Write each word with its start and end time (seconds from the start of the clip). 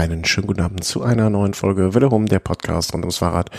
einen 0.00 0.24
schönen 0.24 0.46
guten 0.46 0.62
Abend 0.62 0.82
zu 0.82 1.02
einer 1.02 1.28
neuen 1.28 1.52
Folge 1.52 1.92
Wille 1.92 2.10
Home, 2.10 2.24
der 2.24 2.38
Podcast 2.38 2.94
rund 2.94 3.04
ums 3.04 3.18
Fahrrad. 3.18 3.50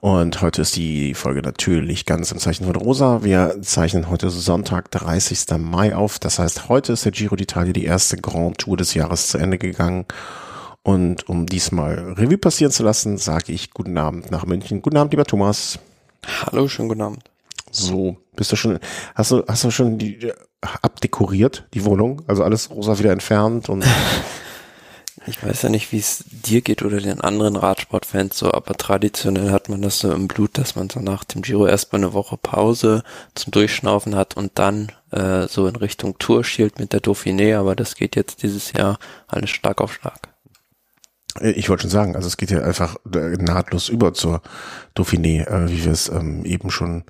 Und 0.00 0.42
heute 0.42 0.62
ist 0.62 0.74
die 0.74 1.14
Folge 1.14 1.40
natürlich 1.40 2.04
ganz 2.04 2.32
im 2.32 2.38
Zeichen 2.38 2.64
von 2.64 2.74
Rosa. 2.74 3.22
Wir 3.22 3.62
zeichnen 3.62 4.10
heute 4.10 4.28
Sonntag, 4.30 4.90
30. 4.90 5.58
Mai 5.58 5.94
auf. 5.94 6.18
Das 6.18 6.40
heißt, 6.40 6.68
heute 6.68 6.94
ist 6.94 7.04
der 7.04 7.12
Giro 7.12 7.36
d'Italia 7.36 7.72
die 7.72 7.84
erste 7.84 8.16
Grand 8.16 8.58
Tour 8.58 8.76
des 8.76 8.94
Jahres 8.94 9.28
zu 9.28 9.38
Ende 9.38 9.56
gegangen. 9.56 10.06
Und 10.82 11.28
um 11.28 11.46
diesmal 11.46 12.14
Revue 12.14 12.38
passieren 12.38 12.72
zu 12.72 12.82
lassen, 12.82 13.16
sage 13.16 13.52
ich 13.52 13.70
guten 13.70 13.96
Abend 13.96 14.32
nach 14.32 14.44
München. 14.44 14.82
Guten 14.82 14.96
Abend, 14.96 15.12
lieber 15.12 15.24
Thomas. 15.24 15.78
Hallo, 16.44 16.66
schönen 16.66 16.88
guten 16.88 17.02
Abend. 17.02 17.22
So, 17.70 18.16
bist 18.34 18.50
du 18.50 18.56
schon, 18.56 18.80
hast 19.14 19.30
du, 19.30 19.44
hast 19.46 19.62
du 19.62 19.70
schon 19.70 19.96
die, 19.98 20.32
abdekoriert, 20.60 21.68
die 21.72 21.84
Wohnung? 21.84 22.22
Also 22.26 22.42
alles 22.42 22.68
rosa 22.70 22.98
wieder 22.98 23.12
entfernt 23.12 23.68
und 23.68 23.84
Ich 25.26 25.42
weiß 25.42 25.62
ja 25.62 25.68
nicht, 25.68 25.92
wie 25.92 25.98
es 25.98 26.24
dir 26.30 26.62
geht 26.62 26.82
oder 26.82 27.00
den 27.00 27.20
anderen 27.20 27.54
Radsportfans 27.54 28.36
so, 28.36 28.52
aber 28.52 28.74
traditionell 28.74 29.52
hat 29.52 29.68
man 29.68 29.80
das 29.80 30.00
so 30.00 30.12
im 30.12 30.26
Blut, 30.26 30.58
dass 30.58 30.74
man 30.74 30.90
so 30.90 30.98
nach 31.00 31.22
dem 31.22 31.42
Giro 31.42 31.66
erstmal 31.66 32.02
eine 32.02 32.12
Woche 32.12 32.36
Pause 32.36 33.04
zum 33.34 33.52
Durchschnaufen 33.52 34.16
hat 34.16 34.36
und 34.36 34.52
dann 34.56 34.90
äh, 35.12 35.46
so 35.46 35.68
in 35.68 35.76
Richtung 35.76 36.18
Tour 36.18 36.42
schielt 36.42 36.80
mit 36.80 36.92
der 36.92 37.00
Dauphiné, 37.00 37.56
aber 37.56 37.76
das 37.76 37.94
geht 37.94 38.16
jetzt 38.16 38.42
dieses 38.42 38.72
Jahr 38.72 38.98
alles 39.28 39.50
stark 39.50 39.80
auf 39.80 39.92
Schlag. 39.94 40.28
Äh, 41.40 41.52
ich 41.52 41.68
wollte 41.68 41.82
schon 41.82 41.90
sagen, 41.90 42.16
also 42.16 42.26
es 42.26 42.36
geht 42.36 42.50
ja 42.50 42.62
einfach 42.62 42.96
äh, 43.14 43.36
nahtlos 43.36 43.88
über 43.88 44.14
zur 44.14 44.42
Dauphiné, 44.96 45.46
äh, 45.46 45.70
wie 45.70 45.84
wir 45.84 45.92
es 45.92 46.08
ähm, 46.08 46.44
eben 46.44 46.70
schon 46.70 47.04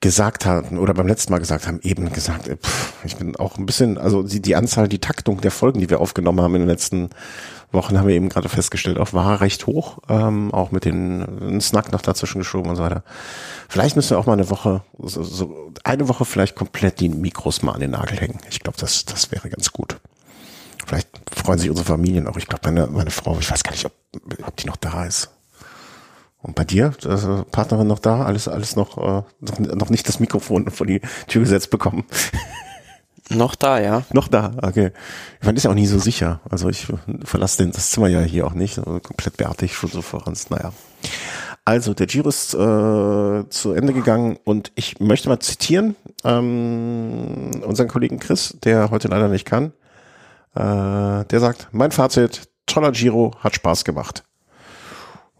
gesagt 0.00 0.44
hatten 0.44 0.78
oder 0.78 0.92
beim 0.92 1.06
letzten 1.06 1.32
Mal 1.32 1.38
gesagt 1.38 1.66
haben, 1.66 1.80
eben 1.82 2.12
gesagt, 2.12 2.48
äh, 2.48 2.56
pff, 2.56 2.92
ich 3.04 3.16
bin 3.16 3.36
auch 3.36 3.56
ein 3.56 3.66
bisschen, 3.66 3.96
also 3.98 4.22
die, 4.22 4.42
die 4.42 4.56
Anzahl, 4.56 4.88
die 4.88 4.98
Taktung 4.98 5.40
der 5.40 5.50
Folgen, 5.50 5.80
die 5.80 5.88
wir 5.88 6.00
aufgenommen 6.00 6.40
haben 6.40 6.54
in 6.54 6.62
den 6.62 6.68
letzten 6.68 7.10
Wochen, 7.72 7.98
haben 7.98 8.06
wir 8.06 8.14
eben 8.14 8.28
gerade 8.28 8.48
festgestellt, 8.48 8.98
auch 8.98 9.12
war 9.12 9.40
recht 9.40 9.66
hoch, 9.66 9.98
ähm, 10.08 10.52
auch 10.52 10.70
mit 10.70 10.84
den 10.84 11.60
Snack 11.60 11.92
noch 11.92 12.02
dazwischen 12.02 12.38
geschoben 12.38 12.70
und 12.70 12.76
so 12.76 12.82
weiter. 12.82 13.02
Vielleicht 13.68 13.96
müssen 13.96 14.10
wir 14.10 14.18
auch 14.18 14.26
mal 14.26 14.34
eine 14.34 14.50
Woche, 14.50 14.82
so, 14.98 15.22
so 15.22 15.72
eine 15.84 16.08
Woche 16.08 16.24
vielleicht 16.24 16.54
komplett 16.54 17.00
die 17.00 17.08
Mikros 17.08 17.62
mal 17.62 17.72
an 17.72 17.80
den 17.80 17.90
Nagel 17.92 18.18
hängen. 18.18 18.38
Ich 18.50 18.60
glaube, 18.60 18.78
das, 18.78 19.04
das 19.04 19.32
wäre 19.32 19.48
ganz 19.48 19.72
gut. 19.72 19.98
Vielleicht 20.86 21.08
freuen 21.34 21.58
sich 21.58 21.70
unsere 21.70 21.86
Familien 21.86 22.26
auch. 22.26 22.36
Ich 22.36 22.46
glaube, 22.46 22.70
meine, 22.70 22.86
meine 22.86 23.10
Frau, 23.10 23.38
ich 23.38 23.50
weiß 23.50 23.62
gar 23.64 23.72
nicht, 23.72 23.86
ob, 23.86 23.92
ob 24.46 24.56
die 24.56 24.66
noch 24.66 24.76
da 24.76 25.04
ist. 25.04 25.30
Und 26.44 26.54
bei 26.54 26.64
dir, 26.64 26.92
also 27.06 27.46
Partnerin 27.50 27.86
noch 27.86 27.98
da, 27.98 28.22
alles, 28.22 28.48
alles 28.48 28.76
noch, 28.76 28.98
äh, 28.98 29.22
noch, 29.40 29.58
noch 29.58 29.88
nicht 29.88 30.06
das 30.06 30.20
Mikrofon 30.20 30.70
vor 30.70 30.86
die 30.86 31.00
Tür 31.26 31.40
gesetzt 31.40 31.70
bekommen. 31.70 32.04
Noch 33.30 33.54
da, 33.54 33.80
ja. 33.80 34.02
noch 34.12 34.28
da, 34.28 34.52
okay. 34.60 34.92
Man 35.40 35.56
ist 35.56 35.62
ja 35.62 35.70
auch 35.70 35.74
nie 35.74 35.86
so 35.86 35.98
sicher. 35.98 36.40
Also 36.50 36.68
ich 36.68 36.86
verlasse 37.24 37.62
den, 37.62 37.72
das 37.72 37.90
Zimmer 37.90 38.08
ja 38.08 38.20
hier 38.20 38.46
auch 38.46 38.52
nicht. 38.52 38.76
Also 38.76 39.00
komplett 39.00 39.38
bärtig 39.38 39.74
schon 39.74 39.88
so 39.88 40.02
voran. 40.02 40.34
Naja. 40.50 40.74
Also 41.64 41.94
der 41.94 42.06
Giro 42.06 42.28
ist 42.28 42.52
äh, 42.52 43.48
zu 43.48 43.72
Ende 43.72 43.94
gegangen 43.94 44.38
und 44.44 44.72
ich 44.74 45.00
möchte 45.00 45.30
mal 45.30 45.40
zitieren 45.40 45.96
ähm, 46.22 47.62
unseren 47.64 47.88
Kollegen 47.88 48.18
Chris, 48.18 48.58
der 48.62 48.90
heute 48.90 49.08
leider 49.08 49.28
nicht 49.28 49.46
kann. 49.46 49.72
Äh, 50.54 51.24
der 51.24 51.40
sagt, 51.40 51.68
mein 51.72 51.92
Fazit, 51.92 52.42
toller 52.66 52.92
Giro, 52.92 53.32
hat 53.40 53.54
Spaß 53.54 53.86
gemacht. 53.86 54.24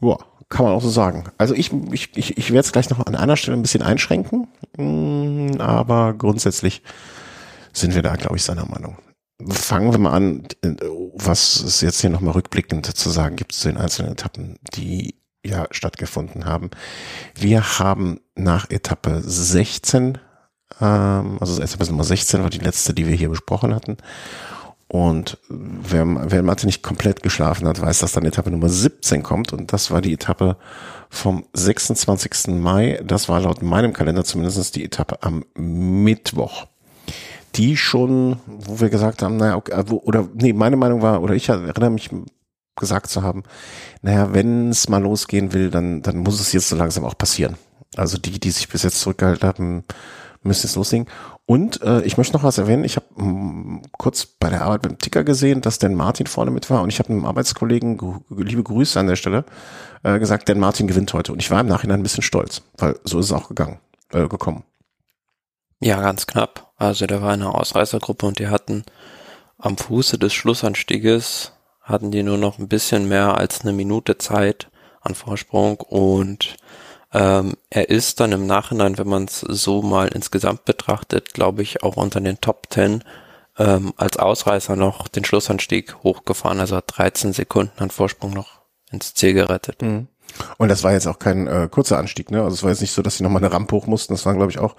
Ja, 0.00 0.16
kann 0.48 0.64
man 0.64 0.74
auch 0.74 0.82
so 0.82 0.90
sagen. 0.90 1.24
Also 1.38 1.54
ich, 1.54 1.72
ich, 1.92 2.16
ich, 2.16 2.36
ich 2.36 2.50
werde 2.50 2.66
es 2.66 2.72
gleich 2.72 2.90
noch 2.90 3.04
an 3.06 3.14
einer 3.14 3.36
Stelle 3.36 3.56
ein 3.56 3.62
bisschen 3.62 3.82
einschränken, 3.82 4.48
mm, 4.76 5.60
aber 5.60 6.14
grundsätzlich 6.14 6.82
sind 7.72 7.94
wir 7.94 8.02
da, 8.02 8.16
glaube 8.16 8.36
ich, 8.36 8.42
seiner 8.42 8.66
Meinung. 8.66 8.98
Fangen 9.48 9.92
wir 9.92 9.98
mal 9.98 10.12
an, 10.12 10.46
was 11.14 11.60
es 11.60 11.80
jetzt 11.80 12.00
hier 12.00 12.10
nochmal 12.10 12.34
rückblickend 12.34 12.86
zu 12.86 13.10
sagen 13.10 13.36
gibt 13.36 13.52
zu 13.52 13.68
den 13.68 13.76
einzelnen 13.76 14.12
Etappen, 14.12 14.58
die 14.74 15.16
ja 15.44 15.66
stattgefunden 15.70 16.44
haben. 16.44 16.70
Wir 17.34 17.78
haben 17.78 18.20
nach 18.36 18.70
Etappe 18.70 19.20
16, 19.22 20.18
ähm, 20.80 21.36
also 21.40 21.60
Etappe 21.60 21.84
Nummer 21.86 22.04
16 22.04 22.42
war 22.42 22.50
die 22.50 22.58
letzte, 22.58 22.94
die 22.94 23.06
wir 23.06 23.14
hier 23.16 23.28
besprochen 23.28 23.74
hatten. 23.74 23.96
Und 24.94 25.38
wer, 25.48 26.06
wer 26.30 26.44
Mathe 26.44 26.66
nicht 26.66 26.84
komplett 26.84 27.24
geschlafen 27.24 27.66
hat, 27.66 27.80
weiß, 27.80 27.98
dass 27.98 28.12
dann 28.12 28.24
Etappe 28.24 28.52
Nummer 28.52 28.68
17 28.68 29.24
kommt. 29.24 29.52
Und 29.52 29.72
das 29.72 29.90
war 29.90 30.00
die 30.00 30.12
Etappe 30.12 30.56
vom 31.10 31.44
26. 31.52 32.54
Mai. 32.60 33.02
Das 33.04 33.28
war 33.28 33.40
laut 33.40 33.60
meinem 33.60 33.92
Kalender 33.92 34.22
zumindest 34.22 34.76
die 34.76 34.84
Etappe 34.84 35.20
am 35.24 35.44
Mittwoch. 35.56 36.66
Die 37.56 37.76
schon, 37.76 38.36
wo 38.46 38.78
wir 38.78 38.88
gesagt 38.88 39.22
haben, 39.22 39.36
naja, 39.36 39.56
okay, 39.56 39.82
oder 39.90 40.28
nee, 40.32 40.52
meine 40.52 40.76
Meinung 40.76 41.02
war, 41.02 41.22
oder 41.22 41.34
ich 41.34 41.48
erinnere 41.48 41.90
mich 41.90 42.10
gesagt 42.76 43.08
zu 43.08 43.24
haben, 43.24 43.42
naja, 44.00 44.32
wenn 44.32 44.68
es 44.68 44.88
mal 44.88 45.02
losgehen 45.02 45.52
will, 45.52 45.70
dann, 45.70 46.02
dann 46.02 46.18
muss 46.18 46.38
es 46.38 46.52
jetzt 46.52 46.68
so 46.68 46.76
langsam 46.76 47.04
auch 47.04 47.18
passieren. 47.18 47.56
Also 47.96 48.16
die, 48.16 48.38
die 48.38 48.52
sich 48.52 48.68
bis 48.68 48.84
jetzt 48.84 49.00
zurückgehalten 49.00 49.48
haben, 49.48 49.84
müssen 50.44 50.68
jetzt 50.68 50.76
loslegen. 50.76 51.08
Und 51.46 51.82
äh, 51.82 52.00
ich 52.02 52.16
möchte 52.16 52.32
noch 52.34 52.42
was 52.42 52.56
erwähnen. 52.56 52.84
Ich 52.84 52.96
habe 52.96 53.22
mm, 53.22 53.82
kurz 53.98 54.24
bei 54.24 54.48
der 54.48 54.62
Arbeit 54.62 54.82
beim 54.82 54.98
Ticker 54.98 55.24
gesehen, 55.24 55.60
dass 55.60 55.78
Dan 55.78 55.94
Martin 55.94 56.26
vorne 56.26 56.50
mit 56.50 56.70
war. 56.70 56.82
Und 56.82 56.88
ich 56.88 56.98
habe 56.98 57.10
einem 57.10 57.26
Arbeitskollegen, 57.26 57.98
liebe 58.30 58.62
Grüße 58.62 58.98
an 58.98 59.08
der 59.08 59.16
Stelle, 59.16 59.44
äh, 60.02 60.18
gesagt, 60.18 60.48
Dan 60.48 60.58
Martin 60.58 60.86
gewinnt 60.86 61.12
heute. 61.12 61.32
Und 61.32 61.40
ich 61.40 61.50
war 61.50 61.60
im 61.60 61.66
Nachhinein 61.66 62.00
ein 62.00 62.02
bisschen 62.02 62.22
stolz, 62.22 62.62
weil 62.78 62.98
so 63.04 63.18
ist 63.18 63.26
es 63.26 63.32
auch 63.32 63.48
gegangen, 63.48 63.78
äh, 64.12 64.26
gekommen. 64.26 64.64
Ja, 65.80 66.00
ganz 66.00 66.26
knapp. 66.26 66.72
Also 66.76 67.06
der 67.06 67.20
war 67.20 67.32
eine 67.32 67.54
Ausreißergruppe 67.54 68.24
und 68.26 68.38
die 68.38 68.48
hatten 68.48 68.84
am 69.58 69.76
Fuße 69.76 70.18
des 70.18 70.32
Schlussanstieges 70.32 71.52
hatten 71.82 72.10
die 72.10 72.22
nur 72.22 72.38
noch 72.38 72.58
ein 72.58 72.68
bisschen 72.68 73.08
mehr 73.08 73.36
als 73.36 73.60
eine 73.60 73.74
Minute 73.74 74.16
Zeit 74.16 74.70
an 75.02 75.14
Vorsprung 75.14 75.80
und 75.80 76.56
ähm, 77.14 77.54
er 77.70 77.88
ist 77.88 78.18
dann 78.18 78.32
im 78.32 78.46
Nachhinein, 78.46 78.98
wenn 78.98 79.08
man 79.08 79.24
es 79.24 79.40
so 79.40 79.82
mal 79.82 80.08
insgesamt 80.08 80.64
betrachtet, 80.64 81.32
glaube 81.32 81.62
ich, 81.62 81.84
auch 81.84 81.96
unter 81.96 82.20
den 82.20 82.40
Top 82.40 82.66
10 82.70 83.04
ähm, 83.56 83.94
als 83.96 84.16
Ausreißer 84.16 84.74
noch 84.74 85.06
den 85.06 85.24
Schlussanstieg 85.24 85.94
hochgefahren, 86.02 86.58
also 86.58 86.76
hat 86.76 86.84
13 86.88 87.32
Sekunden 87.32 87.78
an 87.78 87.90
Vorsprung 87.90 88.32
noch 88.32 88.62
ins 88.90 89.14
Ziel 89.14 89.32
gerettet. 89.32 89.80
Mhm. 89.80 90.08
Und 90.58 90.68
das 90.68 90.82
war 90.82 90.92
jetzt 90.92 91.06
auch 91.06 91.20
kein 91.20 91.46
äh, 91.46 91.68
kurzer 91.70 91.98
Anstieg, 91.98 92.32
ne? 92.32 92.42
Also 92.42 92.54
es 92.54 92.62
war 92.64 92.70
jetzt 92.70 92.80
nicht 92.80 92.92
so, 92.92 93.02
dass 93.02 93.16
sie 93.16 93.22
nochmal 93.22 93.44
eine 93.44 93.52
Rampe 93.52 93.76
hoch 93.76 93.86
mussten. 93.86 94.14
Das 94.14 94.26
waren, 94.26 94.36
glaube 94.36 94.50
ich, 94.50 94.58
auch 94.58 94.74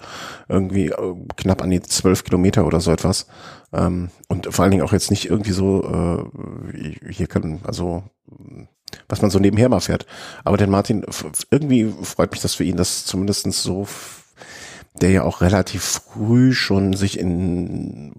irgendwie 0.48 0.88
äh, 0.88 1.14
knapp 1.36 1.62
an 1.62 1.70
die 1.70 1.80
zwölf 1.80 2.24
Kilometer 2.24 2.66
oder 2.66 2.80
so 2.80 2.92
etwas. 2.92 3.26
Ähm, 3.72 4.10
und 4.28 4.52
vor 4.52 4.62
allen 4.62 4.72
Dingen 4.72 4.82
auch 4.82 4.92
jetzt 4.92 5.10
nicht 5.10 5.30
irgendwie 5.30 5.52
so, 5.52 6.28
äh, 6.74 7.10
hier 7.10 7.28
können, 7.28 7.60
also 7.64 8.02
was 9.08 9.22
man 9.22 9.30
so 9.30 9.38
nebenher 9.38 9.68
mal 9.68 9.80
fährt. 9.80 10.06
Aber 10.44 10.56
den 10.56 10.70
Martin, 10.70 11.04
irgendwie 11.50 11.92
freut 12.02 12.32
mich 12.32 12.40
das 12.40 12.54
für 12.54 12.64
ihn, 12.64 12.76
dass 12.76 13.04
zumindestens 13.04 13.62
so, 13.62 13.86
der 15.00 15.10
ja 15.10 15.22
auch 15.22 15.40
relativ 15.40 15.82
früh 15.82 16.52
schon 16.52 16.94
sich 16.94 17.18
in 17.18 18.14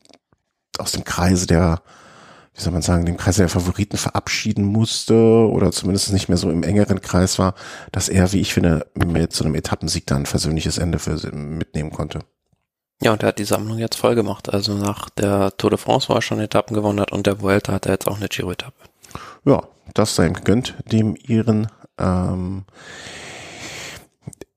aus 0.77 0.91
dem 0.91 1.03
Kreise 1.03 1.47
der, 1.47 1.81
wie 2.53 2.61
soll 2.61 2.73
man 2.73 2.81
sagen, 2.81 3.05
dem 3.05 3.17
Kreise 3.17 3.41
der 3.41 3.49
Favoriten 3.49 3.97
verabschieden 3.97 4.63
musste 4.63 5.15
oder 5.15 5.71
zumindest 5.71 6.11
nicht 6.13 6.29
mehr 6.29 6.37
so 6.37 6.49
im 6.49 6.63
engeren 6.63 7.01
Kreis 7.01 7.39
war, 7.39 7.55
dass 7.91 8.09
er, 8.09 8.31
wie 8.33 8.41
ich 8.41 8.53
finde, 8.53 8.85
mit 8.93 9.33
so 9.33 9.43
einem 9.43 9.55
Etappensieg 9.55 10.05
dann 10.05 10.23
ein 10.23 10.25
versöhnliches 10.25 10.77
Ende 10.77 10.99
für 10.99 11.15
mitnehmen 11.35 11.91
konnte. 11.91 12.19
Ja, 13.01 13.13
und 13.13 13.21
er 13.21 13.29
hat 13.29 13.39
die 13.39 13.43
Sammlung 13.43 13.77
jetzt 13.77 13.97
voll 13.97 14.15
gemacht. 14.15 14.51
Also 14.51 14.73
nach 14.73 15.09
der 15.09 15.55
Tour 15.57 15.69
de 15.69 15.77
France, 15.77 16.09
wo 16.09 16.13
er 16.13 16.21
schon 16.21 16.39
Etappen 16.39 16.75
gewonnen 16.75 16.99
hat 16.99 17.11
und 17.11 17.27
der 17.27 17.41
Vuelta 17.41 17.73
hat 17.73 17.85
er 17.85 17.93
jetzt 17.93 18.07
auch 18.07 18.17
eine 18.17 18.27
Giro-Etappe. 18.27 18.83
Ja, 19.45 19.63
das 19.97 20.15
sei 20.15 20.27
ihm 20.27 20.33
gegönnt, 20.33 20.75
dem 20.91 21.15
ihren. 21.27 21.67
Ähm, 21.97 22.65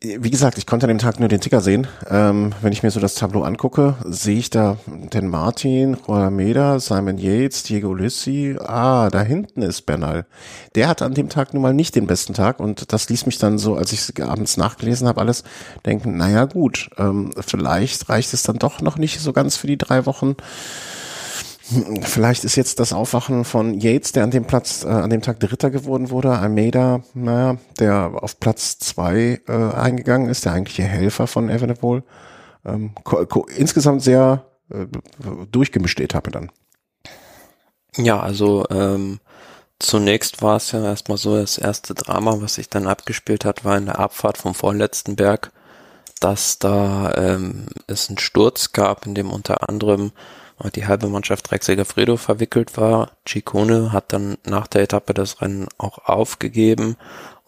wie 0.03 0.31
gesagt, 0.31 0.57
ich 0.57 0.65
konnte 0.65 0.87
an 0.87 0.89
dem 0.89 0.99
Tag 0.99 1.21
nur 1.21 1.29
den 1.29 1.43
Ticker 1.43 1.61
sehen. 1.61 1.87
Ähm, 2.09 2.55
wenn 2.63 2.73
ich 2.73 2.83
mir 2.83 2.91
so 2.91 3.01
das 3.01 3.17
Tableau 3.17 3.43
angucke, 3.43 3.97
sehe 4.07 4.39
ich 4.39 4.49
da 4.49 4.79
den 4.87 5.29
Martin, 5.29 5.93
Rolameda, 5.93 6.81
Simon 6.81 7.19
Yates, 7.19 7.65
Diego 7.65 7.93
Lissi. 7.93 8.57
Ah, 8.59 9.11
da 9.11 9.21
hinten 9.21 9.61
ist 9.61 9.83
Bernal. 9.83 10.25
Der 10.75 10.89
hat 10.89 11.03
an 11.03 11.13
dem 11.13 11.29
Tag 11.29 11.53
nun 11.53 11.63
mal 11.63 11.75
nicht 11.75 11.97
den 11.97 12.07
besten 12.07 12.33
Tag 12.33 12.61
und 12.61 12.95
das 12.95 13.11
ließ 13.11 13.27
mich 13.27 13.37
dann 13.37 13.59
so, 13.59 13.75
als 13.75 13.93
ich 13.93 14.23
abends 14.23 14.57
nachgelesen 14.57 15.07
habe, 15.07 15.21
alles 15.21 15.45
denken, 15.85 16.17
naja 16.17 16.47
gut, 16.47 16.89
ähm, 16.97 17.33
vielleicht 17.39 18.09
reicht 18.09 18.33
es 18.33 18.43
dann 18.43 18.57
doch 18.57 18.81
noch 18.81 18.97
nicht 18.97 19.21
so 19.21 19.35
ganz 19.35 19.57
für 19.57 19.67
die 19.67 19.79
drei 19.79 20.07
Wochen. 20.07 20.35
Vielleicht 22.03 22.45
ist 22.45 22.57
jetzt 22.57 22.81
das 22.81 22.93
Aufwachen 22.93 23.45
von 23.45 23.79
Yates, 23.79 24.13
der 24.13 24.25
an 24.25 24.31
dem 24.31 24.45
Platz, 24.45 24.85
äh, 24.85 24.89
an 24.89 25.11
dem 25.11 25.23
Tag 25.23 25.39
Dritter 25.39 25.71
geworden 25.71 26.11
wurde, 26.11 26.31
Almeida, 26.33 27.03
naja, 27.15 27.59
der 27.79 28.13
auf 28.17 28.41
Platz 28.41 28.79
zwei 28.79 29.41
äh, 29.47 29.53
eingegangen 29.53 30.29
ist, 30.29 30.45
der 30.45 30.53
eigentliche 30.53 30.83
Helfer 30.83 31.27
von 31.27 31.49
Evenepoel. 31.49 32.03
Ähm, 32.65 32.93
insgesamt 33.57 34.03
sehr 34.03 34.47
äh, 34.71 34.87
durchgemischte 35.51 36.03
Etappe 36.03 36.31
dann. 36.31 36.51
Ja, 37.97 38.21
also 38.21 38.67
ähm, 38.71 39.21
zunächst 39.79 40.43
war 40.43 40.57
es 40.57 40.73
ja 40.73 40.83
erstmal 40.83 41.19
so, 41.19 41.37
das 41.37 41.57
erste 41.57 41.95
Drama, 41.95 42.37
was 42.41 42.55
sich 42.55 42.69
dann 42.69 42.87
abgespielt 42.87 43.45
hat, 43.45 43.65
war 43.65 43.77
in 43.77 43.87
der 43.87 43.99
Abfahrt 43.99 44.39
vom 44.39 44.55
vorletzten 44.55 45.15
Berg, 45.15 45.53
dass 46.19 46.59
da 46.59 47.15
ähm, 47.15 47.67
es 47.87 48.09
einen 48.09 48.19
Sturz 48.19 48.73
gab, 48.73 49.07
in 49.07 49.15
dem 49.15 49.31
unter 49.31 49.69
anderem 49.69 50.13
die 50.75 50.87
halbe 50.87 51.09
Mannschaft 51.09 51.51
Dreck 51.51 51.65
Segafredo 51.65 52.17
verwickelt 52.17 52.77
war. 52.77 53.13
Ciccone 53.27 53.93
hat 53.93 54.13
dann 54.13 54.37
nach 54.45 54.67
der 54.67 54.83
Etappe 54.83 55.15
das 55.15 55.41
Rennen 55.41 55.69
auch 55.79 55.99
aufgegeben 56.07 56.97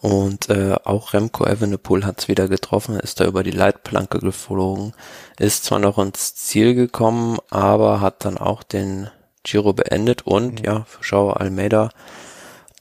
und 0.03 0.49
äh, 0.49 0.75
auch 0.83 1.13
Remco 1.13 1.45
Evenepoel 1.45 2.03
hat 2.03 2.19
es 2.19 2.27
wieder 2.27 2.49
getroffen, 2.49 2.99
ist 2.99 3.21
da 3.21 3.25
über 3.25 3.41
die 3.41 3.51
Leitplanke 3.51 4.19
geflogen, 4.19 4.93
ist 5.39 5.63
zwar 5.63 5.79
noch 5.79 5.97
ins 5.97 6.35
Ziel 6.35 6.75
gekommen, 6.75 7.37
aber 7.49 8.01
hat 8.01 8.25
dann 8.25 8.37
auch 8.37 8.63
den 8.63 9.09
Giro 9.43 9.71
beendet 9.71 10.23
und 10.23 10.59
mhm. 10.59 10.65
ja, 10.65 10.83
für 10.83 11.03
Schauer 11.05 11.39
Almeida 11.39 11.89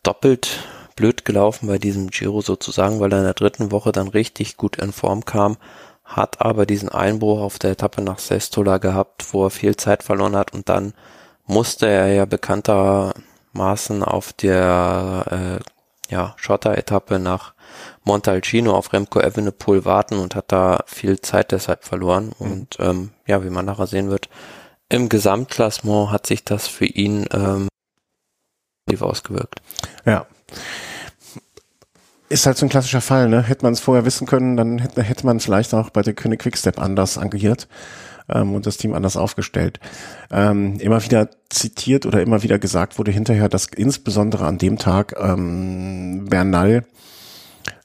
doppelt 0.03 0.65
blöd 0.97 1.25
gelaufen 1.25 1.69
bei 1.69 1.79
diesem 1.79 2.11
Giro 2.11 2.41
sozusagen, 2.41 2.99
weil 2.99 3.13
er 3.13 3.19
in 3.19 3.25
der 3.25 3.35
dritten 3.35 3.71
Woche 3.71 3.93
dann 3.93 4.09
richtig 4.09 4.57
gut 4.57 4.77
in 4.77 4.93
Form 4.93 5.25
kam, 5.25 5.59
hat 6.17 6.41
aber 6.41 6.67
diesen 6.67 6.89
Einbruch 6.89 7.41
auf 7.41 7.59
der 7.59 7.73
Etappe 7.73 8.03
nach 8.03 8.19
Sestola 8.19 8.79
gehabt, 8.79 9.33
wo 9.33 9.47
er 9.47 9.51
viel 9.51 9.77
Zeit 9.77 10.03
verloren 10.03 10.37
hat 10.37 10.53
und 10.53 10.69
dann 10.69 10.95
musste 11.47 11.87
er 11.87 12.09
ja 12.09 12.25
bekanntermaßen 12.25 14.03
auf 14.03 14.33
der 14.33 15.61
äh, 15.61 16.13
ja, 16.13 16.35
Schotter-Etappe 16.37 17.19
nach 17.19 17.55
Montalcino 18.05 18.75
auf 18.75 18.93
Remco 18.93 19.21
Evenepoel 19.21 19.85
warten 19.85 20.19
und 20.19 20.35
hat 20.35 20.53
da 20.53 20.85
viel 20.87 21.21
Zeit 21.21 21.53
deshalb 21.53 21.85
verloren. 21.85 22.33
Mhm. 22.39 22.53
Und 22.53 22.77
ähm, 22.81 23.11
ja, 23.27 23.43
wie 23.43 23.51
man 23.51 23.65
nachher 23.65 23.87
sehen 23.87 24.11
wird, 24.11 24.29
im 24.89 25.09
Gesamtklassement 25.09 26.11
hat 26.11 26.27
sich 26.27 26.45
das 26.45 26.69
für 26.69 26.85
ihn 26.85 27.27
ähm, 27.33 27.69
ausgewirkt. 29.01 29.63
Ja, 30.05 30.27
ist 32.33 32.47
halt 32.47 32.57
so 32.57 32.67
ein 32.67 32.71
klassischer 32.71 33.01
Fall, 33.01 33.29
ne? 33.29 33.43
Hätte 33.43 33.65
man 33.65 33.75
es 33.75 33.81
vorher 33.81 34.05
wissen 34.05 34.27
können, 34.27 34.57
dann 34.57 34.79
hätte, 34.79 35.03
hätte 35.03 35.27
man 35.27 35.39
vielleicht 35.39 35.75
auch 35.75 35.91
bei 35.91 36.03
der 36.03 36.15
König 36.15 36.41
Quickstep 36.41 36.81
anders 36.81 37.19
agiert 37.19 37.69
ähm, 38.29 38.55
und 38.55 38.67
das 38.67 38.79
Team 38.79 38.95
anders 38.95 39.17
aufgestellt. 39.17 39.79
Ähm, 40.31 40.79
immer 40.81 41.05
wieder 41.05 41.29
zitiert 41.51 42.07
oder 42.07 42.23
immer 42.23 42.43
wieder 42.43 42.59
gesagt 42.59 42.99
wurde 42.99 43.11
hinterher, 43.11 43.49
dass 43.49 43.67
insbesondere 43.67 44.47
an 44.47 44.59
dem 44.59 44.79
Tag 44.79 45.15
ähm, 45.21 46.27
Bernal 46.29 46.85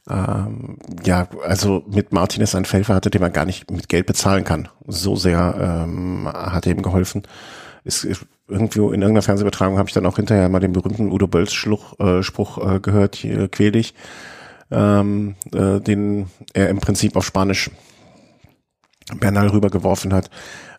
ähm, 0.09 0.77
ja, 1.03 1.27
also 1.45 1.83
mit 1.88 2.13
Martinez 2.13 2.55
einen 2.55 2.63
Felfer 2.63 2.95
hatte, 2.95 3.09
den 3.09 3.21
man 3.21 3.33
gar 3.33 3.45
nicht 3.45 3.69
mit 3.69 3.89
Geld 3.89 4.05
bezahlen 4.05 4.45
kann. 4.45 4.69
So 4.88 5.17
sehr 5.17 5.83
ähm, 5.85 6.29
hat 6.31 6.65
er 6.65 6.71
ihm 6.71 6.81
geholfen. 6.81 7.23
Ist, 7.83 8.05
ist 8.05 8.25
irgendwie 8.47 8.79
in 8.79 9.01
irgendeiner 9.01 9.21
Fernsehübertragung 9.21 9.77
habe 9.77 9.89
ich 9.89 9.93
dann 9.93 10.05
auch 10.05 10.15
hinterher 10.15 10.47
mal 10.47 10.61
den 10.61 10.71
berühmten 10.71 11.11
Udo 11.11 11.27
Bölls 11.27 11.53
Schluch, 11.53 12.00
äh, 12.00 12.23
Spruch 12.23 12.57
äh, 12.57 12.79
gehört, 12.79 13.17
hier, 13.17 13.50
quäl 13.50 13.73
dich 13.73 13.93
ähm, 14.71 15.35
äh, 15.53 15.79
den 15.79 16.29
er 16.53 16.69
im 16.69 16.79
Prinzip 16.79 17.15
auf 17.15 17.25
Spanisch 17.25 17.71
Bernal 19.15 19.47
rübergeworfen 19.47 20.13
hat. 20.13 20.29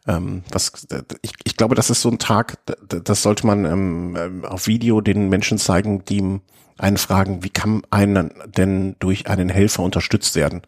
Ähm, 0.06 0.43
was, 0.50 0.87
ich, 1.23 1.32
ich 1.44 1.56
glaube, 1.56 1.75
das 1.75 1.90
ist 1.90 2.02
so 2.02 2.11
ein 2.11 2.19
Tag, 2.19 2.58
das 2.88 3.23
sollte 3.23 3.46
man 3.46 3.64
ähm, 3.64 4.44
auf 4.44 4.67
Video 4.67 5.00
den 5.00 5.29
Menschen 5.29 5.58
zeigen, 5.58 6.05
die 6.05 6.40
einen 6.79 6.96
fragen, 6.96 7.43
wie 7.43 7.50
kann 7.50 7.82
einen 7.90 8.32
denn 8.46 8.96
durch 9.00 9.29
einen 9.29 9.49
Helfer 9.49 9.82
unterstützt 9.82 10.37
werden? 10.37 10.62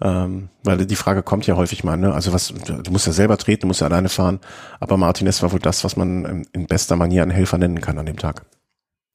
Ähm, 0.00 0.50
weil 0.62 0.84
die 0.84 0.96
Frage 0.96 1.22
kommt 1.22 1.46
ja 1.46 1.56
häufig 1.56 1.82
mal, 1.82 1.96
ne? 1.96 2.12
Also 2.12 2.32
was, 2.32 2.48
du 2.48 2.90
musst 2.90 3.06
ja 3.06 3.12
selber 3.12 3.38
treten, 3.38 3.62
du 3.62 3.66
musst 3.68 3.80
ja 3.80 3.86
alleine 3.86 4.10
fahren. 4.10 4.40
Aber 4.78 4.98
Martinez 4.98 5.42
war 5.42 5.52
wohl 5.52 5.58
das, 5.58 5.84
was 5.84 5.96
man 5.96 6.44
in 6.52 6.66
bester 6.66 6.96
Manier 6.96 7.22
einen 7.22 7.30
Helfer 7.30 7.56
nennen 7.56 7.80
kann 7.80 7.98
an 7.98 8.06
dem 8.06 8.18
Tag. 8.18 8.44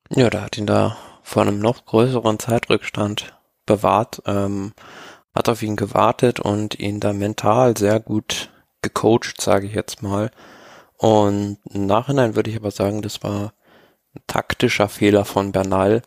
Ja, 0.10 0.30
da 0.30 0.42
hat 0.42 0.58
ihn 0.58 0.66
da 0.66 0.98
vor 1.24 1.44
einem 1.44 1.60
noch 1.60 1.86
größeren 1.86 2.40
Zeitrückstand 2.40 3.38
bewahrt, 3.66 4.22
ähm, 4.26 4.74
hat 5.34 5.50
auf 5.50 5.64
ihn 5.64 5.76
gewartet 5.76 6.40
und 6.40 6.80
ihn 6.80 7.00
da 7.00 7.14
mental 7.14 7.78
sehr 7.78 8.00
gut 8.00 8.50
gecoacht, 8.82 9.40
sage 9.40 9.68
ich 9.68 9.74
jetzt 9.74 10.02
mal. 10.02 10.32
Und 10.98 11.58
im 11.70 11.86
Nachhinein 11.86 12.36
würde 12.36 12.50
ich 12.50 12.58
aber 12.58 12.72
sagen, 12.72 13.02
das 13.02 13.24
war 13.24 13.54
ein 14.14 14.22
taktischer 14.28 14.90
Fehler 14.90 15.26
von 15.26 15.52
Bernal, 15.52 16.02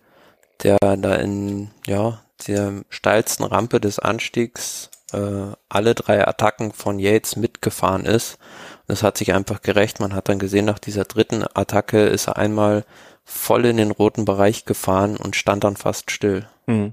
der 0.63 0.79
da 0.81 1.15
in 1.15 1.71
ja 1.87 2.21
der 2.47 2.85
steilsten 2.91 3.45
Rampe 3.45 3.81
des 3.81 3.99
Anstiegs 3.99 4.91
äh, 5.13 5.53
alle 5.69 5.95
drei 5.95 6.27
Attacken 6.27 6.73
von 6.73 6.99
Yates 6.99 7.37
mitgefahren 7.37 8.05
ist. 8.05 8.39
Das 8.87 9.03
hat 9.03 9.17
sich 9.17 9.33
einfach 9.33 9.63
gerecht. 9.63 10.01
Man 10.01 10.15
hat 10.15 10.29
dann 10.29 10.39
gesehen, 10.39 10.67
nach 10.67 10.79
dieser 10.79 11.05
dritten 11.05 11.45
Attacke 11.55 12.05
ist 12.07 12.29
er 12.29 12.37
einmal 12.37 12.85
voll 13.25 13.65
in 13.65 13.79
den 13.79 13.91
roten 13.91 14.25
Bereich 14.25 14.67
gefahren 14.67 15.17
und 15.17 15.35
stand 15.35 15.65
dann 15.65 15.77
fast 15.77 16.11
still. 16.11 16.47
Mhm. 16.67 16.93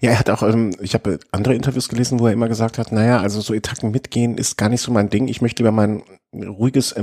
Ja, 0.00 0.10
er 0.10 0.18
hat 0.18 0.30
auch, 0.30 0.42
ähm, 0.42 0.74
ich 0.80 0.94
habe 0.94 1.20
andere 1.30 1.54
Interviews 1.54 1.88
gelesen, 1.88 2.18
wo 2.18 2.26
er 2.26 2.32
immer 2.32 2.48
gesagt 2.48 2.78
hat, 2.78 2.92
naja, 2.92 3.20
also 3.20 3.40
so 3.40 3.54
Etappen 3.54 3.90
mitgehen 3.90 4.36
ist 4.36 4.56
gar 4.56 4.68
nicht 4.68 4.82
so 4.82 4.90
mein 4.92 5.10
Ding. 5.10 5.28
Ich 5.28 5.42
möchte 5.42 5.62
lieber 5.62 5.72
mein 5.72 6.02
ruhiges 6.34 6.94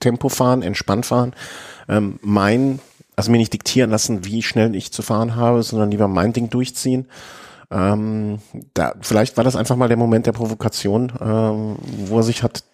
Tempo 0.00 0.28
fahren, 0.28 0.62
entspannt 0.62 1.06
fahren. 1.06 1.34
Ähm, 1.88 2.18
mein, 2.22 2.78
also 3.16 3.30
mir 3.30 3.38
nicht 3.38 3.52
diktieren 3.52 3.90
lassen, 3.90 4.24
wie 4.24 4.42
schnell 4.42 4.74
ich 4.74 4.92
zu 4.92 5.02
fahren 5.02 5.36
habe, 5.36 5.62
sondern 5.62 5.90
lieber 5.90 6.08
mein 6.08 6.32
Ding 6.32 6.50
durchziehen. 6.50 7.08
Ähm, 7.70 8.38
da, 8.74 8.94
vielleicht 9.00 9.36
war 9.36 9.44
das 9.44 9.56
einfach 9.56 9.76
mal 9.76 9.88
der 9.88 9.96
Moment 9.96 10.26
der 10.26 10.32
Provokation, 10.32 11.12
ähm, 11.20 11.76
wo 12.06 12.18
er 12.18 12.22
sich 12.22 12.42
hat 12.42 12.64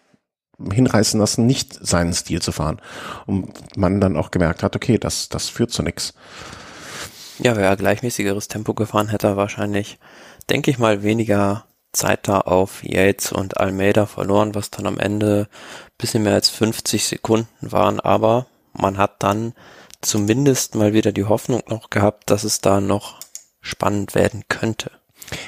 hinreißen 0.73 1.21
lassen, 1.21 1.47
nicht 1.47 1.75
seinen 1.81 2.13
Stil 2.13 2.43
zu 2.43 2.53
fahren. 2.53 2.81
Und 3.27 3.77
man 3.77 4.01
dann 4.01 4.17
auch 4.17 4.31
gemerkt 4.31 4.63
hat, 4.63 4.77
okay, 4.77 4.99
das, 4.99 5.29
das 5.29 5.49
führt 5.49 5.71
zu 5.71 5.83
nichts. 5.83 6.15
Ja, 7.39 7.57
wäre 7.57 7.69
er 7.69 7.77
gleichmäßigeres 7.77 8.49
Tempo 8.49 8.75
gefahren, 8.75 9.09
hätte 9.09 9.37
wahrscheinlich, 9.37 9.99
denke 10.51 10.71
ich 10.71 10.79
mal, 10.79 11.03
weniger 11.03 11.65
Zeit 11.93 12.29
da 12.29 12.41
auf 12.41 12.83
Yates 12.83 13.33
und 13.33 13.59
Almeida 13.59 14.07
verloren, 14.07 14.55
was 14.55 14.71
dann 14.71 14.87
am 14.87 14.99
Ende 14.99 15.49
bisschen 15.97 16.23
mehr 16.23 16.35
als 16.35 16.49
50 16.49 17.07
Sekunden 17.07 17.49
waren. 17.61 18.01
Aber 18.01 18.47
man 18.73 18.99
hat 18.99 19.23
dann 19.23 19.55
zumindest 20.01 20.75
mal 20.75 20.93
wieder 20.93 21.13
die 21.13 21.25
Hoffnung 21.25 21.63
noch 21.69 21.91
gehabt, 21.91 22.31
dass 22.31 22.45
es 22.45 22.61
da 22.61 22.81
noch 22.81 23.21
spannend 23.61 24.15
werden 24.15 24.45
könnte. 24.49 24.91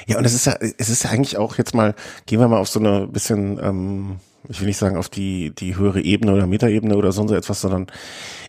Ja, 0.05 0.17
und 0.17 0.25
es 0.25 0.33
ist 0.33 0.45
ja, 0.45 0.57
es 0.77 0.89
ist 0.89 1.03
ja 1.03 1.09
eigentlich 1.09 1.37
auch 1.37 1.57
jetzt 1.57 1.73
mal, 1.73 1.95
gehen 2.25 2.39
wir 2.39 2.47
mal 2.47 2.59
auf 2.59 2.67
so 2.69 2.79
eine 2.79 3.07
bisschen 3.07 3.59
ähm, 3.59 4.19
ich 4.51 4.59
will 4.59 4.67
nicht 4.67 4.77
sagen 4.77 4.97
auf 4.97 5.07
die, 5.07 5.55
die 5.55 5.77
höhere 5.77 6.01
Ebene 6.01 6.33
oder 6.33 6.45
Metaebene 6.45 6.95
oder 6.95 7.11
so 7.13 7.33
etwas, 7.33 7.61
sondern 7.61 7.87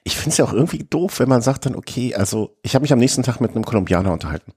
ich 0.02 0.16
finde 0.16 0.30
es 0.30 0.36
ja 0.38 0.44
auch 0.44 0.52
irgendwie 0.52 0.84
doof, 0.84 1.20
wenn 1.20 1.28
man 1.28 1.42
sagt 1.42 1.66
dann, 1.66 1.76
okay, 1.76 2.14
also 2.14 2.56
ich 2.62 2.74
habe 2.74 2.82
mich 2.82 2.92
am 2.92 2.98
nächsten 2.98 3.22
Tag 3.22 3.40
mit 3.40 3.52
einem 3.52 3.64
Kolumbianer 3.64 4.12
unterhalten. 4.12 4.52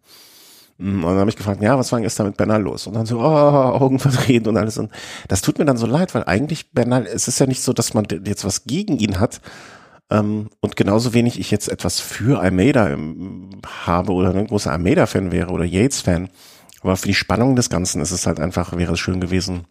Mm, 0.79 1.03
und 1.03 1.11
dann 1.11 1.19
habe 1.19 1.29
ich 1.29 1.35
gefragt, 1.35 1.61
ja, 1.61 1.77
was 1.77 1.91
war 1.91 1.99
denn 1.99 2.03
gestern 2.03 2.25
mit 2.25 2.37
Bernal 2.37 2.63
los? 2.63 2.87
Und 2.87 2.95
dann 2.95 3.05
so, 3.05 3.19
oh, 3.19 3.23
Augen 3.23 3.99
verdreht 3.99 4.47
und 4.47 4.57
alles. 4.57 4.79
Und 4.79 4.91
das 5.27 5.41
tut 5.41 5.59
mir 5.59 5.65
dann 5.65 5.77
so 5.77 5.85
leid, 5.85 6.15
weil 6.15 6.23
eigentlich 6.23 6.71
Bernal, 6.71 7.05
es 7.05 7.27
ist 7.27 7.39
ja 7.39 7.45
nicht 7.45 7.61
so, 7.61 7.73
dass 7.73 7.93
man 7.93 8.07
jetzt 8.25 8.43
was 8.43 8.65
gegen 8.65 8.97
ihn 8.97 9.19
hat. 9.19 9.39
Ähm, 10.09 10.49
und 10.61 10.75
genauso 10.75 11.13
wenig 11.13 11.39
ich 11.39 11.51
jetzt 11.51 11.69
etwas 11.69 11.99
für 11.99 12.39
Almeida 12.39 12.89
ähm, 12.89 13.61
habe 13.85 14.13
oder 14.13 14.33
ein 14.33 14.47
großer 14.47 14.71
Almeida-Fan 14.71 15.31
wäre 15.31 15.51
oder 15.51 15.63
Yates-Fan. 15.63 16.29
Aber 16.81 16.97
für 16.97 17.07
die 17.07 17.13
Spannung 17.13 17.55
des 17.55 17.69
Ganzen 17.69 18.01
ist 18.01 18.11
es 18.11 18.25
halt 18.25 18.39
einfach, 18.39 18.75
wäre 18.75 18.93
es 18.93 18.99
schön 18.99 19.19
gewesen, 19.19 19.65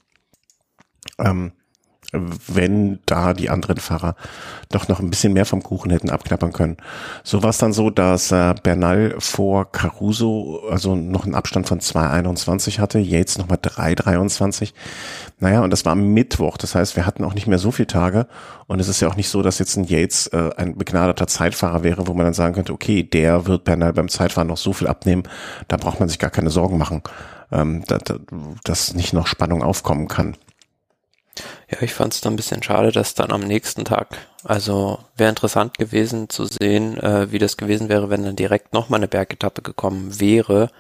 ähm, 1.19 1.53
wenn 2.47 2.99
da 3.07 3.35
die 3.35 3.51
anderen 3.51 3.79
Fahrer 3.79 4.17
doch 4.71 4.89
noch 4.89 5.01
ein 5.01 5.11
bisschen 5.11 5.33
mehr 5.33 5.47
vom 5.47 5.63
Kuchen 5.63 5.91
hätten 5.91 6.11
abknappern 6.11 6.53
können. 6.53 6.77
So 7.23 7.43
war 7.43 7.51
es 7.51 7.59
dann 7.59 7.73
so, 7.73 7.91
dass 7.91 8.33
äh, 8.33 8.55
Bernal 8.63 9.15
vor 9.19 9.71
Caruso 9.71 10.63
also 10.71 10.95
noch 10.95 11.25
einen 11.25 11.35
Abstand 11.35 11.69
von 11.69 11.81
2,21 11.81 12.79
hatte, 12.79 12.99
Yates 12.99 13.39
nochmal 13.39 13.59
3,23. 13.59 14.73
Naja, 15.41 15.61
und 15.61 15.71
das 15.71 15.85
war 15.85 15.93
am 15.93 16.13
Mittwoch, 16.13 16.57
das 16.57 16.75
heißt, 16.75 16.97
wir 16.97 17.07
hatten 17.07 17.25
auch 17.25 17.35
nicht 17.35 17.47
mehr 17.47 17.59
so 17.59 17.71
viele 17.71 17.87
Tage 17.87 18.27
und 18.67 18.81
es 18.81 18.89
ist 18.89 19.01
ja 19.01 19.09
auch 19.09 19.17
nicht 19.17 19.29
so, 19.29 19.43
dass 19.43 19.59
jetzt 19.59 19.77
ein 19.77 19.85
Yates 19.85 20.29
äh, 20.29 20.51
ein 20.57 20.77
begnadeter 20.77 21.27
Zeitfahrer 21.27 21.83
wäre, 21.83 22.07
wo 22.07 22.15
man 22.15 22.25
dann 22.25 22.35
sagen 22.35 22.55
könnte, 22.55 22.73
okay, 22.73 23.03
der 23.03 23.47
wird 23.47 23.65
Bernal 23.65 23.93
beim 23.93 24.09
Zeitfahren 24.09 24.49
noch 24.49 24.57
so 24.57 24.73
viel 24.73 24.89
abnehmen, 24.89 25.25
da 25.69 25.77
braucht 25.77 26.01
man 26.01 26.09
sich 26.09 26.19
gar 26.19 26.31
keine 26.31 26.51
Sorgen 26.51 26.79
machen, 26.79 27.03
ähm, 27.53 27.85
dass, 27.87 28.03
dass 28.65 28.95
nicht 28.95 29.13
noch 29.13 29.27
Spannung 29.27 29.63
aufkommen 29.63 30.09
kann. 30.09 30.37
Ja, 31.71 31.83
ich 31.83 31.93
fand 31.93 32.15
es 32.15 32.21
dann 32.21 32.35
ein 32.35 32.37
bisschen 32.37 32.63
schade, 32.63 32.93
dass 32.93 33.15
dann 33.15 33.33
am 33.33 33.41
nächsten 33.41 33.85
Tag, 33.85 34.19
also 34.45 34.99
wäre 35.17 35.31
interessant 35.31 35.79
gewesen 35.79 36.29
zu 36.29 36.45
sehen, 36.45 36.99
äh, 36.99 37.33
wie 37.33 37.39
das 37.39 37.57
gewesen 37.57 37.89
wäre, 37.89 38.11
wenn 38.11 38.25
dann 38.25 38.37
direkt 38.37 38.73
nochmal 38.73 39.01
eine 39.01 39.09
Bergetappe 39.09 39.63
gekommen 39.63 40.21
wäre. 40.21 40.71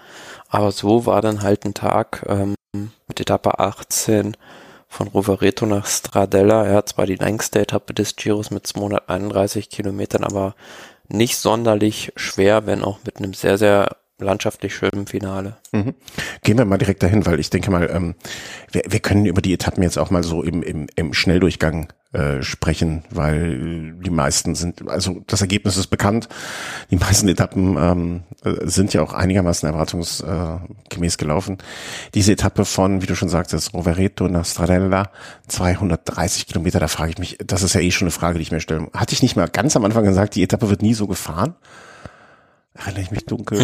Aber 0.49 0.70
so 0.73 1.06
war 1.06 1.23
dann 1.23 1.42
halt 1.42 1.64
ein 1.64 1.75
Tag 1.75 2.25
ähm, 2.28 2.54
mit 3.08 3.20
Etappe 3.20 3.58
18 3.58 4.37
von 4.88 5.08
Rovereto 5.08 5.66
nach 5.66 5.87
Stradella. 5.87 6.64
Er 6.66 6.76
hat 6.76 6.90
zwar 6.90 7.06
die 7.06 7.16
längste 7.16 7.61
Etappe 7.61 7.94
des 7.94 8.16
Giros 8.16 8.50
mit 8.50 8.66
231 8.66 9.68
Kilometern, 9.70 10.23
aber 10.23 10.54
nicht 11.08 11.37
sonderlich 11.37 12.12
schwer, 12.16 12.66
wenn 12.66 12.84
auch 12.84 12.99
mit 13.04 13.16
einem 13.16 13.34
sehr, 13.34 13.58
sehr 13.58 13.96
landschaftlich 14.21 14.75
schön 14.75 14.90
im 14.92 15.06
Finale. 15.06 15.56
Mhm. 15.73 15.94
Gehen 16.42 16.59
wir 16.59 16.64
mal 16.64 16.78
direkt 16.78 17.02
dahin, 17.02 17.26
weil 17.26 17.40
ich 17.40 17.50
denke 17.50 17.71
mal, 17.71 17.90
ähm, 17.90 18.14
wir, 18.71 18.83
wir 18.88 19.00
können 19.00 19.26
über 19.26 19.42
die 19.42 19.52
Etappen 19.52 19.83
jetzt 19.83 19.99
auch 19.99 20.11
mal 20.11 20.23
so 20.23 20.42
im, 20.42 20.62
im, 20.62 20.87
im 20.94 21.12
Schnelldurchgang 21.12 21.92
äh, 22.12 22.42
sprechen, 22.42 23.02
weil 23.11 23.92
die 23.94 24.11
meisten 24.11 24.54
sind, 24.54 24.88
also 24.88 25.23
das 25.26 25.40
Ergebnis 25.40 25.76
ist 25.76 25.88
bekannt. 25.88 26.28
Die 26.92 26.97
meisten 26.97 27.26
Etappen 27.26 27.76
ähm, 27.76 28.23
äh, 28.44 28.68
sind 28.68 28.94
ja 28.94 29.02
auch 29.02 29.12
einigermaßen 29.12 29.68
erwartungsgemäß 29.68 31.18
gelaufen. 31.18 31.59
Diese 32.14 32.33
Etappe 32.33 32.64
von, 32.64 33.02
wie 33.02 33.06
du 33.06 33.16
schon 33.16 33.28
sagtest, 33.28 33.75
Rovereto 33.75 34.28
nach 34.28 34.44
Stradella, 34.44 35.11
230 35.49 36.47
Kilometer, 36.47 36.78
da 36.78 36.87
frage 36.87 37.11
ich 37.11 37.18
mich, 37.18 37.38
das 37.44 37.64
ist 37.64 37.75
ja 37.75 37.80
eh 37.80 37.90
schon 37.90 38.06
eine 38.06 38.12
Frage, 38.12 38.38
die 38.38 38.42
ich 38.42 38.52
mir 38.52 38.61
stelle. 38.61 38.88
Hatte 38.94 39.12
ich 39.12 39.23
nicht 39.23 39.35
mal 39.35 39.49
ganz 39.49 39.75
am 39.75 39.85
Anfang 39.85 40.04
gesagt, 40.04 40.37
die 40.37 40.44
Etappe 40.44 40.71
wird 40.71 40.83
nie 40.83 40.94
so 40.94 41.09
gefahren? 41.09 41.56
Erinnere 42.74 43.02
ich 43.02 43.10
mich 43.10 43.24
dunkel. 43.24 43.60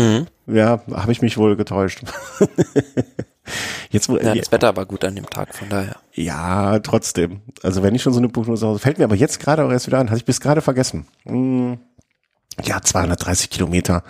Mhm. 0.46 0.54
Ja, 0.54 0.80
habe 0.92 1.12
ich 1.12 1.20
mich 1.20 1.36
wohl 1.36 1.56
getäuscht. 1.56 2.02
Jetzt, 3.90 4.08
wo, 4.08 4.16
ja, 4.16 4.34
das 4.34 4.52
Wetter 4.52 4.76
war 4.76 4.86
gut 4.86 5.04
an 5.04 5.16
dem 5.16 5.28
Tag, 5.28 5.54
von 5.54 5.68
daher. 5.68 5.96
Ja, 6.14 6.78
trotzdem. 6.78 7.40
Also 7.62 7.82
wenn 7.82 7.94
ich 7.94 8.02
schon 8.02 8.12
so 8.12 8.20
eine 8.20 8.28
Prognose 8.28 8.66
habe, 8.66 8.78
fällt 8.78 8.98
mir 8.98 9.04
aber 9.04 9.16
jetzt 9.16 9.40
gerade 9.40 9.64
auch 9.64 9.70
erst 9.72 9.88
wieder 9.88 9.98
an, 9.98 10.08
hatte 10.08 10.18
ich 10.18 10.24
bis 10.24 10.40
gerade 10.40 10.60
vergessen. 10.60 11.06
Hm, 11.24 11.78
ja, 12.62 12.80
230 12.80 13.50
Kilometer 13.50 14.04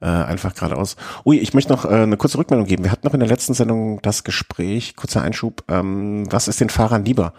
äh, 0.00 0.06
einfach 0.06 0.54
geradeaus. 0.54 0.96
Ui, 1.24 1.38
ich 1.38 1.54
möchte 1.54 1.72
noch 1.72 1.84
äh, 1.84 1.88
eine 1.88 2.16
kurze 2.16 2.38
Rückmeldung 2.38 2.66
geben. 2.66 2.84
Wir 2.84 2.92
hatten 2.92 3.06
noch 3.06 3.14
in 3.14 3.20
der 3.20 3.28
letzten 3.28 3.54
Sendung 3.54 4.00
das 4.02 4.24
Gespräch, 4.24 4.94
kurzer 4.94 5.22
Einschub, 5.22 5.64
ähm, 5.68 6.30
was 6.30 6.48
ist 6.48 6.60
den 6.60 6.70
Fahrern 6.70 7.04
lieber? 7.04 7.32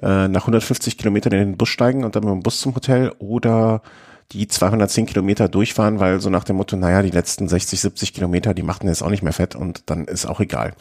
Äh, 0.00 0.28
nach 0.28 0.42
150 0.42 0.96
Kilometern 0.96 1.32
in 1.32 1.38
den 1.38 1.56
Bus 1.56 1.68
steigen 1.68 2.04
und 2.04 2.16
dann 2.16 2.24
mit 2.24 2.32
dem 2.32 2.42
Bus 2.42 2.60
zum 2.60 2.74
Hotel 2.74 3.12
oder 3.18 3.82
die 4.32 4.46
210 4.46 5.06
Kilometer 5.06 5.48
durchfahren, 5.48 6.00
weil 6.00 6.20
so 6.20 6.30
nach 6.30 6.44
dem 6.44 6.56
Motto, 6.56 6.76
naja, 6.76 7.02
die 7.02 7.10
letzten 7.10 7.48
60, 7.48 7.80
70 7.80 8.12
Kilometer, 8.12 8.54
die 8.54 8.62
machten 8.62 8.86
jetzt 8.88 9.02
auch 9.02 9.10
nicht 9.10 9.22
mehr 9.22 9.32
fett 9.32 9.54
und 9.54 9.88
dann 9.90 10.04
ist 10.04 10.26
auch 10.26 10.40
egal. 10.40 10.74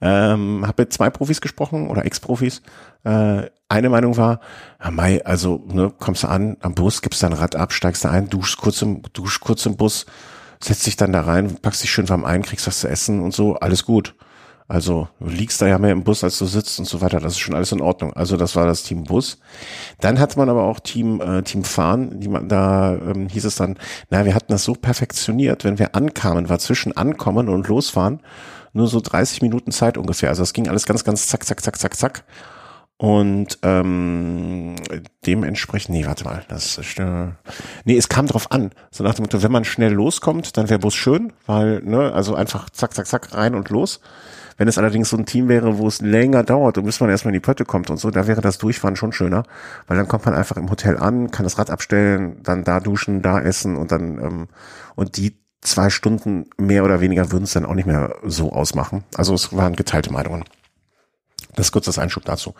Ähm, 0.00 0.66
habe 0.66 0.82
mit 0.82 0.92
zwei 0.92 1.08
Profis 1.08 1.40
gesprochen 1.40 1.88
oder 1.88 2.04
Ex-Profis. 2.04 2.60
Äh, 3.04 3.44
eine 3.68 3.88
Meinung 3.88 4.16
war, 4.18 4.40
ja, 4.82 4.90
Mai, 4.90 5.24
also 5.24 5.64
ne, 5.66 5.92
kommst 5.98 6.22
du 6.22 6.28
an 6.28 6.58
am 6.60 6.74
Bus, 6.74 7.00
gibst 7.00 7.22
dein 7.22 7.32
Rad 7.32 7.56
ab, 7.56 7.72
steigst 7.72 8.04
da 8.04 8.10
ein, 8.10 8.28
duschst 8.28 8.58
kurz 8.58 8.82
im, 8.82 9.02
duschst 9.14 9.40
kurz 9.40 9.64
im 9.64 9.76
Bus, 9.76 10.04
setzt 10.60 10.86
dich 10.86 10.96
dann 10.96 11.12
da 11.12 11.22
rein, 11.22 11.56
packst 11.56 11.82
dich 11.82 11.90
schön 11.90 12.08
warm 12.10 12.24
ein, 12.24 12.42
kriegst 12.42 12.66
was 12.66 12.80
zu 12.80 12.88
essen 12.88 13.22
und 13.22 13.32
so, 13.34 13.54
alles 13.54 13.84
gut. 13.84 14.14
Also 14.68 15.08
du 15.20 15.28
liegst 15.28 15.62
da 15.62 15.66
ja 15.66 15.78
mehr 15.78 15.92
im 15.92 16.02
Bus, 16.02 16.24
als 16.24 16.38
du 16.38 16.46
sitzt 16.46 16.78
und 16.78 16.86
so 16.86 17.00
weiter. 17.00 17.20
Das 17.20 17.34
ist 17.34 17.38
schon 17.38 17.54
alles 17.54 17.70
in 17.70 17.80
Ordnung. 17.80 18.12
Also 18.14 18.36
das 18.36 18.56
war 18.56 18.66
das 18.66 18.82
Team 18.82 19.04
Bus. 19.04 19.38
Dann 20.00 20.18
hatte 20.18 20.38
man 20.38 20.48
aber 20.48 20.64
auch 20.64 20.80
Team 20.80 21.20
äh, 21.20 21.42
Team 21.42 21.62
Fahren. 21.62 22.18
Die 22.20 22.28
man, 22.28 22.48
da 22.48 22.96
ähm, 22.96 23.28
hieß 23.28 23.44
es 23.44 23.56
dann, 23.56 23.78
na, 24.10 24.24
wir 24.24 24.34
hatten 24.34 24.52
das 24.52 24.64
so 24.64 24.74
perfektioniert, 24.74 25.64
wenn 25.64 25.78
wir 25.78 25.94
ankamen, 25.94 26.48
war 26.48 26.58
zwischen 26.58 26.96
Ankommen 26.96 27.48
und 27.48 27.68
Losfahren 27.68 28.20
nur 28.72 28.88
so 28.88 29.00
30 29.00 29.40
Minuten 29.42 29.70
Zeit 29.70 29.96
ungefähr. 29.96 30.28
Also 30.28 30.42
es 30.42 30.52
ging 30.52 30.68
alles 30.68 30.86
ganz, 30.86 31.04
ganz 31.04 31.28
zack, 31.28 31.44
zack, 31.44 31.62
zack, 31.62 31.78
zack, 31.78 31.96
zack. 31.96 32.24
Und 32.98 33.58
ähm, 33.62 34.74
dementsprechend, 35.26 35.94
nee, 35.94 36.06
warte 36.06 36.24
mal, 36.24 36.44
das 36.48 36.78
ist, 36.78 36.98
äh, 36.98 37.28
nee, 37.84 37.96
es 37.96 38.08
kam 38.08 38.26
drauf 38.26 38.50
an. 38.50 38.70
So 38.90 39.04
nach 39.04 39.14
dem 39.14 39.24
Motto, 39.24 39.42
wenn 39.42 39.52
man 39.52 39.64
schnell 39.64 39.92
loskommt, 39.92 40.56
dann 40.56 40.70
wäre 40.70 40.78
Bus 40.78 40.94
schön, 40.94 41.34
weil, 41.44 41.82
ne, 41.82 42.12
also 42.12 42.34
einfach 42.34 42.70
zack, 42.70 42.94
zack, 42.94 43.06
zack, 43.06 43.34
rein 43.34 43.54
und 43.54 43.68
los. 43.68 44.00
Wenn 44.56 44.68
es 44.68 44.78
allerdings 44.78 45.10
so 45.10 45.16
ein 45.16 45.26
Team 45.26 45.48
wäre, 45.48 45.78
wo 45.78 45.86
es 45.86 46.00
länger 46.00 46.42
dauert 46.42 46.78
und 46.78 46.84
bis 46.84 47.00
man 47.00 47.10
erstmal 47.10 47.34
in 47.34 47.40
die 47.40 47.44
Pötte 47.44 47.64
kommt 47.64 47.90
und 47.90 47.98
so, 47.98 48.10
da 48.10 48.26
wäre 48.26 48.40
das 48.40 48.58
Durchfahren 48.58 48.96
schon 48.96 49.12
schöner, 49.12 49.44
weil 49.86 49.96
dann 49.96 50.08
kommt 50.08 50.24
man 50.24 50.34
einfach 50.34 50.56
im 50.56 50.70
Hotel 50.70 50.96
an, 50.96 51.30
kann 51.30 51.44
das 51.44 51.58
Rad 51.58 51.70
abstellen, 51.70 52.40
dann 52.42 52.64
da 52.64 52.80
duschen, 52.80 53.22
da 53.22 53.40
essen 53.40 53.76
und 53.76 53.92
dann 53.92 54.18
ähm, 54.18 54.48
und 54.94 55.16
die 55.16 55.36
zwei 55.60 55.90
Stunden 55.90 56.48
mehr 56.58 56.84
oder 56.84 57.00
weniger 57.00 57.32
würden 57.32 57.44
es 57.44 57.52
dann 57.52 57.66
auch 57.66 57.74
nicht 57.74 57.86
mehr 57.86 58.16
so 58.24 58.52
ausmachen. 58.52 59.04
Also 59.16 59.34
es 59.34 59.54
waren 59.54 59.76
geteilte 59.76 60.12
Meinungen. 60.12 60.44
Das 61.54 61.66
ist 61.66 61.72
kurz 61.72 61.86
das 61.86 61.98
Einschub 61.98 62.24
dazu. 62.24 62.54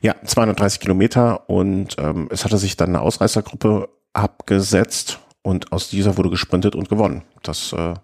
Ja, 0.00 0.14
230 0.24 0.80
Kilometer 0.80 1.48
und 1.50 1.96
ähm, 1.98 2.28
es 2.30 2.44
hatte 2.44 2.56
sich 2.56 2.76
dann 2.76 2.90
eine 2.90 3.00
Ausreißergruppe 3.00 3.88
abgesetzt 4.12 5.18
und 5.42 5.72
aus 5.72 5.88
dieser 5.90 6.16
wurde 6.16 6.30
gesprintet 6.30 6.74
und 6.74 6.88
gewonnen. 6.88 7.22
Das 7.42 7.72
äh, 7.72 7.94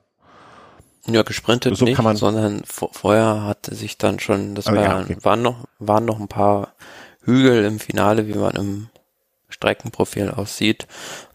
ja, 1.06 1.22
gesprintet 1.22 1.76
so 1.76 1.84
nicht, 1.84 1.96
kann 1.96 2.04
man 2.04 2.16
sondern 2.16 2.62
vorher 2.64 3.42
hatte 3.42 3.74
sich 3.74 3.98
dann 3.98 4.18
schon, 4.20 4.54
das 4.54 4.66
war, 4.66 4.74
ja, 4.74 5.00
okay. 5.00 5.16
waren 5.22 5.42
noch, 5.42 5.66
waren 5.78 6.04
noch 6.04 6.18
ein 6.18 6.28
paar 6.28 6.74
Hügel 7.22 7.64
im 7.64 7.78
Finale, 7.78 8.26
wie 8.26 8.34
man 8.34 8.54
im 8.56 8.88
Streckenprofil 9.48 10.30
aussieht. 10.30 10.86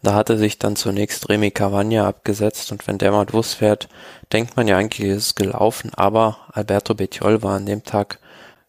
Da 0.02 0.14
hatte 0.14 0.38
sich 0.38 0.58
dann 0.58 0.76
zunächst 0.76 1.28
Remy 1.28 1.50
Cavagna 1.50 2.06
abgesetzt 2.06 2.70
und 2.72 2.86
wenn 2.86 2.98
der 2.98 3.12
mal 3.12 3.26
losfährt, 3.30 3.88
denkt 4.32 4.56
man 4.56 4.68
ja 4.68 4.76
eigentlich, 4.76 5.08
ist 5.08 5.26
es 5.26 5.34
gelaufen, 5.34 5.92
aber 5.94 6.38
Alberto 6.52 6.94
Bettiol 6.94 7.42
war 7.42 7.56
an 7.56 7.66
dem 7.66 7.84
Tag 7.84 8.18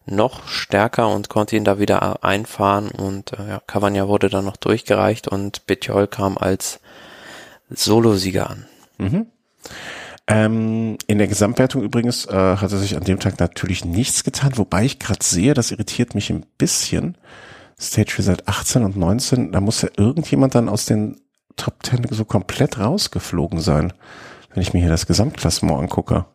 noch 0.06 0.48
stärker 0.48 1.08
und 1.08 1.28
konnte 1.28 1.54
ihn 1.56 1.64
da 1.64 1.78
wieder 1.78 2.24
einfahren 2.24 2.90
und 2.90 3.32
äh, 3.34 3.48
ja, 3.48 3.60
Cavagna 3.66 4.08
wurde 4.08 4.28
dann 4.28 4.44
noch 4.44 4.56
durchgereicht 4.56 5.28
und 5.28 5.66
Bettiol 5.66 6.08
kam 6.08 6.36
als 6.38 6.80
Solosieger 7.70 8.50
an. 8.50 8.66
Mhm. 8.98 9.26
Ähm, 10.28 10.98
in 11.08 11.18
der 11.18 11.26
Gesamtwertung 11.26 11.82
übrigens 11.82 12.26
äh, 12.26 12.56
hatte 12.56 12.78
sich 12.78 12.96
an 12.96 13.04
dem 13.04 13.18
Tag 13.18 13.40
natürlich 13.40 13.84
nichts 13.84 14.22
getan, 14.22 14.56
wobei 14.56 14.84
ich 14.84 14.98
gerade 14.98 15.22
sehe, 15.22 15.54
das 15.54 15.72
irritiert 15.72 16.14
mich 16.14 16.30
ein 16.30 16.46
bisschen. 16.58 17.16
Stage 17.80 18.14
Result 18.18 18.46
18 18.46 18.84
und 18.84 18.96
19, 18.96 19.50
da 19.50 19.60
muss 19.60 19.82
ja 19.82 19.88
irgendjemand 19.96 20.54
dann 20.54 20.68
aus 20.68 20.86
den 20.86 21.20
Top 21.56 21.84
10 21.84 22.06
so 22.10 22.24
komplett 22.24 22.78
rausgeflogen 22.78 23.60
sein, 23.60 23.92
wenn 24.52 24.62
ich 24.62 24.72
mir 24.72 24.80
hier 24.80 24.88
das 24.88 25.06
Gesamtklassement 25.06 25.80
angucke. 25.80 26.26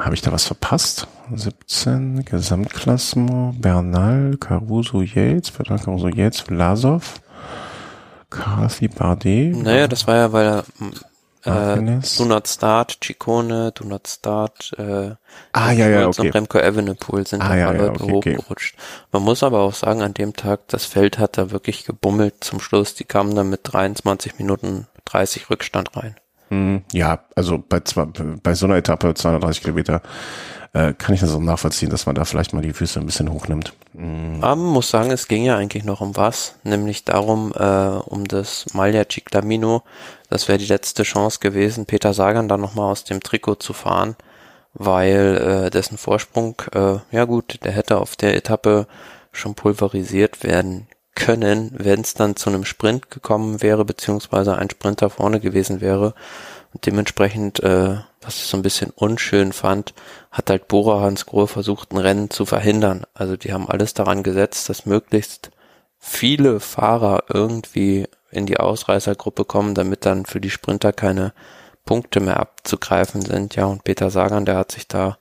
Habe 0.00 0.14
ich 0.14 0.22
da 0.22 0.32
was 0.32 0.44
verpasst? 0.44 1.06
17, 1.34 2.24
Gesamtklassement, 2.24 3.60
Bernal, 3.60 4.36
Caruso 4.38 5.02
Yates, 5.02 5.50
Bernal 5.52 5.78
Caruso 5.78 6.08
Yates, 6.08 6.40
Vlasov, 6.40 7.20
Carthy 8.30 8.88
Bardet. 8.88 9.56
Naja, 9.56 9.88
das 9.88 10.06
war 10.06 10.16
ja, 10.16 10.32
weil 10.32 10.46
er 10.46 10.64
äh, 11.44 12.00
Do 12.16 12.24
Not 12.24 12.48
Start, 12.48 12.98
Ciccone, 13.02 13.72
Do 13.72 13.84
Not 13.84 14.08
Start, 14.08 14.72
äh, 14.78 15.14
ah, 15.52 15.72
ja, 15.72 15.88
ja, 15.88 16.08
okay. 16.08 16.20
und 16.20 16.34
Remco 16.34 16.58
Evenepoel 16.58 17.26
sind 17.26 17.42
ah, 17.42 17.56
ja, 17.56 17.70
Leute 17.72 18.02
okay, 18.02 18.12
hochgerutscht. 18.12 18.74
Okay. 18.74 19.06
Man 19.12 19.22
muss 19.22 19.42
aber 19.42 19.60
auch 19.60 19.74
sagen, 19.74 20.02
an 20.02 20.14
dem 20.14 20.34
Tag, 20.34 20.68
das 20.68 20.84
Feld 20.84 21.18
hat 21.18 21.38
da 21.38 21.50
wirklich 21.50 21.84
gebummelt 21.84 22.44
zum 22.44 22.60
Schluss. 22.60 22.94
Die 22.94 23.04
kamen 23.04 23.34
dann 23.34 23.50
mit 23.50 23.60
23 23.64 24.38
Minuten 24.38 24.86
30 25.06 25.50
Rückstand 25.50 25.96
rein. 25.96 26.16
Hm, 26.48 26.82
ja, 26.92 27.24
also 27.34 27.58
bei, 27.58 27.80
bei 28.42 28.54
so 28.54 28.66
einer 28.66 28.76
Etappe 28.76 29.14
230 29.14 29.62
Kilometer 29.62 30.02
äh, 30.72 30.94
kann 30.94 31.14
ich 31.14 31.20
das 31.20 31.34
auch 31.34 31.40
nachvollziehen, 31.40 31.90
dass 31.90 32.06
man 32.06 32.14
da 32.14 32.24
vielleicht 32.24 32.52
mal 32.52 32.62
die 32.62 32.72
Füße 32.72 32.98
ein 32.98 33.06
bisschen 33.06 33.30
hochnimmt. 33.30 33.74
Mhm. 33.92 34.38
Aber 34.40 34.56
man 34.56 34.72
muss 34.72 34.90
sagen, 34.90 35.10
es 35.10 35.28
ging 35.28 35.44
ja 35.44 35.56
eigentlich 35.56 35.84
noch 35.84 36.00
um 36.00 36.16
was, 36.16 36.56
nämlich 36.64 37.04
darum, 37.04 37.52
äh, 37.54 37.64
um 38.06 38.26
das 38.26 38.66
Maglia 38.72 39.04
Ciclamino. 39.08 39.82
Das 40.30 40.48
wäre 40.48 40.58
die 40.58 40.66
letzte 40.66 41.02
Chance 41.02 41.40
gewesen, 41.40 41.86
Peter 41.86 42.14
Sagan 42.14 42.48
dann 42.48 42.60
nochmal 42.60 42.90
aus 42.90 43.04
dem 43.04 43.22
Trikot 43.22 43.56
zu 43.56 43.74
fahren, 43.74 44.16
weil 44.72 45.66
äh, 45.66 45.70
dessen 45.70 45.98
Vorsprung, 45.98 46.56
äh, 46.74 46.96
ja 47.10 47.24
gut, 47.26 47.58
der 47.64 47.72
hätte 47.72 47.98
auf 47.98 48.16
der 48.16 48.34
Etappe 48.34 48.86
schon 49.30 49.54
pulverisiert 49.54 50.42
werden 50.42 50.86
können, 51.14 51.72
wenn 51.76 52.00
es 52.00 52.14
dann 52.14 52.36
zu 52.36 52.48
einem 52.48 52.64
Sprint 52.64 53.10
gekommen 53.10 53.60
wäre, 53.62 53.84
beziehungsweise 53.84 54.56
ein 54.56 54.70
Sprinter 54.70 55.10
vorne 55.10 55.40
gewesen 55.40 55.82
wäre. 55.82 56.14
Und 56.72 56.86
dementsprechend, 56.86 57.62
äh, 57.62 57.96
was 58.22 58.36
ich 58.36 58.44
so 58.44 58.56
ein 58.56 58.62
bisschen 58.62 58.90
unschön 58.90 59.52
fand, 59.52 59.94
hat 60.30 60.50
halt 60.50 60.68
Bora 60.68 61.00
Hans 61.00 61.26
Grohe 61.26 61.48
versucht, 61.48 61.92
ein 61.92 61.98
Rennen 61.98 62.30
zu 62.30 62.46
verhindern. 62.46 63.04
Also 63.14 63.36
die 63.36 63.52
haben 63.52 63.68
alles 63.68 63.94
daran 63.94 64.22
gesetzt, 64.22 64.68
dass 64.68 64.86
möglichst 64.86 65.50
viele 65.98 66.60
Fahrer 66.60 67.24
irgendwie 67.32 68.06
in 68.30 68.46
die 68.46 68.58
Ausreißergruppe 68.58 69.44
kommen, 69.44 69.74
damit 69.74 70.06
dann 70.06 70.24
für 70.24 70.40
die 70.40 70.50
Sprinter 70.50 70.92
keine 70.92 71.32
Punkte 71.84 72.20
mehr 72.20 72.40
abzugreifen 72.40 73.22
sind. 73.22 73.56
Ja, 73.56 73.66
und 73.66 73.84
Peter 73.84 74.10
Sagan, 74.10 74.44
der 74.44 74.56
hat 74.56 74.72
sich 74.72 74.88
da 74.88 75.18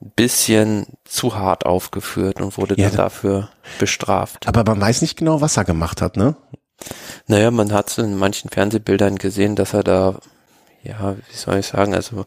ein 0.00 0.12
bisschen 0.14 0.86
zu 1.04 1.34
hart 1.36 1.66
aufgeführt 1.66 2.40
und 2.40 2.56
wurde 2.56 2.76
ja, 2.78 2.88
dann 2.88 2.96
dafür 2.96 3.50
bestraft. 3.78 4.46
Aber 4.46 4.64
man 4.64 4.80
weiß 4.80 5.02
nicht 5.02 5.16
genau, 5.16 5.40
was 5.40 5.56
er 5.56 5.64
gemacht 5.64 6.00
hat, 6.00 6.16
ne? 6.16 6.36
Naja, 7.26 7.50
man 7.50 7.72
hat 7.72 7.98
in 7.98 8.16
manchen 8.16 8.50
Fernsehbildern 8.50 9.16
gesehen, 9.16 9.56
dass 9.56 9.74
er 9.74 9.82
da 9.82 10.14
ja, 10.82 11.16
wie 11.16 11.36
soll 11.36 11.58
ich 11.58 11.66
sagen, 11.66 11.94
also 11.94 12.24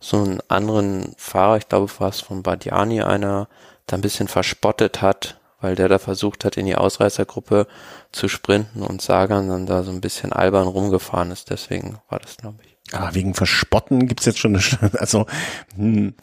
so 0.00 0.18
einen 0.18 0.40
anderen 0.48 1.14
Fahrer, 1.16 1.56
ich 1.56 1.68
glaube 1.68 1.90
war 1.98 2.10
es 2.10 2.20
von 2.20 2.42
Badiani 2.42 3.02
einer, 3.02 3.48
da 3.86 3.96
ein 3.96 4.02
bisschen 4.02 4.28
verspottet 4.28 5.02
hat, 5.02 5.38
weil 5.60 5.74
der 5.76 5.88
da 5.88 5.98
versucht 5.98 6.44
hat, 6.44 6.56
in 6.56 6.66
die 6.66 6.76
Ausreißergruppe 6.76 7.66
zu 8.12 8.28
sprinten 8.28 8.82
und 8.82 9.02
Sagan 9.02 9.48
dann 9.48 9.66
da 9.66 9.82
so 9.82 9.90
ein 9.90 10.00
bisschen 10.00 10.32
albern 10.32 10.68
rumgefahren 10.68 11.30
ist. 11.30 11.50
Deswegen 11.50 11.98
war 12.08 12.18
das, 12.18 12.36
glaube 12.36 12.58
ich. 12.64 12.73
Aber 12.94 13.14
wegen 13.14 13.34
Verspotten 13.34 14.06
gibt's 14.06 14.24
jetzt 14.24 14.38
schon 14.38 14.54
eine, 14.54 14.92
also 14.98 15.26
hm, 15.76 16.14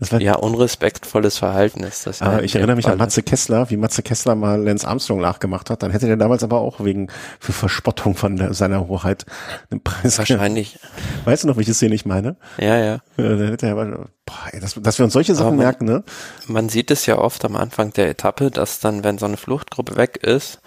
das 0.00 0.12
war, 0.12 0.20
ja 0.20 0.36
unrespektvolles 0.36 1.38
Verhalten 1.38 1.82
ist 1.82 2.06
das. 2.06 2.20
Ja 2.20 2.40
ich 2.40 2.54
erinnere 2.54 2.76
mich 2.76 2.86
an 2.86 2.98
Matze 2.98 3.22
Kessler, 3.22 3.70
wie 3.70 3.76
Matze 3.76 4.02
Kessler 4.02 4.34
mal 4.34 4.62
Lance 4.62 4.86
Armstrong 4.86 5.20
nachgemacht 5.20 5.70
hat. 5.70 5.82
Dann 5.82 5.90
hätte 5.90 6.08
er 6.08 6.16
damals 6.16 6.42
aber 6.42 6.60
auch 6.60 6.82
wegen 6.84 7.08
für 7.38 7.52
Verspottung 7.52 8.14
von 8.14 8.36
der, 8.36 8.54
seiner 8.54 8.88
Hoheit 8.88 9.26
einen 9.70 9.82
Preis. 9.82 10.18
Wahrscheinlich. 10.18 10.78
Weißt 11.24 11.44
du 11.44 11.48
noch, 11.48 11.56
welches 11.56 11.76
Szene 11.76 11.94
ich 11.94 12.06
meine? 12.06 12.36
Ja, 12.58 12.78
ja. 12.78 12.98
Dann 13.16 13.48
hätte 13.48 13.66
er 13.66 13.72
aber, 13.72 14.08
boah, 14.24 14.34
ey, 14.52 14.60
dass, 14.60 14.74
dass 14.74 14.98
wir 14.98 15.04
uns 15.04 15.12
solche 15.12 15.34
Sachen 15.34 15.56
man, 15.56 15.66
merken, 15.66 15.84
ne? 15.84 16.04
Man 16.46 16.68
sieht 16.68 16.90
es 16.90 17.06
ja 17.06 17.18
oft 17.18 17.44
am 17.44 17.56
Anfang 17.56 17.92
der 17.92 18.08
Etappe, 18.08 18.50
dass 18.50 18.80
dann, 18.80 19.04
wenn 19.04 19.18
so 19.18 19.26
eine 19.26 19.36
Fluchtgruppe 19.36 19.96
weg 19.96 20.16
ist, 20.22 20.60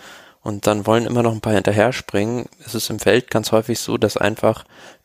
und 0.48 0.66
dann 0.66 0.86
wollen 0.86 1.06
immer 1.06 1.24
noch 1.24 1.34
ein 1.34 1.42
paar 1.42 1.56
hinterher 1.56 1.92
springen. 1.92 2.46
Es 2.66 2.74
ist 2.74 2.90
im 2.90 3.00
Feld 3.00 3.30
ganz 3.30 3.52
häufig 3.52 3.80
so, 3.80 3.98
dass 3.98 4.16
einfach 4.16 4.64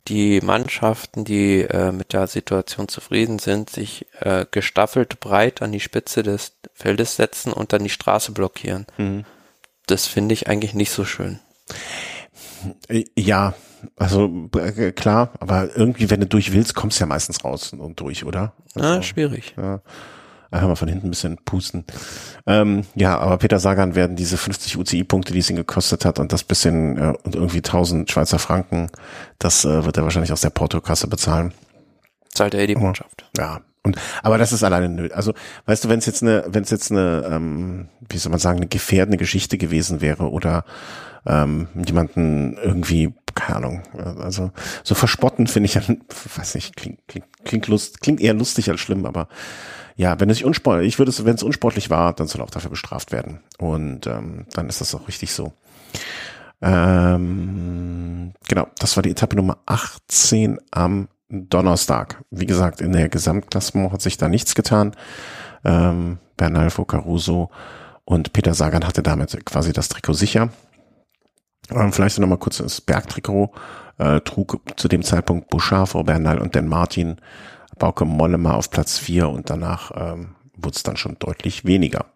die 0.09 0.41
Mannschaften, 0.41 1.25
die 1.25 1.63
äh, 1.63 1.93
mit 1.93 2.13
der 2.13 2.27
Situation 2.27 2.89
zufrieden 2.89 3.39
sind, 3.39 3.71
sich 3.71 4.07
äh, 4.21 4.47
gestaffelt 4.51 5.21
breit 5.21 5.63
an 5.63 5.73
die 5.73 5.81
Spitze 5.81 6.23
des 6.23 6.57
Feldes 6.75 7.17
setzen 7.17 7.53
und 7.53 7.73
dann 7.73 7.85
die 7.85 7.91
Straße 7.91 8.33
blockieren. 8.33 8.87
Mhm. 8.99 9.25
Das 9.87 10.07
finde 10.07 10.33
ich 10.33 10.49
eigentlich 10.49 10.75
nicht 10.75 10.91
so 10.91 11.05
schön. 11.05 11.39
Äh, 12.89 13.05
ja, 13.17 13.55
also 13.97 14.49
äh, 14.57 14.93
klar, 14.93 15.33
aber 15.41 15.77
irgendwie, 15.77 16.11
wenn 16.11 16.21
du 16.21 16.27
durch 16.27 16.53
willst, 16.53 16.75
kommst 16.75 16.99
du 16.99 17.05
ja 17.05 17.07
meistens 17.07 17.45
raus 17.45 17.73
und 17.73 18.01
durch, 18.01 18.25
oder? 18.25 18.53
Also, 18.75 18.89
ja, 18.89 19.03
schwierig. 19.03 19.55
Ja. 19.57 19.83
Einfach 20.53 20.69
mal 20.69 20.77
von 20.77 20.89
hinten 20.89 21.07
ein 21.07 21.11
bisschen 21.11 21.39
pusten. 21.45 21.85
Ähm, 22.47 22.85
ja, 22.95 23.19
aber 23.19 23.39
Peter 23.39 23.59
Sagan 23.59 23.95
werden 23.95 24.17
diese 24.17 24.37
50 24.37 24.77
UCI-Punkte, 24.77 25.33
die 25.33 25.39
es 25.39 25.49
ihn 25.49 25.57
gekostet 25.57 26.05
hat, 26.05 26.19
und 26.19 26.33
das 26.33 26.45
bisschen 26.45 26.99
äh, 26.99 27.15
und 27.25 27.35
irgendwie 27.35 27.59
1000 27.59 28.11
Schweizer 28.11 28.39
Franken, 28.39 28.89
das 29.39 29.65
äh, 29.65 29.85
wird 29.85 29.97
er 29.97 30.05
wahrscheinlich 30.05 30.33
aus 30.33 30.43
der 30.43 30.51
Portokasse 30.51 31.09
bezahlen. 31.09 31.53
Zahlt 32.29 32.55
er 32.55 32.67
die 32.67 32.77
Mannschaft. 32.77 33.25
Ja. 33.37 33.61
Und, 33.85 33.97
aber 34.23 34.39
das 34.39 34.53
ist 34.53 34.63
alleine 34.63 34.89
nö. 34.89 35.09
Also, 35.13 35.35
weißt 35.67 35.85
du, 35.85 35.89
wenn 35.89 35.99
es 35.99 36.07
jetzt 36.07 36.23
eine, 36.23 36.45
wenn 36.47 36.63
es 36.63 36.71
jetzt 36.71 36.93
eine, 36.93 37.29
ähm, 37.29 37.89
wie 38.09 38.19
soll 38.19 38.31
man 38.31 38.39
sagen, 38.39 38.59
eine 38.59 38.69
gefährdende 38.69 39.17
Geschichte 39.17 39.59
gewesen 39.59 40.01
wäre 40.01 40.31
oder 40.31 40.65
ähm, 41.27 41.69
jemanden 41.87 42.57
irgendwie, 42.63 43.15
keine 43.35 43.57
Ahnung, 43.57 43.83
also 44.21 44.51
so 44.85 44.95
verspotten 44.95 45.47
finde 45.47 45.67
ich 45.67 45.77
weiß 46.37 46.55
nicht, 46.55 46.77
klingt, 46.77 47.01
klingt, 47.09 47.27
klingt, 47.45 47.69
lust, 47.69 48.01
klingt 48.01 48.21
eher 48.21 48.35
lustig 48.35 48.71
als 48.71 48.81
schlimm, 48.81 49.07
aber 49.07 49.29
ja, 49.97 50.19
wenn 50.21 50.31
es 50.31 50.43
unsportlich, 50.43 50.89
ich 50.89 50.99
würde 50.99 51.11
es, 51.11 51.25
wenn 51.25 51.35
es 51.35 51.43
unsportlich 51.43 51.91
war, 51.91 52.13
dann 52.13 52.27
soll 52.27 52.43
auch 52.43 52.51
dafür 52.51 52.71
bestraft 52.71 53.13
werden. 53.13 53.41
Und 53.59 54.07
ähm, 54.07 54.47
dann 54.55 54.69
ist 54.69 54.81
das 54.81 54.95
auch 54.95 55.09
richtig 55.09 55.33
so. 55.33 55.53
Ähm, 56.61 58.33
genau, 58.49 58.69
das 58.79 58.97
war 58.97 59.03
die 59.03 59.11
Etappe 59.11 59.37
Nummer 59.37 59.59
18 59.67 60.59
am 60.71 61.09
Donnerstag. 61.29 62.23
Wie 62.31 62.47
gesagt, 62.47 62.81
in 62.81 62.93
der 62.93 63.09
Gesamtklassement 63.09 63.93
hat 63.93 64.03
sich 64.03 64.17
da 64.17 64.29
nichts 64.29 64.55
getan. 64.55 64.95
Ähm, 65.65 66.19
Bernalfo 66.37 66.85
Caruso 66.85 67.51
und 68.05 68.33
Peter 68.33 68.55
Sagan 68.55 68.87
hatte 68.87 69.03
damit 69.03 69.45
quasi 69.45 69.73
das 69.73 69.89
Trikot 69.89 70.15
sicher. 70.15 70.51
Ähm, 71.71 71.93
vielleicht 71.93 72.19
noch 72.19 72.29
mal 72.29 72.39
kurz 72.39 72.59
das 72.59 72.81
Bergtrikot 72.81 73.53
äh, 73.99 74.21
trug 74.21 74.61
zu 74.77 74.89
dem 74.89 75.03
Zeitpunkt 75.03 75.51
Bouchard 75.51 75.89
vor 75.89 76.05
Bernal 76.05 76.39
und 76.39 76.55
Dan 76.55 76.69
Martin 76.69 77.17
Bauke 77.83 78.05
Mollema 78.05 78.55
auf 78.55 78.71
Platz 78.71 78.97
4 79.01 79.29
und 79.29 79.51
danach 79.51 79.91
ähm, 79.97 80.37
wurde 80.57 80.77
es 80.77 80.85
dann 80.85 80.97
schon 80.97 81.17
deutlich 81.19 81.65
weniger. 81.65 82.13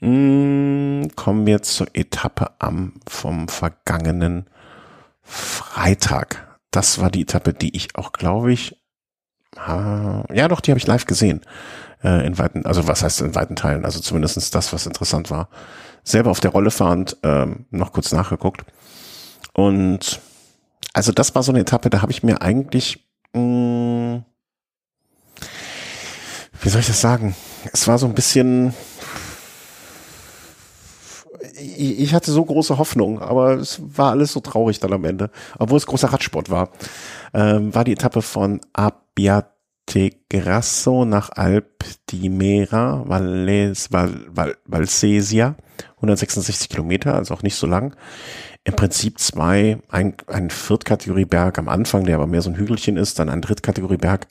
Mm, 0.00 1.08
kommen 1.14 1.44
wir 1.44 1.60
zur 1.60 1.88
Etappe 1.92 2.52
am 2.60 2.94
vom 3.06 3.48
vergangenen 3.48 4.48
Freitag. 5.20 6.58
Das 6.70 6.98
war 6.98 7.10
die 7.10 7.20
Etappe, 7.20 7.52
die 7.52 7.76
ich 7.76 7.94
auch, 7.94 8.12
glaube 8.12 8.54
ich, 8.54 8.80
ja 9.54 10.48
doch, 10.48 10.62
die 10.62 10.70
habe 10.70 10.78
ich 10.78 10.86
live 10.86 11.04
gesehen. 11.04 11.42
Äh, 12.02 12.26
in 12.26 12.38
weiten, 12.38 12.64
also 12.64 12.88
was 12.88 13.02
heißt 13.02 13.20
in 13.20 13.34
weiten 13.34 13.54
Teilen, 13.54 13.84
also 13.84 14.00
zumindestens 14.00 14.50
das, 14.50 14.72
was 14.72 14.86
interessant 14.86 15.30
war. 15.30 15.50
Selber 16.04 16.30
auf 16.30 16.40
der 16.40 16.52
Rolle 16.52 16.70
fahrend, 16.70 17.18
ähm, 17.22 17.66
noch 17.68 17.92
kurz 17.92 18.12
nachgeguckt. 18.12 18.64
Und 19.52 20.22
also 20.94 21.12
das 21.12 21.34
war 21.34 21.42
so 21.42 21.52
eine 21.52 21.60
Etappe, 21.60 21.90
da 21.90 22.00
habe 22.00 22.12
ich 22.12 22.22
mir 22.22 22.40
eigentlich 22.40 23.06
mh, 23.34 23.42
mm, 23.42 24.24
wie 26.66 26.68
soll 26.68 26.80
ich 26.80 26.88
das 26.88 27.00
sagen? 27.00 27.36
Es 27.72 27.86
war 27.86 27.96
so 27.96 28.06
ein 28.06 28.14
bisschen, 28.14 28.74
ich 31.54 32.12
hatte 32.12 32.32
so 32.32 32.44
große 32.44 32.76
Hoffnung, 32.76 33.22
aber 33.22 33.52
es 33.52 33.80
war 33.80 34.10
alles 34.10 34.32
so 34.32 34.40
traurig 34.40 34.80
dann 34.80 34.92
am 34.92 35.04
Ende. 35.04 35.30
Obwohl 35.60 35.76
es 35.76 35.86
großer 35.86 36.12
Radsport 36.12 36.50
war, 36.50 36.70
ähm, 37.32 37.72
war 37.72 37.84
die 37.84 37.92
Etappe 37.92 38.20
von 38.20 38.60
Abbiategrasso 38.72 41.04
nach 41.04 41.30
Alp 41.30 41.84
di 42.10 42.30
Mera, 42.30 43.04
Valles, 43.06 43.92
Val, 43.92 44.26
Val, 44.28 44.56
Valsesia, 44.64 45.54
166 45.98 46.68
Kilometer, 46.68 47.14
also 47.14 47.32
auch 47.32 47.44
nicht 47.44 47.54
so 47.54 47.68
lang. 47.68 47.94
Im 48.64 48.74
Prinzip 48.74 49.20
zwei, 49.20 49.78
ein, 49.88 50.16
ein 50.26 50.50
Viertkategorieberg 50.50 51.60
am 51.60 51.68
Anfang, 51.68 52.06
der 52.06 52.16
aber 52.16 52.26
mehr 52.26 52.42
so 52.42 52.50
ein 52.50 52.56
Hügelchen 52.56 52.96
ist, 52.96 53.20
dann 53.20 53.28
ein 53.28 53.40
Drittkategorieberg 53.40 54.26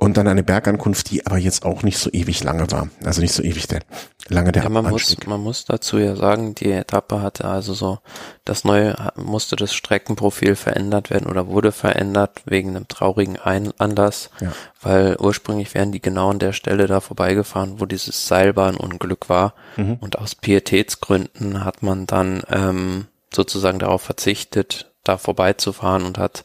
und 0.00 0.16
dann 0.16 0.28
eine 0.28 0.42
Bergankunft, 0.42 1.10
die 1.10 1.26
aber 1.26 1.38
jetzt 1.38 1.64
auch 1.64 1.82
nicht 1.82 1.98
so 1.98 2.10
ewig 2.12 2.42
lange 2.44 2.70
war. 2.70 2.88
Also 3.04 3.20
nicht 3.20 3.32
so 3.32 3.42
ewig 3.42 3.66
der, 3.68 3.80
lange 4.28 4.52
der 4.52 4.62
ja, 4.62 4.68
man 4.68 4.88
muss, 4.88 5.16
man 5.26 5.40
muss 5.40 5.64
dazu 5.64 5.98
ja 5.98 6.16
sagen, 6.16 6.54
die 6.54 6.70
Etappe 6.70 7.20
hatte 7.20 7.46
also 7.46 7.74
so, 7.74 7.98
das 8.44 8.64
neue, 8.64 8.96
musste 9.16 9.56
das 9.56 9.74
Streckenprofil 9.74 10.56
verändert 10.56 11.10
werden 11.10 11.28
oder 11.28 11.48
wurde 11.48 11.72
verändert 11.72 12.42
wegen 12.44 12.70
einem 12.70 12.88
traurigen 12.88 13.38
Ein 13.38 13.72
Anlass, 13.78 14.30
ja. 14.40 14.52
weil 14.80 15.16
ursprünglich 15.18 15.74
wären 15.74 15.92
die 15.92 16.00
genau 16.00 16.30
an 16.30 16.38
der 16.38 16.52
Stelle 16.52 16.86
da 16.86 17.00
vorbeigefahren, 17.00 17.80
wo 17.80 17.86
dieses 17.86 18.26
Seilbahnunglück 18.26 19.28
war. 19.28 19.54
Mhm. 19.76 19.94
Und 20.00 20.18
aus 20.18 20.34
Pietätsgründen 20.34 21.64
hat 21.64 21.82
man 21.82 22.06
dann 22.06 22.42
ähm, 22.50 23.06
sozusagen 23.34 23.78
darauf 23.78 24.02
verzichtet, 24.02 24.90
da 25.08 25.18
vorbeizufahren 25.18 26.04
und 26.04 26.18
hat 26.18 26.44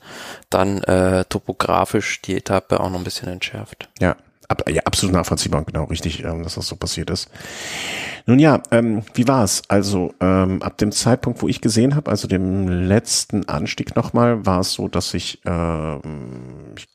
dann 0.49 0.81
äh, 0.83 1.25
topografisch 1.25 2.21
die 2.21 2.35
Etappe 2.35 2.79
auch 2.79 2.89
noch 2.89 2.99
ein 2.99 3.03
bisschen 3.03 3.27
entschärft. 3.27 3.89
Ja, 3.99 4.15
ab, 4.47 4.69
ja 4.69 4.81
absolut 4.85 5.13
nachvollziehbar, 5.13 5.63
genau, 5.63 5.85
richtig, 5.85 6.23
ähm, 6.23 6.43
dass 6.43 6.55
das 6.55 6.67
so 6.67 6.75
passiert 6.75 7.09
ist. 7.09 7.29
Nun 8.25 8.39
ja, 8.39 8.61
ähm, 8.71 9.03
wie 9.13 9.27
war's? 9.27 9.63
Also 9.67 10.13
ähm, 10.21 10.61
ab 10.61 10.77
dem 10.77 10.91
Zeitpunkt, 10.91 11.41
wo 11.41 11.47
ich 11.47 11.59
gesehen 11.59 11.95
habe, 11.95 12.09
also 12.09 12.27
dem 12.27 12.67
letzten 12.67 13.49
Anstieg 13.49 13.95
nochmal, 13.95 14.45
war 14.45 14.61
es 14.61 14.73
so, 14.73 14.87
dass 14.87 15.13
ich, 15.13 15.41
ähm, 15.45 16.01
ich 16.77 16.87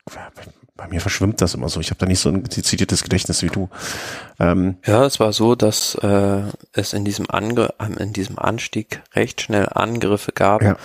bei 0.76 0.86
mir 0.86 1.00
verschwimmt 1.00 1.40
das 1.40 1.54
immer 1.54 1.68
so. 1.68 1.80
Ich 1.80 1.90
habe 1.90 1.98
da 1.98 2.06
nicht 2.06 2.20
so 2.20 2.30
ein 2.30 2.44
dezidiertes 2.44 3.02
Gedächtnis 3.02 3.42
wie 3.42 3.48
du. 3.48 3.68
Ähm, 4.38 4.76
ja, 4.86 5.04
es 5.04 5.18
war 5.18 5.32
so, 5.32 5.56
dass 5.56 5.96
äh, 5.96 6.42
es 6.72 6.92
in 6.92 7.04
diesem, 7.04 7.28
Ange 7.28 7.74
in 7.98 8.12
diesem 8.12 8.38
Anstieg 8.38 9.02
recht 9.14 9.40
schnell 9.40 9.68
Angriffe 9.68 10.32
gab 10.32 10.62
ja 10.62 10.76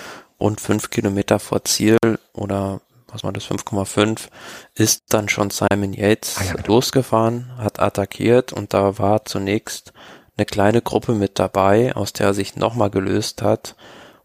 rund 0.43 0.62
fünf 0.62 0.89
Kilometer 0.89 1.39
vor 1.39 1.63
Ziel 1.63 1.97
oder 2.34 2.82
was 3.08 3.23
war 3.23 3.32
das, 3.32 3.45
5,5, 3.45 4.27
ist 4.75 5.03
dann 5.10 5.29
schon 5.29 5.51
Simon 5.51 5.93
Yates 5.93 6.36
ah, 6.39 6.43
ja, 6.45 6.53
losgefahren, 6.65 7.51
hat 7.58 7.79
attackiert 7.79 8.51
und 8.51 8.73
da 8.73 8.97
war 8.97 9.23
zunächst 9.25 9.93
eine 10.36 10.45
kleine 10.45 10.82
Gruppe 10.82 11.13
mit 11.13 11.39
dabei, 11.39 11.95
aus 11.95 12.13
der 12.13 12.27
er 12.27 12.34
sich 12.34 12.56
nochmal 12.56 12.89
gelöst 12.89 13.41
hat 13.41 13.75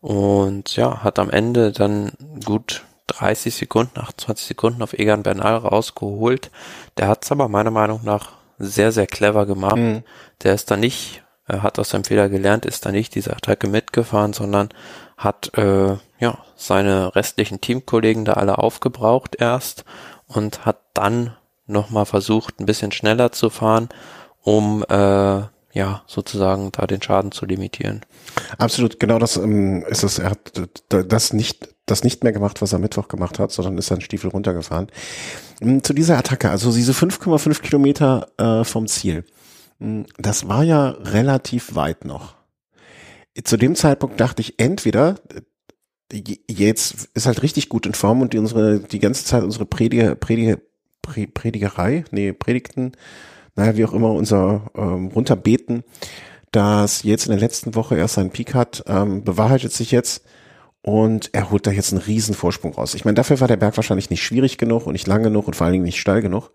und 0.00 0.74
ja, 0.74 1.02
hat 1.02 1.18
am 1.18 1.30
Ende 1.30 1.70
dann 1.70 2.12
gut 2.44 2.82
30 3.08 3.54
Sekunden, 3.54 4.00
28 4.00 4.46
Sekunden 4.46 4.82
auf 4.82 4.92
Egan 4.92 5.22
Bernal 5.22 5.56
rausgeholt. 5.56 6.50
Der 6.96 7.08
hat 7.08 7.24
es 7.24 7.32
aber 7.32 7.48
meiner 7.48 7.70
Meinung 7.70 8.00
nach 8.04 8.32
sehr, 8.58 8.92
sehr 8.92 9.06
clever 9.06 9.46
gemacht. 9.46 9.76
Mhm. 9.76 10.02
Der 10.42 10.54
ist 10.54 10.70
da 10.70 10.76
nicht, 10.76 11.22
er 11.46 11.62
hat 11.62 11.78
aus 11.78 11.90
seinem 11.90 12.04
Fehler 12.04 12.28
gelernt, 12.28 12.66
ist 12.66 12.86
da 12.86 12.92
nicht 12.92 13.14
diese 13.14 13.34
Attacke 13.34 13.66
mitgefahren, 13.66 14.32
sondern 14.32 14.68
hat 15.16 15.56
äh, 15.56 15.96
ja 16.18 16.38
seine 16.56 17.14
restlichen 17.14 17.60
Teamkollegen 17.60 18.24
da 18.24 18.34
alle 18.34 18.58
aufgebraucht 18.58 19.36
erst 19.38 19.84
und 20.26 20.66
hat 20.66 20.80
dann 20.94 21.36
nochmal 21.66 22.06
versucht, 22.06 22.60
ein 22.60 22.66
bisschen 22.66 22.92
schneller 22.92 23.32
zu 23.32 23.50
fahren, 23.50 23.88
um 24.42 24.84
äh, 24.88 25.42
ja 25.72 26.02
sozusagen 26.06 26.72
da 26.72 26.86
den 26.86 27.02
Schaden 27.02 27.32
zu 27.32 27.46
limitieren. 27.46 28.00
Absolut, 28.56 28.98
genau 28.98 29.18
das 29.18 29.36
ähm, 29.36 29.84
ist 29.88 30.02
es. 30.02 30.18
Er 30.18 30.30
hat 30.30 30.52
das 30.88 31.32
nicht 31.32 31.74
das 31.86 32.04
nicht 32.04 32.22
mehr 32.22 32.32
gemacht, 32.32 32.60
was 32.60 32.74
er 32.74 32.78
Mittwoch 32.78 33.08
gemacht 33.08 33.38
hat, 33.38 33.50
sondern 33.50 33.78
ist 33.78 33.86
sein 33.86 34.02
Stiefel 34.02 34.30
runtergefahren. 34.30 34.88
Ähm, 35.60 35.82
zu 35.82 35.94
dieser 35.94 36.18
Attacke, 36.18 36.50
also 36.50 36.70
diese 36.72 36.92
5,5 36.92 37.62
Kilometer 37.62 38.28
äh, 38.36 38.64
vom 38.64 38.86
Ziel, 38.88 39.24
ähm, 39.80 40.04
das 40.18 40.48
war 40.48 40.64
ja 40.64 40.90
relativ 40.90 41.74
weit 41.74 42.04
noch 42.04 42.38
zu 43.44 43.56
dem 43.56 43.74
Zeitpunkt 43.74 44.20
dachte 44.20 44.42
ich 44.42 44.58
entweder, 44.58 45.16
jetzt 46.12 47.08
ist 47.14 47.26
halt 47.26 47.42
richtig 47.42 47.68
gut 47.68 47.86
in 47.86 47.94
Form 47.94 48.22
und 48.22 48.32
die 48.32 48.38
unsere, 48.38 48.80
die 48.80 48.98
ganze 48.98 49.24
Zeit 49.24 49.42
unsere 49.42 49.66
Prediger, 49.66 50.14
Prediger, 50.14 50.58
Predigerei, 51.02 52.04
nee, 52.10 52.32
Predigten, 52.32 52.92
naja, 53.56 53.76
wie 53.76 53.84
auch 53.84 53.92
immer, 53.92 54.12
unser 54.12 54.70
ähm, 54.74 55.08
Runterbeten, 55.08 55.84
das 56.52 57.02
jetzt 57.02 57.26
in 57.26 57.32
der 57.32 57.40
letzten 57.40 57.74
Woche 57.74 57.96
erst 57.96 58.14
seinen 58.14 58.30
Peak 58.30 58.54
hat, 58.54 58.84
ähm, 58.86 59.24
bewahrheitet 59.24 59.72
sich 59.72 59.90
jetzt 59.90 60.24
und 60.82 61.30
er 61.32 61.50
holt 61.50 61.66
da 61.66 61.70
jetzt 61.70 61.92
einen 61.92 62.02
riesen 62.02 62.34
Vorsprung 62.34 62.72
raus. 62.72 62.94
Ich 62.94 63.04
meine, 63.04 63.16
dafür 63.16 63.40
war 63.40 63.48
der 63.48 63.56
Berg 63.56 63.76
wahrscheinlich 63.76 64.10
nicht 64.10 64.22
schwierig 64.22 64.58
genug 64.58 64.86
und 64.86 64.92
nicht 64.92 65.06
lang 65.06 65.22
genug 65.22 65.46
und 65.46 65.56
vor 65.56 65.66
allen 65.66 65.72
Dingen 65.72 65.84
nicht 65.84 66.00
steil 66.00 66.22
genug. 66.22 66.50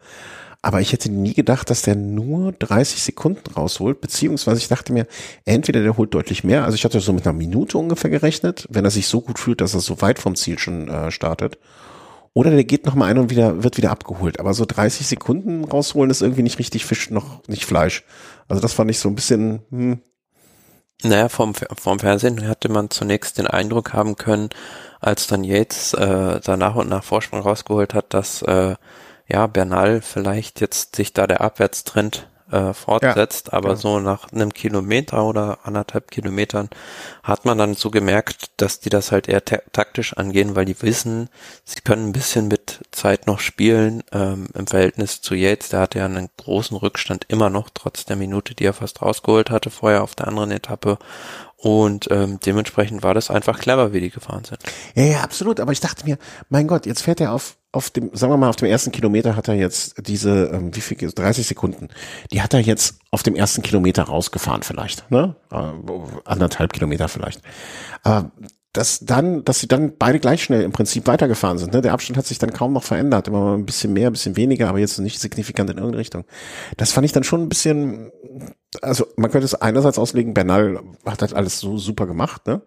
Aber 0.66 0.80
ich 0.80 0.94
hätte 0.94 1.12
nie 1.12 1.34
gedacht, 1.34 1.70
dass 1.70 1.82
der 1.82 1.98
nur 1.98 2.54
30 2.54 3.04
Sekunden 3.04 3.52
rausholt, 3.54 4.00
beziehungsweise 4.00 4.60
ich 4.60 4.70
dachte 4.70 4.94
mir, 4.94 5.08
entweder 5.44 5.84
der 5.84 5.98
holt 5.98 6.14
deutlich 6.14 6.46
mehr, 6.46 6.64
also 6.64 6.76
ich 6.76 6.86
hatte 6.86 7.02
so 7.02 7.12
mit 7.12 7.28
einer 7.28 7.38
Minute 7.38 7.78
ungefähr 7.78 8.10
gerechnet, 8.10 8.66
wenn 8.70 8.86
er 8.86 8.92
sich 8.92 9.08
so 9.08 9.20
gut 9.20 9.40
fühlt, 9.40 9.60
dass 9.60 9.74
er 9.74 9.82
so 9.82 10.02
weit 10.02 10.20
vom 10.20 10.38
Ziel 10.38 10.58
schon 10.58 10.88
äh, 10.88 11.12
startet. 11.12 11.60
Oder 12.34 12.50
der 12.50 12.64
geht 12.64 12.86
noch 12.86 12.96
mal 12.96 13.08
ein 13.08 13.18
und 13.18 13.30
wieder, 13.30 13.62
wird 13.62 13.76
wieder 13.76 13.92
abgeholt. 13.92 14.40
Aber 14.40 14.54
so 14.54 14.64
30 14.66 15.06
Sekunden 15.06 15.66
rausholen 15.66 16.10
ist 16.10 16.22
irgendwie 16.22 16.44
nicht 16.44 16.58
richtig 16.60 16.86
Fisch, 16.86 17.10
noch 17.10 17.46
nicht 17.50 17.66
Fleisch. 17.66 18.06
Also 18.48 18.62
das 18.62 18.72
fand 18.72 18.90
ich 18.90 19.00
so 19.00 19.10
ein 19.10 19.16
bisschen, 19.16 19.64
hm, 19.70 20.00
naja, 21.04 21.28
vom, 21.28 21.54
vom 21.56 22.00
Fernsehen 22.00 22.48
hatte 22.48 22.70
man 22.70 22.90
zunächst 22.90 23.38
den 23.38 23.48
Eindruck 23.48 23.92
haben 23.92 24.16
können, 24.16 24.50
als 25.02 25.28
dann 25.28 25.44
Yates 25.44 25.94
äh, 25.94 26.40
da 26.40 26.56
nach 26.56 26.76
und 26.76 26.88
nach 26.88 27.04
Vorsprung 27.04 27.42
rausgeholt 27.42 27.94
hat, 27.94 28.14
dass 28.14 28.42
äh, 28.44 28.76
ja 29.34 29.48
Bernal 29.48 30.02
vielleicht 30.02 30.62
jetzt 30.62 30.96
sich 30.96 31.12
da 31.12 31.28
der 31.28 31.42
Abwärtstrend 31.42 32.28
äh, 32.52 32.74
fortsetzt, 32.74 33.48
ja, 33.48 33.54
aber 33.54 33.70
ja. 33.70 33.76
so 33.76 34.00
nach 34.00 34.32
einem 34.32 34.54
Kilometer 34.54 35.26
oder 35.26 35.60
anderthalb 35.64 36.12
Kilometern 36.12 36.70
hat 37.24 37.46
man 37.46 37.58
dann 37.58 37.74
so 37.74 37.90
gemerkt, 37.90 38.52
dass 38.58 38.80
die 38.80 38.90
das 38.90 39.12
halt 39.12 39.28
eher 39.28 39.44
taktisch 39.44 40.16
angehen, 40.18 40.56
weil 40.56 40.66
die 40.66 40.80
wissen, 40.84 41.30
sie 41.66 41.82
können 41.82 42.10
ein 42.10 42.14
bisschen 42.14 42.48
mit 42.48 42.82
Zeit 42.92 43.26
noch 43.26 43.40
spielen 43.40 44.04
ähm, 44.12 44.48
im 44.54 44.68
Verhältnis 44.68 45.22
zu 45.22 45.34
Yates. 45.34 45.70
Der 45.70 45.80
hatte 45.80 46.00
ja 46.00 46.06
einen 46.06 46.30
großen 46.38 46.78
Rückstand 46.78 47.26
immer 47.28 47.50
noch, 47.50 47.70
trotz 47.74 48.06
der 48.06 48.18
Minute, 48.18 48.54
die 48.54 48.66
er 48.66 48.74
fast 48.74 49.02
rausgeholt 49.02 49.50
hatte 49.50 49.72
vorher 49.72 50.04
auf 50.04 50.14
der 50.14 50.28
anderen 50.28 50.52
Etappe. 50.52 51.00
Und 51.64 52.10
ähm, 52.12 52.40
dementsprechend 52.46 53.04
war 53.04 53.14
das 53.14 53.32
einfach 53.32 53.58
clever, 53.58 53.94
wie 53.94 54.02
die 54.02 54.10
gefahren 54.10 54.44
sind. 54.44 54.60
Ja, 54.96 55.04
ja, 55.06 55.22
absolut. 55.22 55.62
Aber 55.62 55.72
ich 55.72 55.80
dachte 55.80 56.04
mir, 56.04 56.18
mein 56.50 56.68
Gott, 56.68 56.86
jetzt 56.86 57.04
fährt 57.04 57.22
er 57.22 57.32
auf 57.32 57.56
auf 57.72 57.90
dem, 57.90 58.12
sagen 58.14 58.32
wir 58.32 58.38
mal, 58.38 58.50
auf 58.50 58.56
dem 58.58 58.68
ersten 58.68 58.92
Kilometer 58.92 59.36
hat 59.36 59.48
er 59.48 59.56
jetzt 59.56 59.96
diese, 60.08 60.52
ähm, 60.54 60.76
wie 60.76 60.82
viel, 60.82 60.96
30 60.96 61.48
Sekunden, 61.48 61.88
die 62.32 62.44
hat 62.44 62.54
er 62.54 62.60
jetzt 62.60 63.00
auf 63.10 63.24
dem 63.24 63.34
ersten 63.36 63.64
Kilometer 63.64 64.04
rausgefahren 64.04 64.62
vielleicht, 64.62 65.10
ne? 65.10 65.36
Äh, 65.52 65.72
anderthalb 66.24 66.72
Kilometer 66.72 67.08
vielleicht. 67.08 67.42
Aber 68.04 68.32
dass 68.74 69.00
dann, 69.00 69.44
dass 69.44 69.60
sie 69.60 69.68
dann 69.68 69.98
beide 69.98 70.20
gleich 70.20 70.44
schnell 70.44 70.62
im 70.62 70.72
Prinzip 70.72 71.08
weitergefahren 71.08 71.58
sind. 71.60 71.74
Ne? 71.74 71.82
Der 71.82 71.94
Abstand 71.94 72.18
hat 72.18 72.26
sich 72.26 72.40
dann 72.40 72.54
kaum 72.54 72.74
noch 72.74 72.84
verändert, 72.84 73.28
immer 73.28 73.40
mal 73.40 73.54
ein 73.56 73.66
bisschen 73.66 73.94
mehr, 73.94 74.10
ein 74.10 74.14
bisschen 74.14 74.36
weniger, 74.36 74.68
aber 74.68 74.80
jetzt 74.80 75.00
nicht 75.00 75.20
signifikant 75.20 75.70
in 75.70 75.78
irgendeine 75.78 76.00
Richtung. 76.00 76.26
Das 76.78 76.92
fand 76.92 77.06
ich 77.06 77.12
dann 77.12 77.24
schon 77.24 77.42
ein 77.42 77.50
bisschen, 77.50 78.12
also 78.82 79.06
man 79.16 79.32
könnte 79.32 79.46
es 79.46 79.56
einerseits 79.56 80.00
auslegen, 80.00 80.34
Bernal 80.34 80.80
hat 81.06 81.22
halt 81.22 81.34
alles 81.34 81.60
so 81.60 81.78
super 81.78 82.06
gemacht, 82.08 82.48
ne? 82.48 82.62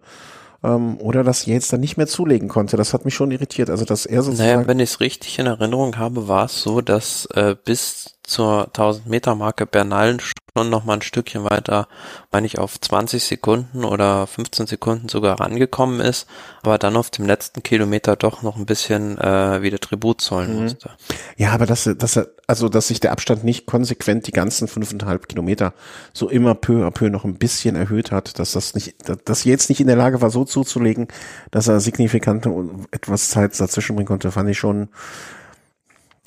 ähm, 0.63 0.97
oder 0.99 1.23
dass 1.23 1.45
Yates 1.45 1.69
dann 1.69 1.79
nicht 1.79 1.97
mehr 1.97 2.07
zulegen 2.07 2.49
konnte. 2.49 2.77
Das 2.77 2.93
hat 2.93 3.05
mich 3.05 3.15
schon 3.15 3.31
irritiert. 3.31 3.69
Also 3.69 3.85
dass 3.85 4.05
er 4.05 4.23
sozusagen. 4.23 4.49
Naja, 4.49 4.67
wenn 4.67 4.79
ich 4.79 4.91
es 4.91 4.99
richtig 4.99 5.39
in 5.39 5.45
Erinnerung 5.45 5.97
habe, 5.97 6.27
war 6.27 6.45
es 6.45 6.61
so, 6.61 6.81
dass 6.81 7.27
äh, 7.33 7.55
bis 7.63 8.16
zur 8.27 8.65
1000 8.67 9.07
Meter 9.07 9.35
Marke 9.35 9.65
Bernal 9.65 10.17
schon 10.19 10.69
noch 10.69 10.85
mal 10.85 10.95
ein 10.95 11.01
Stückchen 11.01 11.43
weiter, 11.43 11.87
meine 12.31 12.45
ich, 12.45 12.59
auf 12.59 12.79
20 12.79 13.23
Sekunden 13.23 13.85
oder 13.85 14.27
15 14.27 14.67
Sekunden 14.67 15.07
sogar 15.07 15.39
rangekommen 15.39 16.01
ist, 16.01 16.27
aber 16.61 16.77
dann 16.77 16.97
auf 16.97 17.09
dem 17.09 17.25
letzten 17.25 17.63
Kilometer 17.63 18.15
doch 18.15 18.41
noch 18.41 18.57
ein 18.57 18.65
bisschen 18.65 19.17
äh, 19.19 19.61
wieder 19.61 19.79
Tribut 19.79 20.21
zollen 20.21 20.55
mhm. 20.55 20.63
musste. 20.63 20.89
Ja, 21.37 21.51
aber 21.51 21.65
dass, 21.65 21.89
dass 21.97 22.17
er, 22.17 22.27
also 22.47 22.69
dass 22.69 22.87
sich 22.87 22.99
der 22.99 23.11
Abstand 23.11 23.43
nicht 23.43 23.65
konsequent 23.65 24.27
die 24.27 24.31
ganzen 24.31 24.67
fünfeinhalb 24.67 25.29
Kilometer 25.29 25.73
so 26.13 26.29
immer 26.29 26.55
peu 26.55 26.85
à 26.85 26.91
peu 26.91 27.09
noch 27.09 27.23
ein 27.23 27.35
bisschen 27.35 27.75
erhöht 27.75 28.11
hat, 28.11 28.39
dass 28.39 28.51
das 28.51 28.73
nicht, 28.73 28.95
dass 29.25 29.43
jetzt 29.43 29.69
nicht 29.69 29.79
in 29.79 29.87
der 29.87 29.95
Lage 29.95 30.21
war, 30.21 30.31
so 30.31 30.43
zuzulegen, 30.43 31.07
dass 31.51 31.67
er 31.67 31.79
signifikant 31.79 32.47
etwas 32.91 33.29
Zeit 33.29 33.59
dazwischen 33.59 33.95
bringen 33.95 34.07
konnte, 34.07 34.31
fand 34.31 34.49
ich 34.49 34.57
schon 34.57 34.89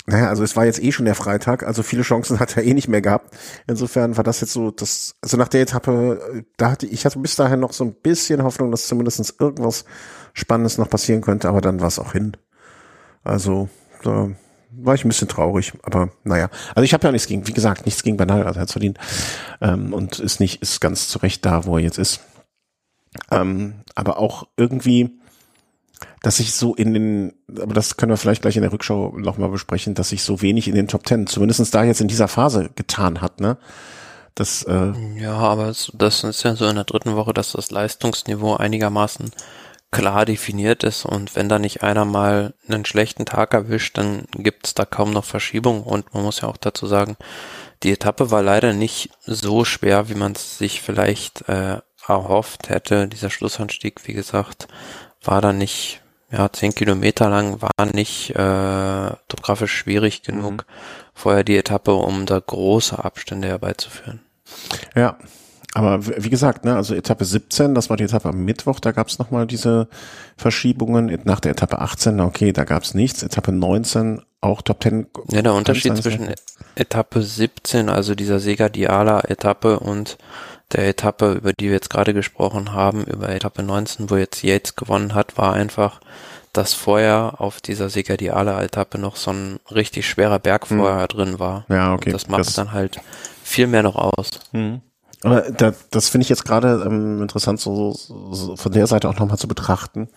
naja, 0.07 0.29
also 0.29 0.43
es 0.43 0.55
war 0.55 0.65
jetzt 0.65 0.81
eh 0.81 0.91
schon 0.91 1.05
der 1.05 1.15
Freitag, 1.15 1.63
also 1.63 1.83
viele 1.83 2.01
Chancen 2.01 2.39
hat 2.41 2.57
er 2.57 2.63
eh 2.63 2.73
nicht 2.73 2.87
mehr 2.87 3.01
gehabt. 3.01 3.35
Insofern 3.67 4.17
war 4.17 4.23
das 4.23 4.41
jetzt 4.41 4.53
so, 4.53 4.71
das, 4.71 5.15
also 5.21 5.37
nach 5.37 5.47
der 5.47 5.61
Etappe, 5.61 6.43
da 6.57 6.71
hatte 6.71 6.87
ich 6.87 7.05
hatte 7.05 7.19
bis 7.19 7.35
dahin 7.35 7.59
noch 7.59 7.73
so 7.73 7.83
ein 7.83 7.93
bisschen 7.93 8.43
Hoffnung, 8.43 8.71
dass 8.71 8.87
zumindest 8.87 9.39
irgendwas 9.39 9.85
Spannendes 10.33 10.77
noch 10.77 10.89
passieren 10.89 11.21
könnte, 11.21 11.49
aber 11.49 11.61
dann 11.61 11.81
war 11.81 11.87
es 11.87 11.99
auch 11.99 12.13
hin. 12.13 12.37
Also, 13.23 13.69
da 14.03 14.29
war 14.71 14.95
ich 14.95 15.05
ein 15.05 15.09
bisschen 15.09 15.27
traurig, 15.27 15.73
aber 15.83 16.09
naja. 16.23 16.49
Also 16.75 16.83
ich 16.83 16.93
habe 16.93 17.05
ja 17.05 17.11
nichts 17.11 17.27
gegen, 17.27 17.47
wie 17.47 17.53
gesagt, 17.53 17.85
nichts 17.85 18.03
gegen 18.03 18.17
Banal, 18.17 18.43
also 18.45 18.59
er 18.59 18.63
hat 18.63 18.71
verdient. 18.71 18.97
Ähm, 19.59 19.93
und 19.93 20.19
ist 20.19 20.39
nicht, 20.39 20.61
ist 20.61 20.81
ganz 20.81 21.09
zurecht 21.09 21.45
da, 21.45 21.65
wo 21.65 21.77
er 21.77 21.83
jetzt 21.83 21.97
ist. 21.97 22.21
Ähm, 23.29 23.83
aber 23.95 24.17
auch 24.17 24.47
irgendwie, 24.55 25.19
dass 26.21 26.39
ich 26.39 26.53
so 26.53 26.75
in 26.75 26.93
den, 26.93 27.33
aber 27.49 27.73
das 27.73 27.97
können 27.97 28.11
wir 28.11 28.17
vielleicht 28.17 28.41
gleich 28.41 28.55
in 28.55 28.61
der 28.61 28.71
Rückschau 28.71 29.13
nochmal 29.17 29.49
besprechen, 29.49 29.95
dass 29.95 30.09
sich 30.09 30.23
so 30.23 30.41
wenig 30.41 30.67
in 30.67 30.75
den 30.75 30.87
Top 30.87 31.03
Ten, 31.03 31.27
zumindestens 31.27 31.71
da 31.71 31.83
jetzt 31.83 32.01
in 32.01 32.07
dieser 32.07 32.27
Phase 32.27 32.69
getan 32.75 33.21
hat, 33.21 33.39
ne? 33.39 33.57
Das, 34.35 34.63
äh 34.63 34.93
ja, 35.17 35.33
aber 35.33 35.73
das 35.93 36.23
ist 36.23 36.43
ja 36.43 36.55
so 36.55 36.65
in 36.67 36.75
der 36.75 36.85
dritten 36.85 37.15
Woche, 37.15 37.33
dass 37.33 37.51
das 37.51 37.69
Leistungsniveau 37.69 38.55
einigermaßen 38.55 39.31
klar 39.91 40.25
definiert 40.25 40.83
ist 40.85 41.05
und 41.05 41.35
wenn 41.35 41.49
da 41.49 41.59
nicht 41.59 41.83
einer 41.83 42.05
mal 42.05 42.53
einen 42.67 42.85
schlechten 42.85 43.25
Tag 43.25 43.53
erwischt, 43.53 43.97
dann 43.97 44.23
gibt's 44.33 44.73
da 44.73 44.85
kaum 44.85 45.11
noch 45.11 45.25
Verschiebung 45.25 45.83
und 45.83 46.13
man 46.13 46.23
muss 46.23 46.41
ja 46.41 46.47
auch 46.47 46.55
dazu 46.55 46.87
sagen, 46.87 47.17
die 47.83 47.91
Etappe 47.91 48.31
war 48.31 48.41
leider 48.41 48.73
nicht 48.73 49.09
so 49.19 49.65
schwer, 49.65 50.07
wie 50.07 50.15
man 50.15 50.31
es 50.31 50.57
sich 50.57 50.81
vielleicht 50.81 51.47
äh, 51.49 51.79
erhofft 52.07 52.69
hätte. 52.69 53.07
Dieser 53.07 53.29
Schlussanstieg, 53.29 54.07
wie 54.07 54.13
gesagt, 54.13 54.67
war 55.21 55.41
da 55.41 55.53
nicht 55.53 56.01
ja, 56.31 56.51
zehn 56.51 56.73
Kilometer 56.73 57.29
lang 57.29 57.61
war 57.61 57.85
nicht 57.93 58.31
äh, 58.31 59.15
topografisch 59.27 59.75
schwierig 59.75 60.23
genug, 60.23 60.51
mhm. 60.51 60.61
vorher 61.13 61.43
die 61.43 61.57
Etappe, 61.57 61.93
um 61.93 62.25
da 62.25 62.39
große 62.39 63.03
Abstände 63.03 63.49
herbeizuführen. 63.49 64.21
Ja, 64.95 65.17
aber 65.73 66.05
wie 66.05 66.29
gesagt, 66.29 66.65
ne, 66.65 66.75
also 66.75 66.93
Etappe 66.93 67.23
17, 67.23 67.73
das 67.73 67.89
war 67.89 67.97
die 67.97 68.03
Etappe 68.03 68.29
am 68.29 68.43
Mittwoch, 68.43 68.79
da 68.79 68.91
gab 68.91 69.07
es 69.07 69.19
nochmal 69.19 69.47
diese 69.47 69.87
Verschiebungen. 70.35 71.17
Nach 71.23 71.39
der 71.39 71.51
Etappe 71.51 71.79
18, 71.79 72.19
okay, 72.19 72.51
da 72.51 72.65
gab 72.65 72.83
es 72.83 72.93
nichts. 72.93 73.23
Etappe 73.23 73.51
19, 73.51 74.21
auch 74.41 74.61
Top 74.61 74.83
10. 74.83 75.07
Ja, 75.29 75.41
der 75.41 75.53
Unterschied 75.53 75.95
zwischen 75.95 76.33
Etappe 76.75 77.21
17, 77.21 77.89
also 77.89 78.15
dieser 78.15 78.39
Sega 78.39 78.67
Diala 78.67 79.21
Etappe 79.21 79.79
und 79.79 80.17
der 80.73 80.87
Etappe, 80.87 81.33
über 81.33 81.53
die 81.53 81.65
wir 81.65 81.73
jetzt 81.73 81.89
gerade 81.89 82.13
gesprochen 82.13 82.73
haben, 82.73 83.03
über 83.05 83.29
Etappe 83.29 83.63
19, 83.63 84.09
wo 84.09 84.15
jetzt 84.17 84.43
Yates 84.43 84.75
gewonnen 84.75 85.13
hat, 85.13 85.37
war 85.37 85.53
einfach, 85.53 86.01
dass 86.53 86.73
vorher 86.73 87.35
auf 87.39 87.61
dieser 87.61 87.89
Segadiale 87.89 88.53
Etappe 88.61 88.97
noch 88.97 89.15
so 89.15 89.31
ein 89.31 89.59
richtig 89.73 90.07
schwerer 90.07 90.39
Berg 90.39 90.69
hm. 90.69 90.79
vorher 90.79 91.01
hm. 91.01 91.07
drin 91.07 91.39
war. 91.39 91.65
Ja, 91.69 91.93
okay. 91.93 92.09
Und 92.09 92.13
das 92.13 92.27
macht 92.27 92.41
das 92.41 92.53
dann 92.53 92.73
halt 92.73 92.99
viel 93.43 93.67
mehr 93.67 93.83
noch 93.83 93.95
aus. 93.95 94.31
Hm. 94.51 94.81
Aber 95.23 95.41
da, 95.51 95.73
das 95.91 96.09
finde 96.09 96.23
ich 96.23 96.29
jetzt 96.29 96.45
gerade 96.45 96.83
ähm, 96.85 97.21
interessant, 97.21 97.59
so, 97.59 97.93
so, 97.93 98.33
so 98.33 98.55
von 98.55 98.71
der 98.71 98.87
Seite 98.87 99.07
auch 99.09 99.19
nochmal 99.19 99.37
zu 99.37 99.47
betrachten 99.47 100.09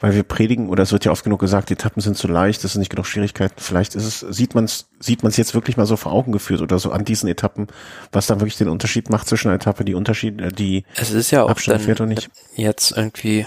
weil 0.00 0.14
wir 0.14 0.22
predigen, 0.22 0.68
oder 0.68 0.84
es 0.84 0.92
wird 0.92 1.04
ja 1.04 1.12
oft 1.12 1.24
genug 1.24 1.40
gesagt, 1.40 1.70
die 1.70 1.74
Etappen 1.74 2.00
sind 2.00 2.16
zu 2.16 2.28
leicht, 2.28 2.62
es 2.64 2.72
sind 2.72 2.80
nicht 2.80 2.90
genug 2.90 3.06
Schwierigkeiten. 3.06 3.54
Vielleicht 3.58 3.94
ist 3.96 4.04
es, 4.04 4.20
sieht 4.20 4.54
man 4.54 4.64
es, 4.64 4.88
sieht 5.00 5.22
man 5.22 5.30
es 5.30 5.36
jetzt 5.36 5.54
wirklich 5.54 5.76
mal 5.76 5.86
so 5.86 5.96
vor 5.96 6.12
Augen 6.12 6.30
geführt 6.30 6.60
oder 6.60 6.78
so 6.78 6.92
an 6.92 7.04
diesen 7.04 7.28
Etappen, 7.28 7.66
was 8.12 8.26
dann 8.26 8.40
wirklich 8.40 8.56
den 8.56 8.68
Unterschied 8.68 9.10
macht 9.10 9.28
zwischen 9.28 9.48
einer 9.48 9.56
Etappe, 9.56 9.84
die 9.84 9.94
Unterschied, 9.94 10.40
äh, 10.40 10.52
die 10.52 10.84
es 10.94 11.10
ist 11.10 11.30
ja 11.30 11.42
auch 11.42 11.50
Abstand 11.50 11.82
fährt 11.82 12.00
und 12.00 12.10
nicht. 12.10 12.30
Jetzt 12.54 12.96
irgendwie 12.96 13.46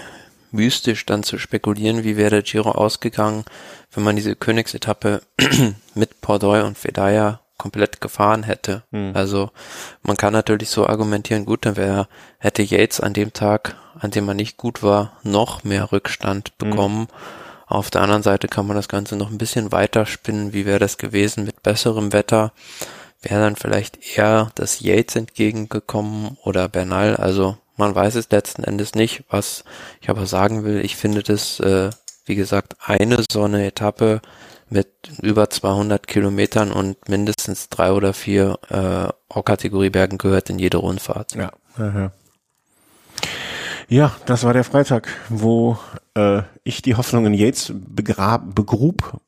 mystisch 0.50 1.06
dann 1.06 1.22
zu 1.22 1.38
spekulieren, 1.38 2.04
wie 2.04 2.18
wäre 2.18 2.30
der 2.30 2.42
Giro 2.42 2.72
ausgegangen, 2.72 3.44
wenn 3.92 4.04
man 4.04 4.16
diese 4.16 4.36
Königsetappe 4.36 5.22
mit 5.94 6.20
Pordoy 6.20 6.60
und 6.62 6.82
Vedaya 6.84 7.40
komplett 7.62 8.00
gefahren 8.00 8.42
hätte. 8.42 8.82
Hm. 8.90 9.12
Also 9.14 9.50
man 10.02 10.16
kann 10.16 10.32
natürlich 10.32 10.68
so 10.68 10.86
argumentieren, 10.86 11.46
gut, 11.46 11.64
dann 11.64 11.76
wäre, 11.76 12.08
hätte 12.38 12.62
Yates 12.62 13.00
an 13.00 13.12
dem 13.12 13.32
Tag, 13.32 13.76
an 13.98 14.10
dem 14.10 14.26
er 14.28 14.34
nicht 14.34 14.56
gut 14.56 14.82
war, 14.82 15.12
noch 15.22 15.62
mehr 15.62 15.92
Rückstand 15.92 16.52
hm. 16.60 16.70
bekommen. 16.70 17.00
Hm. 17.02 17.16
Auf 17.68 17.90
der 17.90 18.02
anderen 18.02 18.22
Seite 18.22 18.48
kann 18.48 18.66
man 18.66 18.76
das 18.76 18.88
Ganze 18.88 19.16
noch 19.16 19.30
ein 19.30 19.38
bisschen 19.38 19.72
weiter 19.72 20.04
spinnen. 20.04 20.52
Wie 20.52 20.66
wäre 20.66 20.80
das 20.80 20.98
gewesen 20.98 21.44
mit 21.44 21.62
besserem 21.62 22.12
Wetter? 22.12 22.52
Wäre 23.22 23.40
dann 23.40 23.56
vielleicht 23.56 24.18
eher 24.18 24.50
das 24.56 24.80
Yates 24.80 25.16
entgegengekommen 25.16 26.36
oder 26.42 26.68
Bernal? 26.68 27.16
Also 27.16 27.56
man 27.76 27.94
weiß 27.94 28.16
es 28.16 28.30
letzten 28.30 28.64
Endes 28.64 28.94
nicht. 28.94 29.24
Was 29.30 29.64
ich 30.00 30.10
aber 30.10 30.26
sagen 30.26 30.64
will, 30.64 30.84
ich 30.84 30.96
finde 30.96 31.22
das, 31.22 31.60
äh, 31.60 31.90
wie 32.26 32.34
gesagt, 32.34 32.76
eine 32.84 33.24
so 33.30 33.44
eine 33.44 33.64
Etappe 33.64 34.20
mit 34.72 34.88
über 35.20 35.50
200 35.50 36.06
Kilometern 36.06 36.72
und 36.72 37.08
mindestens 37.08 37.68
drei 37.68 37.92
oder 37.92 38.12
vier 38.12 38.58
äh, 38.70 39.08
O-Kategorie-Bergen 39.28 40.18
gehört 40.18 40.50
in 40.50 40.58
jede 40.58 40.78
Rundfahrt. 40.78 41.34
Ja, 41.34 41.52
ja, 43.88 44.16
das 44.24 44.44
war 44.44 44.54
der 44.54 44.64
Freitag, 44.64 45.08
wo 45.28 45.78
äh, 46.14 46.42
ich 46.64 46.80
die 46.80 46.94
Hoffnung 46.94 47.26
in 47.26 47.34
Yates 47.34 47.72
begrab, 47.74 48.54
begrub, 48.54 49.20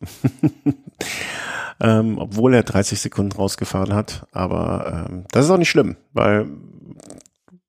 ähm, 1.80 2.18
obwohl 2.18 2.54
er 2.54 2.62
30 2.62 2.98
Sekunden 2.98 3.32
rausgefahren 3.32 3.92
hat. 3.92 4.26
Aber 4.32 5.06
ähm, 5.10 5.24
das 5.30 5.44
ist 5.44 5.50
auch 5.50 5.58
nicht 5.58 5.68
schlimm, 5.68 5.96
weil 6.14 6.46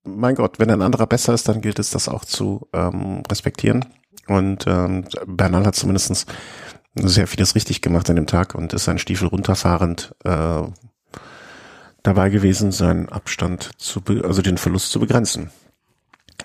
mein 0.04 0.36
Gott, 0.36 0.58
wenn 0.58 0.70
ein 0.70 0.80
anderer 0.80 1.06
besser 1.06 1.34
ist, 1.34 1.48
dann 1.48 1.60
gilt 1.60 1.78
es 1.78 1.90
das 1.90 2.08
auch 2.08 2.24
zu 2.24 2.66
ähm, 2.72 3.22
respektieren. 3.30 3.84
Und 4.28 4.64
ähm, 4.66 5.04
Bernal 5.26 5.66
hat 5.66 5.76
zumindestens 5.76 6.26
sehr 6.96 7.26
vieles 7.26 7.54
richtig 7.54 7.82
gemacht 7.82 8.08
an 8.10 8.16
dem 8.16 8.26
Tag 8.26 8.54
und 8.54 8.72
ist 8.72 8.84
seinen 8.84 8.98
Stiefel 8.98 9.28
runterfahrend 9.28 10.14
äh, 10.24 10.62
dabei 12.02 12.28
gewesen, 12.30 12.72
seinen 12.72 13.08
Abstand 13.08 13.70
zu, 13.78 14.02
also 14.22 14.42
den 14.42 14.58
Verlust 14.58 14.90
zu 14.90 15.00
begrenzen. 15.00 15.50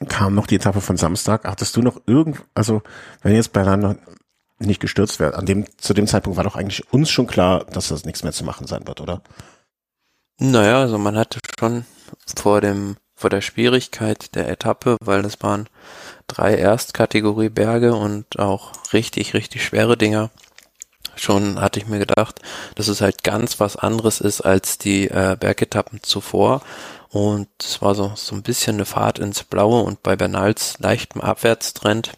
Kam 0.08 0.34
noch 0.36 0.48
die 0.48 0.56
Etappe 0.56 0.82
von 0.82 0.98
Samstag. 0.98 1.46
Hattest 1.46 1.76
du 1.76 1.82
noch 1.82 2.02
irgend, 2.06 2.42
also 2.54 2.82
wenn 3.22 3.36
jetzt 3.36 3.54
Bernal 3.54 3.98
nicht 4.60 4.80
gestürzt 4.80 5.20
wäre, 5.20 5.36
an 5.36 5.46
dem, 5.46 5.66
zu 5.78 5.94
dem 5.94 6.08
Zeitpunkt 6.08 6.38
war 6.38 6.44
doch 6.44 6.56
eigentlich 6.56 6.92
uns 6.94 7.10
schon 7.10 7.28
klar, 7.28 7.66
dass 7.66 7.90
das 7.90 8.06
nichts 8.06 8.24
mehr 8.24 8.34
zu 8.34 8.44
machen 8.44 8.68
sein 8.68 8.88
wird, 8.88 9.02
oder? 9.02 9.22
Naja, 10.40 10.80
also 10.82 10.98
man 10.98 11.18
hatte 11.18 11.40
schon 11.60 11.86
vor 12.36 12.62
dem, 12.62 12.96
vor 13.16 13.30
der 13.30 13.42
Schwierigkeit 13.42 14.34
der 14.36 14.50
Etappe, 14.50 14.98
weil 15.04 15.22
das 15.22 15.42
waren 15.42 15.68
drei 16.32 16.56
Erstkategorie 16.56 17.50
Berge 17.50 17.94
und 17.94 18.40
auch 18.40 18.72
richtig, 18.94 19.34
richtig 19.34 19.64
schwere 19.64 19.98
Dinger. 19.98 20.30
Schon 21.16 21.60
hatte 21.60 21.80
ich 21.80 21.88
mir 21.88 22.00
gedacht, 22.00 22.40
dass 22.76 22.88
es 22.88 23.02
halt 23.02 23.24
ganz 23.24 23.60
was 23.60 23.76
anderes 23.76 24.22
ist 24.22 24.42
als 24.42 24.78
die 24.78 25.10
äh, 25.10 25.36
Bergetappen 25.40 26.02
zuvor. 26.02 26.62
Und 27.10 27.50
es 27.60 27.82
war 27.82 27.94
so, 27.94 28.14
so 28.16 28.36
ein 28.36 28.44
bisschen 28.44 28.78
eine 28.78 28.86
Fahrt 28.86 29.20
ins 29.20 29.44
Blaue 29.44 29.84
und 29.84 30.02
bei 30.02 30.16
Bernals 30.16 30.76
leichtem 30.80 31.22
Abwärtstrend 31.22 32.14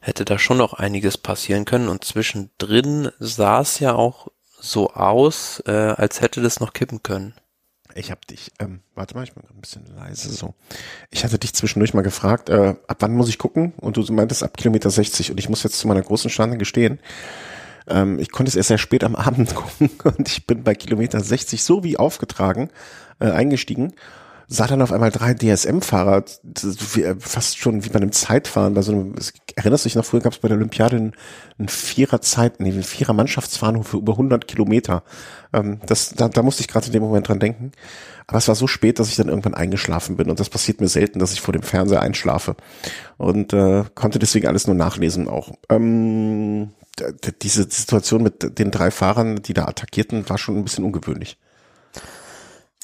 hätte 0.00 0.24
da 0.24 0.38
schon 0.38 0.58
noch 0.58 0.74
einiges 0.74 1.18
passieren 1.18 1.64
können. 1.64 1.88
Und 1.88 2.04
zwischendrin 2.04 3.10
sah 3.18 3.60
es 3.60 3.80
ja 3.80 3.94
auch 3.94 4.28
so 4.60 4.92
aus, 4.92 5.62
äh, 5.66 5.72
als 5.72 6.20
hätte 6.20 6.40
das 6.40 6.60
noch 6.60 6.72
kippen 6.72 7.02
können. 7.02 7.34
Ich 7.96 8.10
habe 8.10 8.20
dich, 8.28 8.52
ähm, 8.58 8.80
warte 8.94 9.14
mal, 9.14 9.24
ich 9.24 9.32
bin 9.32 9.42
ein 9.42 9.60
bisschen 9.60 9.84
leise 9.96 10.30
so. 10.30 10.54
Ich 11.10 11.24
hatte 11.24 11.38
dich 11.38 11.54
zwischendurch 11.54 11.94
mal 11.94 12.02
gefragt, 12.02 12.50
äh, 12.50 12.74
ab 12.86 12.96
wann 13.00 13.14
muss 13.14 13.28
ich 13.28 13.38
gucken? 13.38 13.72
Und 13.78 13.96
du 13.96 14.12
meintest 14.12 14.42
ab 14.42 14.56
Kilometer 14.56 14.90
60. 14.90 15.30
Und 15.30 15.38
ich 15.38 15.48
muss 15.48 15.62
jetzt 15.62 15.78
zu 15.78 15.88
meiner 15.88 16.02
großen 16.02 16.30
Schande 16.30 16.58
gestehen, 16.58 16.98
ähm, 17.88 18.18
ich 18.18 18.30
konnte 18.30 18.50
es 18.50 18.56
erst 18.56 18.68
sehr 18.68 18.78
spät 18.78 19.04
am 19.04 19.16
Abend 19.16 19.54
gucken 19.54 19.90
und 20.04 20.28
ich 20.28 20.46
bin 20.46 20.64
bei 20.64 20.74
Kilometer 20.74 21.20
60 21.20 21.62
so 21.62 21.84
wie 21.84 21.96
aufgetragen 21.96 22.70
äh, 23.20 23.30
eingestiegen 23.30 23.94
sah 24.48 24.66
dann 24.66 24.82
auf 24.82 24.92
einmal 24.92 25.10
drei 25.10 25.34
DSM-Fahrer, 25.34 26.24
fast 27.18 27.58
schon 27.58 27.84
wie 27.84 27.88
bei 27.88 27.96
einem 27.96 28.12
Zeitfahren, 28.12 28.74
bei 28.74 28.82
so 28.82 28.92
einem, 28.92 29.14
erinnerst 29.56 29.84
du 29.84 29.88
dich 29.88 29.96
noch, 29.96 30.04
früher 30.04 30.20
gab 30.20 30.32
es 30.32 30.38
bei 30.38 30.48
der 30.48 30.56
Olympiade 30.56 30.96
einen, 30.96 31.12
einen 31.58 31.68
Vierer-Zeit, 31.68 32.60
nee, 32.60 32.70
einen 32.70 32.82
Vierer-Mannschaftsfahren 32.82 33.82
für 33.82 33.96
über 33.96 34.12
100 34.12 34.46
Kilometer. 34.46 35.02
Ähm, 35.52 35.80
das, 35.86 36.10
da, 36.10 36.28
da 36.28 36.42
musste 36.42 36.60
ich 36.60 36.68
gerade 36.68 36.86
in 36.86 36.92
dem 36.92 37.02
Moment 37.02 37.28
dran 37.28 37.40
denken. 37.40 37.72
Aber 38.28 38.38
es 38.38 38.48
war 38.48 38.54
so 38.54 38.66
spät, 38.66 38.98
dass 38.98 39.08
ich 39.08 39.16
dann 39.16 39.28
irgendwann 39.28 39.54
eingeschlafen 39.54 40.16
bin 40.16 40.30
und 40.30 40.40
das 40.40 40.50
passiert 40.50 40.80
mir 40.80 40.88
selten, 40.88 41.18
dass 41.18 41.32
ich 41.32 41.40
vor 41.40 41.52
dem 41.52 41.62
Fernseher 41.62 42.02
einschlafe 42.02 42.56
und 43.18 43.52
äh, 43.52 43.84
konnte 43.94 44.18
deswegen 44.18 44.48
alles 44.48 44.66
nur 44.66 44.76
nachlesen 44.76 45.28
auch. 45.28 45.52
Ähm, 45.68 46.70
diese 47.42 47.64
Situation 47.70 48.22
mit 48.22 48.58
den 48.58 48.70
drei 48.70 48.90
Fahrern, 48.90 49.42
die 49.42 49.54
da 49.54 49.66
attackierten, 49.66 50.28
war 50.28 50.38
schon 50.38 50.56
ein 50.56 50.64
bisschen 50.64 50.84
ungewöhnlich. 50.84 51.38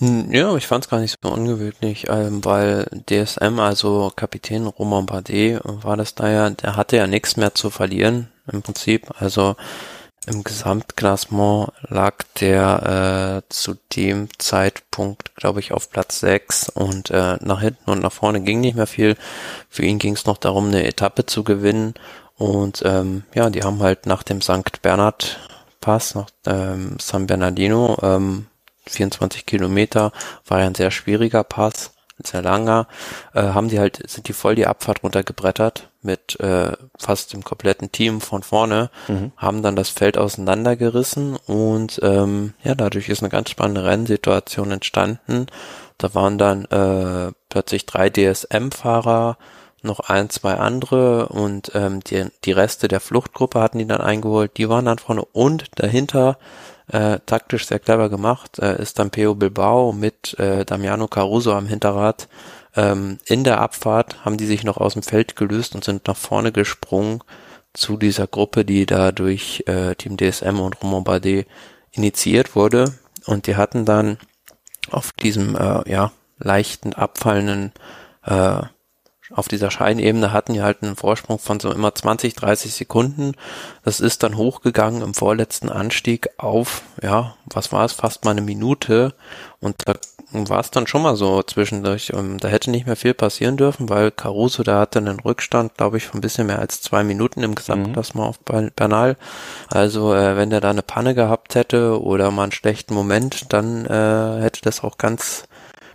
Hm, 0.01 0.33
ja, 0.33 0.55
ich 0.57 0.67
fand 0.67 0.85
es 0.85 0.91
gar 0.91 1.01
nicht 1.01 1.19
so 1.23 1.31
ungewöhnlich, 1.31 2.07
ähm, 2.09 2.45
weil 2.45 2.87
DSM, 3.09 3.59
also 3.61 4.11
Kapitän 4.15 4.67
Romain 4.67 5.07
Bardet, 5.07 5.61
war 5.65 5.97
das 5.97 6.15
da 6.15 6.31
ja, 6.31 6.51
der 6.51 6.77
hatte 6.77 6.97
ja 6.97 7.07
nichts 7.07 7.37
mehr 7.37 7.55
zu 7.55 7.71
verlieren 7.71 8.33
im 8.51 8.63
Prinzip. 8.63 9.11
Also 9.21 9.55
im 10.27 10.45
Gesamtklassement 10.45 11.73
lag 11.89 12.15
der 12.41 13.43
äh, 13.45 13.53
zu 13.53 13.75
dem 13.95 14.29
Zeitpunkt, 14.39 15.35
glaube 15.35 15.61
ich, 15.61 15.73
auf 15.73 15.91
Platz 15.91 16.21
6 16.21 16.69
und 16.71 17.11
äh, 17.11 17.37
nach 17.41 17.61
hinten 17.61 17.91
und 17.91 18.01
nach 18.01 18.13
vorne 18.13 18.41
ging 18.41 18.61
nicht 18.61 18.77
mehr 18.77 18.87
viel. 18.87 19.17
Für 19.69 19.83
ihn 19.83 19.99
ging 19.99 20.15
es 20.15 20.27
noch 20.27 20.39
darum, 20.39 20.69
eine 20.69 20.85
Etappe 20.87 21.27
zu 21.27 21.43
gewinnen. 21.43 21.95
Und 22.37 22.83
ähm, 22.85 23.25
ja, 23.35 23.51
die 23.51 23.63
haben 23.63 23.83
halt 23.83 24.07
nach 24.07 24.23
dem 24.23 24.41
St. 24.41 24.81
Bernhard 24.83 25.39
Pass, 25.81 26.15
nach 26.15 26.29
ähm, 26.47 26.97
San 27.01 27.27
Bernardino, 27.27 27.99
ähm, 28.03 28.47
24 28.87 29.47
Kilometer, 29.47 30.13
war 30.47 30.61
ja 30.61 30.67
ein 30.67 30.75
sehr 30.75 30.91
schwieriger 30.91 31.45
Pass, 31.45 31.93
sehr 32.25 32.43
langer, 32.43 32.87
äh, 33.35 33.43
haben 33.43 33.69
die 33.69 33.79
halt, 33.79 34.09
sind 34.09 34.29
die 34.29 34.33
voll 34.33 34.55
die 34.55 34.67
Abfahrt 34.67 35.03
runtergebrettert 35.03 35.89
mit 36.03 36.39
äh, 36.41 36.73
fast 36.99 37.33
dem 37.33 37.45
kompletten 37.45 37.93
Team 37.93 38.21
von 38.21 38.43
vorne, 38.43 38.91
mhm. 39.09 39.33
haben 39.37 39.63
dann 39.63 39.77
das 39.77 39.89
Feld 39.89 40.19
auseinandergerissen 40.19 41.37
und 41.47 42.01
ähm, 42.03 42.55
ja, 42.63 42.75
dadurch 42.75 43.09
ist 43.09 43.23
eine 43.23 43.31
ganz 43.31 43.51
spannende 43.51 43.85
Rennsituation 43.85 44.71
entstanden. 44.71 45.47
Da 45.99 46.15
waren 46.15 46.39
dann 46.39 46.65
äh, 46.67 47.33
plötzlich 47.49 47.87
drei 47.87 48.11
DSM-Fahrer, 48.11 49.37
noch 49.85 50.01
ein, 50.01 50.31
zwei 50.31 50.55
andere 50.55 51.27
und 51.29 51.73
ähm, 51.75 52.01
die, 52.05 52.27
die 52.45 52.53
Reste 52.53 52.89
der 52.89 53.01
Fluchtgruppe 53.01 53.61
hatten 53.61 53.79
die 53.79 53.87
dann 53.87 54.01
eingeholt. 54.01 54.57
Die 54.57 54.69
waren 54.69 54.85
dann 54.85 54.99
vorne 54.99 55.25
und 55.25 55.67
dahinter 55.75 56.39
äh, 56.93 57.21
taktisch 57.25 57.67
sehr 57.67 57.79
clever 57.79 58.09
gemacht, 58.09 58.59
äh, 58.59 58.81
ist 58.81 58.99
dann 58.99 59.11
Peo 59.11 59.35
Bilbao 59.35 59.93
mit 59.93 60.39
äh, 60.39 60.65
Damiano 60.65 61.09
Caruso 61.09 61.53
am 61.53 61.67
Hinterrad. 61.67 62.29
Ähm, 62.77 63.19
in 63.25 63.45
der 63.45 63.61
Abfahrt 63.61 64.25
haben 64.25 64.37
die 64.37 64.47
sich 64.47 64.63
noch 64.63 64.77
aus 64.77 64.93
dem 64.93 65.03
Feld 65.03 65.35
gelöst 65.35 65.75
und 65.75 65.85
sind 65.85 66.07
nach 66.07 66.17
vorne 66.17 66.53
gesprungen 66.53 67.21
zu 67.73 67.97
dieser 67.97 68.27
Gruppe, 68.27 68.67
die 68.67 68.85
da 68.85 69.11
durch 69.11 69.65
äh, 69.67 69.95
Team 69.95 70.19
DSM 70.19 70.61
und 70.61 70.83
Romain 70.83 71.05
Bardet 71.05 71.47
initiiert 71.93 72.55
wurde. 72.55 72.93
Und 73.25 73.47
die 73.47 73.57
hatten 73.57 73.87
dann 73.87 74.19
auf 74.91 75.13
diesem 75.13 75.57
äh, 75.57 75.91
ja 75.91 76.13
leichten 76.39 76.93
abfallenden 76.93 77.73
äh, 78.25 78.63
auf 79.35 79.49
dieser 79.49 79.71
Scheinebene 79.71 80.33
hatten 80.33 80.55
die 80.55 80.63
halt 80.63 80.83
einen 80.83 80.97
Vorsprung 80.97 81.39
von 81.39 81.61
so 81.61 81.73
immer 81.73 81.95
20, 81.95 82.35
30 82.35 82.73
Sekunden. 82.73 83.35
Das 83.85 84.01
ist 84.01 84.23
dann 84.23 84.37
hochgegangen 84.37 85.03
im 85.03 85.15
vorletzten 85.15 85.69
Anstieg 85.69 86.31
auf, 86.39 86.83
ja, 87.03 87.35
was 87.47 87.73
war 87.73 87.85
es, 87.85 87.93
fast 87.93 88.25
mal 88.25 88.33
eine 88.33 88.43
Minute. 88.43 89.15
Und 89.61 89.77
da 89.87 89.95
war 90.33 90.61
es 90.61 90.71
dann 90.71 90.87
schon 90.87 91.03
mal 91.03 91.17
so 91.17 91.43
zwischendurch. 91.43 92.13
Ähm, 92.15 92.39
da 92.39 92.49
hätte 92.49 92.71
nicht 92.71 92.87
mehr 92.87 92.97
viel 92.97 93.15
passieren 93.15 93.57
dürfen, 93.57 93.89
weil 93.89 94.11
Caruso, 94.11 94.63
da 94.63 94.81
hatte 94.81 94.99
einen 94.99 95.21
Rückstand, 95.21 95.77
glaube 95.77 95.99
ich, 95.99 96.07
von 96.07 96.19
ein 96.19 96.23
bisschen 96.23 96.47
mehr 96.47 96.59
als 96.59 96.81
zwei 96.81 97.05
Minuten 97.05 97.43
im 97.43 97.55
Gesamtklassement 97.55 98.39
mhm. 98.39 98.55
auf 98.55 98.71
Bernal. 98.75 99.17
Also 99.69 100.15
äh, 100.15 100.37
wenn 100.37 100.51
der 100.51 100.61
da 100.61 100.71
eine 100.71 100.83
Panne 100.83 101.15
gehabt 101.15 101.55
hätte 101.55 102.03
oder 102.03 102.31
mal 102.31 102.45
einen 102.45 102.53
schlechten 102.53 102.95
Moment, 102.95 103.53
dann 103.53 103.87
äh, 103.87 104.43
hätte 104.43 104.63
das 104.63 104.83
auch 104.83 104.99
ganz 104.99 105.45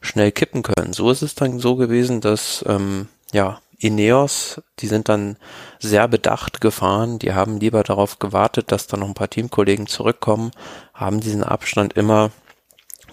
schnell 0.01 0.31
kippen 0.31 0.63
können. 0.63 0.93
So 0.93 1.09
ist 1.11 1.23
es 1.23 1.35
dann 1.35 1.59
so 1.59 1.75
gewesen, 1.75 2.21
dass 2.21 2.63
ähm, 2.67 3.07
ja, 3.37 3.61
Ineos, 3.77 4.59
die 4.79 4.87
sind 4.87 5.09
dann 5.09 5.37
sehr 5.77 6.07
bedacht 6.07 6.59
gefahren. 6.59 7.19
Die 7.19 7.35
haben 7.35 7.59
lieber 7.59 7.83
darauf 7.83 8.17
gewartet, 8.17 8.71
dass 8.71 8.87
da 8.87 8.97
noch 8.97 9.07
ein 9.07 9.13
paar 9.13 9.29
Teamkollegen 9.29 9.85
zurückkommen, 9.85 10.51
haben 10.95 11.19
diesen 11.19 11.43
Abstand 11.43 11.93
immer 11.93 12.31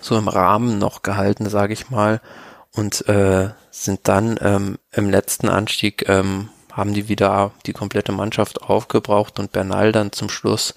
so 0.00 0.16
im 0.16 0.28
Rahmen 0.28 0.78
noch 0.78 1.02
gehalten, 1.02 1.50
sage 1.50 1.74
ich 1.74 1.90
mal, 1.90 2.22
und 2.72 3.06
äh, 3.06 3.50
sind 3.70 4.00
dann 4.04 4.38
ähm, 4.40 4.78
im 4.92 5.10
letzten 5.10 5.50
Anstieg 5.50 6.08
ähm, 6.08 6.48
haben 6.72 6.94
die 6.94 7.08
wieder 7.08 7.52
die 7.66 7.74
komplette 7.74 8.12
Mannschaft 8.12 8.62
aufgebraucht 8.62 9.38
und 9.38 9.52
Bernal 9.52 9.92
dann 9.92 10.12
zum 10.12 10.30
Schluss 10.30 10.74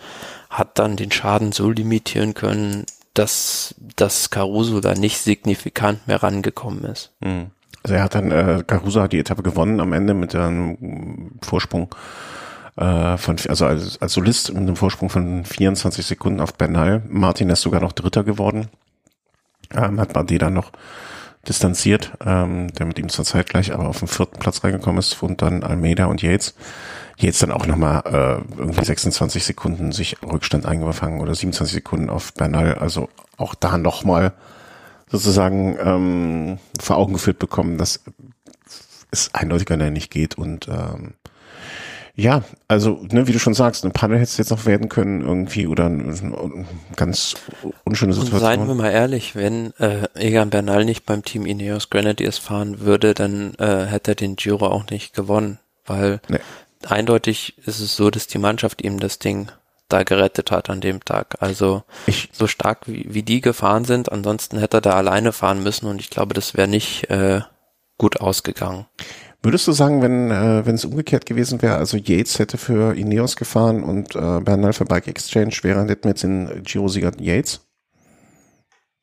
hat 0.49 0.77
dann 0.77 0.97
den 0.97 1.11
Schaden 1.11 1.53
so 1.53 1.71
limitieren 1.71 2.33
können, 2.33 2.85
dass 3.13 3.73
das 3.95 4.29
Caruso 4.29 4.81
da 4.81 4.93
nicht 4.93 5.19
signifikant 5.19 6.07
mehr 6.07 6.21
rangekommen 6.21 6.83
ist. 6.83 7.11
Mhm. 7.21 7.51
Also 7.87 7.95
er 7.95 8.03
hat 8.03 8.15
dann, 8.15 8.31
äh, 8.31 8.65
Caruso 8.67 9.01
hat 9.01 9.13
die 9.13 9.19
Etappe 9.19 9.43
gewonnen 9.43 9.79
am 9.79 9.93
Ende 9.93 10.13
mit 10.13 10.35
einem 10.35 11.31
Vorsprung 11.41 11.87
äh, 12.75 13.15
von, 13.15 13.37
also 13.47 13.65
als, 13.65 14.01
als 14.01 14.11
Solist 14.11 14.49
mit 14.49 14.57
einem 14.57 14.75
Vorsprung 14.75 15.09
von 15.09 15.45
24 15.45 16.05
Sekunden 16.05 16.41
auf 16.41 16.55
Bernal. 16.55 17.01
Martin 17.07 17.49
ist 17.49 17.61
sogar 17.61 17.79
noch 17.79 17.93
Dritter 17.93 18.25
geworden. 18.25 18.67
Ähm, 19.73 20.01
hat 20.01 20.11
Bardet 20.11 20.41
dann 20.41 20.53
noch 20.53 20.73
distanziert, 21.47 22.11
ähm, 22.25 22.73
der 22.73 22.87
mit 22.87 22.99
ihm 22.99 23.07
zur 23.07 23.23
Zeit 23.23 23.47
gleich 23.47 23.73
aber 23.73 23.87
auf 23.87 23.99
den 23.99 24.09
vierten 24.09 24.37
Platz 24.37 24.65
reingekommen 24.65 24.99
ist 24.99 25.23
und 25.23 25.41
dann 25.41 25.63
Almeida 25.63 26.07
und 26.07 26.21
Yates. 26.21 26.55
Yates 27.15 27.39
dann 27.39 27.51
auch 27.51 27.67
nochmal 27.67 28.01
äh, 28.03 28.59
irgendwie 28.59 28.83
26 28.83 29.45
Sekunden 29.45 29.93
sich 29.93 30.17
Rückstand 30.21 30.65
eingefangen 30.65 31.21
oder 31.21 31.33
27 31.33 31.75
Sekunden 31.75 32.09
auf 32.09 32.33
Bernal. 32.33 32.75
Also 32.79 33.07
auch 33.37 33.55
da 33.55 33.77
nochmal 33.77 34.33
sozusagen 35.09 35.77
ähm, 35.79 36.59
vor 36.79 36.97
Augen 36.97 37.13
geführt 37.13 37.39
bekommen, 37.39 37.77
dass 37.77 38.01
es 39.11 39.33
eindeutiger 39.33 39.77
nicht 39.77 40.11
geht 40.11 40.37
und 40.37 40.67
ähm, 40.67 41.13
ja, 42.19 42.43
also, 42.67 43.05
ne, 43.11 43.27
wie 43.27 43.31
du 43.31 43.37
schon 43.37 43.53
sagst, 43.53 43.83
eine 43.83 43.93
Panne 43.93 44.15
hätte 44.15 44.23
es 44.23 44.37
jetzt 44.37 44.49
noch 44.49 44.65
werden 44.65 44.89
können 44.89 45.21
irgendwie 45.21 45.67
oder 45.67 45.85
eine, 45.85 46.05
eine 46.05 46.65
ganz 46.95 47.35
unschöne 47.83 48.13
Situation. 48.13 48.41
Und 48.41 48.47
seien 48.47 48.67
wir 48.67 48.73
mal 48.73 48.89
ehrlich, 48.89 49.35
wenn 49.35 49.71
äh, 49.77 50.07
Egan 50.15 50.49
Bernal 50.49 50.83
nicht 50.83 51.05
beim 51.05 51.23
Team 51.23 51.45
Ineos 51.45 51.91
Grenadiers 51.91 52.39
fahren 52.39 52.79
würde, 52.79 53.13
dann 53.13 53.53
äh, 53.59 53.85
hätte 53.85 54.11
er 54.11 54.15
den 54.15 54.35
Giro 54.35 54.65
auch 54.65 54.89
nicht 54.89 55.13
gewonnen, 55.13 55.59
weil 55.85 56.19
nee. 56.27 56.39
eindeutig 56.87 57.59
ist 57.67 57.79
es 57.79 57.95
so, 57.95 58.09
dass 58.09 58.25
die 58.25 58.39
Mannschaft 58.39 58.83
ihm 58.83 58.99
das 58.99 59.19
Ding 59.19 59.51
da 59.89 60.03
gerettet 60.03 60.51
hat 60.51 60.69
an 60.69 60.81
dem 60.81 61.03
Tag. 61.03 61.37
Also 61.39 61.83
ich, 62.05 62.29
so 62.33 62.47
stark 62.47 62.87
wie, 62.87 63.05
wie 63.09 63.23
die 63.23 63.41
gefahren 63.41 63.85
sind, 63.85 64.11
ansonsten 64.11 64.57
hätte 64.59 64.77
er 64.77 64.81
da 64.81 64.93
alleine 64.93 65.31
fahren 65.31 65.63
müssen 65.63 65.87
und 65.87 66.01
ich 66.01 66.09
glaube, 66.09 66.33
das 66.33 66.55
wäre 66.55 66.67
nicht, 66.67 67.09
äh, 67.09 67.41
gut 67.97 68.21
ausgegangen. 68.21 68.85
Würdest 69.43 69.67
du 69.67 69.71
sagen, 69.71 70.01
wenn 70.01 70.31
äh, 70.31 70.65
wenn 70.65 70.75
es 70.75 70.85
umgekehrt 70.85 71.25
gewesen 71.25 71.61
wäre, 71.61 71.75
also 71.75 71.97
Yates 71.97 72.39
hätte 72.39 72.57
für 72.57 72.95
Ineos 72.95 73.35
gefahren 73.35 73.83
und 73.83 74.15
äh, 74.15 74.39
Bernal 74.41 74.73
für 74.73 74.85
Bike 74.85 75.07
Exchange 75.07 75.55
wäre, 75.61 75.87
hätten 75.87 76.03
wir 76.03 76.09
jetzt 76.09 76.23
den 76.23 76.63
Giro-Sieger 76.63 77.11
Yates? 77.19 77.61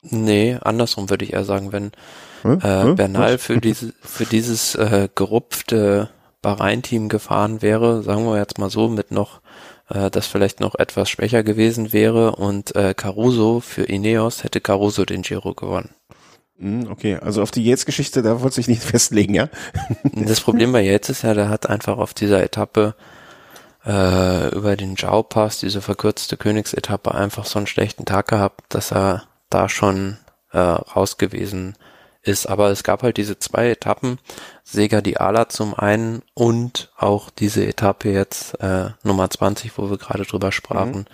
Nee, 0.03 0.59
andersrum 0.61 1.09
würde 1.09 1.25
ich 1.25 1.33
eher 1.33 1.44
sagen, 1.44 1.73
wenn 1.73 1.92
hm? 2.42 2.61
äh, 2.61 2.83
hm? 2.83 2.97
Bernal 2.97 3.38
für 3.38 3.59
diese 3.59 3.94
für 4.03 4.27
dieses 4.27 4.75
äh, 4.75 5.09
gerupfte 5.14 6.11
Bahrain-Team 6.42 7.09
gefahren 7.09 7.62
wäre, 7.62 8.03
sagen 8.03 8.27
wir 8.27 8.37
jetzt 8.37 8.59
mal 8.59 8.70
so, 8.70 8.88
mit 8.88 9.12
noch 9.12 9.40
äh, 9.88 10.11
das 10.11 10.27
vielleicht 10.27 10.61
noch 10.61 10.75
etwas 10.75 11.11
schwächer 11.11 11.42
gewesen 11.42 11.92
wäre 11.92 12.37
und 12.37 12.75
äh, 12.75 12.94
Caruso 12.94 13.61
für 13.61 13.85
Ineos 13.85 14.44
hätte 14.44 14.61
Caruso 14.61 15.05
den 15.05 15.23
Giro 15.23 15.55
gewonnen. 15.55 15.90
Hm, 16.59 16.88
okay, 16.90 17.16
also 17.16 17.42
auf 17.42 17.51
die 17.51 17.64
Yates-Geschichte, 17.64 18.23
da 18.23 18.40
wollte 18.40 18.57
sich 18.57 18.68
nicht 18.68 18.83
festlegen, 18.85 19.35
ja? 19.35 19.49
Das 20.12 20.40
Problem 20.40 20.73
bei 20.73 20.83
Yates 20.83 21.11
ist 21.11 21.23
ja, 21.23 21.35
der 21.35 21.49
hat 21.49 21.68
einfach 21.68 21.99
auf 21.99 22.14
dieser 22.14 22.42
Etappe 22.42 22.94
äh, 23.85 24.49
über 24.55 24.77
den 24.77 24.94
Jau-Pass, 24.97 25.61
diese 25.61 25.83
verkürzte 25.83 26.37
Königsetappe, 26.37 27.14
einfach 27.14 27.44
so 27.44 27.59
einen 27.59 27.66
schlechten 27.66 28.05
Tag 28.05 28.29
gehabt, 28.29 28.62
dass 28.70 28.92
er 28.92 29.25
da 29.51 29.68
schon 29.68 30.18
äh, 30.53 30.59
raus 30.59 31.18
gewesen 31.18 31.77
ist. 32.23 32.47
Aber 32.47 32.70
es 32.70 32.85
gab 32.85 33.03
halt 33.03 33.16
diese 33.16 33.38
zwei 33.38 33.70
Etappen, 33.70 34.18
Sega 34.64 35.03
die 35.03 35.18
Ala 35.18 35.48
zum 35.50 35.74
einen 35.74 36.22
und 36.33 36.90
auch 36.96 37.29
diese 37.31 37.66
Etappe 37.66 38.11
jetzt 38.11 38.61
äh, 38.61 38.90
Nummer 39.03 39.29
20, 39.29 39.77
wo 39.77 39.90
wir 39.90 39.98
gerade 39.98 40.24
drüber 40.24 40.53
sprachen. 40.53 41.00
Mhm. 41.00 41.05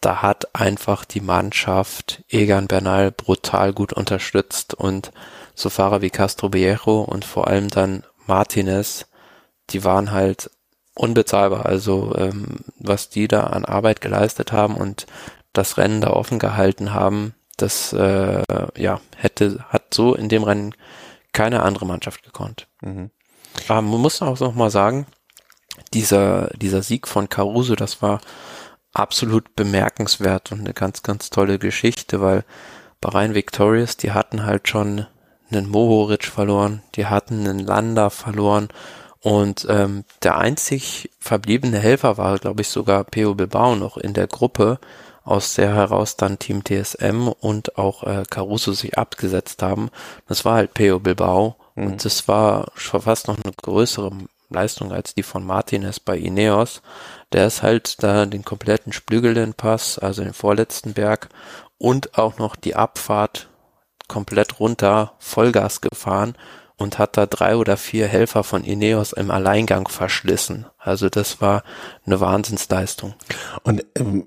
Da 0.00 0.22
hat 0.22 0.54
einfach 0.54 1.04
die 1.04 1.20
Mannschaft 1.20 2.22
Egan 2.28 2.68
Bernal 2.68 3.10
brutal 3.10 3.72
gut 3.72 3.92
unterstützt 3.92 4.74
und 4.74 5.12
so 5.54 5.70
Fahrer 5.70 6.02
wie 6.02 6.10
Castro 6.10 6.52
Viejo 6.52 7.00
und 7.00 7.24
vor 7.24 7.48
allem 7.48 7.68
dann 7.68 8.04
Martinez, 8.26 9.06
die 9.70 9.82
waren 9.82 10.12
halt 10.12 10.50
unbezahlbar. 10.94 11.66
Also 11.66 12.14
ähm, 12.16 12.60
was 12.78 13.08
die 13.08 13.28
da 13.28 13.44
an 13.44 13.64
Arbeit 13.64 14.00
geleistet 14.00 14.52
haben 14.52 14.76
und 14.76 15.06
das 15.52 15.78
Rennen 15.78 16.00
da 16.00 16.10
offen 16.10 16.38
gehalten 16.38 16.92
haben, 16.92 17.34
das 17.56 17.92
äh, 17.92 18.42
ja 18.76 19.00
hätte 19.16 19.64
hat 19.68 19.94
so 19.94 20.14
in 20.14 20.28
dem 20.28 20.42
Rennen 20.42 20.74
keine 21.34 21.62
andere 21.62 21.84
Mannschaft 21.84 22.22
gekonnt. 22.22 22.68
Mhm. 22.80 23.10
Aber 23.68 23.82
man 23.82 24.00
muss 24.00 24.22
auch 24.22 24.40
noch 24.40 24.54
mal 24.54 24.70
sagen, 24.70 25.06
dieser 25.92 26.48
dieser 26.56 26.82
Sieg 26.82 27.06
von 27.06 27.28
Caruso, 27.28 27.74
das 27.74 28.00
war 28.00 28.20
absolut 28.94 29.54
bemerkenswert 29.54 30.52
und 30.52 30.60
eine 30.60 30.72
ganz 30.72 31.02
ganz 31.02 31.28
tolle 31.28 31.58
Geschichte, 31.58 32.22
weil 32.22 32.44
Bahrain 33.00 33.34
Victorious, 33.34 33.98
die 33.98 34.12
hatten 34.12 34.46
halt 34.46 34.68
schon 34.68 35.06
einen 35.50 35.68
Mohoric 35.68 36.24
verloren, 36.24 36.82
die 36.94 37.06
hatten 37.06 37.46
einen 37.46 37.58
Landa 37.58 38.08
verloren 38.08 38.68
und 39.20 39.66
ähm, 39.68 40.04
der 40.22 40.38
einzig 40.38 41.10
verbliebene 41.18 41.78
Helfer 41.78 42.18
war, 42.18 42.38
glaube 42.38 42.60
ich, 42.60 42.68
sogar 42.68 43.04
Peo 43.04 43.34
Bilbao 43.34 43.74
noch 43.74 43.96
in 43.96 44.14
der 44.14 44.26
Gruppe 44.26 44.78
aus 45.24 45.54
der 45.54 45.74
heraus 45.74 46.16
dann 46.16 46.38
Team 46.38 46.62
TSM 46.64 47.28
und 47.28 47.78
auch 47.78 48.04
äh, 48.04 48.24
Caruso 48.28 48.72
sich 48.72 48.98
abgesetzt 48.98 49.62
haben. 49.62 49.90
Das 50.28 50.44
war 50.44 50.56
halt 50.56 50.74
Peo 50.74 51.00
Bilbao 51.00 51.56
mhm. 51.74 51.86
und 51.86 52.04
das 52.04 52.28
war 52.28 52.70
schon 52.74 53.02
fast 53.02 53.28
noch 53.28 53.38
eine 53.42 53.52
größere 53.52 54.12
Leistung 54.50 54.92
als 54.92 55.14
die 55.14 55.22
von 55.22 55.44
Martinez 55.44 55.98
bei 55.98 56.18
Ineos. 56.18 56.82
Der 57.32 57.46
ist 57.46 57.62
halt 57.62 58.02
da 58.02 58.26
den 58.26 58.44
kompletten 58.44 58.92
Splügelden-Pass, 58.92 59.98
also 59.98 60.22
den 60.22 60.34
vorletzten 60.34 60.92
Berg 60.92 61.28
und 61.78 62.18
auch 62.18 62.38
noch 62.38 62.54
die 62.54 62.76
Abfahrt 62.76 63.48
komplett 64.06 64.60
runter 64.60 65.14
Vollgas 65.18 65.80
gefahren 65.80 66.36
und 66.76 66.98
hat 66.98 67.16
da 67.16 67.26
drei 67.26 67.56
oder 67.56 67.76
vier 67.76 68.08
Helfer 68.08 68.42
von 68.42 68.64
Ineos 68.64 69.12
im 69.12 69.30
Alleingang 69.30 69.86
verschlissen. 69.86 70.66
Also 70.78 71.08
das 71.08 71.40
war 71.40 71.62
eine 72.04 72.18
Wahnsinnsleistung. 72.20 73.14
Und 73.62 73.86
ähm, 73.94 74.26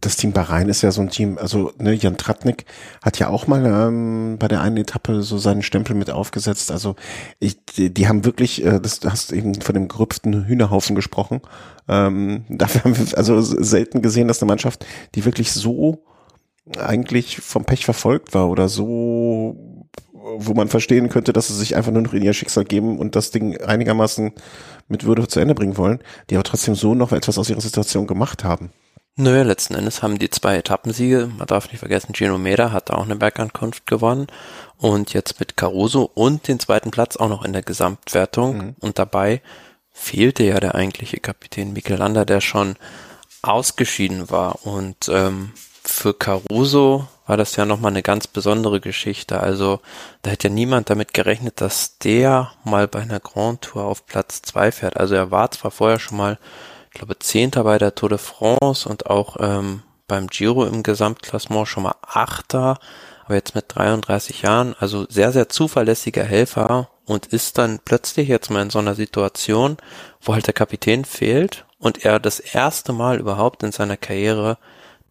das 0.00 0.16
Team 0.16 0.32
Bahrain 0.32 0.68
ist 0.68 0.82
ja 0.82 0.92
so 0.92 1.00
ein 1.00 1.10
Team, 1.10 1.38
also 1.38 1.72
ne, 1.78 1.92
Jan 1.92 2.16
Tratnik 2.16 2.66
hat 3.02 3.18
ja 3.18 3.28
auch 3.28 3.48
mal 3.48 3.66
ähm, 3.66 4.36
bei 4.38 4.46
der 4.46 4.60
einen 4.60 4.76
Etappe 4.76 5.22
so 5.22 5.38
seinen 5.38 5.62
Stempel 5.62 5.96
mit 5.96 6.08
aufgesetzt. 6.10 6.70
Also 6.70 6.94
ich, 7.40 7.64
die, 7.66 7.92
die 7.92 8.06
haben 8.06 8.24
wirklich, 8.24 8.64
äh, 8.64 8.80
das, 8.80 9.00
du 9.00 9.10
hast 9.10 9.32
eben 9.32 9.60
von 9.60 9.74
dem 9.74 9.88
gerüpften 9.88 10.46
Hühnerhaufen 10.46 10.94
gesprochen. 10.94 11.40
Ähm, 11.88 12.44
dafür 12.48 12.84
haben 12.84 12.96
wir 12.96 13.18
also 13.18 13.40
selten 13.40 14.02
gesehen, 14.02 14.28
dass 14.28 14.40
eine 14.40 14.48
Mannschaft, 14.48 14.86
die 15.16 15.24
wirklich 15.24 15.52
so 15.52 16.04
eigentlich 16.78 17.38
vom 17.38 17.64
Pech 17.64 17.84
verfolgt 17.84 18.34
war 18.34 18.48
oder 18.48 18.68
so 18.68 19.71
wo 20.22 20.54
man 20.54 20.68
verstehen 20.68 21.08
könnte, 21.08 21.32
dass 21.32 21.48
sie 21.48 21.54
sich 21.54 21.76
einfach 21.76 21.92
nur 21.92 22.02
noch 22.02 22.12
in 22.12 22.22
ihr 22.22 22.32
Schicksal 22.32 22.64
geben 22.64 22.98
und 22.98 23.16
das 23.16 23.30
Ding 23.30 23.60
einigermaßen 23.60 24.32
mit 24.88 25.04
Würde 25.04 25.26
zu 25.26 25.40
Ende 25.40 25.54
bringen 25.54 25.76
wollen, 25.76 26.00
die 26.30 26.36
aber 26.36 26.44
trotzdem 26.44 26.74
so 26.74 26.94
noch 26.94 27.12
etwas 27.12 27.38
aus 27.38 27.50
ihrer 27.50 27.60
Situation 27.60 28.06
gemacht 28.06 28.44
haben. 28.44 28.70
Nö, 29.16 29.42
letzten 29.42 29.74
Endes 29.74 30.02
haben 30.02 30.18
die 30.18 30.30
zwei 30.30 30.56
Etappensiege, 30.56 31.28
man 31.36 31.46
darf 31.46 31.70
nicht 31.70 31.80
vergessen, 31.80 32.14
Gino 32.14 32.38
Meda 32.38 32.72
hat 32.72 32.90
auch 32.90 33.04
eine 33.04 33.16
Bergankunft 33.16 33.86
gewonnen 33.86 34.26
und 34.78 35.12
jetzt 35.12 35.38
mit 35.38 35.56
Caruso 35.56 36.10
und 36.14 36.48
den 36.48 36.58
zweiten 36.58 36.90
Platz 36.90 37.16
auch 37.16 37.28
noch 37.28 37.44
in 37.44 37.52
der 37.52 37.62
Gesamtwertung 37.62 38.56
mhm. 38.56 38.74
und 38.80 38.98
dabei 38.98 39.42
fehlte 39.92 40.44
ja 40.44 40.60
der 40.60 40.74
eigentliche 40.74 41.18
Kapitän 41.18 41.74
Mikel 41.74 41.98
Lander, 41.98 42.24
der 42.24 42.40
schon 42.40 42.76
ausgeschieden 43.42 44.30
war 44.30 44.64
und 44.64 45.10
ähm, 45.10 45.52
für 45.84 46.14
Caruso 46.14 47.06
war 47.26 47.36
das 47.36 47.56
ja 47.56 47.64
nochmal 47.64 47.92
eine 47.92 48.02
ganz 48.02 48.26
besondere 48.26 48.80
Geschichte. 48.80 49.40
Also 49.40 49.80
da 50.22 50.30
hätte 50.30 50.48
ja 50.48 50.54
niemand 50.54 50.90
damit 50.90 51.14
gerechnet, 51.14 51.60
dass 51.60 51.98
der 51.98 52.52
mal 52.64 52.88
bei 52.88 53.00
einer 53.00 53.20
Grand 53.20 53.62
Tour 53.62 53.84
auf 53.84 54.06
Platz 54.06 54.42
zwei 54.42 54.72
fährt. 54.72 54.96
Also 54.96 55.14
er 55.14 55.30
war 55.30 55.50
zwar 55.50 55.70
vorher 55.70 55.98
schon 55.98 56.18
mal, 56.18 56.38
ich 56.92 56.98
glaube, 56.98 57.18
Zehnter 57.18 57.64
bei 57.64 57.78
der 57.78 57.94
Tour 57.94 58.08
de 58.08 58.18
France 58.18 58.88
und 58.88 59.06
auch 59.06 59.36
ähm, 59.40 59.82
beim 60.08 60.26
Giro 60.26 60.66
im 60.66 60.82
Gesamtklassement 60.82 61.68
schon 61.68 61.84
mal 61.84 61.94
Achter, 62.02 62.78
aber 63.24 63.34
jetzt 63.34 63.54
mit 63.54 63.66
33 63.68 64.42
Jahren, 64.42 64.74
also 64.78 65.06
sehr, 65.08 65.32
sehr 65.32 65.48
zuverlässiger 65.48 66.24
Helfer 66.24 66.90
und 67.06 67.26
ist 67.26 67.56
dann 67.56 67.78
plötzlich 67.84 68.28
jetzt 68.28 68.50
mal 68.50 68.62
in 68.62 68.70
so 68.70 68.78
einer 68.78 68.94
Situation, 68.94 69.76
wo 70.20 70.34
halt 70.34 70.46
der 70.46 70.54
Kapitän 70.54 71.04
fehlt 71.04 71.64
und 71.78 72.04
er 72.04 72.20
das 72.20 72.40
erste 72.40 72.92
Mal 72.92 73.20
überhaupt 73.20 73.62
in 73.62 73.72
seiner 73.72 73.96
Karriere 73.96 74.58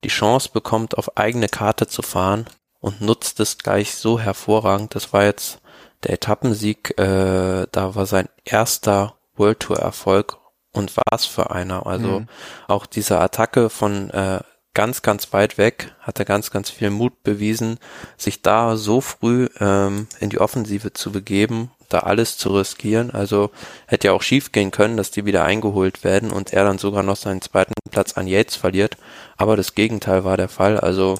die 0.03 0.09
Chance 0.09 0.49
bekommt, 0.53 0.97
auf 0.97 1.17
eigene 1.17 1.47
Karte 1.47 1.87
zu 1.87 2.01
fahren 2.01 2.45
und 2.79 3.01
nutzt 3.01 3.39
es 3.39 3.57
gleich 3.57 3.95
so 3.95 4.19
hervorragend. 4.19 4.95
Das 4.95 5.13
war 5.13 5.23
jetzt 5.23 5.61
der 6.03 6.13
Etappensieg, 6.13 6.97
äh, 6.97 7.67
da 7.71 7.95
war 7.95 8.05
sein 8.05 8.27
erster 8.43 9.15
World 9.35 9.59
Tour 9.59 9.77
Erfolg 9.77 10.37
und 10.71 10.93
was 10.95 11.25
für 11.25 11.51
einer. 11.51 11.85
Also 11.85 12.21
mhm. 12.21 12.27
auch 12.67 12.85
diese 12.85 13.19
Attacke 13.19 13.69
von 13.69 14.09
äh, 14.09 14.39
ganz, 14.73 15.01
ganz 15.01 15.31
weit 15.33 15.57
weg 15.57 15.93
hat 15.99 16.19
er 16.19 16.25
ganz, 16.25 16.51
ganz 16.51 16.69
viel 16.69 16.89
Mut 16.89 17.23
bewiesen, 17.23 17.77
sich 18.17 18.41
da 18.41 18.77
so 18.77 19.01
früh 19.01 19.47
ähm, 19.59 20.07
in 20.19 20.29
die 20.29 20.39
Offensive 20.39 20.93
zu 20.93 21.11
begeben 21.11 21.71
da 21.93 21.99
alles 21.99 22.37
zu 22.37 22.49
riskieren. 22.49 23.11
Also 23.11 23.51
hätte 23.87 24.07
ja 24.07 24.13
auch 24.13 24.21
schief 24.21 24.51
gehen 24.51 24.71
können, 24.71 24.97
dass 24.97 25.11
die 25.11 25.25
wieder 25.25 25.43
eingeholt 25.43 26.03
werden 26.03 26.31
und 26.31 26.53
er 26.53 26.63
dann 26.63 26.77
sogar 26.77 27.03
noch 27.03 27.15
seinen 27.15 27.41
zweiten 27.41 27.73
Platz 27.89 28.13
an 28.13 28.27
Yates 28.27 28.55
verliert. 28.55 28.97
Aber 29.37 29.57
das 29.57 29.75
Gegenteil 29.75 30.23
war 30.23 30.37
der 30.37 30.49
Fall. 30.49 30.79
Also 30.79 31.17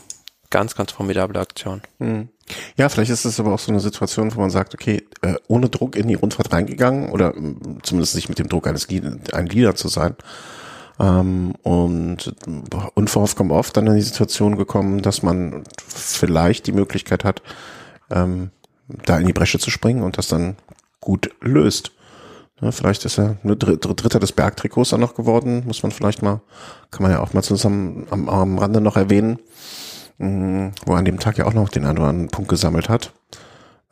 ganz, 0.50 0.76
ganz 0.76 0.92
formidable 0.92 1.40
Aktion. 1.40 1.82
Hm. 2.00 2.30
Ja, 2.78 2.90
vielleicht 2.90 3.12
ist 3.12 3.26
es 3.26 3.40
aber 3.40 3.54
auch 3.54 3.60
so 3.60 3.72
eine 3.72 3.80
Situation, 3.80 4.36
wo 4.36 4.42
man 4.42 4.50
sagt, 4.50 4.74
okay, 4.74 5.04
äh, 5.22 5.36
ohne 5.48 5.70
Druck 5.70 5.96
in 5.96 6.08
die 6.08 6.16
Rundfahrt 6.16 6.52
reingegangen 6.52 7.10
oder 7.10 7.36
äh, 7.36 7.56
zumindest 7.82 8.16
nicht 8.16 8.30
mit 8.30 8.40
dem 8.40 8.50
Druck 8.50 8.68
eines 8.68 8.88
ein 8.90 9.48
Leader 9.48 9.76
zu 9.76 9.88
sein. 9.88 10.16
Ähm, 11.00 11.54
und 11.64 12.36
unverhofft 12.94 13.38
kommt 13.38 13.52
oft 13.52 13.76
dann 13.76 13.88
in 13.88 13.96
die 13.96 14.02
Situation 14.02 14.58
gekommen, 14.58 15.02
dass 15.02 15.24
man 15.24 15.64
vielleicht 15.88 16.68
die 16.68 16.74
Möglichkeit 16.74 17.24
hat, 17.24 17.42
ähm, 18.12 18.52
da 19.06 19.18
in 19.18 19.28
die 19.28 19.34
Bresche 19.34 19.60
zu 19.60 19.70
springen 19.70 20.04
und 20.04 20.18
das 20.18 20.28
dann 20.28 20.56
gut 21.00 21.32
löst. 21.42 21.92
Ja, 22.62 22.72
vielleicht 22.72 23.06
ist 23.06 23.18
er 23.18 23.38
nur 23.42 23.56
Dritter 23.56 24.20
des 24.20 24.34
Bergtrikots 24.34 24.92
dann 24.92 25.00
noch 25.00 25.16
geworden, 25.16 25.64
muss 25.66 25.82
man 25.82 25.92
vielleicht 25.92 26.22
mal, 26.22 26.42
kann 26.92 27.04
man 27.04 27.12
ja 27.12 27.20
auch 27.20 27.34
mal 27.34 27.42
zusammen 27.42 28.08
am, 28.12 28.30
am 28.30 28.60
Rande 28.60 28.82
noch 28.82 28.98
erwähnen, 28.98 29.40
mm, 30.20 30.68
wo 30.86 30.94
er 30.94 31.00
an 31.00 31.06
dem 31.06 31.20
Tag 31.20 31.40
ja 31.40 31.46
auch 31.46 31.54
noch 31.54 31.70
den 31.70 31.86
einen 31.86 31.98
oder 31.98 32.10
anderen 32.10 32.30
Punkt 32.30 32.50
gesammelt 32.50 32.88
hat. 32.88 33.14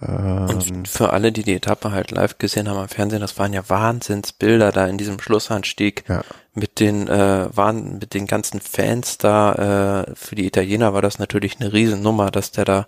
Und 0.01 0.69
ähm, 0.69 0.85
für 0.85 1.11
alle, 1.11 1.33
die 1.33 1.43
die 1.43 1.55
Etappe 1.55 1.91
halt 1.91 2.11
live 2.11 2.37
gesehen 2.37 2.69
haben 2.69 2.77
am 2.77 2.87
Fernsehen, 2.87 3.19
das 3.19 3.37
waren 3.37 3.51
ja 3.51 3.67
Wahnsinnsbilder 3.67 4.71
da 4.71 4.87
in 4.87 4.97
diesem 4.97 5.19
Schlussanstieg 5.19 6.05
ja. 6.07 6.21
Mit 6.59 6.79
den 6.79 7.07
äh, 7.07 7.49
waren 7.55 7.99
mit 7.99 8.13
den 8.13 8.27
ganzen 8.27 8.61
Fans 8.61 9.17
da. 9.17 10.05
Äh, 10.07 10.15
für 10.15 10.35
die 10.35 10.45
Italiener 10.45 10.93
war 10.93 11.01
das 11.01 11.17
natürlich 11.17 11.59
eine 11.59 11.73
Riesennummer, 11.73 12.29
dass 12.31 12.51
der 12.51 12.65
da 12.65 12.87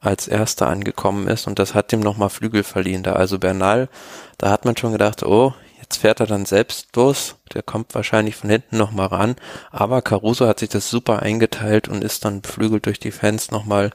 als 0.00 0.28
erster 0.28 0.66
angekommen 0.66 1.28
ist 1.28 1.46
und 1.46 1.58
das 1.58 1.74
hat 1.74 1.92
dem 1.92 2.00
nochmal 2.00 2.28
Flügel 2.28 2.64
verliehen. 2.64 3.02
Da 3.02 3.12
also 3.12 3.38
Bernal, 3.38 3.88
da 4.36 4.50
hat 4.50 4.64
man 4.64 4.76
schon 4.76 4.92
gedacht, 4.92 5.22
oh, 5.22 5.54
jetzt 5.80 5.98
fährt 5.98 6.20
er 6.20 6.26
dann 6.26 6.44
selbst 6.44 6.94
los. 6.96 7.36
Der 7.54 7.62
kommt 7.62 7.94
wahrscheinlich 7.94 8.36
von 8.36 8.50
hinten 8.50 8.76
nochmal 8.76 9.06
ran. 9.06 9.36
Aber 9.70 10.02
Caruso 10.02 10.46
hat 10.46 10.58
sich 10.58 10.68
das 10.68 10.90
super 10.90 11.22
eingeteilt 11.22 11.88
und 11.88 12.02
ist 12.02 12.24
dann 12.24 12.40
beflügelt 12.40 12.86
durch 12.86 12.98
die 12.98 13.12
Fans 13.12 13.50
nochmal 13.50 13.90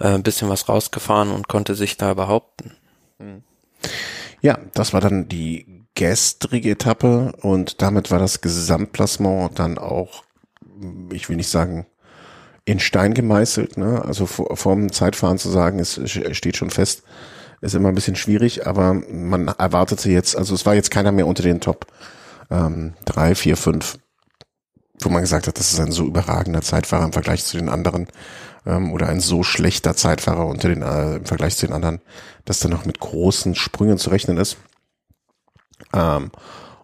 äh, 0.00 0.08
ein 0.08 0.22
bisschen 0.22 0.48
was 0.48 0.68
rausgefahren 0.68 1.30
und 1.30 1.48
konnte 1.48 1.74
sich 1.74 1.96
da 1.96 2.14
behaupten. 2.14 2.72
Hm. 3.18 3.42
Ja, 4.40 4.58
das 4.74 4.92
war 4.92 5.00
dann 5.00 5.28
die 5.28 5.66
gestrige 5.94 6.70
Etappe 6.70 7.32
und 7.42 7.82
damit 7.82 8.10
war 8.10 8.18
das 8.18 8.40
Gesamtklassement 8.40 9.58
dann 9.58 9.78
auch, 9.78 10.24
ich 11.12 11.28
will 11.28 11.36
nicht 11.36 11.50
sagen, 11.50 11.86
in 12.64 12.80
Stein 12.80 13.14
gemeißelt. 13.14 13.76
Ne? 13.76 14.02
Also 14.04 14.26
vor, 14.26 14.56
vor 14.56 14.74
dem 14.74 14.92
Zeitfahren 14.92 15.38
zu 15.38 15.50
sagen, 15.50 15.78
es 15.78 16.00
steht 16.08 16.56
schon 16.56 16.70
fest, 16.70 17.02
ist 17.60 17.74
immer 17.74 17.88
ein 17.88 17.94
bisschen 17.94 18.16
schwierig, 18.16 18.66
aber 18.66 18.94
man 18.94 19.48
erwartete 19.48 20.10
jetzt, 20.10 20.36
also 20.36 20.54
es 20.54 20.66
war 20.66 20.74
jetzt 20.74 20.90
keiner 20.90 21.12
mehr 21.12 21.26
unter 21.26 21.42
den 21.42 21.60
Top 21.60 21.86
ähm, 22.50 22.94
drei, 23.04 23.34
vier, 23.34 23.56
fünf, 23.56 23.98
wo 25.00 25.08
man 25.08 25.22
gesagt 25.22 25.46
hat, 25.46 25.58
das 25.58 25.72
ist 25.72 25.80
ein 25.80 25.92
so 25.92 26.04
überragender 26.04 26.62
Zeitfahrer 26.62 27.04
im 27.04 27.12
Vergleich 27.12 27.44
zu 27.44 27.56
den 27.56 27.68
anderen 27.68 28.08
ähm, 28.66 28.92
oder 28.92 29.08
ein 29.08 29.20
so 29.20 29.42
schlechter 29.42 29.94
Zeitfahrer 29.96 30.46
unter 30.46 30.68
den 30.68 30.82
äh, 30.82 31.16
im 31.16 31.24
Vergleich 31.24 31.56
zu 31.56 31.66
den 31.66 31.74
anderen, 31.74 32.00
dass 32.44 32.60
da 32.60 32.68
noch 32.68 32.84
mit 32.84 33.00
großen 33.00 33.54
Sprüngen 33.54 33.98
zu 33.98 34.10
rechnen 34.10 34.38
ist. 34.38 34.56
Ähm, 35.94 36.30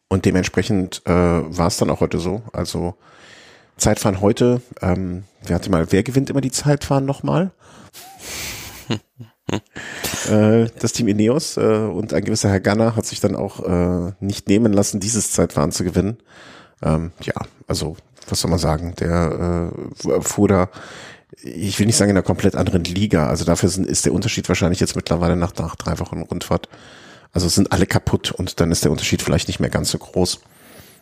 und 0.08 0.24
dementsprechend 0.24 1.02
äh, 1.06 1.12
war 1.12 1.66
es 1.66 1.76
dann 1.76 1.90
auch 1.90 2.00
heute 2.00 2.18
so. 2.18 2.42
Also 2.52 2.94
Zeitfahren 3.76 4.20
heute, 4.20 4.60
ähm, 4.82 5.24
wer 5.44 5.56
hatte 5.56 5.70
mal, 5.70 5.92
wer 5.92 6.02
gewinnt 6.02 6.30
immer 6.30 6.40
die 6.40 6.50
Zeitfahren 6.50 7.04
nochmal? 7.04 7.52
äh, 10.30 10.66
das 10.78 10.92
Team 10.92 11.08
Ineos 11.08 11.56
äh, 11.56 11.60
und 11.60 12.12
ein 12.12 12.24
gewisser 12.24 12.50
Herr 12.50 12.60
Ganner 12.60 12.96
hat 12.96 13.06
sich 13.06 13.20
dann 13.20 13.36
auch 13.36 13.64
äh, 13.64 14.12
nicht 14.20 14.48
nehmen 14.48 14.72
lassen, 14.72 15.00
dieses 15.00 15.30
Zeitfahren 15.30 15.72
zu 15.72 15.84
gewinnen. 15.84 16.18
Ähm, 16.82 17.12
ja, 17.22 17.34
also 17.66 17.96
was 18.28 18.40
soll 18.40 18.50
man 18.50 18.58
sagen, 18.58 18.94
der 18.98 19.70
äh, 20.06 20.20
fuhr 20.20 20.48
da, 20.48 20.68
ich 21.42 21.78
will 21.78 21.86
nicht 21.86 21.96
sagen 21.96 22.10
in 22.10 22.16
einer 22.16 22.24
komplett 22.24 22.56
anderen 22.56 22.84
Liga, 22.84 23.28
also 23.28 23.44
dafür 23.44 23.68
sind, 23.68 23.86
ist 23.86 24.04
der 24.04 24.12
Unterschied 24.12 24.48
wahrscheinlich 24.48 24.80
jetzt 24.80 24.96
mittlerweile 24.96 25.36
nach, 25.36 25.54
nach 25.56 25.76
drei 25.76 25.98
Wochen 25.98 26.22
Rundfahrt, 26.22 26.68
also 27.32 27.48
sind 27.48 27.72
alle 27.72 27.86
kaputt 27.86 28.30
und 28.32 28.60
dann 28.60 28.70
ist 28.70 28.84
der 28.84 28.90
Unterschied 28.90 29.22
vielleicht 29.22 29.48
nicht 29.48 29.60
mehr 29.60 29.70
ganz 29.70 29.90
so 29.90 29.98
groß. 29.98 30.40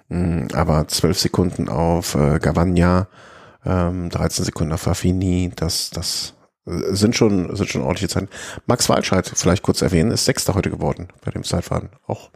Mm, 0.09 0.49
aber 0.53 0.89
zwölf 0.89 1.19
Sekunden 1.19 1.69
auf 1.69 2.15
äh, 2.15 2.39
Gavagna, 2.39 3.09
ähm, 3.65 4.11
13 4.11 4.45
Sekunden 4.45 4.73
auf 4.73 4.83
Fafini, 4.83 5.53
das, 5.55 5.91
das 5.91 6.35
äh, 6.67 6.95
sind 6.95 7.17
schon, 7.17 7.55
sind 7.57 7.69
schon 7.69 7.83
ordentliche 7.83 8.09
Zeiten. 8.09 8.29
Max 8.67 8.89
Walscheid, 8.89 9.31
vielleicht 9.35 9.63
kurz 9.63 9.83
erwähnen, 9.83 10.11
ist 10.11 10.25
Sechster 10.25 10.55
heute 10.55 10.71
geworden 10.71 11.09
bei 11.25 11.31
dem 11.31 11.45
Zeitfahren. 11.45 11.91
Auch 12.07 12.31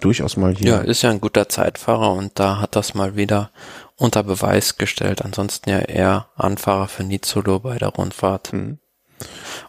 durchaus 0.00 0.36
mal 0.36 0.54
hier. 0.54 0.68
Ja, 0.68 0.78
ist 0.78 1.02
ja 1.02 1.10
ein 1.10 1.20
guter 1.20 1.48
Zeitfahrer 1.48 2.12
und 2.12 2.38
da 2.38 2.60
hat 2.60 2.76
das 2.76 2.94
mal 2.94 3.16
wieder 3.16 3.50
unter 3.96 4.22
Beweis 4.22 4.76
gestellt. 4.76 5.24
Ansonsten 5.24 5.70
ja 5.70 5.80
eher 5.80 6.28
Anfahrer 6.36 6.88
für 6.88 7.04
Nizolo 7.04 7.58
bei 7.60 7.78
der 7.78 7.88
Rundfahrt. 7.88 8.52
Mhm. 8.52 8.78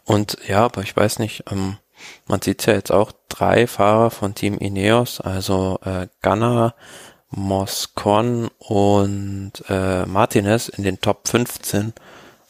Und 0.04 0.38
ja, 0.48 0.66
aber 0.66 0.84
ich 0.84 0.96
weiß 0.96 1.20
nicht, 1.20 1.46
ähm, 1.52 1.78
man 2.28 2.42
sieht 2.42 2.66
ja 2.66 2.74
jetzt 2.74 2.92
auch 2.92 3.12
drei 3.28 3.68
Fahrer 3.68 4.12
von 4.12 4.36
Team 4.36 4.58
Ineos, 4.58 5.22
also 5.22 5.80
äh, 5.84 6.08
Gunnar, 6.22 6.76
Moscon 7.32 8.50
und 8.58 9.52
äh, 9.70 10.06
Martinez 10.06 10.68
in 10.70 10.84
den 10.84 11.00
Top 11.00 11.28
15. 11.28 11.94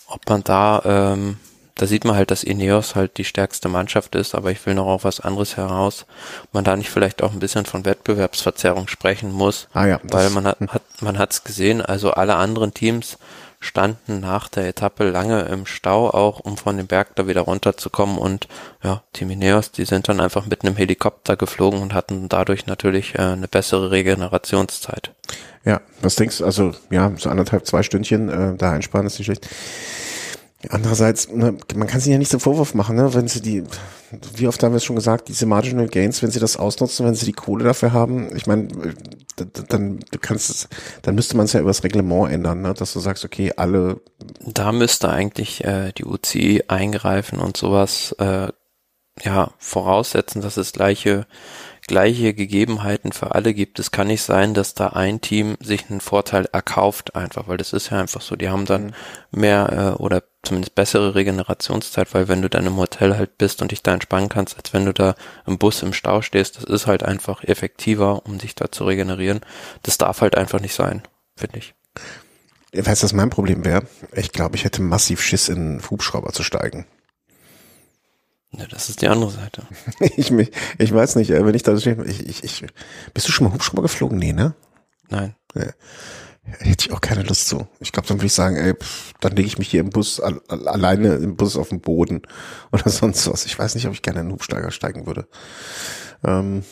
Ob 0.08 0.28
man 0.30 0.44
da, 0.44 0.82
ähm, 0.86 1.38
da 1.76 1.86
sieht 1.86 2.06
man 2.06 2.16
halt, 2.16 2.32
dass 2.32 2.44
Ineos 2.44 2.96
halt 2.96 3.18
die 3.18 3.26
stärkste 3.26 3.70
Mannschaft 3.70 4.16
ist, 4.16 4.36
aber 4.36 4.52
ich 4.52 4.66
will 4.66 4.74
noch 4.74 4.88
auf 4.88 5.04
was 5.04 5.20
anderes 5.20 5.58
heraus. 5.58 6.06
Man 6.52 6.64
da 6.64 6.76
nicht 6.76 6.90
vielleicht 6.90 7.22
auch 7.22 7.32
ein 7.32 7.40
bisschen 7.40 7.66
von 7.66 7.86
Wettbewerbsverzerrung 7.86 8.88
sprechen 8.88 9.32
muss, 9.32 9.68
ah 9.74 9.86
ja, 9.86 10.00
weil 10.04 10.30
man 10.30 10.48
hat, 10.48 10.60
hat 10.70 10.84
man 11.02 11.20
hat's 11.20 11.44
gesehen, 11.44 11.82
also 11.82 12.12
alle 12.12 12.36
anderen 12.36 12.74
Teams 12.74 13.18
standen 13.60 14.22
nach 14.22 14.48
der 14.48 14.68
Etappe 14.68 15.10
lange 15.10 15.42
im 15.44 15.66
Stau 15.66 16.10
auch, 16.10 16.40
um 16.40 16.58
von 16.58 16.78
dem 16.78 16.88
Berg 16.88 17.16
da 17.16 17.28
wieder 17.28 17.42
runterzukommen 17.42 18.18
und 18.18 18.48
ja, 18.84 19.04
die 19.16 19.26
Mineos, 19.26 19.72
die 19.72 19.86
sind 19.86 20.08
dann 20.08 20.22
einfach 20.22 20.46
mit 20.46 20.64
einem 20.64 20.78
Helikopter 20.78 21.36
geflogen 21.36 21.82
und 21.82 21.94
hatten 21.94 22.30
dadurch 22.30 22.68
natürlich 22.68 23.16
äh, 23.16 23.22
eine 23.22 23.48
bessere 23.48 23.92
Regenerationszeit. 23.92 25.14
Ja, 25.66 25.82
was 26.02 26.16
denkst 26.16 26.38
du, 26.38 26.46
also 26.46 26.72
ja, 26.90 27.12
so 27.18 27.30
anderthalb, 27.30 27.66
zwei 27.66 27.84
Stündchen 27.84 28.30
äh, 28.30 28.56
da 28.56 28.72
einsparen 28.72 29.06
ist 29.06 29.20
nicht 29.20 29.26
schlecht. 29.26 29.48
Andererseits, 30.68 31.30
ne, 31.30 31.56
man 31.74 31.88
kann 31.88 32.02
sich 32.02 32.12
ja 32.12 32.18
nicht 32.18 32.32
so 32.32 32.38
Vorwurf 32.38 32.74
machen, 32.74 32.98
ne, 32.98 33.14
wenn 33.14 33.30
sie 33.30 33.42
die, 33.42 33.64
wie 34.36 34.48
oft 34.48 34.62
haben 34.62 34.74
wir 34.74 34.78
es 34.78 34.84
schon 34.84 34.98
gesagt, 34.98 35.30
diese 35.30 35.46
Marginal 35.46 35.88
Gains, 35.88 36.22
wenn 36.22 36.32
sie 36.32 36.42
das 36.42 36.58
ausnutzen, 36.58 37.06
wenn 37.06 37.16
sie 37.16 37.26
die 37.26 37.32
Kohle 37.32 37.64
dafür 37.64 37.94
haben, 37.94 38.36
ich 38.36 38.46
meine, 38.46 38.68
dann 39.70 40.00
du 40.12 40.20
kannst 40.20 40.50
es, 40.50 40.68
dann 41.02 41.16
müsste 41.16 41.38
man 41.38 41.46
es 41.46 41.54
ja 41.54 41.62
über 41.62 41.70
das 41.70 41.86
Reglement 41.86 42.30
ändern, 42.30 42.62
ne, 42.62 42.74
dass 42.74 42.92
du 42.92 43.00
sagst, 43.00 43.24
okay, 43.24 43.54
alle. 43.56 44.02
Da 44.42 44.74
müsste 44.74 45.08
eigentlich 45.08 45.64
äh, 45.64 45.94
die 45.94 46.04
UCI 46.04 46.66
eingreifen 46.68 47.40
und 47.40 47.56
sowas 47.56 48.14
äh, 48.20 48.50
ja 49.24 49.52
voraussetzen, 49.60 50.42
dass 50.42 50.58
es 50.58 50.74
gleiche 50.74 51.26
gleiche 51.88 52.36
Gegebenheiten 52.36 53.12
für 53.14 53.34
alle 53.34 53.54
gibt. 53.54 53.80
Es 53.80 53.90
kann 53.90 54.08
nicht 54.08 54.22
sein, 54.22 54.54
dass 54.54 54.76
da 54.76 54.90
ein 54.90 55.22
Team 55.22 55.58
sich 55.60 55.90
einen 55.90 56.02
Vorteil 56.02 56.48
erkauft 56.52 57.16
einfach, 57.16 57.48
weil 57.48 57.58
das 57.58 57.74
ist 57.74 57.90
ja 57.90 58.00
einfach 58.00 58.22
so. 58.22 58.36
Die 58.36 58.48
haben 58.48 58.66
dann 58.66 58.94
mhm. 59.32 59.40
mehr 59.40 59.96
äh, 59.98 60.02
oder 60.02 60.24
zumindest 60.44 60.76
bessere 60.76 61.16
Regenerationszeit, 61.16 62.14
weil 62.14 62.28
wenn 62.28 62.42
du 62.42 62.50
dann 62.50 62.66
im 62.66 62.78
Hotel 62.78 63.18
halt 63.18 63.38
bist 63.38 63.62
und 63.62 63.72
dich 63.72 63.84
da 63.84 63.94
entspannen 63.94 64.30
kannst, 64.30 64.58
als 64.58 64.74
wenn 64.74 64.86
du 64.86 64.94
da 64.94 65.16
im 65.46 65.58
Bus 65.58 65.82
im 65.84 65.94
Stau 65.94 66.22
stehst, 66.22 66.58
das 66.58 66.64
ist 66.64 66.88
halt 66.88 67.04
einfach 67.04 67.44
effektiver, 67.44 68.26
um 68.26 68.38
dich 68.38 68.56
da 68.56 68.72
zu 68.72 68.86
regenerieren. 68.86 69.42
Das 69.84 69.98
darf 69.98 70.22
halt 70.22 70.38
einfach 70.38 70.62
nicht 70.62 70.74
sein, 70.74 71.04
finde 71.36 71.60
ich. 71.60 71.74
Weißt 72.74 73.02
du, 73.02 73.06
was 73.06 73.14
mein 73.14 73.30
Problem 73.30 73.66
wäre? 73.66 73.84
Ich 74.14 74.32
glaube, 74.32 74.56
ich 74.56 74.64
hätte 74.64 74.82
massiv 74.82 75.22
Schiss, 75.22 75.50
in 75.50 75.58
einen 75.58 75.90
Hubschrauber 75.90 76.32
zu 76.32 76.44
steigen. 76.44 76.86
Ja, 78.52 78.66
das 78.66 78.90
ist 78.90 79.02
die 79.02 79.08
andere 79.08 79.32
Seite. 79.32 79.64
ich, 80.18 80.32
mich, 80.32 80.52
ich 80.78 80.94
weiß 80.94 81.16
nicht, 81.16 81.32
äh, 81.32 81.46
wenn 81.46 81.56
ich 81.56 81.64
da 81.64 81.78
stehe, 81.78 82.04
ich, 82.06 82.28
ich, 82.28 82.44
ich, 82.44 82.66
bist 83.14 83.28
du 83.28 83.32
schon 83.32 83.48
mal 83.48 83.54
Hubschrauber 83.54 83.82
geflogen? 83.84 84.18
Nee, 84.18 84.34
ne? 84.34 84.54
Nein. 85.10 85.36
Ja. 85.56 85.72
Hätte 86.44 86.88
ich 86.88 86.92
auch 86.92 87.02
keine 87.02 87.24
Lust 87.24 87.48
zu. 87.48 87.68
Ich 87.80 87.92
glaube, 87.92 88.08
dann 88.08 88.18
würde 88.18 88.28
ich 88.28 88.34
sagen, 88.34 88.56
ey, 88.56 88.74
pff, 88.74 89.14
dann 89.20 89.36
lege 89.36 89.48
ich 89.48 89.58
mich 89.58 89.70
hier 89.70 89.82
im 89.82 89.90
Bus 89.90 90.20
al 90.20 90.42
alleine 90.48 91.16
im 91.16 91.36
Bus 91.36 91.56
auf 91.56 91.70
den 91.70 91.80
Boden 91.80 92.22
oder 92.72 92.90
sonst 92.90 93.30
was. 93.32 93.46
Ich 93.46 93.58
weiß 93.58 93.76
nicht, 93.76 93.88
ob 93.88 93.94
ich 93.94 94.02
gerne 94.02 94.20
in 94.20 94.26
einen 94.26 94.34
Hubsteiger 94.34 94.72
steigen 94.72 95.06
würde. 95.06 95.28
Ähm, 96.24 96.64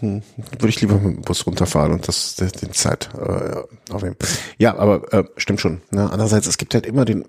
hm, 0.00 0.22
würde 0.36 0.68
ich 0.68 0.80
lieber 0.80 0.94
mit 0.94 1.16
dem 1.16 1.22
Bus 1.22 1.46
runterfahren 1.46 1.92
und 1.92 2.08
das 2.08 2.34
den 2.34 2.72
Zeit 2.72 3.10
äh, 3.14 3.92
aufnehmen. 3.92 4.16
Ja, 4.58 4.76
aber 4.76 5.12
äh, 5.12 5.24
stimmt 5.36 5.60
schon. 5.60 5.82
Ne? 5.90 6.10
Andererseits, 6.10 6.48
es 6.48 6.58
gibt 6.58 6.74
halt 6.74 6.86
immer 6.86 7.04
den 7.04 7.24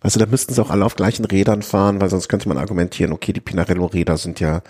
Weißt 0.00 0.14
du, 0.14 0.20
da 0.20 0.26
müssten 0.26 0.54
sie 0.54 0.62
auch 0.62 0.70
alle 0.70 0.84
auf 0.84 0.94
gleichen 0.94 1.24
Rädern 1.24 1.62
fahren, 1.62 2.00
weil 2.00 2.08
sonst 2.08 2.28
könnte 2.28 2.48
man 2.48 2.56
argumentieren, 2.56 3.12
okay, 3.12 3.32
die 3.32 3.40
Pinarello-Räder 3.40 4.16
sind 4.16 4.38
ja 4.38 4.62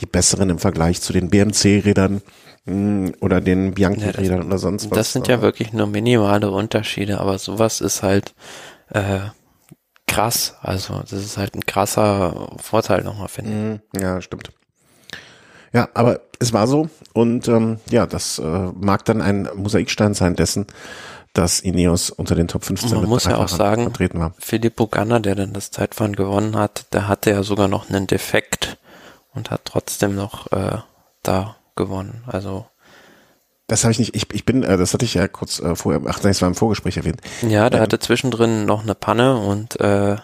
die 0.00 0.06
besseren 0.06 0.50
im 0.50 0.58
Vergleich 0.58 1.00
zu 1.00 1.14
den 1.14 1.30
BMC-Rädern 1.30 2.20
oder 2.66 3.40
den 3.42 3.74
Bianchi-Rädern 3.74 4.40
ja, 4.40 4.46
oder 4.46 4.58
sonst 4.58 4.90
was. 4.90 4.96
Das 4.96 5.12
sind 5.12 5.28
ja 5.28 5.42
wirklich 5.42 5.72
nur 5.72 5.86
minimale 5.86 6.50
Unterschiede, 6.50 7.20
aber 7.20 7.38
sowas 7.38 7.82
ist 7.82 8.02
halt 8.02 8.34
äh, 8.88 9.20
krass. 10.06 10.56
Also 10.62 11.00
das 11.00 11.12
ist 11.12 11.36
halt 11.36 11.54
ein 11.54 11.66
krasser 11.66 12.56
Vorteil 12.58 13.02
nochmal, 13.02 13.28
finde 13.28 13.50
ich. 13.50 14.00
Hm, 14.00 14.02
ja, 14.02 14.22
stimmt. 14.22 14.50
Ja, 15.74 15.88
aber 15.92 16.20
es 16.38 16.52
war 16.52 16.66
so 16.66 16.88
und 17.12 17.48
ähm, 17.48 17.80
ja, 17.90 18.06
das 18.06 18.38
äh, 18.38 18.42
mag 18.42 19.04
dann 19.04 19.20
ein 19.20 19.48
Mosaikstein 19.56 20.14
sein 20.14 20.36
dessen, 20.36 20.66
dass 21.34 21.60
Ineos 21.60 22.10
unter 22.10 22.36
den 22.36 22.48
Top 22.48 22.64
15 22.64 22.92
Man 22.92 23.08
muss 23.08 23.24
ja 23.24 23.36
auch 23.38 23.48
sagen, 23.48 23.92
Filippo 24.38 24.86
Ganna, 24.86 25.18
der 25.18 25.34
dann 25.34 25.52
das 25.52 25.72
Zeitfahren 25.72 26.14
gewonnen 26.14 26.56
hat, 26.56 26.86
der 26.94 27.08
hatte 27.08 27.30
ja 27.30 27.42
sogar 27.42 27.66
noch 27.66 27.90
einen 27.90 28.06
Defekt 28.06 28.78
und 29.34 29.50
hat 29.50 29.62
trotzdem 29.64 30.14
noch 30.14 30.50
äh, 30.52 30.78
da 31.24 31.56
gewonnen. 31.76 32.24
Also 32.26 32.66
das 33.66 33.84
habe 33.84 33.92
ich 33.92 33.98
nicht, 33.98 34.14
ich, 34.14 34.26
ich 34.32 34.44
bin, 34.44 34.62
äh, 34.62 34.76
das 34.76 34.92
hatte 34.92 35.04
ich 35.04 35.14
ja 35.14 35.26
kurz 35.26 35.58
äh, 35.60 35.74
vorher, 35.74 36.02
ach 36.06 36.22
nein, 36.22 36.30
das 36.30 36.42
war 36.42 36.48
im 36.48 36.54
Vorgespräch 36.54 36.96
erwähnt. 36.96 37.20
Ja, 37.42 37.70
der 37.70 37.80
ähm, 37.80 37.84
hatte 37.84 37.98
zwischendrin 37.98 38.66
noch 38.66 38.82
eine 38.82 38.94
Panne 38.94 39.38
und 39.38 39.80
äh, 39.80 40.16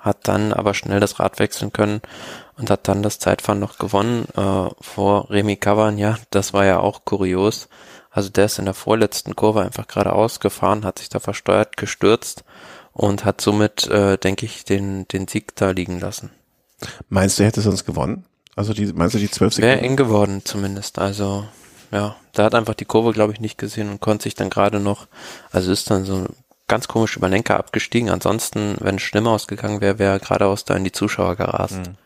hat 0.00 0.26
dann 0.26 0.52
aber 0.52 0.74
schnell 0.74 0.98
das 0.98 1.20
Rad 1.20 1.38
wechseln 1.38 1.72
können 1.72 2.00
und 2.58 2.70
hat 2.70 2.88
dann 2.88 3.04
das 3.04 3.20
Zeitfahren 3.20 3.60
noch 3.60 3.78
gewonnen 3.78 4.26
äh, 4.36 4.68
vor 4.80 5.30
Remy 5.30 5.56
Cavagna. 5.56 6.18
Das 6.30 6.52
war 6.52 6.64
ja 6.64 6.80
auch 6.80 7.04
kurios. 7.04 7.68
Also 8.10 8.28
der 8.28 8.46
ist 8.46 8.58
in 8.58 8.64
der 8.64 8.74
vorletzten 8.74 9.36
Kurve 9.36 9.62
einfach 9.62 9.86
geradeaus 9.86 10.40
gefahren, 10.40 10.84
hat 10.84 10.98
sich 10.98 11.08
da 11.08 11.20
versteuert, 11.20 11.76
gestürzt 11.76 12.44
und 12.92 13.24
hat 13.24 13.40
somit, 13.40 13.86
äh, 13.88 14.18
denke 14.18 14.44
ich, 14.44 14.64
den, 14.64 15.06
den 15.08 15.28
Sieg 15.28 15.54
da 15.54 15.70
liegen 15.70 16.00
lassen. 16.00 16.30
Meinst 17.08 17.38
du, 17.38 17.44
er 17.44 17.46
hätte 17.46 17.60
sonst 17.60 17.84
gewonnen? 17.84 18.26
Also 18.54 18.74
die, 18.74 18.92
meinst 18.92 19.14
du 19.14 19.18
die 19.18 19.30
zwölf 19.30 19.54
Sekunden? 19.54 19.76
Wäre 19.76 19.84
eng 19.86 19.96
geworden 19.96 20.42
zumindest. 20.44 20.98
Also 20.98 21.44
ja, 21.90 22.16
da 22.32 22.44
hat 22.44 22.54
einfach 22.54 22.74
die 22.74 22.84
Kurve, 22.84 23.12
glaube 23.12 23.32
ich, 23.32 23.40
nicht 23.40 23.58
gesehen 23.58 23.90
und 23.90 24.00
konnte 24.00 24.24
sich 24.24 24.34
dann 24.34 24.50
gerade 24.50 24.80
noch, 24.80 25.06
also 25.50 25.70
ist 25.70 25.90
dann 25.90 26.04
so 26.04 26.26
ganz 26.68 26.88
komisch 26.88 27.16
über 27.16 27.28
Lenker 27.28 27.58
abgestiegen. 27.58 28.10
Ansonsten, 28.10 28.76
wenn 28.80 28.96
es 28.96 29.02
schlimmer 29.02 29.30
ausgegangen 29.30 29.80
wäre, 29.80 29.98
wäre 29.98 30.14
er 30.14 30.18
geradeaus 30.20 30.64
da 30.64 30.74
in 30.74 30.84
die 30.84 30.92
Zuschauer 30.92 31.36
gerast. 31.36 31.78
Mhm. 31.78 31.96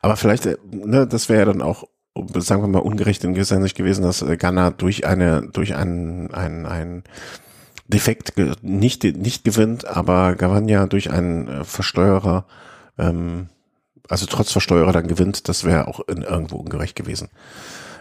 Aber 0.00 0.16
vielleicht, 0.16 0.46
äh, 0.46 0.58
ne, 0.70 1.06
das 1.06 1.28
wäre 1.28 1.40
ja 1.40 1.44
dann 1.46 1.62
auch 1.62 1.88
sagen 2.38 2.62
wir 2.62 2.68
mal, 2.68 2.78
ungerecht 2.78 3.24
in 3.24 3.34
gewisser 3.34 3.56
Hinsicht 3.56 3.76
gewesen, 3.76 4.02
dass 4.02 4.22
äh, 4.22 4.36
Ghana 4.36 4.70
durch 4.70 5.06
eine, 5.06 5.48
durch 5.52 5.74
einen, 5.74 6.32
einen, 6.32 6.66
einen 6.66 7.04
Defekt 7.88 8.32
nicht, 8.62 9.04
nicht 9.04 9.44
gewinnt, 9.44 9.86
aber 9.86 10.34
Gavania 10.34 10.86
durch 10.86 11.10
einen 11.10 11.48
äh, 11.48 11.64
Versteuerer 11.64 12.46
ähm, 12.98 13.48
also 14.08 14.26
trotz 14.26 14.52
Versteuerer 14.52 14.92
dann 14.92 15.08
gewinnt, 15.08 15.48
das 15.48 15.64
wäre 15.64 15.88
auch 15.88 16.00
in, 16.08 16.22
irgendwo 16.22 16.56
ungerecht 16.56 16.96
gewesen. 16.96 17.28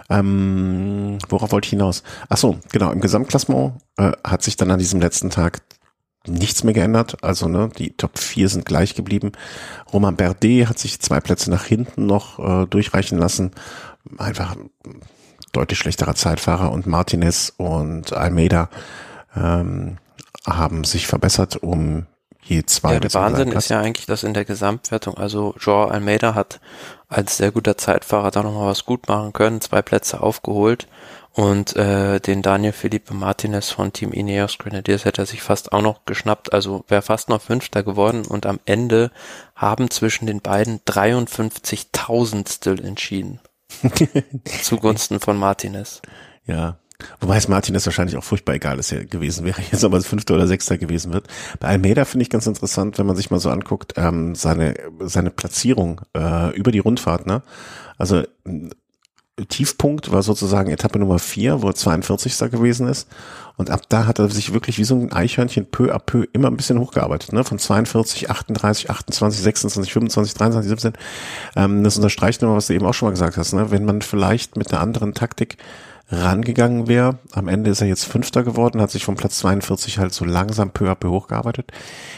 Ähm, 0.09 1.17
worauf 1.29 1.51
wollte 1.51 1.65
ich 1.65 1.71
hinaus? 1.71 2.03
Ach 2.29 2.37
so, 2.37 2.59
genau, 2.71 2.91
im 2.91 3.01
Gesamtklassement 3.01 3.81
äh, 3.97 4.11
hat 4.23 4.43
sich 4.43 4.55
dann 4.55 4.71
an 4.71 4.79
diesem 4.79 4.99
letzten 4.99 5.31
Tag 5.31 5.61
nichts 6.27 6.63
mehr 6.63 6.73
geändert. 6.73 7.23
Also 7.23 7.47
ne, 7.47 7.69
die 7.77 7.91
Top 7.91 8.17
4 8.17 8.49
sind 8.49 8.65
gleich 8.65 8.95
geblieben. 8.95 9.31
Roman 9.91 10.15
Berdet 10.15 10.69
hat 10.69 10.79
sich 10.79 10.99
zwei 10.99 11.19
Plätze 11.19 11.49
nach 11.49 11.65
hinten 11.65 12.05
noch 12.05 12.39
äh, 12.39 12.67
durchreichen 12.67 13.17
lassen. 13.17 13.51
Einfach 14.17 14.55
deutlich 15.51 15.79
schlechterer 15.79 16.15
Zeitfahrer 16.15 16.71
und 16.71 16.85
Martinez 16.85 17.53
und 17.57 18.13
Almeida 18.13 18.69
ähm, 19.35 19.97
haben 20.45 20.83
sich 20.83 21.07
verbessert 21.07 21.57
um 21.57 22.05
je 22.45 22.63
zwei. 22.65 22.93
Ja, 22.93 22.99
der 22.99 23.13
Wahnsinn 23.13 23.51
ist 23.51 23.69
ja 23.69 23.79
eigentlich, 23.79 24.05
dass 24.05 24.23
in 24.23 24.33
der 24.33 24.45
Gesamtwertung, 24.45 25.17
also 25.17 25.55
Joao 25.59 25.87
Almeida 25.87 26.35
hat 26.35 26.59
als 27.09 27.37
sehr 27.37 27.51
guter 27.51 27.77
Zeitfahrer 27.77 28.31
da 28.31 28.43
nochmal 28.43 28.69
was 28.69 28.85
gut 28.85 29.07
machen 29.07 29.33
können, 29.33 29.61
zwei 29.61 29.81
Plätze 29.81 30.21
aufgeholt 30.21 30.87
und 31.35 31.75
äh, 31.75 32.21
den 32.21 32.41
Daniel 32.41 32.71
Felipe 32.71 33.13
Martinez 33.13 33.69
von 33.69 33.91
Team 33.91 34.13
Ineos 34.13 34.57
Grenadiers 34.57 35.03
hätte 35.03 35.23
er 35.23 35.25
sich 35.25 35.41
fast 35.41 35.73
auch 35.73 35.81
noch 35.81 36.05
geschnappt, 36.05 36.53
also 36.53 36.85
wäre 36.87 37.01
fast 37.01 37.27
noch 37.27 37.41
Fünfter 37.41 37.83
geworden 37.83 38.25
und 38.25 38.45
am 38.45 38.59
Ende 38.65 39.11
haben 39.53 39.89
zwischen 39.89 40.27
den 40.27 40.39
beiden 40.39 40.79
53.000 40.81 42.49
still 42.49 42.85
entschieden. 42.85 43.41
zugunsten 44.61 45.19
von 45.19 45.37
Martinez. 45.37 46.01
Ja, 46.45 46.77
Wobei 47.19 47.37
es 47.37 47.47
Martinez 47.47 47.85
wahrscheinlich 47.85 48.17
auch 48.17 48.23
furchtbar 48.23 48.55
egal 48.55 48.79
ist 48.79 48.95
gewesen 49.09 49.45
wäre, 49.45 49.61
jetzt 49.71 49.83
ob 49.83 49.93
er 49.93 50.01
Fünfter 50.01 50.35
oder 50.35 50.47
Sechster 50.47 50.77
gewesen 50.77 51.13
wird. 51.13 51.27
Bei 51.59 51.67
Almeida 51.67 52.05
finde 52.05 52.23
ich 52.23 52.29
ganz 52.29 52.47
interessant, 52.47 52.97
wenn 52.97 53.05
man 53.05 53.15
sich 53.15 53.31
mal 53.31 53.39
so 53.39 53.49
anguckt, 53.49 53.93
ähm, 53.97 54.35
seine, 54.35 54.75
seine 55.01 55.31
Platzierung 55.31 56.01
äh, 56.15 56.55
über 56.55 56.71
die 56.71 56.79
Rundfahrt. 56.79 57.27
Ne? 57.27 57.41
Also 57.97 58.23
Tiefpunkt 59.49 60.11
war 60.11 60.23
sozusagen 60.23 60.71
Etappe 60.71 60.97
Nummer 60.97 61.19
vier, 61.19 61.61
wo 61.61 61.67
er 61.67 61.75
42. 61.75 62.37
gewesen 62.51 62.87
ist. 62.87 63.09
Und 63.57 63.69
ab 63.69 63.81
da 63.89 64.05
hat 64.05 64.19
er 64.19 64.29
sich 64.29 64.53
wirklich 64.53 64.77
wie 64.77 64.85
so 64.85 64.95
ein 64.95 65.11
Eichhörnchen 65.11 65.65
peu 65.65 65.93
à 65.93 65.99
peu 65.99 66.25
immer 66.31 66.49
ein 66.49 66.57
bisschen 66.57 66.79
hochgearbeitet, 66.79 67.33
ne? 67.33 67.43
Von 67.43 67.59
42, 67.59 68.29
38, 68.29 68.89
28, 68.89 69.41
26, 69.41 69.93
25, 69.93 70.33
23, 70.35 70.69
17. 70.69 70.93
Ähm, 71.55 71.83
das 71.83 71.97
unterstreicht 71.97 72.41
nochmal, 72.41 72.57
was 72.57 72.67
du 72.67 72.73
eben 72.73 72.85
auch 72.85 72.93
schon 72.93 73.07
mal 73.07 73.11
gesagt 73.11 73.35
hast, 73.35 73.53
ne? 73.53 73.71
Wenn 73.71 73.85
man 73.85 74.01
vielleicht 74.01 74.55
mit 74.55 74.71
einer 74.71 74.81
anderen 74.81 75.13
Taktik 75.13 75.57
rangegangen 76.09 76.87
wäre. 76.87 77.19
Am 77.31 77.47
Ende 77.47 77.71
ist 77.71 77.81
er 77.81 77.87
jetzt 77.87 78.05
Fünfter 78.05 78.43
geworden, 78.43 78.81
hat 78.81 78.91
sich 78.91 79.05
vom 79.05 79.15
Platz 79.15 79.39
42 79.39 79.97
halt 79.97 80.13
so 80.13 80.25
langsam 80.25 80.71
peu 80.71 80.89
à 80.89 80.95
peu 80.95 81.09
hochgearbeitet. 81.09 81.71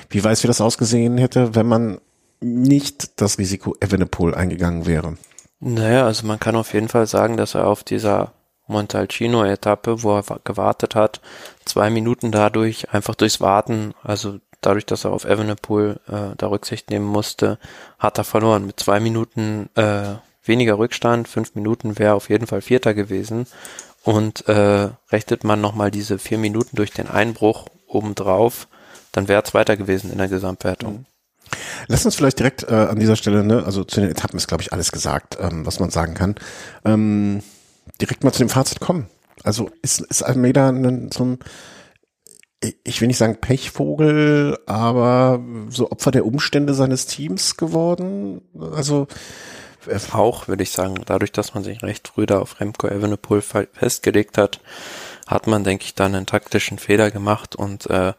Wie 0.10 0.24
weiß, 0.24 0.44
wie 0.44 0.48
das 0.48 0.62
ausgesehen 0.62 1.18
hätte, 1.18 1.56
wenn 1.56 1.68
man 1.68 2.00
nicht 2.40 3.22
das 3.22 3.38
Risiko 3.38 3.76
Evenepoel 3.80 4.36
eingegangen 4.36 4.86
wäre? 4.86 5.18
Naja, 5.60 6.06
also 6.06 6.28
man 6.28 6.40
kann 6.40 6.56
auf 6.56 6.74
jeden 6.74 6.90
Fall 6.90 7.08
sagen, 7.08 7.38
dass 7.38 7.56
er 7.56 7.68
auf 7.68 7.84
dieser 7.84 8.34
Montalcino-Etappe, 8.68 10.04
wo 10.04 10.18
er 10.18 10.24
gewartet 10.44 10.94
hat, 10.94 11.22
zwei 11.66 11.90
Minuten 11.90 12.32
dadurch, 12.32 12.94
einfach 12.94 13.16
durchs 13.16 13.42
Warten, 13.42 13.94
also 14.04 14.40
dadurch, 14.62 14.86
dass 14.86 15.06
er 15.06 15.12
auf 15.12 15.26
Evenepoel 15.26 16.00
äh, 16.08 16.36
da 16.38 16.48
Rücksicht 16.48 16.90
nehmen 16.90 17.06
musste, 17.06 17.58
hat 17.98 18.18
er 18.18 18.24
verloren. 18.24 18.66
Mit 18.66 18.80
zwei 18.80 19.00
Minuten 19.00 19.70
äh, 19.76 20.16
weniger 20.48 20.78
Rückstand, 20.78 21.28
fünf 21.28 21.56
Minuten 21.56 22.00
wäre 22.00 22.14
auf 22.14 22.30
jeden 22.30 22.48
Fall 22.48 22.62
Vierter 22.62 22.94
gewesen. 22.94 23.48
Und 24.04 24.48
äh, 24.48 24.90
rechnet 25.12 25.44
man 25.44 25.60
nochmal 25.60 25.92
diese 25.92 26.18
vier 26.18 26.38
Minuten 26.38 26.76
durch 26.78 26.92
den 26.92 27.08
Einbruch 27.08 27.66
obendrauf, 27.88 28.68
dann 29.12 29.28
wäre 29.28 29.44
es 29.44 29.54
weiter 29.54 29.76
gewesen 29.76 30.12
in 30.12 30.18
der 30.18 30.30
Gesamtwertung. 30.30 30.94
Mhm. 30.94 31.06
Lass 31.88 32.06
uns 32.06 32.16
vielleicht 32.16 32.40
direkt 32.40 32.64
äh, 32.64 32.74
an 32.76 33.00
dieser 33.00 33.16
Stelle, 33.16 33.44
ne, 33.44 33.64
also 33.66 33.84
zu 33.84 34.02
den 34.02 34.10
Etappen 34.10 34.38
ist, 34.38 34.48
glaube 34.48 34.62
ich, 34.62 34.74
alles 34.74 34.92
gesagt, 34.92 35.38
ähm, 35.40 35.66
was 35.66 35.80
man 35.80 35.90
sagen 35.90 36.14
kann. 36.14 36.36
Ähm, 36.86 37.42
direkt 38.02 38.24
mal 38.24 38.32
zu 38.32 38.40
dem 38.40 38.50
Fazit 38.50 38.80
kommen. 38.80 39.08
Also 39.44 39.70
ist, 39.82 40.02
ist 40.02 40.24
Almeida 40.24 40.70
ein, 40.70 41.10
so 41.12 41.24
ein, 41.24 41.40
ich 42.84 43.02
will 43.02 43.08
nicht 43.08 43.18
sagen 43.18 43.38
Pechvogel, 43.40 44.58
aber 44.66 45.40
so 45.70 45.92
Opfer 45.92 46.12
der 46.12 46.26
Umstände 46.26 46.74
seines 46.74 47.06
Teams 47.06 47.56
geworden? 47.56 48.42
Also 48.74 49.08
auch, 50.14 50.48
würde 50.48 50.64
ich 50.64 50.72
sagen, 50.72 50.96
dadurch, 51.06 51.32
dass 51.32 51.54
man 51.54 51.64
sich 51.64 51.82
recht 51.84 52.08
früh 52.08 52.26
da 52.26 52.40
auf 52.40 52.60
Remco 52.60 52.88
Evenepoel 52.88 53.42
festgelegt 53.42 54.38
hat, 54.38 54.60
hat 55.28 55.46
man, 55.46 55.64
denke 55.64 55.84
ich, 55.84 55.94
dann 55.94 56.16
einen 56.16 56.26
taktischen 56.26 56.80
Fehler 56.80 57.12
gemacht 57.12 57.56
und 57.56 57.90
äh, 57.90 58.14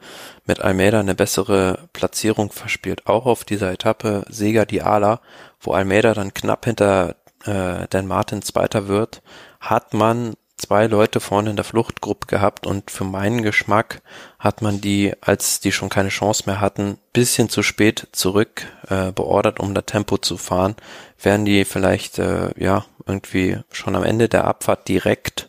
mit 0.47 0.61
Almeida 0.61 1.01
eine 1.01 1.15
bessere 1.15 1.89
Platzierung 1.93 2.53
verspielt. 2.53 3.07
Auch 3.07 3.27
auf 3.27 3.45
dieser 3.45 3.73
Etappe 3.73 4.25
Sega 4.29 4.67
Diala, 4.67 5.21
wo 5.61 5.73
Almeida 5.73 6.13
dann 6.13 6.35
knapp 6.35 6.67
hinter 6.67 7.17
äh, 7.45 7.87
Dan 7.89 8.07
Martin 8.07 8.43
Zweiter 8.43 8.89
wird, 8.89 9.23
hat 9.61 9.95
man 9.95 10.35
zwei 10.59 10.87
Leute 10.87 11.21
vorne 11.21 11.51
in 11.51 11.57
der 11.57 11.65
Fluchtgruppe 11.65 12.27
gehabt 12.27 12.67
und 12.67 12.91
für 12.91 13.05
meinen 13.05 13.43
Geschmack 13.43 14.03
hat 14.39 14.61
man 14.61 14.81
die, 14.81 15.15
als 15.21 15.61
die 15.61 15.73
schon 15.73 15.89
keine 15.89 16.11
Chance 16.11 16.45
mehr 16.47 16.61
hatten, 16.61 16.99
bisschen 17.13 17.49
zu 17.49 17.63
spät 17.63 18.09
zurück 18.13 18.67
äh, 18.89 19.13
beordert, 19.13 19.61
um 19.61 19.73
da 19.73 19.83
Tempo 19.83 20.19
zu 20.19 20.37
fahren. 20.37 20.75
Wären 21.21 21.45
die 21.45 21.65
vielleicht 21.65 22.19
äh, 22.19 22.51
ja 22.63 22.85
irgendwie 23.07 23.59
schon 23.73 23.97
am 23.97 24.03
Ende 24.03 24.29
der 24.29 24.45
Abfahrt 24.45 24.89
direkt 24.89 25.49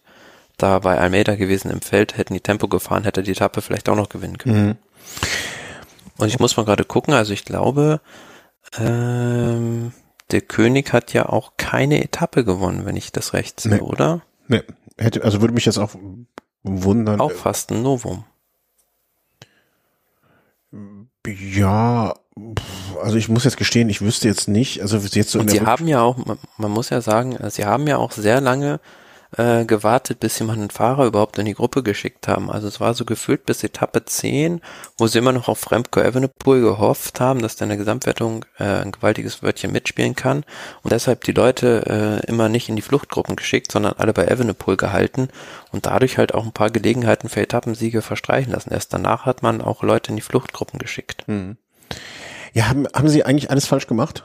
da 0.57 0.79
bei 0.79 0.97
Almeida 0.97 1.35
gewesen 1.35 1.71
im 1.71 1.81
Feld, 1.81 2.17
hätten 2.17 2.33
die 2.33 2.41
Tempo 2.41 2.67
gefahren, 2.67 3.03
hätte 3.03 3.23
die 3.23 3.31
Etappe 3.31 3.61
vielleicht 3.61 3.89
auch 3.89 3.95
noch 3.95 4.09
gewinnen 4.09 4.37
können. 4.37 4.67
Mhm. 4.67 4.75
Und 6.17 6.27
ich 6.27 6.39
muss 6.39 6.57
mal 6.57 6.65
gerade 6.65 6.83
gucken, 6.83 7.13
also 7.13 7.33
ich 7.33 7.45
glaube, 7.45 8.01
ähm, 8.77 9.93
der 10.31 10.41
König 10.41 10.93
hat 10.93 11.13
ja 11.13 11.27
auch 11.27 11.53
keine 11.57 12.03
Etappe 12.03 12.43
gewonnen, 12.43 12.85
wenn 12.85 12.97
ich 12.97 13.11
das 13.11 13.33
recht 13.33 13.59
sehe, 13.59 13.75
nee. 13.75 13.79
oder? 13.79 14.21
Nee, 14.47 14.63
hätte, 14.99 15.23
also 15.23 15.41
würde 15.41 15.53
mich 15.53 15.65
jetzt 15.65 15.77
auch 15.77 15.95
wundern. 16.63 17.21
Auch 17.21 17.31
fast 17.31 17.71
ein 17.71 17.81
Novum. 17.81 18.25
Ja, 21.25 22.13
also 23.01 23.17
ich 23.17 23.27
muss 23.27 23.43
jetzt 23.43 23.57
gestehen, 23.57 23.89
ich 23.89 24.01
wüsste 24.01 24.27
jetzt 24.27 24.47
nicht, 24.47 24.81
also 24.81 24.97
jetzt 24.97 25.31
so 25.31 25.39
Und 25.39 25.49
sie 25.49 25.61
haben 25.61 25.87
ja 25.87 26.01
auch, 26.01 26.17
man, 26.17 26.37
man, 26.57 26.71
muss 26.71 26.89
ja 26.89 27.01
sagen, 27.01 27.37
sie 27.49 27.65
haben 27.65 27.87
ja 27.87 27.97
auch 27.97 28.11
sehr 28.11 28.39
lange 28.39 28.79
äh, 29.37 29.65
gewartet, 29.65 30.19
bis 30.19 30.35
sie 30.35 30.43
mal 30.43 30.53
einen 30.53 30.69
Fahrer 30.69 31.05
überhaupt 31.05 31.37
in 31.37 31.45
die 31.45 31.53
Gruppe 31.53 31.83
geschickt 31.83 32.27
haben. 32.27 32.49
Also 32.49 32.67
es 32.67 32.79
war 32.79 32.93
so 32.93 33.05
gefühlt 33.05 33.45
bis 33.45 33.63
Etappe 33.63 34.03
10, 34.03 34.61
wo 34.97 35.07
sie 35.07 35.19
immer 35.19 35.31
noch 35.31 35.47
auf 35.47 35.71
Remco 35.71 35.99
Evenepoel 35.99 36.61
gehofft 36.61 37.19
haben, 37.19 37.41
dass 37.41 37.55
der 37.55 37.65
in 37.65 37.69
der 37.69 37.77
Gesamtwertung 37.77 38.45
äh, 38.57 38.63
ein 38.63 38.91
gewaltiges 38.91 39.43
Wörtchen 39.43 39.71
mitspielen 39.71 40.15
kann 40.15 40.43
und 40.83 40.91
deshalb 40.91 41.23
die 41.25 41.31
Leute 41.31 42.21
äh, 42.25 42.27
immer 42.27 42.49
nicht 42.49 42.69
in 42.69 42.75
die 42.75 42.81
Fluchtgruppen 42.81 43.35
geschickt, 43.35 43.71
sondern 43.71 43.93
alle 43.97 44.13
bei 44.13 44.25
Evenepoel 44.25 44.77
gehalten 44.77 45.29
und 45.71 45.85
dadurch 45.85 46.17
halt 46.17 46.33
auch 46.33 46.45
ein 46.45 46.51
paar 46.51 46.71
Gelegenheiten 46.71 47.29
für 47.29 47.41
Etappensiege 47.41 48.01
verstreichen 48.01 48.51
lassen. 48.51 48.71
Erst 48.71 48.93
danach 48.93 49.25
hat 49.25 49.43
man 49.43 49.61
auch 49.61 49.83
Leute 49.83 50.09
in 50.09 50.15
die 50.15 50.21
Fluchtgruppen 50.21 50.79
geschickt. 50.79 51.27
Mhm. 51.27 51.57
Ja, 52.53 52.69
haben, 52.69 52.87
haben 52.95 53.09
sie 53.09 53.23
eigentlich 53.23 53.51
alles 53.51 53.67
falsch 53.67 53.87
gemacht? 53.87 54.23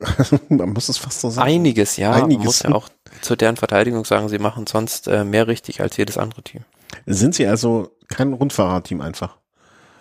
man 0.48 0.70
muss 0.70 0.88
es 0.88 0.98
fast 0.98 1.20
so 1.20 1.30
sagen. 1.30 1.48
Einiges, 1.48 1.96
ja. 1.96 2.12
Einiges. 2.12 2.38
Man 2.38 2.44
muss 2.44 2.62
ja 2.62 2.72
auch 2.72 2.88
zu 3.20 3.36
deren 3.36 3.56
Verteidigung 3.56 4.04
sagen, 4.04 4.28
sie 4.28 4.38
machen 4.38 4.66
sonst 4.66 5.08
äh, 5.08 5.24
mehr 5.24 5.46
richtig 5.46 5.80
als 5.80 5.96
jedes 5.96 6.18
andere 6.18 6.42
Team. 6.42 6.64
Sind 7.06 7.34
sie 7.34 7.46
also 7.46 7.90
kein 8.08 8.32
Rundfahrerteam 8.32 9.00
einfach? 9.00 9.36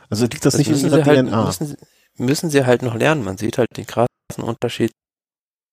Also 0.09 0.25
liegt 0.25 0.45
das, 0.45 0.53
das 0.53 0.59
nicht 0.59 0.69
in 0.69 0.91
ihrer 0.91 1.05
halt, 1.05 1.27
DNA? 1.27 1.45
Müssen, 1.45 1.77
müssen 2.17 2.49
sie 2.49 2.65
halt 2.65 2.81
noch 2.81 2.95
lernen. 2.95 3.23
Man 3.23 3.37
sieht 3.37 3.57
halt 3.57 3.69
den 3.77 3.87
krassen 3.87 4.07
Unterschied. 4.37 4.91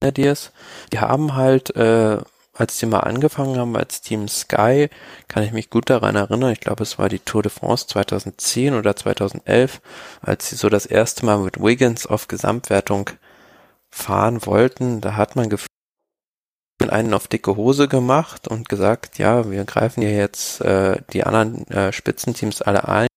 Die 0.03 1.01
haben 1.01 1.35
halt, 1.35 1.75
äh, 1.75 2.19
als 2.55 2.79
die 2.79 2.87
mal 2.87 3.01
angefangen 3.01 3.59
haben 3.59 3.77
als 3.77 4.01
Team 4.01 4.29
Sky, 4.29 4.91
kann 5.27 5.43
ich 5.43 5.53
mich 5.53 5.71
gut 5.71 5.91
daran 5.91 6.15
erinnern, 6.15 6.53
ich 6.53 6.61
glaube 6.61 6.85
es 6.85 6.99
war 7.01 7.09
die 7.09 7.19
Tour 7.19 7.43
de 7.43 7.51
France 7.51 7.89
2010 7.89 8.75
oder 8.75 8.95
2011, 8.95 9.81
als 10.21 10.51
sie 10.51 10.57
so 10.57 10.69
das 10.69 10.87
erste 10.87 11.27
Mal 11.27 11.39
mit 11.39 11.61
Wiggins 11.61 12.07
auf 12.07 12.29
Gesamtwertung 12.29 13.11
fahren 13.91 14.47
wollten, 14.47 15.01
da 15.01 15.17
hat 15.17 15.35
man 15.35 15.49
gefühlt 15.49 15.69
einen 16.87 17.15
auf 17.15 17.29
dicke 17.29 17.57
Hose 17.57 17.89
gemacht 17.89 18.49
und 18.49 18.69
gesagt, 18.69 19.19
ja, 19.19 19.51
wir 19.51 19.65
greifen 19.65 20.03
ja 20.03 20.11
jetzt 20.11 20.61
äh, 20.61 21.01
die 21.13 21.25
anderen 21.25 21.67
äh, 21.69 21.93
Spitzenteams 21.93 22.63
alle 22.63 22.89
ein. 22.89 23.09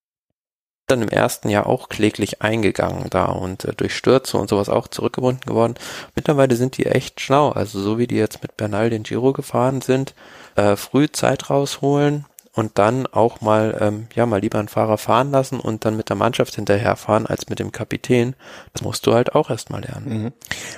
Dann 0.88 1.02
im 1.02 1.08
ersten 1.08 1.48
Jahr 1.48 1.66
auch 1.66 1.88
kläglich 1.88 2.42
eingegangen 2.42 3.08
da 3.08 3.26
und 3.26 3.64
äh, 3.64 3.72
durch 3.74 3.96
Stürze 3.96 4.36
und 4.36 4.50
sowas 4.50 4.68
auch 4.68 4.88
zurückgebunden 4.88 5.46
geworden. 5.46 5.74
Mittlerweile 6.16 6.56
sind 6.56 6.76
die 6.76 6.86
echt 6.86 7.20
schlau. 7.20 7.50
Also 7.50 7.80
so 7.80 7.98
wie 7.98 8.08
die 8.08 8.16
jetzt 8.16 8.42
mit 8.42 8.56
Bernal 8.56 8.90
den 8.90 9.04
Giro 9.04 9.32
gefahren 9.32 9.80
sind, 9.80 10.14
äh, 10.56 10.76
früh 10.76 11.08
Zeit 11.10 11.48
rausholen, 11.48 12.26
und 12.54 12.78
dann 12.78 13.06
auch 13.06 13.40
mal, 13.40 13.76
ähm, 13.80 14.06
ja, 14.14 14.26
mal 14.26 14.40
lieber 14.40 14.58
einen 14.58 14.68
Fahrer 14.68 14.98
fahren 14.98 15.30
lassen 15.30 15.58
und 15.58 15.84
dann 15.84 15.96
mit 15.96 16.08
der 16.08 16.16
Mannschaft 16.16 16.54
hinterherfahren 16.54 17.26
als 17.26 17.48
mit 17.48 17.58
dem 17.58 17.72
Kapitän. 17.72 18.34
Das 18.72 18.82
musst 18.82 19.06
du 19.06 19.14
halt 19.14 19.34
auch 19.34 19.50
erstmal 19.50 19.80
lernen. 19.80 20.22
Mhm. 20.22 20.32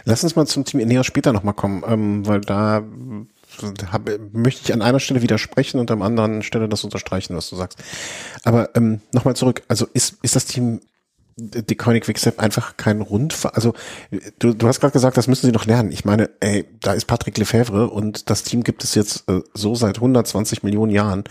Lass 0.05 0.23
uns 0.23 0.37
mal 0.37 0.47
zum 0.47 0.65
Team 0.65 0.81
Ineos 0.81 1.07
später 1.07 1.33
nochmal 1.33 1.55
kommen, 1.55 1.83
ähm, 1.87 2.27
weil 2.27 2.41
da 2.41 2.83
hab, 3.91 4.11
möchte 4.33 4.63
ich 4.65 4.73
an 4.73 4.83
einer 4.83 5.01
Stelle 5.01 5.23
widersprechen 5.23 5.79
und 5.79 5.91
an 5.91 6.03
anderen 6.03 6.43
Stelle 6.43 6.69
das 6.69 6.85
unterstreichen, 6.85 7.37
was 7.37 7.51
du 7.51 7.57
sagst. 7.57 7.79
Aber 8.45 8.71
ähm, 8.75 9.01
nochmal 9.13 9.37
zurück, 9.37 9.63
also 9.69 9.87
ist, 9.93 10.19
ist 10.23 10.37
das 10.37 10.47
Team 10.47 10.81
die 11.37 11.75
Koenig 11.77 12.05
Quickstep 12.05 12.39
einfach 12.39 12.77
kein 12.77 13.01
Rundfahrer, 13.01 13.57
also 13.57 13.75
du, 14.39 14.55
du 14.55 14.69
hast 14.69 14.81
gerade 14.81 14.93
gesagt, 14.93 15.17
das 15.17 15.27
müssen 15.27 15.47
sie 15.47 15.53
noch 15.53 15.67
lernen. 15.67 15.91
Ich 15.91 16.05
meine, 16.05 16.31
ey, 16.41 16.65
da 16.81 16.93
ist 16.93 17.07
Patrick 17.07 17.37
Lefebvre 17.39 17.91
und 17.91 18.31
das 18.31 18.45
Team 18.45 18.63
gibt 18.63 18.85
es 18.85 18.95
jetzt 18.95 19.29
äh, 19.29 19.41
so 19.53 19.75
seit 19.75 19.97
120 19.97 20.63
Millionen 20.63 20.93
Jahren 20.93 21.25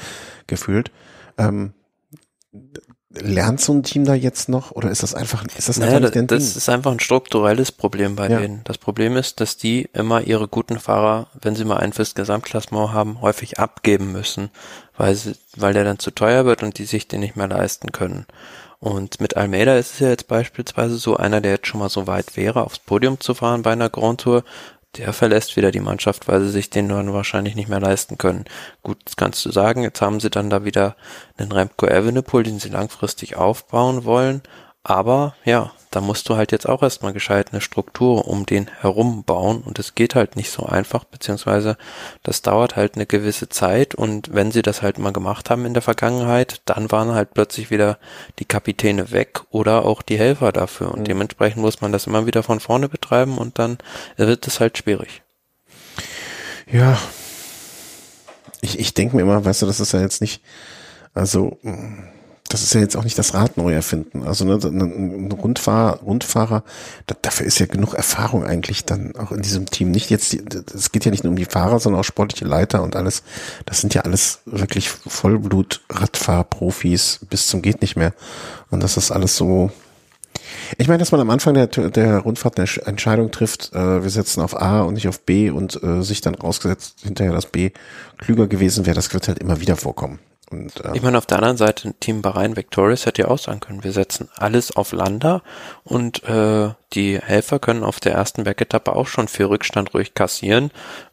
gefühlt. 0.48 0.92
Ähm, 1.38 1.74
lernt 3.16 3.62
so 3.62 3.74
ein 3.74 3.84
Team 3.84 4.06
da 4.06 4.16
jetzt 4.16 4.50
noch 4.50 4.72
oder 4.72 4.90
ist 4.90 5.04
das 5.04 5.14
einfach, 5.14 5.46
ist 5.56 5.70
das 5.70 5.78
naja, 5.78 5.98
einfach 5.98 6.12
das, 6.12 6.26
das 6.28 6.56
ist 6.58 6.70
einfach 6.70 6.92
ein 6.92 7.00
strukturelles 7.00 7.72
Problem 7.72 8.16
bei 8.16 8.28
Ja. 8.28 8.40
denen. 8.40 8.62
Das 8.64 8.78
Problem 8.80 9.16
ist, 9.18 9.40
dass 9.40 9.56
die 9.56 9.88
immer 9.94 10.22
ihre 10.22 10.48
guten 10.48 10.80
Fahrer, 10.80 11.28
wenn 11.40 11.56
sie 11.56 11.64
mal 11.64 11.78
einen 11.78 11.94
fürs 11.94 12.16
Gesamtklassement 12.16 12.92
haben, 12.92 13.22
häufig 13.22 13.60
abgeben 13.60 14.12
müssen, 14.12 14.50
weil 14.98 15.14
sie, 15.16 15.36
weil 15.56 15.74
der 15.74 15.84
dann 15.84 16.00
zu 16.00 16.12
teuer 16.12 16.46
wird 16.46 16.64
und 16.64 16.78
die 16.80 16.86
sich 16.86 17.08
den 17.08 17.20
nicht 17.20 17.36
mehr 17.36 17.48
leisten 17.48 17.92
können. 17.92 18.26
Und 18.84 19.22
mit 19.22 19.38
Almeida 19.38 19.78
ist 19.78 19.94
es 19.94 20.00
ja 20.00 20.10
jetzt 20.10 20.28
beispielsweise 20.28 20.98
so, 20.98 21.16
einer, 21.16 21.40
der 21.40 21.54
jetzt 21.54 21.68
schon 21.68 21.80
mal 21.80 21.88
so 21.88 22.06
weit 22.06 22.36
wäre, 22.36 22.66
aufs 22.66 22.80
Podium 22.80 23.18
zu 23.18 23.34
fahren 23.34 23.62
bei 23.62 23.72
einer 23.72 23.90
Grand 23.90 24.20
Tour, 24.20 24.44
der 24.98 25.14
verlässt 25.14 25.56
wieder 25.56 25.72
die 25.72 25.80
Mannschaft, 25.80 26.28
weil 26.28 26.42
sie 26.42 26.50
sich 26.50 26.70
den 26.70 26.90
dann 26.90 27.14
wahrscheinlich 27.14 27.56
nicht 27.56 27.70
mehr 27.70 27.80
leisten 27.80 28.18
können. 28.18 28.44
Gut, 28.82 28.98
das 29.06 29.16
kannst 29.16 29.46
du 29.46 29.54
sagen, 29.54 29.84
jetzt 29.84 30.02
haben 30.02 30.20
sie 30.20 30.30
dann 30.30 30.50
da 30.50 30.66
wieder 30.66 30.98
einen 31.38 31.54
Remco 31.54 31.88
Evenepoel, 31.88 32.44
den 32.44 32.60
sie 32.60 32.68
langfristig 32.68 33.38
aufbauen 33.38 34.04
wollen. 34.04 34.42
Aber 34.84 35.34
ja, 35.46 35.72
da 35.96 36.02
musst 36.02 36.28
du 36.30 36.36
halt 36.36 36.52
jetzt 36.52 36.68
auch 36.68 36.84
erstmal 36.84 37.14
gescheit 37.14 37.50
eine 37.52 37.62
Struktur 37.62 38.28
um 38.28 38.46
den 38.46 38.68
herum 38.82 39.24
bauen 39.24 39.62
und 39.62 39.80
es 39.80 39.96
geht 39.96 40.16
halt 40.16 40.36
nicht 40.36 40.52
so 40.52 40.66
einfach, 40.66 41.04
beziehungsweise 41.04 41.78
das 42.24 42.42
dauert 42.42 42.76
halt 42.76 42.96
eine 42.96 43.06
gewisse 43.06 43.50
Zeit 43.50 43.96
und 43.96 44.34
wenn 44.34 44.52
sie 44.52 44.62
das 44.62 44.82
halt 44.82 44.98
mal 44.98 45.14
gemacht 45.14 45.50
haben 45.50 45.66
in 45.66 45.74
der 45.74 45.84
Vergangenheit, 45.84 46.62
dann 46.66 46.92
waren 46.92 47.14
halt 47.14 47.34
plötzlich 47.34 47.70
wieder 47.72 47.98
die 48.40 48.46
Kapitäne 48.46 49.12
weg 49.12 49.42
oder 49.52 49.86
auch 49.86 50.02
die 50.02 50.18
Helfer 50.18 50.52
dafür 50.52 50.92
und 50.92 51.02
Mhm. 51.02 51.06
dementsprechend 51.06 51.62
muss 51.62 51.82
man 51.82 51.92
das 51.92 52.08
immer 52.08 52.26
wieder 52.26 52.44
von 52.44 52.60
vorne 52.60 52.90
betreiben 52.90 53.38
und 53.38 53.60
dann 53.60 53.78
wird 54.18 54.48
es 54.48 54.60
halt 54.60 54.78
schwierig. 54.78 55.22
Ja. 56.72 56.98
Ich, 58.62 58.80
ich 58.80 58.94
denke 58.94 59.16
mir 59.16 59.24
immer, 59.24 59.44
weißt 59.44 59.62
du, 59.62 59.66
das 59.66 59.80
ist 59.80 59.92
ja 59.94 60.00
jetzt 60.02 60.22
nicht, 60.22 60.42
also, 61.14 61.58
mh, 61.64 62.04
das 62.54 62.62
ist 62.62 62.74
ja 62.74 62.82
jetzt 62.82 62.96
auch 62.96 63.04
nicht 63.04 63.18
das 63.18 63.34
Rad 63.34 63.58
neu 63.58 63.74
erfinden. 63.74 64.24
Also 64.24 64.46
ne, 64.46 64.60
ein 64.64 65.32
Rundfahrer, 65.32 66.00
Rundfahrer, 66.02 66.64
da, 67.08 67.16
dafür 67.22 67.48
ist 67.48 67.58
ja 67.60 67.66
genug 67.66 67.96
Erfahrung 67.96 68.46
eigentlich 68.46 68.86
dann 68.86 69.16
auch 69.16 69.32
in 69.32 69.42
diesem 69.42 69.66
Team. 69.66 69.90
Nicht 69.90 70.12
jetzt, 70.12 70.38
es 70.74 70.92
geht 70.92 71.06
ja 71.06 71.12
nicht 71.12 71.24
nur 71.24 71.32
um 71.32 71.38
die 71.38 71.46
Fahrer, 71.46 71.80
sondern 71.80 72.02
auch 72.02 72.06
sportliche 72.06 72.46
Leiter 72.46 72.84
und 72.84 72.96
alles. 72.96 73.24
Das 73.66 73.82
sind 73.82 73.96
ja 73.96 74.04
alles 74.04 74.42
wirklich 74.46 74.90
Vollblut-Radfahrprofis 74.90 77.22
bis 77.30 77.48
zum 77.48 77.64
geht 77.64 77.82
nicht 77.82 77.96
mehr. 77.96 78.14
Und 78.70 78.84
das 78.84 78.98
ist 78.98 79.10
alles 79.10 79.36
so, 79.36 79.72
ich 80.78 80.88
meine, 80.88 81.00
dass 81.00 81.12
man 81.12 81.22
am 81.22 81.32
Anfang 81.32 81.56
der, 81.56 81.68
der 81.68 82.20
Rundfahrt 82.20 82.58
eine 82.58 82.68
Sch- 82.68 82.86
Entscheidung 82.86 83.32
trifft, 83.32 83.74
äh, 83.74 84.04
wir 84.04 84.10
setzen 84.10 84.42
auf 84.42 84.62
A 84.62 84.82
und 84.82 84.94
nicht 84.94 85.08
auf 85.08 85.22
B 85.22 85.50
und 85.50 85.82
äh, 85.82 86.04
sich 86.04 86.22
dann 86.22 86.36
rausgesetzt 86.36 86.98
hinterher 87.02 87.34
das 87.34 87.48
B 87.48 87.72
klüger 88.20 88.46
gewesen 88.48 88.86
wäre, 88.86 88.96
das 88.96 89.12
wird 89.14 89.28
halt 89.28 89.40
immer 89.40 89.60
wieder 89.60 89.76
vorkommen. 89.76 90.20
Und, 90.54 90.80
äh, 90.86 90.92
Ich 90.94 91.02
meine, 91.02 91.18
auf 91.18 91.26
der 91.26 91.38
anderen 91.38 91.58
Seite, 91.58 91.94
Team 92.00 92.22
Bahrain 92.22 92.56
Victorious 92.56 93.06
hätte 93.06 93.24
ja 93.24 93.28
auch 93.28 93.40
sagen 93.40 93.60
können, 93.60 93.84
wir 93.84 93.92
setzen 93.92 94.30
alles 94.38 94.76
auf 94.76 94.92
Landa 94.92 95.42
und 95.84 96.24
äh, 96.26 96.70
die 96.94 97.20
Helfer 97.20 97.58
können 97.58 97.84
auf 97.84 98.00
der 98.00 98.14
ersten 98.14 98.44
Bergetappe 98.44 98.96
auch 98.96 99.08
schon 99.08 99.28
viel 99.28 99.48
Rückstand 99.48 99.94
ruhig 99.96 100.14
kassieren, 100.14 100.70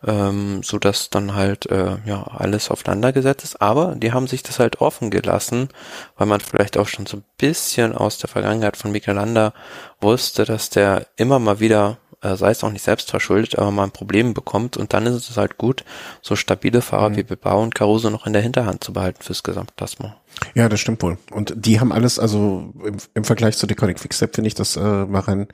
ähm, 0.06 0.62
so 0.62 0.78
dass 0.78 1.08
dann 1.08 1.34
halt 1.34 1.66
äh, 1.70 1.96
ja 2.04 2.22
alles 2.22 2.70
auf 2.70 2.84
Landa 2.84 3.12
gesetzt 3.12 3.44
ist. 3.44 3.62
Aber 3.62 3.94
die 3.96 4.12
haben 4.12 4.26
sich 4.26 4.42
das 4.42 4.58
halt 4.58 4.80
offen 4.82 5.10
gelassen, 5.10 5.70
weil 6.18 6.26
man 6.26 6.40
vielleicht 6.40 6.76
auch 6.76 6.88
schon 6.88 7.06
so 7.06 7.16
ein 7.16 7.24
bisschen 7.38 7.94
aus 7.94 8.18
der 8.18 8.28
Vergangenheit 8.28 8.76
von 8.76 8.92
Mikel 8.92 9.14
Landa 9.14 9.54
wusste, 10.00 10.44
dass 10.44 10.68
der 10.68 11.06
immer 11.16 11.38
mal 11.38 11.60
wieder 11.60 11.96
äh, 12.22 12.36
sei 12.36 12.50
es 12.50 12.62
auch 12.62 12.70
nicht 12.70 12.84
selbst 12.84 13.10
verschuldet, 13.10 13.58
aber 13.58 13.70
mal 13.70 13.84
ein 13.84 13.90
Problem 13.90 14.34
bekommt 14.34 14.76
und 14.76 14.92
dann 14.92 15.06
ist 15.06 15.30
es 15.30 15.36
halt 15.36 15.58
gut, 15.58 15.84
so 16.22 16.36
stabile 16.36 16.82
Fahrer 16.82 17.16
wie 17.16 17.22
Bilbao 17.22 17.62
und 17.62 17.74
Caruso 17.74 18.10
noch 18.10 18.26
in 18.26 18.32
der 18.32 18.42
Hinterhand 18.42 18.84
zu 18.84 18.92
behalten 18.92 19.22
fürs 19.22 19.42
Gesamtklassement. 19.42 20.14
ja, 20.54 20.68
das 20.68 20.80
stimmt 20.80 21.02
wohl. 21.02 21.18
Und 21.30 21.54
die 21.56 21.80
haben 21.80 21.92
alles, 21.92 22.18
also 22.18 22.72
im, 22.84 22.96
im 23.14 23.24
Vergleich 23.24 23.56
zu 23.56 23.66
Deconic 23.66 23.98
Quickstep 23.98 24.34
finde 24.34 24.48
ich, 24.48 24.54
dass 24.54 24.76
äh, 24.76 24.80
Maran 25.06 25.48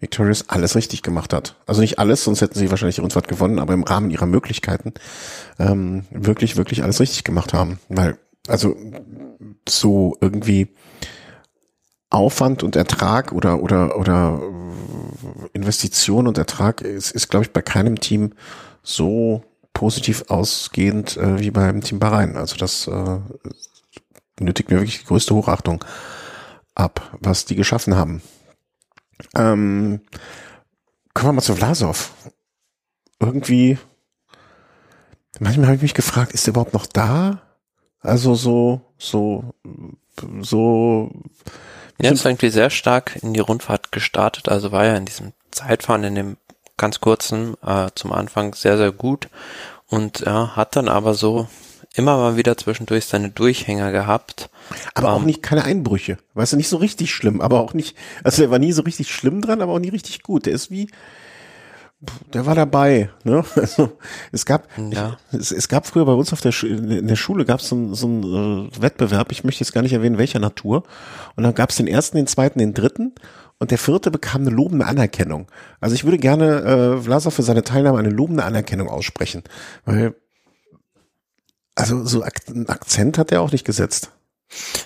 Victorious 0.00 0.48
alles 0.48 0.76
richtig 0.76 1.02
gemacht 1.02 1.32
hat. 1.32 1.56
Also 1.66 1.80
nicht 1.80 1.98
alles, 1.98 2.24
sonst 2.24 2.40
hätten 2.40 2.58
sie 2.58 2.70
wahrscheinlich 2.70 3.00
Rundfahrt 3.00 3.28
gewonnen, 3.28 3.58
aber 3.58 3.74
im 3.74 3.84
Rahmen 3.84 4.10
ihrer 4.10 4.26
Möglichkeiten 4.26 4.94
ähm, 5.58 6.04
wirklich, 6.10 6.56
wirklich 6.56 6.82
alles 6.82 7.00
richtig 7.00 7.24
gemacht 7.24 7.52
haben. 7.52 7.78
Weil, 7.88 8.18
also 8.46 8.76
so 9.68 10.16
irgendwie 10.20 10.68
Aufwand 12.10 12.62
und 12.62 12.74
Ertrag 12.74 13.32
oder 13.32 13.62
oder 13.62 13.98
oder 13.98 14.40
Investition 15.52 16.26
und 16.26 16.38
Ertrag 16.38 16.80
ist, 16.80 17.10
ist 17.10 17.28
glaube 17.28 17.46
ich 17.46 17.52
bei 17.52 17.62
keinem 17.62 18.00
Team 18.00 18.32
so 18.82 19.44
positiv 19.72 20.24
ausgehend 20.28 21.16
äh, 21.16 21.38
wie 21.38 21.50
beim 21.50 21.82
Team 21.82 21.98
Bahrain. 21.98 22.36
Also 22.36 22.56
das 22.56 22.86
äh, 22.88 23.18
nötigt 24.40 24.70
mir 24.70 24.78
wirklich 24.78 25.00
die 25.00 25.06
größte 25.06 25.34
Hochachtung 25.34 25.84
ab, 26.74 27.16
was 27.20 27.44
die 27.44 27.54
geschaffen 27.54 27.96
haben. 27.96 28.22
Ähm, 29.36 30.00
kommen 31.14 31.28
wir 31.28 31.32
mal 31.34 31.42
zu 31.42 31.54
Vlasov. 31.54 32.12
Irgendwie, 33.20 33.78
manchmal 35.40 35.66
habe 35.66 35.76
ich 35.76 35.82
mich 35.82 35.94
gefragt, 35.94 36.32
ist 36.32 36.46
er 36.46 36.52
überhaupt 36.52 36.74
noch 36.74 36.86
da? 36.86 37.42
Also 38.00 38.34
so, 38.36 38.80
so, 38.96 39.54
so 40.40 41.10
Er 41.98 42.12
ist 42.12 42.24
irgendwie 42.24 42.50
sehr 42.50 42.70
stark 42.70 43.18
in 43.22 43.34
die 43.34 43.40
Rundfahrt 43.40 43.90
gestartet, 43.90 44.48
also 44.48 44.70
war 44.70 44.84
ja 44.84 44.96
in 44.96 45.04
diesem 45.04 45.32
Zeitfahren, 45.50 46.04
in 46.04 46.14
dem 46.14 46.36
ganz 46.76 47.00
kurzen, 47.00 47.54
äh, 47.66 47.88
zum 47.94 48.12
Anfang 48.12 48.54
sehr, 48.54 48.76
sehr 48.78 48.92
gut 48.92 49.28
und 49.88 50.20
ja, 50.20 50.54
hat 50.56 50.76
dann 50.76 50.88
aber 50.88 51.14
so 51.14 51.48
immer 51.94 52.16
mal 52.16 52.36
wieder 52.36 52.56
zwischendurch 52.56 53.06
seine 53.06 53.30
Durchhänger 53.30 53.90
gehabt. 53.90 54.50
Aber 54.94 55.12
auch 55.12 55.20
Ähm, 55.20 55.26
nicht 55.26 55.42
keine 55.42 55.64
Einbrüche. 55.64 56.18
Weißt 56.34 56.52
du, 56.52 56.56
nicht 56.56 56.68
so 56.68 56.76
richtig 56.76 57.12
schlimm, 57.12 57.40
aber 57.40 57.60
auch 57.60 57.74
nicht, 57.74 57.96
also 58.22 58.42
der 58.42 58.50
war 58.50 58.58
nie 58.60 58.72
so 58.72 58.82
richtig 58.82 59.10
schlimm 59.10 59.40
dran, 59.40 59.62
aber 59.62 59.72
auch 59.72 59.78
nie 59.80 59.88
richtig 59.88 60.22
gut. 60.22 60.46
Der 60.46 60.52
ist 60.52 60.70
wie, 60.70 60.88
der 62.32 62.46
war 62.46 62.54
dabei, 62.54 63.10
ne? 63.24 63.44
Also, 63.56 63.90
es 64.30 64.46
gab, 64.46 64.68
Ja. 64.92 65.16
es, 65.32 65.50
es 65.50 65.68
gab 65.68 65.86
früher 65.86 66.04
bei 66.04 66.12
uns 66.12 66.32
auf 66.32 66.40
der, 66.40 66.52
Schu- 66.52 66.68
in 66.68 67.08
der 67.08 67.16
Schule 67.16 67.44
gab 67.44 67.58
es 67.58 67.68
so, 67.70 67.74
einen- 67.76 67.94
so 67.94 68.06
einen 68.06 68.68
äh, 68.72 68.82
Wettbewerb, 68.82 69.32
ich 69.32 69.42
möchte 69.42 69.64
jetzt 69.64 69.72
gar 69.72 69.82
nicht 69.82 69.94
erwähnen, 69.94 70.18
welcher 70.18 70.38
Natur. 70.38 70.84
Und 71.34 71.42
dann 71.42 71.54
gab 71.54 71.70
es 71.70 71.76
den 71.76 71.88
ersten, 71.88 72.16
den 72.18 72.28
zweiten, 72.28 72.60
den 72.60 72.74
dritten. 72.74 73.14
Und 73.60 73.72
der 73.72 73.78
vierte 73.78 74.10
bekam 74.10 74.42
eine 74.42 74.50
lobende 74.50 74.86
Anerkennung. 74.86 75.48
Also 75.80 75.94
ich 75.94 76.04
würde 76.04 76.18
gerne 76.18 76.96
äh, 76.98 77.02
Vlasov 77.02 77.34
für 77.34 77.42
seine 77.42 77.64
Teilnahme 77.64 77.98
eine 77.98 78.10
lobende 78.10 78.44
Anerkennung 78.44 78.88
aussprechen. 78.88 79.42
Weil, 79.84 80.14
also 81.74 82.04
so 82.04 82.22
einen 82.22 82.68
Akzent 82.68 83.18
hat 83.18 83.32
er 83.32 83.40
auch 83.42 83.50
nicht 83.50 83.64
gesetzt. 83.64 84.12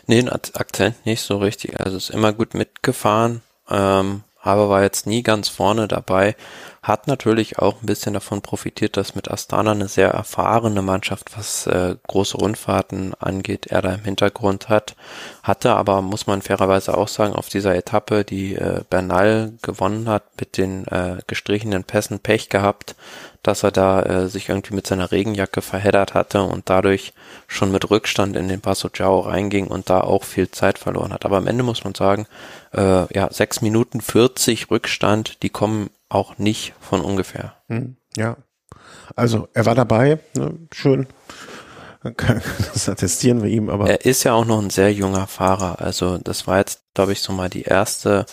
Nee, 0.06 0.26
Ak- 0.28 0.52
Akzent 0.54 1.04
nicht 1.04 1.20
so 1.20 1.36
richtig. 1.36 1.78
Also 1.80 1.96
ist 1.98 2.10
immer 2.10 2.32
gut 2.32 2.54
mitgefahren, 2.54 3.42
ähm, 3.68 4.24
aber 4.42 4.68
war 4.68 4.82
jetzt 4.82 5.06
nie 5.06 5.22
ganz 5.22 5.48
vorne 5.48 5.88
dabei. 5.88 6.34
Hat 6.82 7.06
natürlich 7.06 7.60
auch 7.60 7.80
ein 7.80 7.86
bisschen 7.86 8.12
davon 8.12 8.42
profitiert, 8.42 8.96
dass 8.96 9.14
mit 9.14 9.30
Astana 9.30 9.70
eine 9.70 9.86
sehr 9.86 10.10
erfahrene 10.10 10.82
Mannschaft, 10.82 11.36
was 11.36 11.68
äh, 11.68 11.94
große 12.08 12.36
Rundfahrten 12.36 13.14
angeht, 13.14 13.66
er 13.68 13.82
da 13.82 13.94
im 13.94 14.02
Hintergrund 14.02 14.68
hat. 14.68 14.96
Hatte 15.44 15.74
aber, 15.74 16.02
muss 16.02 16.26
man 16.26 16.42
fairerweise 16.42 16.98
auch 16.98 17.06
sagen, 17.06 17.34
auf 17.34 17.48
dieser 17.48 17.76
Etappe, 17.76 18.24
die 18.24 18.56
äh, 18.56 18.80
Bernal 18.90 19.52
gewonnen 19.62 20.08
hat, 20.08 20.24
mit 20.40 20.56
den 20.56 20.88
äh, 20.88 21.18
gestrichenen 21.28 21.84
Pässen 21.84 22.18
Pech 22.18 22.48
gehabt, 22.48 22.96
dass 23.42 23.62
er 23.64 23.72
da 23.72 24.02
äh, 24.02 24.28
sich 24.28 24.48
irgendwie 24.48 24.74
mit 24.74 24.86
seiner 24.86 25.10
Regenjacke 25.10 25.62
verheddert 25.62 26.14
hatte 26.14 26.42
und 26.42 26.70
dadurch 26.70 27.12
schon 27.48 27.72
mit 27.72 27.90
Rückstand 27.90 28.36
in 28.36 28.48
den 28.48 28.60
Passo 28.60 28.88
Ciao 28.88 29.20
reinging 29.20 29.66
und 29.66 29.90
da 29.90 30.00
auch 30.00 30.24
viel 30.24 30.50
Zeit 30.50 30.78
verloren 30.78 31.12
hat. 31.12 31.24
Aber 31.24 31.38
am 31.38 31.46
Ende 31.46 31.64
muss 31.64 31.84
man 31.84 31.94
sagen, 31.94 32.26
äh, 32.72 33.12
ja, 33.14 33.32
sechs 33.32 33.60
Minuten 33.60 34.00
40 34.00 34.70
Rückstand, 34.70 35.42
die 35.42 35.50
kommen 35.50 35.90
auch 36.08 36.38
nicht 36.38 36.74
von 36.80 37.00
ungefähr. 37.00 37.54
Hm, 37.68 37.96
ja. 38.16 38.36
Also 39.16 39.48
er 39.54 39.66
war 39.66 39.74
dabei, 39.74 40.20
ne, 40.34 40.54
schön. 40.72 41.06
Das 42.74 42.88
attestieren 42.88 43.44
wir 43.44 43.48
ihm, 43.48 43.70
aber 43.70 43.88
Er 43.88 44.04
ist 44.04 44.24
ja 44.24 44.32
auch 44.32 44.44
noch 44.44 44.60
ein 44.60 44.70
sehr 44.70 44.92
junger 44.92 45.28
Fahrer. 45.28 45.80
Also 45.80 46.18
das 46.18 46.48
war 46.48 46.58
jetzt, 46.58 46.82
glaube 46.94 47.12
ich, 47.12 47.20
so 47.20 47.32
mal 47.32 47.48
die 47.48 47.62
erste 47.62 48.26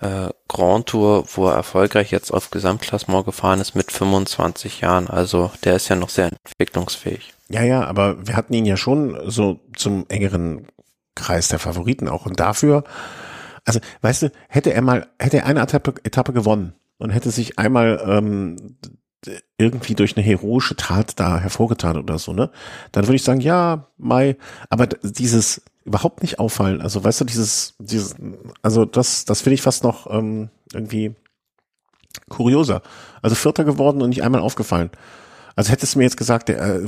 äh, 0.00 0.28
Grand 0.48 0.86
Tour, 0.86 1.24
wo 1.34 1.48
er 1.48 1.54
erfolgreich 1.54 2.10
jetzt 2.10 2.32
auf 2.32 2.50
Gesamtklassement 2.50 3.24
gefahren 3.24 3.60
ist 3.60 3.74
mit 3.74 3.92
25 3.92 4.80
Jahren. 4.80 5.08
Also 5.08 5.50
der 5.64 5.76
ist 5.76 5.88
ja 5.88 5.96
noch 5.96 6.08
sehr 6.08 6.30
entwicklungsfähig. 6.30 7.34
ja, 7.48 7.62
ja, 7.62 7.84
aber 7.84 8.26
wir 8.26 8.36
hatten 8.36 8.54
ihn 8.54 8.66
ja 8.66 8.76
schon 8.76 9.18
so 9.30 9.60
zum 9.74 10.06
engeren 10.08 10.66
Kreis 11.14 11.48
der 11.48 11.58
Favoriten 11.58 12.08
auch 12.08 12.26
und 12.26 12.38
dafür, 12.38 12.84
also 13.64 13.80
weißt 14.02 14.22
du, 14.22 14.32
hätte 14.48 14.72
er 14.72 14.82
mal, 14.82 15.08
hätte 15.18 15.38
er 15.38 15.46
eine 15.46 15.60
Etappe, 15.60 15.94
Etappe 16.04 16.32
gewonnen 16.32 16.74
und 16.98 17.10
hätte 17.10 17.30
sich 17.30 17.58
einmal 17.58 18.00
ähm, 18.06 18.76
irgendwie 19.58 19.94
durch 19.94 20.16
eine 20.16 20.24
heroische 20.24 20.76
Tat 20.76 21.18
da 21.18 21.38
hervorgetan 21.38 21.96
oder 21.96 22.18
so, 22.18 22.32
ne? 22.32 22.50
Dann 22.92 23.06
würde 23.06 23.16
ich 23.16 23.24
sagen, 23.24 23.40
ja, 23.40 23.88
Mai, 23.96 24.36
aber 24.70 24.86
dieses 24.86 25.62
überhaupt 25.86 26.22
nicht 26.22 26.38
auffallen. 26.38 26.82
Also 26.82 27.02
weißt 27.02 27.20
du, 27.20 27.24
dieses, 27.24 27.74
dieses, 27.78 28.16
also 28.62 28.84
das, 28.84 29.24
das 29.24 29.40
finde 29.40 29.54
ich 29.54 29.62
fast 29.62 29.84
noch 29.84 30.10
ähm, 30.10 30.50
irgendwie 30.72 31.14
kurioser. 32.28 32.82
Also 33.22 33.36
Vierter 33.36 33.64
geworden 33.64 34.02
und 34.02 34.10
nicht 34.10 34.22
einmal 34.22 34.40
aufgefallen. 34.40 34.90
Also 35.54 35.70
hättest 35.70 35.94
du 35.94 35.98
mir 35.98 36.04
jetzt 36.04 36.18
gesagt, 36.18 36.48
der, 36.48 36.60
äh, 36.60 36.86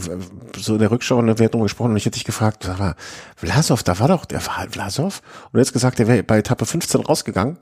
so 0.57 0.75
in 0.75 0.81
der 0.81 0.91
Rückschau, 0.91 1.23
da 1.23 1.39
wäre 1.39 1.49
drüber 1.49 1.65
gesprochen 1.65 1.93
und 1.93 1.97
ich 1.97 2.05
hätte 2.05 2.19
dich 2.19 2.25
gefragt, 2.25 2.65
sag 2.65 2.79
mal, 2.79 2.97
Vlasov, 3.37 3.83
da 3.83 3.99
war 3.99 4.09
doch, 4.09 4.27
der 4.27 4.45
war 4.47 4.59
halt 4.59 4.73
Vlasov. 4.73 5.23
Und 5.47 5.55
du 5.55 5.61
hättest 5.61 5.73
gesagt, 5.73 5.99
der 5.99 6.09
wäre 6.09 6.23
bei 6.23 6.39
Etappe 6.39 6.67
15 6.67 7.01
rausgegangen. 7.01 7.59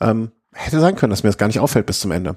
Ähm, 0.00 0.30
hätte 0.52 0.80
sein 0.80 0.96
können, 0.96 1.10
dass 1.10 1.24
mir 1.24 1.28
das 1.28 1.38
gar 1.38 1.48
nicht 1.48 1.60
auffällt 1.60 1.86
bis 1.86 2.00
zum 2.00 2.12
Ende. 2.12 2.36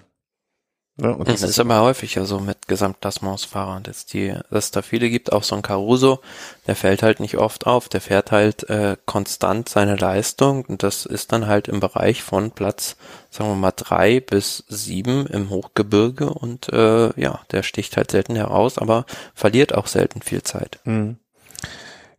Ja, 1.01 1.11
und 1.11 1.27
das, 1.27 1.41
das 1.41 1.51
ist 1.51 1.59
immer 1.59 1.81
häufiger 1.81 2.25
so 2.25 2.39
mit 2.39 2.67
Gesamtklassementsfahrern, 2.67 3.83
dass 3.83 4.05
die, 4.05 4.33
dass 4.49 4.65
es 4.65 4.71
da 4.71 4.81
viele 4.81 5.09
gibt, 5.09 5.31
auch 5.31 5.43
so 5.43 5.55
ein 5.55 5.61
Caruso, 5.61 6.19
der 6.67 6.75
fällt 6.75 7.03
halt 7.03 7.19
nicht 7.21 7.37
oft 7.37 7.67
auf, 7.67 7.87
der 7.87 8.01
fährt 8.01 8.31
halt 8.31 8.69
äh, 8.69 8.97
konstant 9.05 9.69
seine 9.69 9.95
Leistung. 9.95 10.65
Und 10.65 10.83
das 10.83 11.05
ist 11.05 11.31
dann 11.31 11.47
halt 11.47 11.67
im 11.69 11.79
Bereich 11.79 12.21
von 12.21 12.51
Platz, 12.51 12.97
sagen 13.29 13.49
wir 13.49 13.55
mal, 13.55 13.71
drei 13.75 14.19
bis 14.19 14.65
sieben 14.67 15.25
im 15.27 15.49
Hochgebirge. 15.49 16.29
Und 16.29 16.67
äh, 16.73 17.19
ja, 17.19 17.39
der 17.51 17.63
sticht 17.63 17.95
halt 17.95 18.11
selten 18.11 18.35
heraus, 18.35 18.77
aber 18.77 19.05
verliert 19.33 19.73
auch 19.73 19.87
selten 19.87 20.21
viel 20.21 20.43
Zeit. 20.43 20.79
Mhm. 20.83 21.17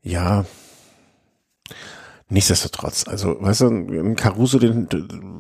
Ja, 0.03 0.47
Nichtsdestotrotz, 2.33 3.09
also 3.09 3.37
weißt 3.41 3.63
du, 3.63 3.67
ein 3.67 4.15
Caruso, 4.15 4.61
den, 4.61 4.87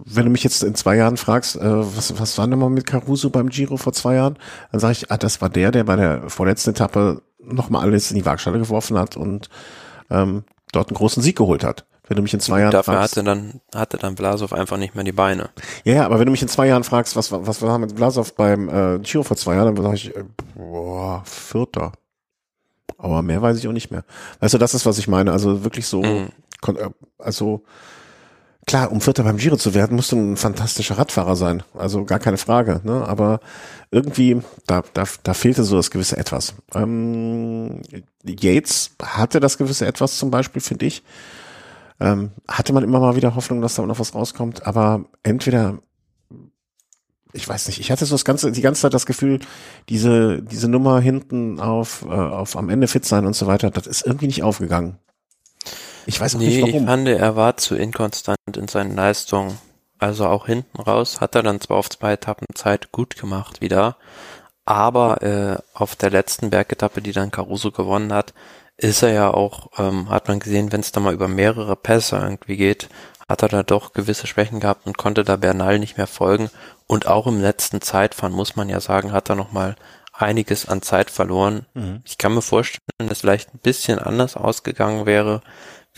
wenn 0.05 0.24
du 0.24 0.30
mich 0.30 0.43
jetzt 0.43 0.64
in 0.64 0.74
zwei 0.74 0.97
Jahren 0.97 1.16
fragst, 1.16 1.55
äh, 1.55 1.61
was, 1.62 2.18
was 2.18 2.36
war 2.36 2.49
denn 2.49 2.59
mal 2.59 2.68
mit 2.68 2.84
Caruso 2.84 3.30
beim 3.30 3.49
Giro 3.49 3.76
vor 3.76 3.93
zwei 3.93 4.16
Jahren, 4.16 4.36
dann 4.72 4.80
sage 4.80 4.93
ich, 4.93 5.11
ah, 5.11 5.16
das 5.16 5.41
war 5.41 5.49
der, 5.49 5.70
der 5.70 5.84
bei 5.84 5.95
der 5.95 6.28
vorletzten 6.28 6.70
Etappe 6.70 7.22
nochmal 7.38 7.82
alles 7.82 8.11
in 8.11 8.16
die 8.16 8.26
Waagschale 8.26 8.59
geworfen 8.59 8.99
hat 8.99 9.16
und 9.16 9.49
ähm, 10.11 10.43
dort 10.72 10.88
einen 10.88 10.97
großen 10.97 11.22
Sieg 11.22 11.36
geholt 11.36 11.62
hat. 11.62 11.86
Wenn 12.09 12.16
du 12.16 12.22
mich 12.24 12.34
in 12.34 12.41
zwei 12.41 12.61
Jahren 12.61 12.72
Dafür 12.72 12.95
fragst, 12.95 13.16
hatte 13.16 13.24
dann 13.24 13.61
hatte 13.72 13.97
dann 13.97 14.16
Blasov 14.16 14.53
einfach 14.53 14.76
nicht 14.76 14.97
mehr 14.97 15.05
die 15.05 15.12
Beine. 15.12 15.51
Ja, 15.84 15.95
ja, 15.95 16.07
aber 16.07 16.18
wenn 16.18 16.26
du 16.26 16.32
mich 16.32 16.43
in 16.43 16.49
zwei 16.49 16.66
Jahren 16.66 16.82
fragst, 16.82 17.14
was 17.14 17.30
was 17.30 17.62
war 17.62 17.78
mit 17.78 17.95
Blasov 17.95 18.34
beim 18.34 18.68
äh, 18.68 18.99
Giro 18.99 19.22
vor 19.22 19.36
zwei 19.36 19.55
Jahren, 19.55 19.76
dann 19.76 19.84
sage 19.84 19.95
ich, 19.97 20.16
äh, 20.16 20.24
boah, 20.57 21.22
Vierter. 21.24 21.93
Aber 22.99 23.22
mehr 23.22 23.41
weiß 23.41 23.59
ich 23.59 23.68
auch 23.68 23.72
nicht 23.72 23.93
mehr. 23.93 24.03
Weißt 24.41 24.55
du, 24.55 24.59
das 24.59 24.74
ist, 24.74 24.86
was 24.86 24.99
ich 24.99 25.07
meine. 25.07 25.30
Also 25.30 25.62
wirklich 25.62 25.86
so, 25.86 26.03
mm. 26.03 26.30
Also 27.19 27.65
klar, 28.67 28.93
um 28.93 29.01
Vierter 29.01 29.25
beim 29.25 29.37
Giro 29.37 29.57
zu 29.57 29.75
werden, 29.75 29.97
musst 29.97 30.13
du 30.13 30.17
ein 30.17 30.37
fantastischer 30.37 30.99
Radfahrer 30.99 31.37
sein. 31.37 31.63
Also 31.75 32.05
gar 32.05 32.19
keine 32.19 32.37
Frage. 32.37 32.81
Ne? 32.85 33.07
Aber 33.07 33.41
irgendwie, 33.91 34.41
da, 34.67 34.83
da, 34.93 35.05
da 35.23 35.35
fehlte 35.35 35.65
so 35.65 35.77
das 35.77 35.91
gewisse 35.91 36.17
Etwas. 36.17 36.55
Ähm, 36.75 37.83
Yates 38.25 38.93
hatte 39.03 39.41
das 39.41 39.59
gewisse 39.59 39.87
Etwas 39.87 40.19
zum 40.19 40.31
Beispiel, 40.31 40.63
finde 40.63 40.87
ich. 40.87 41.03
Ähm, 41.99 42.31
hatte 42.49 42.73
man 42.73 42.85
immer 42.85 43.01
mal 43.01 43.17
wieder 43.17 43.35
Hoffnung, 43.35 43.61
dass 43.61 43.75
da 43.75 43.83
noch 43.83 43.99
was 43.99 44.15
rauskommt. 44.15 44.67
Aber 44.67 45.05
entweder 45.23 45.79
ich 47.33 47.49
weiß 47.49 47.69
nicht, 47.69 47.81
ich 47.81 47.91
hatte 47.91 48.07
so 48.07 48.15
das 48.15 48.25
ganze, 48.25 48.51
die 48.51 48.61
ganze 48.61 48.83
Zeit 48.83 48.95
das 48.95 49.07
Gefühl, 49.07 49.39
diese, 49.89 50.43
diese 50.43 50.69
Nummer 50.69 51.01
hinten 51.01 51.61
auf, 51.61 52.05
äh, 52.05 52.09
auf 52.09 52.57
am 52.57 52.69
Ende 52.69 52.89
fit 52.89 53.05
sein 53.05 53.27
und 53.27 53.37
so 53.37 53.47
weiter, 53.47 53.71
das 53.71 53.87
ist 53.87 54.05
irgendwie 54.05 54.27
nicht 54.27 54.43
aufgegangen. 54.43 54.99
Ich 56.07 56.21
weiß 56.21 56.35
nee, 56.35 56.47
nicht 56.47 56.63
warum. 56.63 56.75
Ich 56.75 56.85
fand, 56.85 57.09
er 57.09 57.37
war 57.37 57.57
zu 57.57 57.77
inkonstant 57.77 58.39
in 58.57 58.69
seinen 58.69 58.97
Leistungen. 58.97 59.59
Also 59.99 60.27
auch 60.27 60.47
hinten 60.47 60.81
raus 60.81 61.21
hat 61.21 61.35
er 61.35 61.43
dann 61.43 61.61
zwar 61.61 61.77
auf 61.77 61.91
zwei 61.91 62.15
Etappen 62.15 62.47
Zeit 62.55 62.91
gut 62.91 63.17
gemacht 63.17 63.61
wieder, 63.61 63.97
aber 64.65 65.23
äh, 65.23 65.59
auf 65.75 65.95
der 65.95 66.11
letzten 66.11 66.49
Bergetappe, 66.49 67.03
die 67.03 67.13
dann 67.13 67.31
Caruso 67.31 67.71
gewonnen 67.71 68.13
hat, 68.13 68.33
ist 68.79 69.03
er 69.03 69.13
ja 69.13 69.31
auch, 69.31 69.69
ähm, 69.79 70.09
hat 70.09 70.29
man 70.29 70.41
gesehen, 70.41 70.73
wenn 70.73 70.81
es 70.81 70.93
da 70.93 71.01
mal 71.01 71.13
über 71.13 71.29
mehrere 71.29 71.77
Pässe 71.77 72.17
irgendwie 72.17 72.57
geht, 72.57 72.89
hat 73.29 73.43
er 73.43 73.49
da 73.49 73.63
doch 73.63 73.93
gewisse 73.93 74.27
Schwächen 74.27 74.59
gehabt 74.59 74.87
und 74.87 74.97
konnte 74.97 75.23
da 75.23 75.37
Bernal 75.37 75.79
nicht 75.79 75.99
mehr 75.99 76.07
folgen 76.07 76.51
und 76.87 77.07
auch 77.07 77.27
im 77.27 77.41
letzten 77.41 77.83
Zeitfahren, 77.83 78.33
muss 78.33 78.57
man 78.57 78.69
ja 78.69 78.81
sagen, 78.81 79.13
hat 79.13 79.29
er 79.29 79.37
nochmal 79.37 79.77
einiges 80.13 80.69
an 80.69 80.83
Zeit 80.83 81.11
verloren. 81.11 81.67
Mhm. 81.75 82.03
Ich 82.05 82.19
kann 82.19 82.35
mir 82.35 82.43
vorstellen, 82.43 82.81
dass 83.09 83.21
vielleicht 83.21 83.55
ein 83.55 83.59
bisschen 83.59 83.99
anders 83.99 84.37
ausgegangen 84.37 85.07
wäre, 85.07 85.43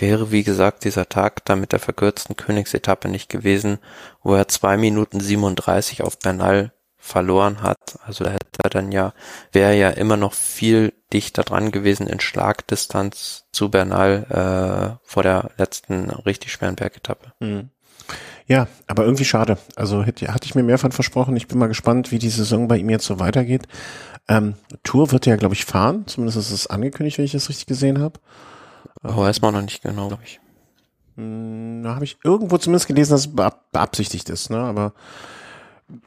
wäre 0.03 0.33
wie 0.33 0.43
gesagt 0.43 0.85
dieser 0.85 1.09
Tag 1.09 1.45
da 1.45 1.55
mit 1.55 1.73
der 1.73 1.79
verkürzten 1.79 2.37
Königsetappe 2.37 3.09
nicht 3.09 3.29
gewesen, 3.29 3.79
wo 4.23 4.35
er 4.35 4.49
zwei 4.49 4.77
Minuten 4.77 5.21
37 5.21 6.03
auf 6.03 6.19
Bernal 6.19 6.73
verloren 6.99 7.63
hat. 7.63 7.99
Also 8.05 8.25
da 8.25 8.33
hätte 8.33 8.47
er 8.63 8.71
dann 8.71 8.91
ja, 8.91 9.15
wäre 9.53 9.77
ja 9.77 9.91
immer 9.91 10.17
noch 10.17 10.35
viel 10.35 10.93
dichter 11.13 11.45
dran 11.45 11.71
gewesen 11.71 12.09
in 12.09 12.19
Schlagdistanz 12.19 13.45
zu 13.53 13.71
Bernal 13.71 14.99
äh, 15.01 15.09
vor 15.09 15.23
der 15.23 15.51
letzten 15.57 16.11
richtig 16.11 16.53
schweren 16.53 16.77
Bergetappe. 16.77 17.33
Mhm. 17.39 17.71
Ja, 18.49 18.67
aber 18.89 19.05
irgendwie 19.05 19.25
schade. 19.25 19.57
Also 19.77 20.03
hätte, 20.03 20.35
hatte 20.35 20.47
ich 20.47 20.57
mir 20.57 20.65
mehrfach 20.65 20.93
versprochen. 20.93 21.37
Ich 21.37 21.47
bin 21.47 21.59
mal 21.59 21.69
gespannt, 21.69 22.11
wie 22.11 22.19
die 22.19 22.29
Saison 22.29 22.67
bei 22.67 22.77
ihm 22.77 22.91
jetzt 22.91 23.07
so 23.07 23.21
weitergeht. 23.21 23.69
Ähm, 24.29 24.55
Tour 24.83 25.13
wird 25.13 25.29
er 25.29 25.35
ja, 25.35 25.37
glaube 25.37 25.55
ich, 25.55 25.65
fahren. 25.65 26.09
Zumindest 26.09 26.39
ist 26.39 26.51
es 26.51 26.67
angekündigt, 26.67 27.19
wenn 27.19 27.25
ich 27.25 27.33
das 27.33 27.49
richtig 27.49 27.67
gesehen 27.67 28.01
habe. 28.01 28.19
Aber 29.03 29.17
weiß 29.17 29.43
man 29.43 29.55
noch 29.55 29.63
nicht 29.63 29.83
genau, 29.83 30.09
glaube 30.09 30.23
ich. 30.25 30.41
Hm, 31.17 31.83
da 31.83 31.95
habe 31.95 32.05
ich 32.05 32.19
irgendwo 32.25 32.59
zumindest 32.59 32.87
gelesen, 32.87 33.13
dass 33.13 33.27
es 33.27 33.35
beabsichtigt 33.73 34.29
ist. 34.31 34.51
Ne? 34.51 34.59
Aber 34.59 34.93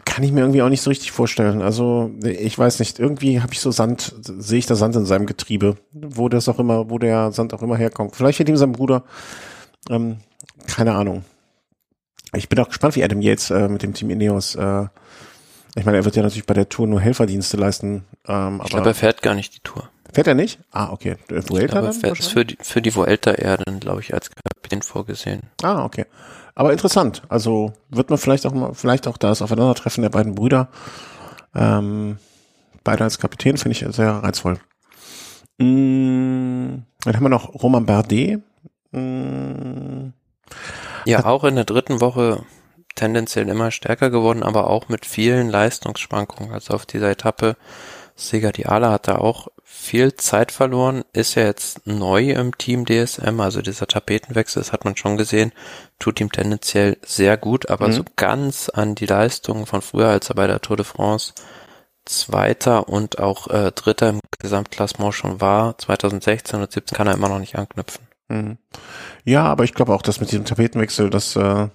kann 0.03 0.23
ich 0.23 0.31
mir 0.31 0.39
irgendwie 0.39 0.61
auch 0.61 0.69
nicht 0.69 0.81
so 0.81 0.89
richtig 0.89 1.11
vorstellen. 1.11 1.61
Also 1.61 2.11
ich 2.23 2.57
weiß 2.57 2.79
nicht, 2.79 2.99
irgendwie 2.99 3.41
habe 3.41 3.53
ich 3.53 3.59
so 3.59 3.71
Sand, 3.71 4.15
sehe 4.21 4.59
ich 4.59 4.65
da 4.65 4.75
Sand 4.75 4.95
in 4.95 5.05
seinem 5.05 5.25
Getriebe, 5.25 5.77
wo 5.91 6.29
das 6.29 6.49
auch 6.49 6.59
immer, 6.59 6.89
wo 6.89 6.97
der 6.97 7.31
Sand 7.31 7.53
auch 7.53 7.61
immer 7.61 7.77
herkommt. 7.77 8.15
Vielleicht 8.15 8.39
mit 8.39 8.49
ihm 8.49 8.57
sein 8.57 8.71
Bruder. 8.71 9.03
Ähm, 9.89 10.17
keine 10.67 10.95
Ahnung. 10.95 11.23
Ich 12.33 12.49
bin 12.49 12.59
auch 12.59 12.67
gespannt, 12.67 12.95
wie 12.95 13.03
Adam 13.03 13.21
Yates 13.21 13.51
äh, 13.51 13.67
mit 13.67 13.83
dem 13.83 13.93
Team 13.93 14.09
Ineos. 14.09 14.55
Äh, 14.55 14.87
ich 15.75 15.85
meine, 15.85 15.97
er 15.97 16.05
wird 16.05 16.15
ja 16.15 16.23
natürlich 16.23 16.45
bei 16.45 16.53
der 16.53 16.69
Tour 16.69 16.87
nur 16.87 17.01
Helferdienste 17.01 17.57
leisten. 17.57 18.05
Ähm, 18.27 18.61
ich 18.63 18.71
glaube, 18.71 18.89
er 18.89 18.95
fährt 18.95 19.21
gar 19.21 19.35
nicht 19.35 19.55
die 19.55 19.59
Tour. 19.59 19.89
Fährt 20.15 20.27
er 20.27 20.33
nicht? 20.33 20.59
Ah, 20.71 20.93
okay. 20.93 21.17
Vuelta 21.27 21.65
ich 21.89 21.99
glaube, 21.99 22.15
dann? 22.15 22.15
Für 22.15 22.45
die, 22.45 22.57
für 22.61 22.81
die 22.81 22.95
Vuelta 22.95 23.33
eher 23.33 23.57
dann, 23.57 23.81
glaube 23.81 23.99
ich, 23.99 24.13
als 24.13 24.31
Kapitän 24.31 24.81
vorgesehen. 24.81 25.41
Ah, 25.61 25.83
okay. 25.83 26.05
Aber 26.55 26.71
interessant. 26.71 27.23
Also 27.27 27.73
wird 27.89 28.09
man 28.09 28.17
vielleicht 28.17 28.45
auch 28.45 28.53
mal, 28.53 28.73
vielleicht 28.73 29.09
auch 29.09 29.17
das 29.17 29.41
Aufeinandertreffen 29.41 30.03
der 30.03 30.09
beiden 30.09 30.33
Brüder. 30.33 30.69
Ähm, 31.53 32.17
beide 32.85 33.03
als 33.03 33.19
Kapitän 33.19 33.57
finde 33.57 33.73
ich 33.73 33.85
sehr 33.93 34.09
reizvoll. 34.09 34.57
Mm, 35.57 36.83
dann 37.03 37.13
haben 37.13 37.23
wir 37.23 37.27
noch 37.27 37.53
Roman 37.61 37.85
Bardet. 37.85 38.41
Mm, 38.91 40.13
ja, 41.03 41.25
auch 41.25 41.43
in 41.43 41.55
der 41.55 41.65
dritten 41.65 41.99
Woche 41.99 42.45
tendenziell 42.95 43.49
immer 43.49 43.69
stärker 43.69 44.09
geworden, 44.09 44.43
aber 44.43 44.69
auch 44.69 44.87
mit 44.87 45.05
vielen 45.05 45.49
Leistungsschwankungen. 45.49 46.53
Also 46.53 46.73
auf 46.73 46.85
dieser 46.85 47.11
Etappe, 47.11 47.57
Sega 48.15 48.51
Diala 48.51 48.91
hat 48.91 49.07
da 49.07 49.17
auch 49.17 49.49
viel 49.63 50.15
Zeit 50.15 50.51
verloren, 50.51 51.03
ist 51.11 51.35
ja 51.35 51.43
jetzt 51.43 51.85
neu 51.85 52.31
im 52.31 52.57
Team 52.57 52.85
DSM, 52.85 53.39
also 53.39 53.61
dieser 53.61 53.87
Tapetenwechsel, 53.87 54.61
das 54.61 54.71
hat 54.71 54.85
man 54.85 54.95
schon 54.95 55.17
gesehen, 55.17 55.51
tut 55.99 56.21
ihm 56.21 56.31
tendenziell 56.31 56.97
sehr 57.05 57.35
gut, 57.35 57.69
aber 57.69 57.89
mhm. 57.89 57.93
so 57.93 58.05
ganz 58.15 58.69
an 58.69 58.95
die 58.95 59.05
Leistungen 59.05 59.65
von 59.65 59.81
früher, 59.81 60.07
als 60.07 60.29
er 60.29 60.35
bei 60.35 60.47
der 60.47 60.61
Tour 60.61 60.77
de 60.77 60.85
France 60.85 61.33
Zweiter 62.05 62.87
und 62.87 63.17
auch 63.17 63.47
äh, 63.47 63.71
Dritter 63.71 64.09
im 64.09 64.19
Gesamtklassement 64.37 65.13
schon 65.13 65.41
war, 65.41 65.77
2016 65.77 66.61
und 66.61 66.71
17 66.71 66.95
kann 66.95 67.07
er 67.07 67.15
immer 67.15 67.29
noch 67.29 67.39
nicht 67.39 67.55
anknüpfen. 67.55 68.05
Mhm. 68.27 68.57
Ja, 69.23 69.45
aber 69.45 69.63
ich 69.63 69.73
glaube 69.73 69.93
auch, 69.93 70.03
dass 70.03 70.19
mit 70.19 70.31
diesem 70.31 70.45
Tapetenwechsel, 70.45 71.09
das 71.09 71.35
äh, 71.35 71.67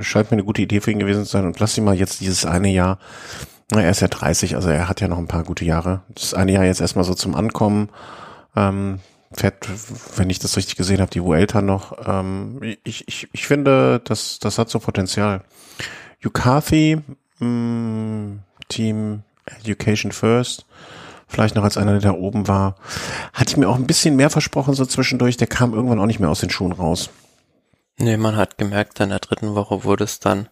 scheint 0.00 0.30
mir 0.30 0.36
eine 0.36 0.44
gute 0.44 0.62
Idee 0.62 0.80
für 0.80 0.90
ihn 0.90 0.98
gewesen 0.98 1.24
zu 1.24 1.30
sein. 1.30 1.46
Und 1.46 1.58
lass 1.60 1.76
ihn 1.78 1.84
mal 1.84 1.94
jetzt 1.94 2.20
dieses 2.20 2.44
eine 2.44 2.68
Jahr, 2.68 2.98
na, 3.70 3.82
er 3.82 3.90
ist 3.90 4.00
ja 4.00 4.08
30, 4.08 4.56
also 4.56 4.70
er 4.70 4.88
hat 4.88 5.00
ja 5.00 5.08
noch 5.08 5.18
ein 5.18 5.28
paar 5.28 5.44
gute 5.44 5.64
Jahre. 5.64 6.02
Das 6.14 6.32
eine 6.32 6.52
Jahr 6.52 6.64
jetzt 6.64 6.80
erstmal 6.80 7.04
so 7.04 7.14
zum 7.14 7.34
Ankommen. 7.34 7.90
Ähm, 8.56 9.00
fährt, 9.32 9.68
wenn 10.16 10.30
ich 10.30 10.38
das 10.38 10.56
richtig 10.56 10.76
gesehen 10.76 11.00
habe, 11.00 11.10
die 11.10 11.22
Vuelta 11.22 11.60
noch. 11.60 11.96
Ähm, 12.06 12.60
ich, 12.84 13.06
ich, 13.06 13.28
ich 13.30 13.46
finde, 13.46 14.00
das, 14.04 14.38
das 14.38 14.58
hat 14.58 14.70
so 14.70 14.78
Potenzial. 14.78 15.42
Yukathi, 16.20 17.00
mh, 17.40 17.46
mm, 17.46 18.40
Team 18.68 19.22
Education 19.44 20.12
First, 20.12 20.66
vielleicht 21.26 21.54
noch 21.54 21.64
als 21.64 21.76
einer, 21.76 21.92
der 21.92 22.12
da 22.12 22.18
oben 22.18 22.48
war. 22.48 22.76
Hatte 23.32 23.50
ich 23.50 23.56
mir 23.56 23.68
auch 23.68 23.76
ein 23.76 23.86
bisschen 23.86 24.16
mehr 24.16 24.30
versprochen 24.30 24.74
so 24.74 24.84
zwischendurch, 24.86 25.36
der 25.36 25.46
kam 25.46 25.74
irgendwann 25.74 26.00
auch 26.00 26.06
nicht 26.06 26.20
mehr 26.20 26.30
aus 26.30 26.40
den 26.40 26.50
Schuhen 26.50 26.72
raus. 26.72 27.10
Nee, 27.98 28.16
man 28.16 28.36
hat 28.36 28.58
gemerkt, 28.58 29.00
in 29.00 29.08
der 29.10 29.18
dritten 29.18 29.54
Woche 29.54 29.84
wurde 29.84 30.04
es 30.04 30.20
dann 30.20 30.48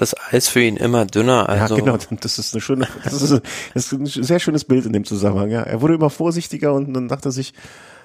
das 0.00 0.14
Eis 0.30 0.48
für 0.48 0.62
ihn 0.62 0.76
immer 0.76 1.04
dünner. 1.04 1.48
Also 1.48 1.76
ja, 1.76 1.80
genau, 1.80 1.98
das 2.20 2.38
ist 2.38 2.54
eine 2.54 2.60
schöne, 2.60 2.88
das 3.04 3.20
ist, 3.20 3.42
das 3.74 3.92
ist 3.92 3.92
ein 3.92 4.06
sehr 4.06 4.40
schönes 4.40 4.64
Bild 4.64 4.86
in 4.86 4.92
dem 4.92 5.04
Zusammenhang. 5.04 5.50
Ja, 5.50 5.62
er 5.62 5.82
wurde 5.82 5.94
immer 5.94 6.10
vorsichtiger 6.10 6.72
und 6.72 6.94
dann 6.94 7.08
dachte 7.08 7.28
er 7.28 7.32
sich, 7.32 7.52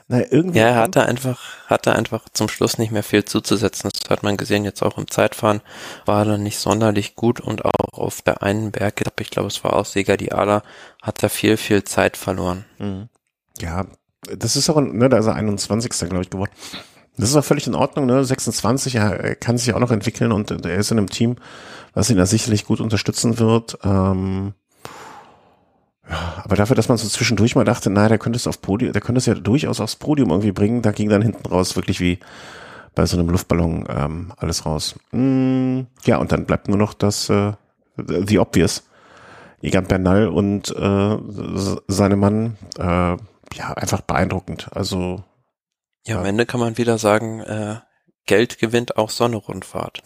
naja, 0.07 0.25
irgendwie. 0.29 0.59
Ja, 0.59 0.67
er 0.67 0.75
hatte 0.75 1.05
einfach, 1.05 1.39
hatte 1.67 1.95
einfach 1.95 2.25
zum 2.33 2.47
Schluss 2.47 2.77
nicht 2.77 2.91
mehr 2.91 3.01
viel 3.01 3.25
zuzusetzen. 3.25 3.89
Das 3.91 4.09
hat 4.09 4.23
man 4.23 4.37
gesehen, 4.37 4.65
jetzt 4.65 4.83
auch 4.83 4.97
im 4.97 5.09
Zeitfahren 5.09 5.61
war 6.05 6.19
er 6.19 6.25
dann 6.25 6.43
nicht 6.43 6.59
sonderlich 6.59 7.15
gut 7.15 7.39
und 7.39 7.65
auch 7.65 7.93
auf 7.93 8.21
der 8.21 8.43
einen 8.43 8.71
Bergetappe, 8.71 9.23
ich 9.23 9.31
glaube, 9.31 9.47
es 9.47 9.63
war 9.63 9.73
auch 9.73 9.85
Sega 9.85 10.17
Diala, 10.17 10.63
hat 11.01 11.23
er 11.23 11.29
viel, 11.29 11.57
viel 11.57 11.85
Zeit 11.85 12.17
verloren. 12.17 12.65
Mhm. 12.77 13.09
Ja, 13.59 13.85
das 14.37 14.55
ist 14.55 14.69
auch, 14.69 14.79
ne, 14.81 15.09
da 15.09 15.17
ist 15.17 15.27
er 15.27 15.35
21. 15.35 15.91
glaube 16.09 16.21
ich 16.21 16.29
geworden. 16.29 16.51
Das 17.17 17.29
ist 17.29 17.35
auch 17.37 17.45
völlig 17.45 17.65
in 17.65 17.75
Ordnung, 17.75 18.07
ne? 18.07 18.25
26, 18.25 18.95
er 18.95 19.35
kann 19.35 19.57
sich 19.57 19.73
auch 19.73 19.79
noch 19.79 19.91
entwickeln 19.91 20.33
und 20.33 20.51
er 20.51 20.75
ist 20.75 20.91
in 20.91 20.97
einem 20.97 21.09
Team, 21.09 21.37
was 21.95 22.09
ihn 22.11 22.17
da 22.17 22.27
sicherlich 22.27 22.65
gut 22.65 22.79
unterstützen 22.79 23.39
wird. 23.39 23.79
Ähm, 23.83 24.53
ja, 26.07 26.43
aber 26.43 26.55
dafür, 26.55 26.75
dass 26.75 26.89
man 26.89 26.97
so 26.97 27.07
zwischendurch 27.07 27.55
mal 27.55 27.65
dachte, 27.65 27.89
naja, 27.89 28.09
der 28.09 28.17
könnte 28.19 28.37
es 28.37 28.45
auf 28.45 28.61
Podium, 28.61 28.93
der 28.93 29.01
könnte 29.01 29.17
es 29.17 29.25
ja 29.25 29.33
durchaus 29.33 29.79
aufs 29.79 29.95
Podium 29.95 30.29
irgendwie 30.29 30.51
bringen, 30.51 30.83
da 30.83 30.91
ging 30.91 31.09
dann 31.09 31.23
hinten 31.23 31.47
raus 31.47 31.75
wirklich 31.75 31.99
wie 31.99 32.19
bei 32.93 33.07
so 33.07 33.17
einem 33.17 33.29
Luftballon 33.29 33.85
ähm, 33.89 34.33
alles 34.37 34.65
raus. 34.65 34.95
Mm, 35.11 35.81
ja, 36.05 36.17
und 36.17 36.31
dann 36.31 36.45
bleibt 36.45 36.67
nur 36.67 36.77
noch 36.77 36.93
das 36.93 37.29
äh, 37.29 37.53
The 37.97 38.39
Obvious. 38.39 38.83
Egan 39.61 39.87
Bernal 39.87 40.27
und 40.27 40.69
äh, 40.75 41.17
seine 41.87 42.15
Mann, 42.17 42.57
äh, 42.77 42.83
ja, 42.83 43.73
einfach 43.75 44.01
beeindruckend. 44.01 44.67
Also 44.71 45.23
ja, 46.05 46.19
am 46.19 46.25
Ende 46.25 46.45
kann 46.45 46.59
man 46.59 46.77
wieder 46.77 46.99
sagen, 46.99 47.39
äh, 47.39 47.77
Geld 48.27 48.59
gewinnt 48.59 48.97
auch 48.97 49.09
Sonne-Rundfahrt. 49.09 50.03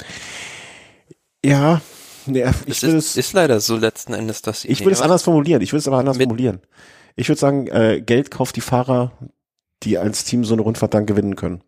Ja, 1.43 1.81
ja 2.25 2.51
ich 2.65 2.81
will 2.83 2.95
es 2.95 3.17
ist 3.17 3.33
leider 3.33 3.59
so 3.59 3.77
letzten 3.77 4.13
Endes, 4.13 4.41
dass 4.41 4.65
ich 4.65 4.83
will 4.85 4.91
es 4.91 5.01
anders 5.01 5.23
formulieren. 5.23 5.61
Ich 5.61 5.71
will 5.73 5.79
es 5.79 5.87
aber 5.87 5.97
anders 5.97 6.17
formulieren. 6.17 6.61
Ich 7.15 7.27
würde 7.29 7.39
sagen, 7.39 7.67
äh, 7.67 8.01
Geld 8.01 8.31
kauft 8.31 8.55
die 8.55 8.61
Fahrer, 8.61 9.11
die 9.83 9.97
als 9.97 10.23
Team 10.23 10.43
so 10.45 10.53
eine 10.53 10.61
Rundfahrt 10.61 10.93
dann 10.93 11.05
gewinnen 11.05 11.35
können. 11.35 11.63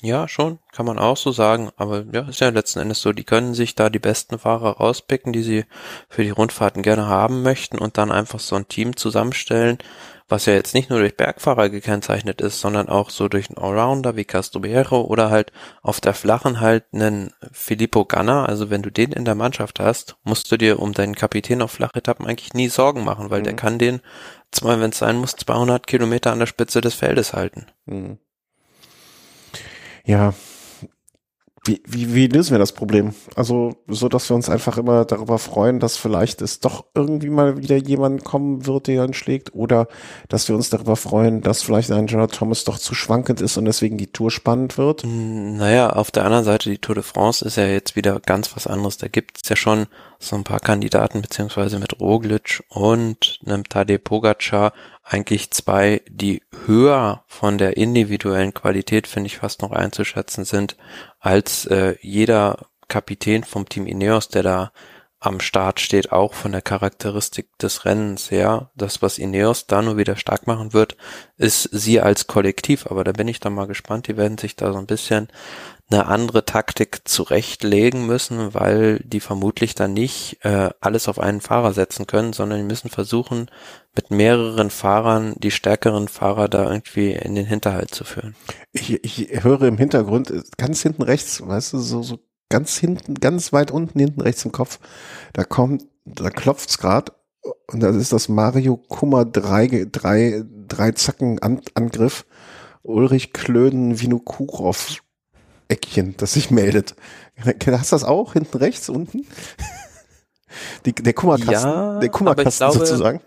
Ja, 0.00 0.28
schon, 0.28 0.60
kann 0.72 0.86
man 0.86 0.98
auch 0.98 1.16
so 1.16 1.32
sagen. 1.32 1.70
Aber 1.76 2.04
ja, 2.12 2.28
ist 2.28 2.40
ja 2.40 2.50
letzten 2.50 2.78
Endes 2.78 3.02
so, 3.02 3.12
die 3.12 3.24
können 3.24 3.54
sich 3.54 3.74
da 3.74 3.90
die 3.90 3.98
besten 3.98 4.38
Fahrer 4.38 4.76
rauspicken, 4.76 5.32
die 5.32 5.42
sie 5.42 5.64
für 6.08 6.22
die 6.22 6.30
Rundfahrten 6.30 6.82
gerne 6.82 7.08
haben 7.08 7.42
möchten 7.42 7.78
und 7.78 7.98
dann 7.98 8.12
einfach 8.12 8.38
so 8.38 8.54
ein 8.54 8.68
Team 8.68 8.96
zusammenstellen, 8.96 9.78
was 10.28 10.46
ja 10.46 10.52
jetzt 10.52 10.74
nicht 10.74 10.90
nur 10.90 10.98
durch 10.98 11.16
Bergfahrer 11.16 11.70
gekennzeichnet 11.70 12.40
ist, 12.40 12.60
sondern 12.60 12.88
auch 12.88 13.10
so 13.10 13.28
durch 13.28 13.48
einen 13.48 13.58
Allrounder 13.58 14.16
wie 14.16 14.24
Castroviejo 14.24 15.00
oder 15.02 15.30
halt 15.30 15.52
auf 15.82 16.00
der 16.00 16.12
flachen 16.12 16.60
halt 16.60 16.84
einen 16.92 17.32
Filippo 17.50 18.04
Ganna. 18.04 18.44
Also 18.44 18.68
wenn 18.68 18.82
du 18.82 18.90
den 18.90 19.12
in 19.12 19.24
der 19.24 19.34
Mannschaft 19.34 19.80
hast, 19.80 20.16
musst 20.24 20.52
du 20.52 20.58
dir 20.58 20.80
um 20.80 20.92
deinen 20.92 21.14
Kapitän 21.14 21.62
auf 21.62 21.72
Flachetappen 21.72 22.26
eigentlich 22.26 22.52
nie 22.52 22.68
Sorgen 22.68 23.04
machen, 23.04 23.30
weil 23.30 23.40
mhm. 23.40 23.44
der 23.44 23.56
kann 23.56 23.78
den, 23.78 24.00
wenn 24.62 24.90
es 24.90 24.98
sein 24.98 25.16
muss, 25.16 25.36
200 25.36 25.86
Kilometer 25.86 26.32
an 26.32 26.40
der 26.40 26.46
Spitze 26.46 26.80
des 26.80 26.94
Feldes 26.94 27.32
halten. 27.32 27.66
Mhm. 27.86 28.18
Ja, 30.04 30.34
wie, 31.68 32.14
wie, 32.14 32.26
lösen 32.26 32.52
wir 32.52 32.58
das 32.58 32.72
Problem? 32.72 33.14
Also, 33.36 33.76
so 33.86 34.08
dass 34.08 34.28
wir 34.30 34.34
uns 34.34 34.48
einfach 34.48 34.78
immer 34.78 35.04
darüber 35.04 35.38
freuen, 35.38 35.80
dass 35.80 35.96
vielleicht 35.96 36.40
es 36.42 36.60
doch 36.60 36.86
irgendwie 36.94 37.28
mal 37.28 37.58
wieder 37.58 37.76
jemand 37.76 38.24
kommen 38.24 38.66
wird, 38.66 38.86
der 38.86 39.04
ihn 39.04 39.14
schlägt, 39.14 39.54
oder 39.54 39.86
dass 40.28 40.48
wir 40.48 40.56
uns 40.56 40.70
darüber 40.70 40.96
freuen, 40.96 41.42
dass 41.42 41.62
vielleicht 41.62 41.90
Gerard 42.06 42.34
Thomas 42.34 42.64
doch 42.64 42.78
zu 42.78 42.94
schwankend 42.94 43.40
ist 43.40 43.56
und 43.56 43.66
deswegen 43.66 43.98
die 43.98 44.12
Tour 44.12 44.30
spannend 44.30 44.78
wird. 44.78 45.02
Hm, 45.02 45.56
naja, 45.56 45.90
auf 45.90 46.10
der 46.10 46.24
anderen 46.24 46.44
Seite, 46.44 46.70
die 46.70 46.78
Tour 46.78 46.94
de 46.94 47.04
France 47.04 47.44
ist 47.44 47.56
ja 47.56 47.66
jetzt 47.66 47.96
wieder 47.96 48.18
ganz 48.20 48.54
was 48.56 48.66
anderes. 48.66 48.96
Da 48.96 49.08
gibt 49.08 49.40
es 49.42 49.48
ja 49.48 49.56
schon 49.56 49.86
so 50.18 50.36
ein 50.36 50.44
paar 50.44 50.60
Kandidaten, 50.60 51.22
beziehungsweise 51.22 51.78
mit 51.78 52.00
Roglic 52.00 52.64
und 52.68 53.40
einem 53.46 53.64
Tadej 53.64 53.98
Pogacar 53.98 54.72
eigentlich 55.08 55.50
zwei, 55.50 56.02
die 56.08 56.42
höher 56.66 57.24
von 57.26 57.56
der 57.56 57.76
individuellen 57.76 58.52
Qualität, 58.52 59.06
finde 59.06 59.28
ich, 59.28 59.38
fast 59.38 59.62
noch 59.62 59.72
einzuschätzen 59.72 60.44
sind, 60.44 60.76
als 61.18 61.64
äh, 61.66 61.96
jeder 62.02 62.66
Kapitän 62.88 63.44
vom 63.44 63.68
Team 63.68 63.86
Ineos, 63.86 64.28
der 64.28 64.42
da 64.42 64.72
am 65.20 65.40
Start 65.40 65.80
steht, 65.80 66.12
auch 66.12 66.34
von 66.34 66.52
der 66.52 66.62
Charakteristik 66.62 67.58
des 67.58 67.84
Rennens 67.84 68.30
her. 68.30 68.70
Das, 68.76 69.02
was 69.02 69.18
Ineos 69.18 69.66
da 69.66 69.82
nur 69.82 69.96
wieder 69.96 70.16
stark 70.16 70.46
machen 70.46 70.72
wird, 70.72 70.96
ist 71.36 71.62
sie 71.72 72.00
als 72.00 72.26
Kollektiv. 72.26 72.86
Aber 72.86 73.02
da 73.02 73.12
bin 73.12 73.26
ich 73.26 73.40
dann 73.40 73.54
mal 73.54 73.66
gespannt. 73.66 74.06
Die 74.06 74.16
werden 74.16 74.38
sich 74.38 74.54
da 74.54 74.72
so 74.72 74.78
ein 74.78 74.86
bisschen 74.86 75.28
eine 75.90 76.06
andere 76.06 76.44
Taktik 76.44 77.08
zurechtlegen 77.08 78.06
müssen, 78.06 78.52
weil 78.52 78.98
die 79.00 79.20
vermutlich 79.20 79.74
dann 79.74 79.94
nicht 79.94 80.38
äh, 80.42 80.70
alles 80.80 81.08
auf 81.08 81.18
einen 81.18 81.40
Fahrer 81.40 81.72
setzen 81.72 82.06
können, 82.06 82.34
sondern 82.34 82.58
die 82.58 82.66
müssen 82.66 82.90
versuchen, 82.90 83.50
mit 83.94 84.10
mehreren 84.10 84.70
Fahrern 84.70 85.34
die 85.38 85.50
stärkeren 85.50 86.08
Fahrer 86.08 86.48
da 86.48 86.70
irgendwie 86.70 87.12
in 87.12 87.34
den 87.34 87.46
Hinterhalt 87.46 87.94
zu 87.94 88.04
führen. 88.04 88.36
Ich, 88.72 89.02
ich 89.02 89.42
höre 89.42 89.62
im 89.62 89.78
Hintergrund, 89.78 90.32
ganz 90.58 90.82
hinten 90.82 91.02
rechts, 91.02 91.46
weißt 91.46 91.72
du, 91.72 91.78
so, 91.78 92.02
so 92.02 92.18
ganz 92.50 92.76
hinten, 92.76 93.14
ganz 93.14 93.52
weit 93.52 93.70
unten 93.70 93.98
hinten 93.98 94.20
rechts 94.20 94.44
im 94.44 94.52
Kopf, 94.52 94.78
da 95.32 95.44
kommt, 95.44 95.84
da 96.04 96.28
klopft's 96.28 96.78
grad 96.78 97.12
und 97.66 97.80
das 97.80 97.96
ist 97.96 98.12
das 98.12 98.28
Mario 98.28 98.76
Kummer 98.76 99.24
drei, 99.24 99.86
drei, 99.90 100.44
drei 100.66 100.92
Zacken 100.92 101.38
Angriff. 101.74 102.26
Ulrich 102.82 103.32
Klöden 103.32 104.00
Vinokurov 104.00 105.02
Eckchen, 105.68 106.16
das 106.16 106.32
sich 106.32 106.50
meldet. 106.50 106.94
Hast 107.44 107.92
du 107.92 107.96
das 107.96 108.04
auch 108.04 108.32
hinten 108.32 108.58
rechts 108.58 108.88
unten? 108.88 109.26
Die, 110.86 110.94
der 110.94 111.12
Kummerkasten, 111.12 111.70
ja, 111.70 111.98
der 112.00 112.08
Kummerkasten 112.08 112.66
glaube, 112.66 112.86
sozusagen. 112.86 113.20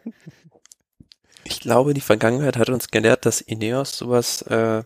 Ich 1.44 1.60
glaube, 1.60 1.94
die 1.94 2.02
Vergangenheit 2.02 2.58
hat 2.58 2.70
uns 2.70 2.90
gelehrt, 2.90 3.26
dass 3.26 3.42
Ineos 3.42 3.98
sowas 3.98 4.42
äh, 4.44 4.84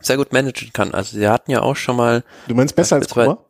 sehr 0.00 0.16
gut 0.16 0.32
managen 0.32 0.72
kann. 0.72 0.94
Also 0.94 1.16
sie 1.16 1.28
hatten 1.28 1.50
ja 1.50 1.62
auch 1.62 1.76
schon 1.76 1.96
mal. 1.96 2.24
Du 2.48 2.54
meinst 2.54 2.74
besser 2.74 2.96
als 2.96 3.08
Kummer? 3.08 3.44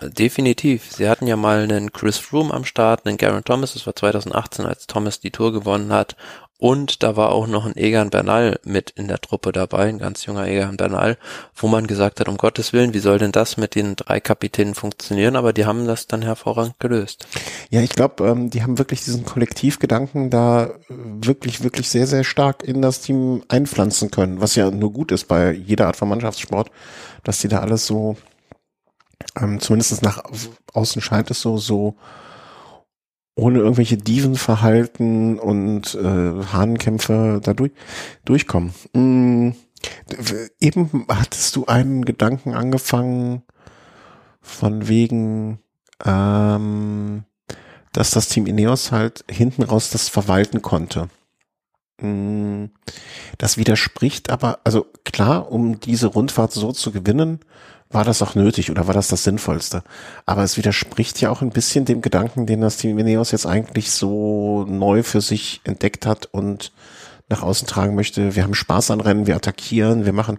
Äh, 0.00 0.10
definitiv. 0.10 0.92
Sie 0.92 1.08
hatten 1.08 1.26
ja 1.26 1.36
mal 1.36 1.62
einen 1.62 1.92
Chris 1.92 2.18
Froome 2.18 2.52
am 2.52 2.64
Start, 2.64 3.06
einen 3.06 3.16
Garen 3.16 3.44
Thomas, 3.44 3.74
das 3.74 3.86
war 3.86 3.94
2018, 3.94 4.66
als 4.66 4.86
Thomas 4.86 5.20
die 5.20 5.30
Tour 5.30 5.52
gewonnen 5.52 5.92
hat. 5.92 6.16
Und 6.60 7.02
da 7.02 7.16
war 7.16 7.32
auch 7.32 7.46
noch 7.46 7.64
ein 7.64 7.74
Egan 7.74 8.10
Bernal 8.10 8.60
mit 8.64 8.90
in 8.90 9.08
der 9.08 9.18
Truppe 9.18 9.50
dabei, 9.50 9.88
ein 9.88 9.98
ganz 9.98 10.26
junger 10.26 10.46
Egan 10.46 10.76
Bernal, 10.76 11.16
wo 11.56 11.68
man 11.68 11.86
gesagt 11.86 12.20
hat, 12.20 12.28
um 12.28 12.36
Gottes 12.36 12.74
Willen, 12.74 12.92
wie 12.92 12.98
soll 12.98 13.18
denn 13.18 13.32
das 13.32 13.56
mit 13.56 13.74
den 13.74 13.96
drei 13.96 14.20
Kapitänen 14.20 14.74
funktionieren? 14.74 15.36
Aber 15.36 15.54
die 15.54 15.64
haben 15.64 15.86
das 15.86 16.06
dann 16.06 16.20
hervorragend 16.20 16.78
gelöst. 16.78 17.26
Ja, 17.70 17.80
ich 17.80 17.92
glaube, 17.92 18.28
ähm, 18.28 18.50
die 18.50 18.62
haben 18.62 18.76
wirklich 18.76 19.02
diesen 19.02 19.24
Kollektivgedanken 19.24 20.28
da 20.28 20.72
wirklich, 20.90 21.62
wirklich 21.62 21.88
sehr, 21.88 22.06
sehr 22.06 22.24
stark 22.24 22.62
in 22.62 22.82
das 22.82 23.00
Team 23.00 23.42
einpflanzen 23.48 24.10
können, 24.10 24.42
was 24.42 24.54
ja 24.54 24.70
nur 24.70 24.92
gut 24.92 25.12
ist 25.12 25.28
bei 25.28 25.52
jeder 25.52 25.86
Art 25.86 25.96
von 25.96 26.10
Mannschaftssport, 26.10 26.70
dass 27.24 27.38
die 27.38 27.48
da 27.48 27.60
alles 27.60 27.86
so, 27.86 28.18
ähm, 29.40 29.60
zumindest 29.60 30.02
nach 30.02 30.22
außen 30.74 31.00
scheint 31.00 31.30
es 31.30 31.40
so, 31.40 31.56
so 31.56 31.96
ohne 33.40 33.60
irgendwelche 33.60 33.96
Dievenverhalten 33.96 35.38
und 35.38 35.94
äh, 35.94 36.44
Hahnkämpfe 36.52 37.40
da 37.42 37.54
durch, 37.54 37.72
durchkommen. 38.26 38.74
Mm, 38.92 39.52
eben 40.60 41.06
hattest 41.08 41.56
du 41.56 41.64
einen 41.64 42.04
Gedanken 42.04 42.52
angefangen 42.52 43.42
von 44.42 44.88
wegen, 44.88 45.58
ähm, 46.04 47.24
dass 47.92 48.10
das 48.10 48.28
Team 48.28 48.46
Ineos 48.46 48.92
halt 48.92 49.24
hinten 49.30 49.62
raus 49.62 49.88
das 49.88 50.10
verwalten 50.10 50.60
konnte. 50.60 51.08
Mm, 52.02 52.66
das 53.38 53.56
widerspricht 53.56 54.28
aber, 54.28 54.60
also 54.64 54.86
klar, 55.04 55.50
um 55.50 55.80
diese 55.80 56.08
Rundfahrt 56.08 56.52
so 56.52 56.72
zu 56.72 56.92
gewinnen, 56.92 57.40
war 57.90 58.04
das 58.04 58.22
auch 58.22 58.36
nötig 58.36 58.70
oder 58.70 58.86
war 58.86 58.94
das 58.94 59.08
das 59.08 59.24
Sinnvollste? 59.24 59.82
Aber 60.24 60.44
es 60.44 60.56
widerspricht 60.56 61.20
ja 61.20 61.30
auch 61.30 61.42
ein 61.42 61.50
bisschen 61.50 61.84
dem 61.84 62.00
Gedanken, 62.00 62.46
den 62.46 62.60
das 62.60 62.76
Team 62.76 62.98
Ineos 62.98 63.32
jetzt 63.32 63.46
eigentlich 63.46 63.90
so 63.90 64.64
neu 64.68 65.02
für 65.02 65.20
sich 65.20 65.60
entdeckt 65.64 66.06
hat 66.06 66.26
und 66.26 66.72
nach 67.28 67.42
außen 67.42 67.66
tragen 67.66 67.96
möchte. 67.96 68.36
Wir 68.36 68.44
haben 68.44 68.54
Spaß 68.54 68.92
an 68.92 69.00
Rennen, 69.00 69.26
wir 69.26 69.36
attackieren, 69.36 70.04
wir 70.04 70.12
machen. 70.12 70.38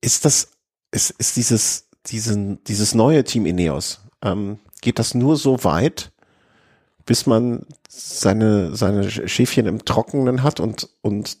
Ist 0.00 0.24
das, 0.24 0.52
ist, 0.92 1.10
ist 1.10 1.36
dieses, 1.36 1.88
diesen, 2.06 2.62
dieses 2.64 2.94
neue 2.94 3.24
Team 3.24 3.44
Ineos, 3.44 4.00
ähm, 4.22 4.60
geht 4.82 5.00
das 5.00 5.14
nur 5.14 5.36
so 5.36 5.64
weit, 5.64 6.12
bis 7.04 7.26
man 7.26 7.66
seine, 7.88 8.76
seine 8.76 9.10
Schäfchen 9.10 9.66
im 9.66 9.84
Trockenen 9.84 10.44
hat 10.44 10.60
und, 10.60 10.88
und 11.00 11.38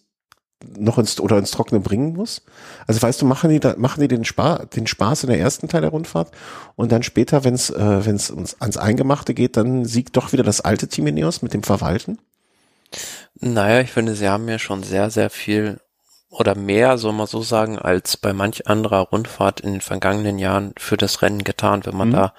noch 0.76 0.98
ins 0.98 1.20
oder 1.20 1.38
ins 1.38 1.50
Trockene 1.50 1.80
bringen 1.80 2.14
muss. 2.14 2.42
Also 2.86 3.02
weißt 3.02 3.20
du, 3.20 3.26
machen 3.26 3.50
die 3.50 3.60
da, 3.60 3.74
machen 3.76 4.00
die 4.00 4.08
den 4.08 4.24
Spaß, 4.24 4.70
den 4.74 4.86
Spaß 4.86 5.24
in 5.24 5.30
der 5.30 5.38
ersten 5.38 5.68
Teil 5.68 5.82
der 5.82 5.90
Rundfahrt 5.90 6.30
und 6.76 6.92
dann 6.92 7.02
später, 7.02 7.44
wenn 7.44 7.54
es 7.54 7.70
äh, 7.70 8.06
wenn 8.06 8.16
es 8.16 8.30
uns 8.30 8.60
ans 8.60 8.76
Eingemachte 8.76 9.34
geht, 9.34 9.56
dann 9.56 9.84
siegt 9.84 10.16
doch 10.16 10.32
wieder 10.32 10.42
das 10.42 10.60
alte 10.60 10.88
Team 10.88 11.06
Ineos 11.06 11.42
mit 11.42 11.54
dem 11.54 11.62
Verwalten. 11.62 12.18
Naja, 13.38 13.80
ich 13.80 13.90
finde, 13.90 14.14
sie 14.14 14.28
haben 14.28 14.48
ja 14.48 14.58
schon 14.58 14.82
sehr, 14.82 15.10
sehr 15.10 15.30
viel 15.30 15.80
oder 16.30 16.54
mehr, 16.54 16.98
soll 16.98 17.12
man 17.12 17.26
so 17.26 17.42
sagen, 17.42 17.78
als 17.78 18.16
bei 18.16 18.32
manch 18.32 18.66
anderer 18.66 19.00
Rundfahrt 19.00 19.60
in 19.60 19.72
den 19.72 19.80
vergangenen 19.80 20.38
Jahren 20.38 20.72
für 20.78 20.96
das 20.96 21.22
Rennen 21.22 21.44
getan, 21.44 21.84
wenn 21.84 21.96
man 21.96 22.08
mhm. 22.08 22.12
da 22.12 22.34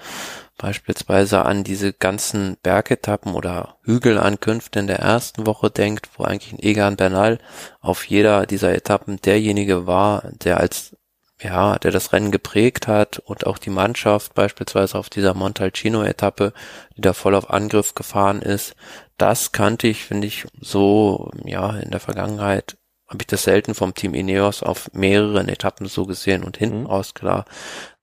beispielsweise 0.57 1.45
an 1.45 1.63
diese 1.63 1.93
ganzen 1.93 2.57
Bergetappen 2.63 3.33
oder 3.33 3.77
Hügelankünfte 3.83 4.79
in 4.79 4.87
der 4.87 4.99
ersten 4.99 5.45
Woche 5.45 5.69
denkt, 5.69 6.09
wo 6.17 6.23
eigentlich 6.23 6.53
ein 6.53 6.63
Egan 6.63 6.97
Bernal 6.97 7.39
auf 7.79 8.05
jeder 8.05 8.45
dieser 8.45 8.73
Etappen 8.73 9.21
derjenige 9.21 9.87
war, 9.87 10.23
der 10.43 10.59
als 10.59 10.95
ja, 11.41 11.77
der 11.77 11.91
das 11.91 12.13
Rennen 12.13 12.31
geprägt 12.31 12.87
hat 12.87 13.19
und 13.19 13.45
auch 13.45 13.59
die 13.59 13.69
Mannschaft 13.69 14.33
beispielsweise 14.33 14.97
auf 14.97 15.09
dieser 15.09 15.35
Montalcino-Etappe, 15.35 16.51
die 16.95 17.01
da 17.01 17.13
voll 17.13 17.35
auf 17.35 17.51
Angriff 17.51 17.93
gefahren 17.93 18.41
ist, 18.41 18.75
das 19.17 19.51
kannte 19.51 19.87
ich, 19.87 20.03
finde 20.03 20.27
ich, 20.27 20.47
so, 20.59 21.31
ja, 21.45 21.77
in 21.77 21.91
der 21.91 21.99
Vergangenheit 21.99 22.77
habe 23.07 23.19
ich 23.21 23.27
das 23.27 23.43
selten 23.43 23.73
vom 23.73 23.93
Team 23.93 24.13
Ineos 24.13 24.63
auf 24.63 24.91
mehreren 24.93 25.47
Etappen 25.47 25.87
so 25.87 26.05
gesehen 26.05 26.43
und 26.43 26.57
hinten 26.57 26.81
mhm. 26.81 26.87
raus 26.87 27.13
klar. 27.13 27.45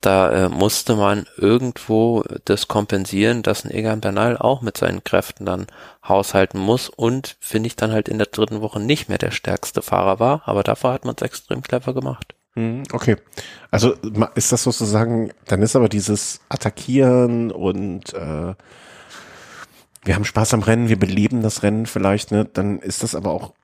Da 0.04 0.30
äh, 0.30 0.48
musste 0.50 0.96
man 0.96 1.24
irgendwo 1.38 2.24
das 2.44 2.68
kompensieren, 2.68 3.42
dass 3.42 3.64
ein 3.64 3.70
Egan 3.70 4.02
Bernal 4.02 4.36
auch 4.36 4.60
mit 4.60 4.76
seinen 4.76 5.02
Kräften 5.02 5.46
dann 5.46 5.66
haushalten 6.06 6.58
muss 6.58 6.90
und 6.90 7.38
finde 7.40 7.68
ich 7.68 7.76
dann 7.76 7.90
halt 7.90 8.10
in 8.10 8.18
der 8.18 8.26
dritten 8.26 8.60
Woche 8.60 8.80
nicht 8.80 9.08
mehr 9.08 9.16
der 9.16 9.30
stärkste 9.30 9.80
Fahrer 9.80 10.20
war, 10.20 10.42
aber 10.44 10.62
dafür 10.62 10.92
hat 10.92 11.06
man 11.06 11.14
es 11.16 11.22
extrem 11.22 11.62
clever 11.62 11.94
gemacht. 11.94 12.34
Mhm, 12.54 12.82
okay. 12.92 13.16
Also 13.70 13.94
ist 14.34 14.52
das 14.52 14.64
sozusagen, 14.64 15.32
dann 15.46 15.62
ist 15.62 15.74
aber 15.74 15.88
dieses 15.88 16.40
Attackieren 16.50 17.50
und 17.50 18.12
äh, 18.12 18.54
wir 20.04 20.14
haben 20.14 20.26
Spaß 20.26 20.52
am 20.52 20.62
Rennen, 20.62 20.90
wir 20.90 20.98
beleben 20.98 21.42
das 21.42 21.62
Rennen 21.62 21.86
vielleicht, 21.86 22.30
ne? 22.30 22.44
Dann 22.44 22.78
ist 22.78 23.02
das 23.02 23.14
aber 23.14 23.30
auch 23.30 23.54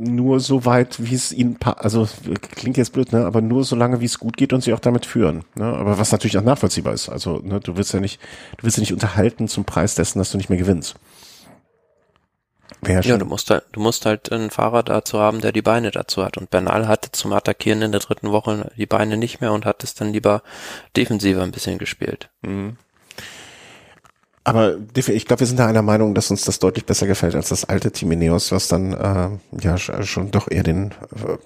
nur 0.00 0.40
so 0.40 0.64
weit, 0.64 1.02
wie 1.02 1.14
es 1.14 1.32
ihnen, 1.32 1.58
also 1.62 2.08
klingt 2.52 2.76
jetzt 2.76 2.92
blöd, 2.92 3.12
ne, 3.12 3.24
aber 3.24 3.40
nur 3.40 3.64
so 3.64 3.76
lange, 3.76 4.00
wie 4.00 4.04
es 4.04 4.18
gut 4.18 4.36
geht 4.36 4.52
und 4.52 4.62
sie 4.62 4.72
auch 4.72 4.80
damit 4.80 5.06
führen. 5.06 5.44
Ne? 5.54 5.64
Aber 5.64 5.98
was 5.98 6.12
natürlich 6.12 6.38
auch 6.38 6.42
nachvollziehbar 6.42 6.94
ist. 6.94 7.08
Also 7.08 7.38
ne, 7.38 7.60
du 7.60 7.76
willst 7.76 7.92
ja 7.92 8.00
nicht, 8.00 8.20
du 8.56 8.64
willst 8.64 8.76
ja 8.76 8.80
nicht 8.82 8.92
unterhalten 8.92 9.48
zum 9.48 9.64
Preis 9.64 9.94
dessen, 9.94 10.18
dass 10.18 10.30
du 10.30 10.38
nicht 10.38 10.50
mehr 10.50 10.58
gewinnst. 10.58 10.96
Wäre 12.80 13.02
ja, 13.02 13.16
du 13.16 13.24
musst 13.24 13.50
halt, 13.50 13.64
du 13.72 13.80
musst 13.80 14.06
halt 14.06 14.30
einen 14.30 14.50
Fahrer 14.50 14.82
dazu 14.82 15.18
haben, 15.18 15.40
der 15.40 15.52
die 15.52 15.62
Beine 15.62 15.90
dazu 15.90 16.24
hat. 16.24 16.36
Und 16.36 16.50
Bernal 16.50 16.86
hatte 16.86 17.10
zum 17.10 17.32
Attackieren 17.32 17.82
in 17.82 17.92
der 17.92 18.00
dritten 18.00 18.30
Woche 18.30 18.70
die 18.76 18.86
Beine 18.86 19.16
nicht 19.16 19.40
mehr 19.40 19.52
und 19.52 19.64
hat 19.64 19.82
es 19.82 19.94
dann 19.94 20.12
lieber 20.12 20.42
defensiver 20.96 21.42
ein 21.42 21.50
bisschen 21.50 21.78
gespielt. 21.78 22.30
Mhm. 22.42 22.76
Aber 24.48 24.76
ich 24.94 25.26
glaube, 25.26 25.40
wir 25.40 25.46
sind 25.46 25.58
da 25.58 25.66
einer 25.66 25.82
Meinung, 25.82 26.14
dass 26.14 26.30
uns 26.30 26.44
das 26.44 26.58
deutlich 26.58 26.86
besser 26.86 27.06
gefällt 27.06 27.34
als 27.34 27.48
das 27.48 27.64
alte 27.64 27.90
Team 27.92 28.12
Ineos, 28.12 28.50
was 28.52 28.68
dann 28.68 28.92
äh, 28.92 29.28
ja 29.60 29.78
schon 29.78 30.30
doch 30.30 30.50
eher 30.50 30.62
den 30.62 30.92
äh, 30.92 31.36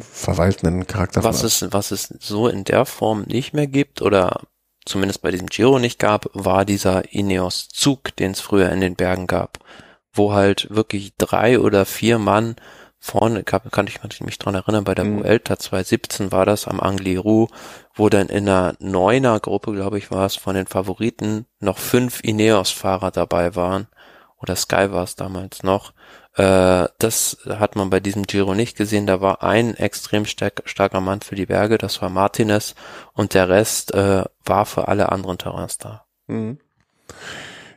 verwaltenden 0.00 0.86
Charakter 0.86 1.24
was 1.24 1.42
es 1.42 1.72
Was 1.72 1.90
es 1.90 2.14
so 2.20 2.48
in 2.48 2.64
der 2.64 2.84
Form 2.84 3.24
nicht 3.26 3.52
mehr 3.52 3.66
gibt 3.66 4.02
oder 4.02 4.42
zumindest 4.84 5.22
bei 5.22 5.30
diesem 5.30 5.46
Giro 5.46 5.78
nicht 5.78 5.98
gab, 5.98 6.28
war 6.32 6.64
dieser 6.64 7.12
Ineos-Zug, 7.12 8.16
den 8.16 8.32
es 8.32 8.40
früher 8.40 8.70
in 8.70 8.80
den 8.80 8.96
Bergen 8.96 9.26
gab, 9.26 9.58
wo 10.12 10.32
halt 10.32 10.68
wirklich 10.70 11.14
drei 11.18 11.58
oder 11.58 11.84
vier 11.84 12.18
Mann 12.18 12.56
vorne, 13.04 13.42
kann, 13.42 13.62
kann 13.72 13.88
ich 13.88 14.20
mich 14.20 14.38
dran 14.38 14.54
erinnern, 14.54 14.84
bei 14.84 14.94
der 14.94 15.04
mhm. 15.04 15.24
Vuelta 15.24 15.58
2017 15.58 16.30
war 16.30 16.46
das 16.46 16.68
am 16.68 16.78
Angliru, 16.78 17.48
wo 17.94 18.08
dann 18.08 18.28
in 18.28 18.48
einer 18.48 18.74
neuner 18.78 19.40
Gruppe, 19.40 19.72
glaube 19.72 19.98
ich, 19.98 20.12
war 20.12 20.24
es, 20.24 20.36
von 20.36 20.54
den 20.54 20.68
Favoriten 20.68 21.46
noch 21.58 21.78
fünf 21.78 22.22
Ineos-Fahrer 22.22 23.10
dabei 23.10 23.56
waren. 23.56 23.88
Oder 24.38 24.54
Sky 24.54 24.92
war 24.92 25.02
es 25.02 25.16
damals 25.16 25.64
noch. 25.64 25.92
Äh, 26.36 26.86
das 26.98 27.38
hat 27.48 27.74
man 27.74 27.90
bei 27.90 27.98
diesem 27.98 28.22
Giro 28.22 28.54
nicht 28.54 28.76
gesehen. 28.76 29.08
Da 29.08 29.20
war 29.20 29.42
ein 29.42 29.76
extrem 29.76 30.24
stark, 30.24 30.62
starker 30.64 31.00
Mann 31.00 31.22
für 31.22 31.34
die 31.34 31.46
Berge, 31.46 31.78
das 31.78 32.00
war 32.02 32.08
Martinez, 32.08 32.76
und 33.14 33.34
der 33.34 33.48
Rest 33.48 33.92
äh, 33.94 34.24
war 34.44 34.64
für 34.64 34.86
alle 34.86 35.10
anderen 35.10 35.38
Terrains 35.38 35.76
da. 35.78 36.04
Mhm. 36.28 36.58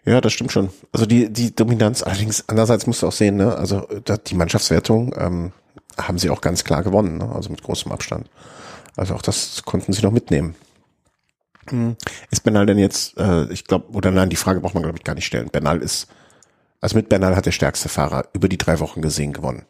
Ja, 0.05 0.21
das 0.21 0.33
stimmt 0.33 0.51
schon. 0.51 0.69
Also 0.91 1.05
die, 1.05 1.31
die 1.31 1.55
Dominanz, 1.55 2.03
allerdings 2.03 2.43
andererseits 2.47 2.85
musst 2.85 3.01
du 3.01 3.07
auch 3.07 3.11
sehen, 3.11 3.37
ne, 3.37 3.55
also 3.55 3.87
die 4.27 4.35
Mannschaftswertung 4.35 5.15
ähm, 5.17 5.51
haben 5.97 6.19
sie 6.19 6.29
auch 6.29 6.41
ganz 6.41 6.63
klar 6.63 6.83
gewonnen, 6.83 7.17
ne? 7.17 7.31
also 7.33 7.49
mit 7.49 7.63
großem 7.63 7.91
Abstand. 7.91 8.29
Also 8.95 9.15
auch 9.15 9.21
das 9.21 9.63
konnten 9.65 9.93
sie 9.93 10.03
noch 10.03 10.11
mitnehmen. 10.11 10.55
Hm. 11.69 11.95
Ist 12.29 12.43
Bernal 12.43 12.67
denn 12.67 12.77
jetzt, 12.77 13.17
äh, 13.17 13.45
ich 13.51 13.65
glaube, 13.65 13.91
oder 13.93 14.11
nein, 14.11 14.29
die 14.29 14.35
Frage 14.35 14.59
braucht 14.59 14.75
man, 14.75 14.83
glaube 14.83 14.97
ich, 14.99 15.03
gar 15.03 15.15
nicht 15.15 15.25
stellen. 15.25 15.49
Bernal 15.49 15.81
ist, 15.81 16.07
also 16.81 16.95
mit 16.95 17.09
Bernal 17.09 17.35
hat 17.35 17.47
der 17.47 17.51
stärkste 17.51 17.89
Fahrer 17.89 18.25
über 18.33 18.47
die 18.47 18.59
drei 18.59 18.79
Wochen 18.79 19.01
gesehen 19.01 19.33
gewonnen. 19.33 19.65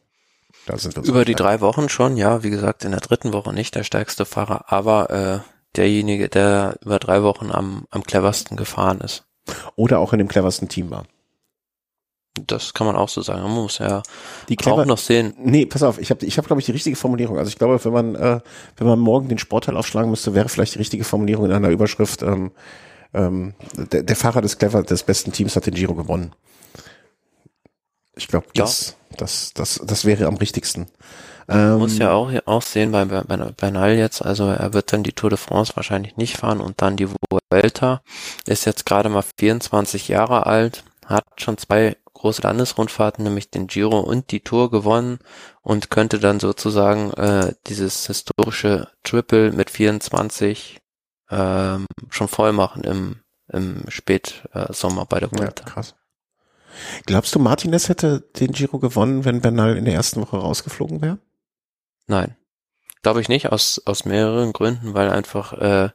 Da 0.65 0.77
sind 0.77 0.95
wir 0.95 1.03
über 1.03 1.25
die 1.25 1.35
drei 1.35 1.61
Wochen 1.61 1.87
schon, 1.87 2.17
ja, 2.17 2.43
wie 2.43 2.49
gesagt, 2.49 2.83
in 2.83 2.91
der 2.91 2.99
dritten 2.99 3.31
Woche 3.31 3.53
nicht 3.53 3.75
der 3.75 3.83
stärkste 3.83 4.25
Fahrer, 4.25 4.65
aber 4.67 5.09
äh, 5.11 5.39
derjenige, 5.77 6.27
der 6.27 6.77
über 6.81 6.99
drei 6.99 7.23
Wochen 7.23 7.51
am, 7.51 7.85
am 7.91 8.03
cleversten 8.03 8.57
gefahren 8.57 8.99
ist. 8.99 9.23
Oder 9.75 9.99
auch 9.99 10.13
in 10.13 10.19
dem 10.19 10.27
cleversten 10.27 10.69
Team 10.69 10.89
war. 10.89 11.05
Das 12.47 12.73
kann 12.73 12.85
man 12.85 12.97
auch 12.97 13.07
so 13.07 13.21
sagen. 13.21 13.43
Man 13.43 13.53
muss 13.53 13.77
ja 13.77 14.03
die 14.49 14.57
clever, 14.57 14.81
auch 14.81 14.85
noch 14.85 14.97
sehen. 14.97 15.33
Nee, 15.37 15.65
pass 15.65 15.83
auf, 15.83 15.99
ich 15.99 16.09
habe, 16.09 16.25
ich 16.25 16.37
hab, 16.37 16.45
glaube 16.45 16.59
ich, 16.59 16.65
die 16.65 16.73
richtige 16.73 16.97
Formulierung. 16.97 17.37
Also 17.37 17.47
ich 17.47 17.57
glaube, 17.57 17.83
wenn 17.83 17.93
man, 17.93 18.15
äh, 18.15 18.41
wenn 18.75 18.87
man 18.87 18.99
morgen 18.99 19.29
den 19.29 19.37
Sportteil 19.37 19.77
aufschlagen 19.77 20.09
müsste, 20.09 20.33
wäre 20.33 20.49
vielleicht 20.49 20.75
die 20.75 20.79
richtige 20.79 21.05
Formulierung 21.05 21.45
in 21.45 21.53
einer 21.53 21.69
Überschrift, 21.69 22.23
ähm, 22.23 22.51
ähm, 23.13 23.53
der, 23.77 24.03
der 24.03 24.15
Fahrer 24.17 24.41
des 24.41 24.57
clever 24.57 24.83
des 24.83 25.03
besten 25.03 25.31
Teams 25.31 25.55
hat 25.55 25.65
den 25.65 25.75
Giro 25.75 25.95
gewonnen. 25.95 26.33
Ich 28.17 28.27
glaube, 28.27 28.47
das, 28.53 28.97
ja. 29.11 29.17
das, 29.17 29.53
das, 29.53 29.81
das 29.83 30.03
wäre 30.03 30.27
am 30.27 30.35
richtigsten. 30.35 30.87
Man 31.47 31.79
muss 31.79 31.97
ja 31.97 32.11
auch, 32.11 32.31
auch 32.45 32.61
sehen 32.61 32.91
bei, 32.91 33.05
bei 33.05 33.21
Bernal 33.21 33.93
jetzt, 33.93 34.25
also 34.25 34.47
er 34.47 34.73
wird 34.73 34.91
dann 34.91 35.03
die 35.03 35.13
Tour 35.13 35.29
de 35.29 35.37
France 35.37 35.75
wahrscheinlich 35.75 36.17
nicht 36.17 36.37
fahren 36.37 36.59
und 36.59 36.81
dann 36.81 36.97
die 36.97 37.07
Vuelta, 37.09 38.01
ist 38.47 38.65
jetzt 38.65 38.85
gerade 38.85 39.09
mal 39.09 39.23
24 39.39 40.07
Jahre 40.07 40.47
alt, 40.47 40.83
hat 41.05 41.25
schon 41.37 41.57
zwei 41.57 41.97
große 42.13 42.41
Landesrundfahrten, 42.41 43.23
nämlich 43.23 43.51
den 43.51 43.67
Giro 43.67 43.99
und 43.99 44.31
die 44.31 44.39
Tour 44.39 44.71
gewonnen 44.71 45.19
und 45.61 45.91
könnte 45.91 46.19
dann 46.19 46.39
sozusagen 46.39 47.11
äh, 47.13 47.53
dieses 47.67 48.07
historische 48.07 48.87
Triple 49.03 49.51
mit 49.51 49.69
24 49.69 50.79
ähm, 51.29 51.85
schon 52.09 52.27
voll 52.27 52.53
machen 52.53 52.83
im, 52.83 53.17
im 53.51 53.83
Spätsommer 53.89 55.03
äh, 55.03 55.07
bei 55.07 55.19
der 55.19 55.31
Vuelta. 55.31 55.63
Ja, 55.65 55.71
krass. 55.71 55.95
Glaubst 57.05 57.35
du, 57.35 57.39
Martinez 57.39 57.89
hätte 57.89 58.21
den 58.39 58.51
Giro 58.51 58.79
gewonnen, 58.79 59.23
wenn 59.25 59.41
Bernal 59.41 59.77
in 59.77 59.85
der 59.85 59.93
ersten 59.93 60.21
Woche 60.21 60.37
rausgeflogen 60.37 61.01
wäre? 61.01 61.19
Nein. 62.07 62.35
Glaube 63.01 63.21
ich 63.21 63.29
nicht, 63.29 63.51
aus, 63.51 63.81
aus 63.85 64.05
mehreren 64.05 64.51
Gründen, 64.51 64.93
weil 64.93 65.09
einfach 65.09 65.53
äh, 65.53 65.89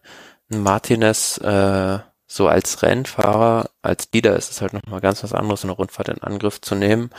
Martinez 0.48 1.38
äh, 1.38 1.98
so 2.26 2.46
als 2.46 2.82
Rennfahrer, 2.82 3.70
als 3.82 4.08
Leader 4.12 4.36
ist 4.36 4.52
es 4.52 4.60
halt 4.60 4.72
nochmal 4.72 5.00
ganz 5.00 5.24
was 5.24 5.32
anderes, 5.32 5.64
eine 5.64 5.72
Rundfahrt 5.72 6.08
in 6.08 6.22
Angriff 6.22 6.60
zu 6.60 6.76
nehmen. 6.76 7.10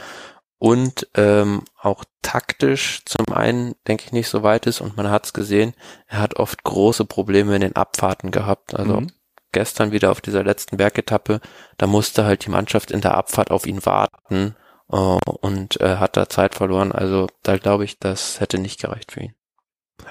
Und 0.58 1.08
ähm, 1.16 1.64
auch 1.78 2.06
taktisch 2.22 3.02
zum 3.06 3.36
einen, 3.36 3.76
denke 3.88 4.06
ich, 4.06 4.12
nicht 4.12 4.30
so 4.30 4.44
weit 4.44 4.68
ist 4.68 4.80
und 4.80 4.96
man 4.96 5.10
hat 5.10 5.26
es 5.26 5.34
gesehen, 5.34 5.74
er 6.08 6.20
hat 6.20 6.38
oft 6.38 6.64
große 6.64 7.04
Probleme 7.04 7.56
in 7.56 7.62
den 7.62 7.76
Abfahrten 7.76 8.32
gehabt. 8.32 8.74
Also 8.74 9.02
mhm. 9.02 9.12
gestern 9.52 9.92
wieder 9.92 10.12
auf 10.12 10.22
dieser 10.22 10.44
letzten 10.44 10.78
Bergetappe, 10.78 11.42
da 11.78 11.88
musste 11.88 12.24
halt 12.24 12.46
die 12.46 12.52
Mannschaft 12.52 12.92
in 12.92 13.02
der 13.02 13.16
Abfahrt 13.16 13.52
auf 13.52 13.66
ihn 13.66 13.86
warten, 13.86 14.56
uh, 14.92 15.20
und 15.42 15.80
äh, 15.82 15.98
hat 15.98 16.18
da 16.18 16.30
Zeit 16.30 16.56
verloren. 16.56 16.92
Also 16.92 17.28
da 17.44 17.58
glaube 17.58 17.86
ich, 17.86 18.00
das 18.00 18.40
hätte 18.40 18.60
nicht 18.60 18.82
gereicht 18.82 19.12
für 19.12 19.22
ihn. 19.22 19.34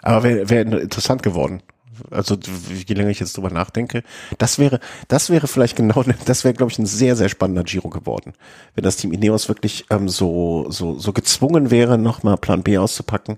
Aber 0.03 0.23
wäre 0.23 0.49
wär 0.49 0.63
interessant 0.63 1.23
geworden. 1.23 1.63
Also 2.11 2.37
je 2.37 2.95
länger 2.95 3.11
ich 3.11 3.21
jetzt 3.21 3.37
drüber 3.37 3.51
nachdenke, 3.51 4.03
das 4.39 4.59
wäre, 4.59 4.81
das 5.09 5.29
wäre 5.29 5.47
vielleicht 5.49 5.77
genau, 5.77 6.03
das 6.25 6.45
wäre 6.45 6.55
glaube 6.55 6.73
ich 6.73 6.79
ein 6.79 6.87
sehr 6.87 7.17
sehr 7.17 7.29
spannender 7.29 7.65
Giro 7.65 7.91
geworden, 7.91 8.33
wenn 8.75 8.85
das 8.85 8.97
Team 8.97 9.13
Ineos 9.13 9.49
wirklich 9.49 9.85
ähm, 9.91 10.09
so 10.09 10.67
so 10.71 10.99
so 10.99 11.13
gezwungen 11.13 11.71
wäre, 11.71 11.99
nochmal 11.99 12.39
Plan 12.39 12.63
B 12.63 12.79
auszupacken 12.79 13.37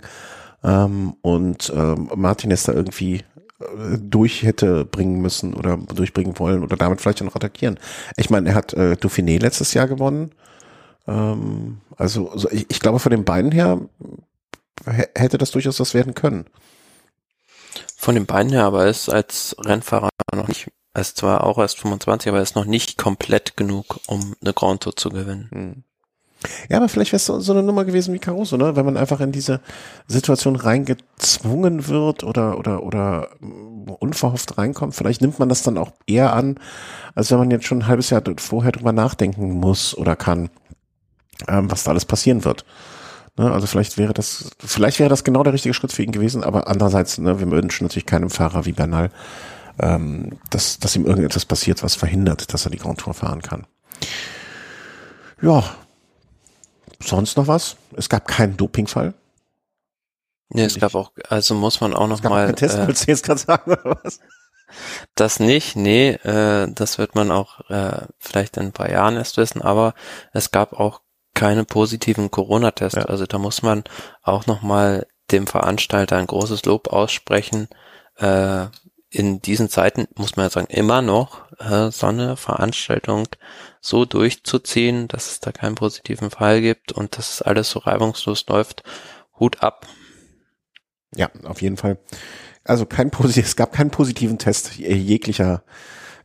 ähm, 0.62 1.14
und 1.22 1.72
ähm, 1.74 2.10
Martinez 2.14 2.64
da 2.64 2.72
irgendwie 2.72 3.24
äh, 3.60 3.98
durch 3.98 4.42
hätte 4.42 4.84
bringen 4.84 5.20
müssen 5.20 5.54
oder 5.54 5.76
durchbringen 5.76 6.38
wollen 6.38 6.62
oder 6.62 6.76
damit 6.76 7.00
vielleicht 7.00 7.20
auch 7.22 7.26
noch 7.26 7.36
attackieren. 7.36 7.78
Ich 8.16 8.30
meine, 8.30 8.50
er 8.50 8.54
hat 8.54 8.72
äh, 8.74 8.92
Dauphiné 8.92 9.40
letztes 9.40 9.74
Jahr 9.74 9.88
gewonnen. 9.88 10.32
Ähm, 11.06 11.80
also, 11.96 12.30
also 12.30 12.50
ich, 12.50 12.66
ich 12.68 12.80
glaube, 12.80 12.98
von 12.98 13.10
den 13.10 13.24
Beinen 13.24 13.52
her 13.52 13.80
hätte 14.84 15.38
das 15.38 15.50
durchaus 15.50 15.80
was 15.80 15.94
werden 15.94 16.14
können. 16.14 16.46
Von 17.96 18.14
den 18.14 18.26
Beinen 18.26 18.52
her, 18.52 18.64
aber 18.64 18.84
er 18.84 18.90
ist 18.90 19.08
als 19.08 19.56
Rennfahrer 19.58 20.08
noch 20.34 20.48
nicht, 20.48 20.68
er 20.94 21.00
ist 21.00 21.16
zwar 21.16 21.44
auch 21.44 21.58
erst 21.58 21.78
25, 21.78 22.28
aber 22.28 22.38
er 22.38 22.42
ist 22.42 22.56
noch 22.56 22.64
nicht 22.64 22.98
komplett 22.98 23.56
genug, 23.56 24.00
um 24.06 24.34
eine 24.40 24.52
Grand 24.52 24.82
Tour 24.82 24.96
zu 24.96 25.10
gewinnen. 25.10 25.48
Hm. 25.52 25.84
Ja, 26.68 26.78
aber 26.78 26.88
vielleicht 26.88 27.12
wäre 27.12 27.18
es 27.18 27.26
so, 27.26 27.38
so 27.38 27.52
eine 27.52 27.62
Nummer 27.62 27.84
gewesen 27.84 28.12
wie 28.12 28.18
Caruso, 28.18 28.56
ne? 28.56 28.74
Wenn 28.74 28.84
man 28.84 28.96
einfach 28.96 29.20
in 29.20 29.30
diese 29.30 29.60
Situation 30.08 30.56
reingezwungen 30.56 31.86
wird 31.86 32.24
oder 32.24 32.58
oder 32.58 32.82
oder 32.82 33.28
unverhofft 34.00 34.58
reinkommt, 34.58 34.96
vielleicht 34.96 35.20
nimmt 35.20 35.38
man 35.38 35.48
das 35.48 35.62
dann 35.62 35.78
auch 35.78 35.92
eher 36.06 36.32
an, 36.32 36.58
als 37.14 37.30
wenn 37.30 37.38
man 37.38 37.52
jetzt 37.52 37.66
schon 37.66 37.80
ein 37.80 37.86
halbes 37.86 38.10
Jahr 38.10 38.22
vorher 38.38 38.72
drüber 38.72 38.92
nachdenken 38.92 39.52
muss 39.52 39.96
oder 39.96 40.16
kann 40.16 40.50
ähm, 41.48 41.70
was 41.70 41.84
da 41.84 41.90
alles 41.90 42.04
passieren 42.04 42.44
wird. 42.44 42.64
Ne, 43.36 43.50
also 43.50 43.66
vielleicht 43.66 43.96
wäre 43.96 44.12
das, 44.12 44.50
vielleicht 44.58 44.98
wäre 44.98 45.08
das 45.08 45.24
genau 45.24 45.42
der 45.42 45.54
richtige 45.54 45.72
Schritt 45.72 45.92
für 45.92 46.02
ihn 46.02 46.12
gewesen, 46.12 46.44
aber 46.44 46.68
andererseits, 46.68 47.16
ne, 47.18 47.40
wir 47.40 47.50
wünschen 47.50 47.84
natürlich 47.84 48.04
keinem 48.06 48.28
Fahrer 48.28 48.66
wie 48.66 48.72
Bernal, 48.72 49.10
ähm, 49.78 50.38
dass, 50.50 50.78
dass 50.78 50.96
ihm 50.96 51.06
irgendetwas 51.06 51.46
passiert, 51.46 51.82
was 51.82 51.94
verhindert, 51.94 52.52
dass 52.52 52.66
er 52.66 52.70
die 52.70 52.78
Grand 52.78 53.00
Tour 53.00 53.14
fahren 53.14 53.40
kann. 53.40 53.66
Ja. 55.40 55.64
Sonst 57.02 57.36
noch 57.36 57.46
was? 57.46 57.76
Es 57.96 58.08
gab 58.08 58.28
keinen 58.28 58.56
Dopingfall. 58.56 59.14
Nee, 60.50 60.64
es 60.64 60.78
gab 60.78 60.94
auch, 60.94 61.12
also 61.30 61.54
muss 61.54 61.80
man 61.80 61.94
auch 61.94 62.06
noch 62.08 62.22
mal. 62.22 62.52
Test, 62.52 62.76
äh, 62.76 62.86
willst 62.86 63.06
du 63.06 63.10
jetzt 63.10 63.24
gerade 63.24 63.40
sagen, 63.40 63.72
oder 63.72 63.98
was? 64.02 64.20
Das 65.14 65.40
nicht, 65.40 65.76
nee, 65.76 66.10
äh, 66.10 66.70
das 66.70 66.98
wird 66.98 67.14
man 67.14 67.30
auch 67.30 67.68
äh, 67.70 68.06
vielleicht 68.18 68.56
in 68.58 68.64
ein 68.64 68.72
paar 68.72 68.90
Jahren 68.90 69.16
erst 69.16 69.36
wissen, 69.38 69.62
aber 69.62 69.94
es 70.32 70.50
gab 70.50 70.74
auch 70.74 71.00
keine 71.34 71.64
positiven 71.64 72.30
Corona-Tests. 72.30 72.96
Ja. 72.96 73.06
Also 73.06 73.26
da 73.26 73.38
muss 73.38 73.62
man 73.62 73.84
auch 74.22 74.46
nochmal 74.46 75.06
dem 75.30 75.46
Veranstalter 75.46 76.16
ein 76.16 76.26
großes 76.26 76.64
Lob 76.64 76.88
aussprechen. 76.88 77.68
Äh, 78.16 78.66
in 79.08 79.42
diesen 79.42 79.68
Zeiten 79.68 80.08
muss 80.14 80.36
man 80.36 80.46
ja 80.46 80.50
sagen, 80.50 80.68
immer 80.68 81.02
noch 81.02 81.50
äh, 81.58 81.90
so 81.90 82.06
eine 82.06 82.36
Veranstaltung 82.36 83.28
so 83.80 84.04
durchzuziehen, 84.04 85.08
dass 85.08 85.30
es 85.30 85.40
da 85.40 85.52
keinen 85.52 85.74
positiven 85.74 86.30
Fall 86.30 86.60
gibt 86.60 86.92
und 86.92 87.18
dass 87.18 87.34
es 87.34 87.42
alles 87.42 87.70
so 87.70 87.80
reibungslos 87.80 88.46
läuft. 88.48 88.82
Hut 89.38 89.62
ab. 89.62 89.86
Ja, 91.14 91.30
auf 91.44 91.60
jeden 91.60 91.76
Fall. 91.76 91.98
Also 92.64 92.86
kein 92.86 93.10
positiv, 93.10 93.44
es 93.44 93.56
gab 93.56 93.72
keinen 93.72 93.90
positiven 93.90 94.38
Test 94.38 94.76
jeglicher 94.76 95.62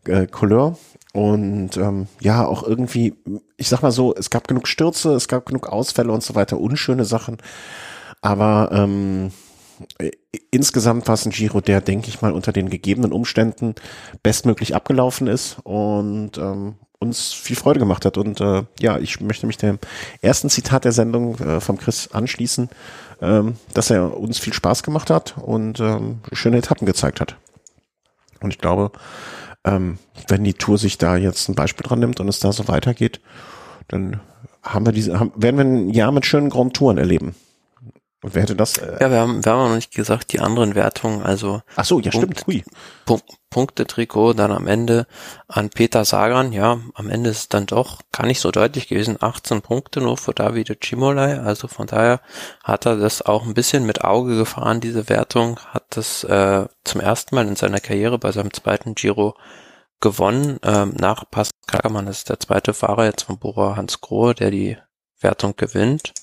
äh, 0.06 0.28
Couleur. 0.28 0.78
Und 1.14 1.78
ähm, 1.78 2.08
ja, 2.20 2.46
auch 2.46 2.64
irgendwie, 2.64 3.16
ich 3.58 3.70
sag 3.70 3.82
mal 3.82 3.92
so, 3.92 4.14
es 4.16 4.30
gab 4.30 4.48
genug 4.48 4.68
Stürze, 4.68 5.14
es 5.14 5.28
gab 5.28 5.46
genug 5.46 5.68
Ausfälle 5.68 6.12
und 6.12 6.24
so 6.24 6.36
weiter, 6.36 6.60
unschöne 6.60 7.06
Sachen. 7.06 7.38
Aber 8.22 8.70
ähm, 8.72 9.32
insgesamt 10.52 11.08
war 11.08 11.16
es 11.16 11.26
ein 11.26 11.32
Giro, 11.32 11.62
der, 11.62 11.82
denke 11.82 12.10
ich 12.10 12.22
mal, 12.22 12.34
unter 12.34 12.52
den 12.52 12.70
gegebenen 12.70 13.12
Umständen 13.12 13.76
bestmöglich 14.24 14.76
abgelaufen 14.76 15.28
ist 15.28 15.58
und 15.64 16.38
ähm, 16.38 16.76
uns 17.00 17.34
viel 17.34 17.56
Freude 17.56 17.80
gemacht 17.80 18.06
hat. 18.06 18.18
Und 18.18 18.42
äh, 18.42 18.64
ja, 18.80 18.98
ich 18.98 19.22
möchte 19.22 19.48
mich 19.48 19.58
dem 19.58 19.80
ersten 20.22 20.50
Zitat 20.50 20.86
der 20.86 20.92
Sendung 20.92 21.38
äh, 21.40 21.62
vom 21.62 21.78
Chris 21.78 22.10
anschließen, 22.12 22.70
ähm, 23.22 23.56
dass 23.74 23.90
er 23.90 24.18
uns 24.18 24.40
viel 24.40 24.54
Spaß 24.54 24.84
gemacht 24.84 25.10
hat 25.10 25.36
und 25.38 25.80
ähm, 25.80 26.20
schöne 26.32 26.58
Etappen 26.58 26.86
gezeigt 26.86 27.22
hat. 27.22 27.36
Und 28.42 28.52
ich 28.52 28.60
glaube, 28.60 28.92
ähm, 29.68 30.00
wenn 30.28 30.44
die 30.44 30.54
Tour 30.54 30.78
sich 30.78 30.98
da 30.98 31.18
jetzt 31.18 31.50
ein 31.50 31.56
Beispiel 31.56 31.86
dran 31.86 32.00
nimmt 32.00 32.20
und 32.20 32.28
es 32.28 32.40
da 32.40 32.52
so 32.52 32.68
weitergeht, 32.68 33.20
dann 33.88 34.20
haben 34.64 34.86
wir 34.86 34.94
diese, 34.94 35.20
haben, 35.20 35.32
werden 35.36 35.58
wir 35.58 35.66
ein 35.66 35.90
Jahr 35.90 36.12
mit 36.12 36.26
schönen 36.26 36.50
Grand 36.50 36.74
Touren 36.76 36.98
erleben. 36.98 37.36
Und 38.24 38.34
wer 38.34 38.42
hätte 38.42 38.56
das? 38.56 38.78
Äh 38.78 38.98
ja, 39.00 39.12
wir 39.12 39.20
haben, 39.20 39.46
wir 39.46 39.52
haben 39.52 39.70
noch 39.70 39.76
nicht 39.76 39.94
gesagt, 39.94 40.34
die 40.34 40.40
anderen 40.40 40.74
Wertungen, 40.74 41.22
also. 41.22 41.62
Ach 41.76 41.86
so, 41.86 42.00
ja, 42.00 42.10
Punkt, 42.12 42.40
stimmt. 42.40 42.48
Hui. 42.48 42.64
Punkt, 43.06 43.26
Punkte-Trikot 43.50 44.34
dann 44.34 44.52
am 44.52 44.68
Ende 44.68 45.06
an 45.48 45.70
Peter 45.70 46.04
Sagan. 46.04 46.52
Ja, 46.52 46.80
am 46.96 47.10
Ende 47.10 47.30
ist 47.30 47.38
es 47.38 47.50
dann 47.50 47.66
doch 47.68 48.02
gar 48.12 48.26
nicht 48.26 48.40
so 48.40 48.52
deutlich 48.52 48.88
gewesen. 48.88 49.18
18 49.20 49.62
Punkte 49.62 50.02
nur 50.02 50.18
für 50.18 50.34
Davide 50.34 50.78
Cimolai. 50.82 51.40
Also 51.40 51.68
von 51.68 51.88
daher 51.88 52.20
hat 52.64 52.86
er 52.86 52.98
das 52.98 53.22
auch 53.22 53.46
ein 53.46 53.54
bisschen 53.54 53.86
mit 53.86 54.04
Auge 54.04 54.36
gefahren, 54.36 54.82
diese 54.82 55.10
Wertung. 55.10 55.60
Hat 55.60 55.86
das 55.92 56.24
äh, 56.24 56.66
zum 56.84 57.02
ersten 57.02 57.36
Mal 57.36 57.48
in 57.48 57.56
seiner 57.56 57.80
Karriere 57.80 58.18
bei 58.18 58.32
seinem 58.32 58.52
zweiten 58.52 58.96
Giro 58.96 59.36
gewonnen. 60.00 60.60
Ähm, 60.64 60.94
nach 60.98 61.30
Pascal 61.30 61.54
Ackermann 61.72 62.06
das 62.06 62.20
ist 62.20 62.30
der 62.30 62.40
zweite 62.40 62.74
Fahrer 62.74 63.06
jetzt 63.06 63.24
von 63.24 63.38
Bora 63.38 63.76
Hans 63.76 64.02
Grohe, 64.02 64.34
der 64.34 64.52
die 64.52 64.78
Wertung 65.20 65.56
gewinnt. 65.56 66.14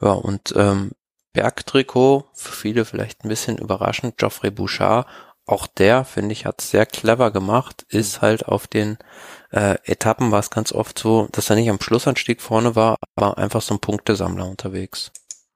Ja, 0.00 0.12
und 0.12 0.54
ähm, 0.56 0.92
Bergtrikot, 1.32 2.28
für 2.32 2.52
viele 2.52 2.84
vielleicht 2.84 3.24
ein 3.24 3.28
bisschen 3.28 3.58
überraschend, 3.58 4.18
Geoffrey 4.18 4.50
Bouchard, 4.50 5.06
auch 5.46 5.66
der, 5.66 6.04
finde 6.04 6.32
ich, 6.32 6.46
hat 6.46 6.60
sehr 6.60 6.86
clever 6.86 7.30
gemacht, 7.30 7.84
ist 7.88 8.20
halt 8.20 8.46
auf 8.46 8.66
den 8.66 8.98
äh, 9.50 9.76
Etappen 9.84 10.30
war 10.30 10.38
es 10.38 10.50
ganz 10.50 10.72
oft 10.72 10.98
so, 10.98 11.28
dass 11.32 11.50
er 11.50 11.56
nicht 11.56 11.70
am 11.70 11.80
Schlussanstieg 11.80 12.40
vorne 12.40 12.76
war, 12.76 12.96
aber 13.16 13.36
einfach 13.38 13.62
so 13.62 13.74
ein 13.74 13.80
Punktesammler 13.80 14.48
unterwegs. 14.48 15.10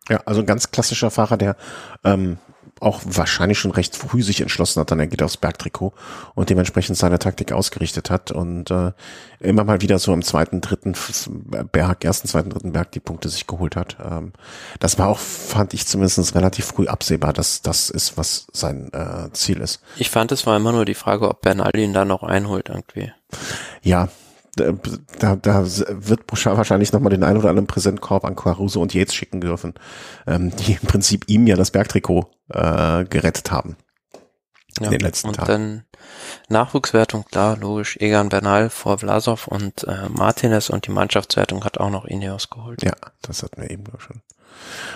Ja, 0.08 0.20
also 0.26 0.40
ein 0.40 0.46
ganz 0.46 0.70
klassischer 0.70 1.10
Fahrer, 1.10 1.36
der 1.36 1.56
ähm, 2.04 2.38
auch 2.80 3.00
wahrscheinlich 3.04 3.58
schon 3.58 3.70
recht 3.70 3.96
früh 3.96 4.22
sich 4.22 4.40
entschlossen 4.40 4.80
hat, 4.80 4.90
dann 4.90 5.00
er 5.00 5.06
geht 5.06 5.22
aufs 5.22 5.36
Bergtrikot 5.36 5.92
und 6.34 6.50
dementsprechend 6.50 6.96
seine 6.96 7.18
Taktik 7.18 7.52
ausgerichtet 7.52 8.10
hat 8.10 8.30
und 8.30 8.70
äh, 8.70 8.92
immer 9.40 9.64
mal 9.64 9.80
wieder 9.80 9.98
so 9.98 10.12
im 10.12 10.22
zweiten, 10.22 10.60
dritten 10.60 10.94
Berg, 11.72 12.04
ersten, 12.04 12.28
zweiten, 12.28 12.50
dritten 12.50 12.72
Berg 12.72 12.92
die 12.92 13.00
Punkte 13.00 13.28
sich 13.28 13.46
geholt 13.46 13.76
hat. 13.76 13.96
Ähm, 14.04 14.32
das 14.80 14.98
war 14.98 15.08
auch, 15.08 15.18
fand 15.18 15.74
ich 15.74 15.86
zumindest 15.86 16.34
relativ 16.34 16.66
früh 16.66 16.86
absehbar, 16.86 17.32
dass 17.32 17.62
das 17.62 17.90
ist, 17.90 18.16
was 18.16 18.46
sein 18.52 18.92
äh, 18.92 19.30
Ziel 19.32 19.60
ist. 19.60 19.80
Ich 19.96 20.10
fand, 20.10 20.32
es 20.32 20.46
war 20.46 20.56
immer 20.56 20.72
nur 20.72 20.84
die 20.84 20.94
Frage, 20.94 21.28
ob 21.28 21.42
Bernal 21.42 21.76
ihn 21.76 21.92
da 21.92 22.04
noch 22.04 22.22
einholt 22.22 22.68
irgendwie. 22.68 23.12
Ja, 23.82 24.08
da, 24.56 25.36
da 25.36 25.66
wird 25.66 26.26
Bouchard 26.26 26.56
wahrscheinlich 26.56 26.92
nochmal 26.92 27.10
den 27.10 27.24
ein 27.24 27.36
oder 27.36 27.48
anderen 27.48 27.66
Präsentkorb 27.66 28.24
an 28.24 28.36
Caruso 28.36 28.80
und 28.80 28.94
Yates 28.94 29.14
schicken 29.14 29.40
dürfen, 29.40 29.74
ähm, 30.26 30.54
die 30.56 30.72
im 30.72 30.88
Prinzip 30.88 31.24
ihm 31.28 31.46
ja 31.46 31.56
das 31.56 31.70
Bergtrikot 31.70 32.30
äh, 32.50 33.04
gerettet 33.04 33.50
haben. 33.50 33.76
Ja, 34.80 34.86
in 34.86 34.92
den 34.92 35.00
letzten 35.00 35.28
und 35.28 35.36
Tagen. 35.36 35.46
dann 35.46 35.84
Nachwuchswertung, 36.48 37.24
klar, 37.30 37.56
logisch, 37.56 37.96
Egan 37.98 38.28
Bernal 38.28 38.70
vor 38.70 38.98
Vlasov 38.98 39.46
und 39.46 39.84
äh, 39.84 40.08
Martinez 40.08 40.68
und 40.68 40.86
die 40.86 40.90
Mannschaftswertung 40.90 41.64
hat 41.64 41.78
auch 41.78 41.90
noch 41.90 42.04
Ineos 42.04 42.50
geholt. 42.50 42.82
Ja, 42.82 42.94
das 43.22 43.42
hatten 43.42 43.62
wir 43.62 43.70
eben 43.70 43.84
schon. 43.98 44.20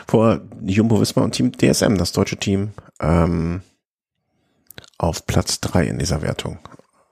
Vor 0.06 0.40
Jumbo 0.62 1.00
Visma 1.00 1.22
und 1.22 1.32
Team 1.32 1.52
DSM, 1.52 1.96
das 1.96 2.12
deutsche 2.12 2.36
Team, 2.36 2.72
ähm, 3.00 3.62
auf 4.98 5.26
Platz 5.26 5.60
drei 5.60 5.86
in 5.86 5.98
dieser 5.98 6.22
Wertung. 6.22 6.58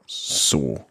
So. 0.07 0.85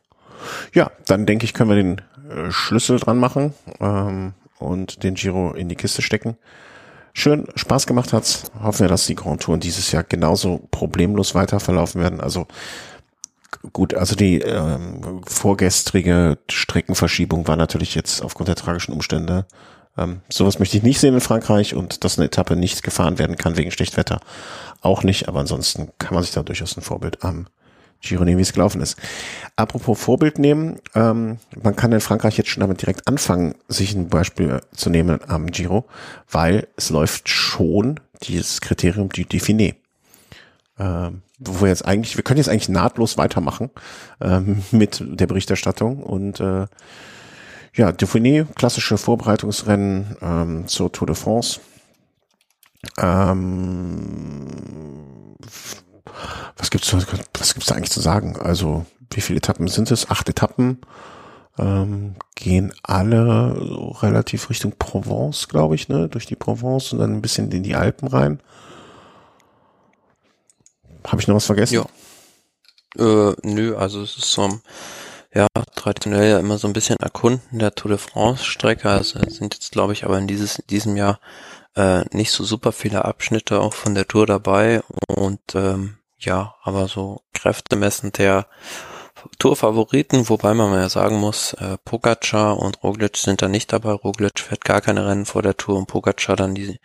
Ja, 0.73 0.91
dann 1.07 1.25
denke 1.25 1.45
ich, 1.45 1.53
können 1.53 1.69
wir 1.69 1.75
den 1.75 2.01
äh, 2.29 2.51
Schlüssel 2.51 2.99
dran 2.99 3.17
machen 3.17 3.53
ähm, 3.79 4.33
und 4.59 5.03
den 5.03 5.15
Giro 5.15 5.51
in 5.53 5.69
die 5.69 5.75
Kiste 5.75 6.01
stecken. 6.01 6.37
Schön, 7.13 7.47
Spaß 7.55 7.87
gemacht 7.87 8.11
hat's. 8.11 8.51
Hoffen 8.61 8.81
wir, 8.81 8.87
dass 8.89 9.05
die 9.05 9.15
Grand 9.15 9.41
Touren 9.41 9.61
dieses 9.61 9.91
Jahr 9.91 10.03
genauso 10.03 10.67
problemlos 10.71 11.33
weiter 11.33 11.61
verlaufen 11.61 12.01
werden. 12.01 12.19
Also 12.19 12.45
gut, 13.71 13.93
also 13.93 14.15
die 14.15 14.41
ähm, 14.41 15.21
vorgestrige 15.25 16.37
Streckenverschiebung 16.49 17.47
war 17.47 17.55
natürlich 17.55 17.95
jetzt 17.95 18.21
aufgrund 18.21 18.49
der 18.49 18.55
tragischen 18.55 18.93
Umstände. 18.93 19.45
Ähm, 19.97 20.21
sowas 20.29 20.59
möchte 20.59 20.75
ich 20.75 20.83
nicht 20.83 20.99
sehen 20.99 21.13
in 21.13 21.21
Frankreich 21.21 21.73
und 21.73 22.03
dass 22.03 22.17
eine 22.17 22.25
Etappe 22.27 22.55
nicht 22.55 22.83
gefahren 22.83 23.17
werden 23.17 23.37
kann 23.37 23.55
wegen 23.55 23.71
Schlechtwetter. 23.71 24.19
Auch 24.81 25.03
nicht, 25.03 25.27
aber 25.29 25.39
ansonsten 25.39 25.91
kann 25.97 26.15
man 26.15 26.23
sich 26.23 26.33
da 26.33 26.43
durchaus 26.43 26.75
ein 26.77 26.81
Vorbild 26.81 27.23
am 27.23 27.47
Giro 28.01 28.23
nehmen, 28.23 28.37
wie 28.37 28.43
es 28.43 28.53
gelaufen 28.53 28.81
ist. 28.81 28.97
Apropos 29.55 29.99
Vorbild 29.99 30.37
nehmen, 30.39 30.79
ähm, 30.93 31.37
man 31.61 31.75
kann 31.75 31.91
in 31.91 32.01
Frankreich 32.01 32.37
jetzt 32.37 32.49
schon 32.49 32.61
damit 32.61 32.81
direkt 32.81 33.07
anfangen, 33.07 33.55
sich 33.67 33.95
ein 33.95 34.09
Beispiel 34.09 34.61
zu 34.73 34.89
nehmen 34.89 35.19
am 35.27 35.47
Giro, 35.47 35.85
weil 36.29 36.67
es 36.75 36.89
läuft 36.89 37.29
schon 37.29 37.99
dieses 38.23 38.61
Kriterium 38.61 39.09
du 39.09 39.21
Dauphiné. 39.21 39.75
Ähm, 40.77 41.21
wo 41.39 41.61
wir 41.61 41.69
jetzt 41.69 41.85
eigentlich, 41.85 42.17
wir 42.17 42.23
können 42.23 42.37
jetzt 42.37 42.49
eigentlich 42.49 42.69
nahtlos 42.69 43.17
weitermachen 43.17 43.69
ähm, 44.21 44.63
mit 44.71 45.03
der 45.05 45.27
Berichterstattung 45.27 46.03
und 46.03 46.39
äh, 46.39 46.67
ja, 47.75 47.89
Dauphiné, 47.89 48.45
klassische 48.55 48.97
Vorbereitungsrennen 48.97 50.15
ähm, 50.21 50.67
zur 50.67 50.91
Tour 50.91 51.07
de 51.07 51.15
France. 51.15 51.59
Ähm, 52.97 54.47
was 56.57 56.69
gibt's, 56.69 56.93
was 56.93 57.53
gibt's 57.53 57.67
da 57.67 57.75
eigentlich 57.75 57.91
zu 57.91 58.01
sagen? 58.01 58.37
Also, 58.37 58.85
wie 59.11 59.21
viele 59.21 59.37
Etappen 59.37 59.67
sind 59.67 59.91
es? 59.91 60.09
Acht 60.09 60.29
Etappen. 60.29 60.79
Ähm, 61.57 62.15
gehen 62.35 62.73
alle 62.83 63.55
so 63.57 63.87
relativ 64.01 64.49
Richtung 64.49 64.73
Provence, 64.77 65.47
glaube 65.47 65.75
ich, 65.75 65.87
ne? 65.87 66.09
Durch 66.09 66.25
die 66.25 66.35
Provence 66.35 66.91
und 66.91 66.99
dann 66.99 67.13
ein 67.13 67.21
bisschen 67.21 67.49
in 67.51 67.63
die 67.63 67.75
Alpen 67.75 68.09
rein. 68.09 68.41
Habe 71.07 71.21
ich 71.21 71.27
noch 71.27 71.35
was 71.35 71.45
vergessen? 71.45 71.75
Ja. 71.75 71.85
Äh, 72.97 73.35
nö, 73.43 73.75
also 73.75 74.01
es 74.01 74.17
ist 74.17 74.31
so, 74.31 74.59
ja, 75.33 75.47
traditionell 75.75 76.29
ja 76.29 76.39
immer 76.39 76.57
so 76.57 76.67
ein 76.67 76.73
bisschen 76.73 76.97
Erkunden 76.97 77.59
der 77.59 77.75
Tour 77.75 77.89
de 77.89 77.97
France 77.97 78.43
Strecke. 78.43 78.89
Also 78.89 79.19
sind 79.29 79.53
jetzt, 79.53 79.71
glaube 79.71 79.93
ich, 79.93 80.03
aber 80.03 80.17
in 80.17 80.27
dieses, 80.27 80.61
diesem 80.69 80.97
Jahr 80.97 81.19
äh, 81.75 82.03
nicht 82.15 82.31
so 82.31 82.43
super 82.43 82.71
viele 82.71 83.05
Abschnitte 83.05 83.61
auch 83.61 83.73
von 83.73 83.95
der 83.95 84.07
Tour 84.07 84.25
dabei 84.25 84.81
und 85.07 85.41
ähm, 85.55 85.97
ja, 86.25 86.55
aber 86.63 86.87
so 86.87 87.21
kräftemessend 87.33 88.17
der 88.17 88.47
Tourfavoriten, 89.39 90.29
wobei 90.29 90.53
man 90.53 90.73
ja 90.73 90.89
sagen 90.89 91.17
muss, 91.17 91.53
äh, 91.53 91.77
Pogacar 91.83 92.59
und 92.59 92.83
Roglic 92.83 93.17
sind 93.17 93.41
da 93.41 93.47
nicht 93.47 93.73
dabei. 93.73 93.91
Roglic 93.91 94.39
fährt 94.39 94.63
gar 94.63 94.81
keine 94.81 95.07
Rennen 95.07 95.25
vor 95.25 95.41
der 95.41 95.57
Tour 95.57 95.77
und 95.77 95.87
Pogacar 95.87 96.35
dann 96.35 96.55
die 96.55 96.79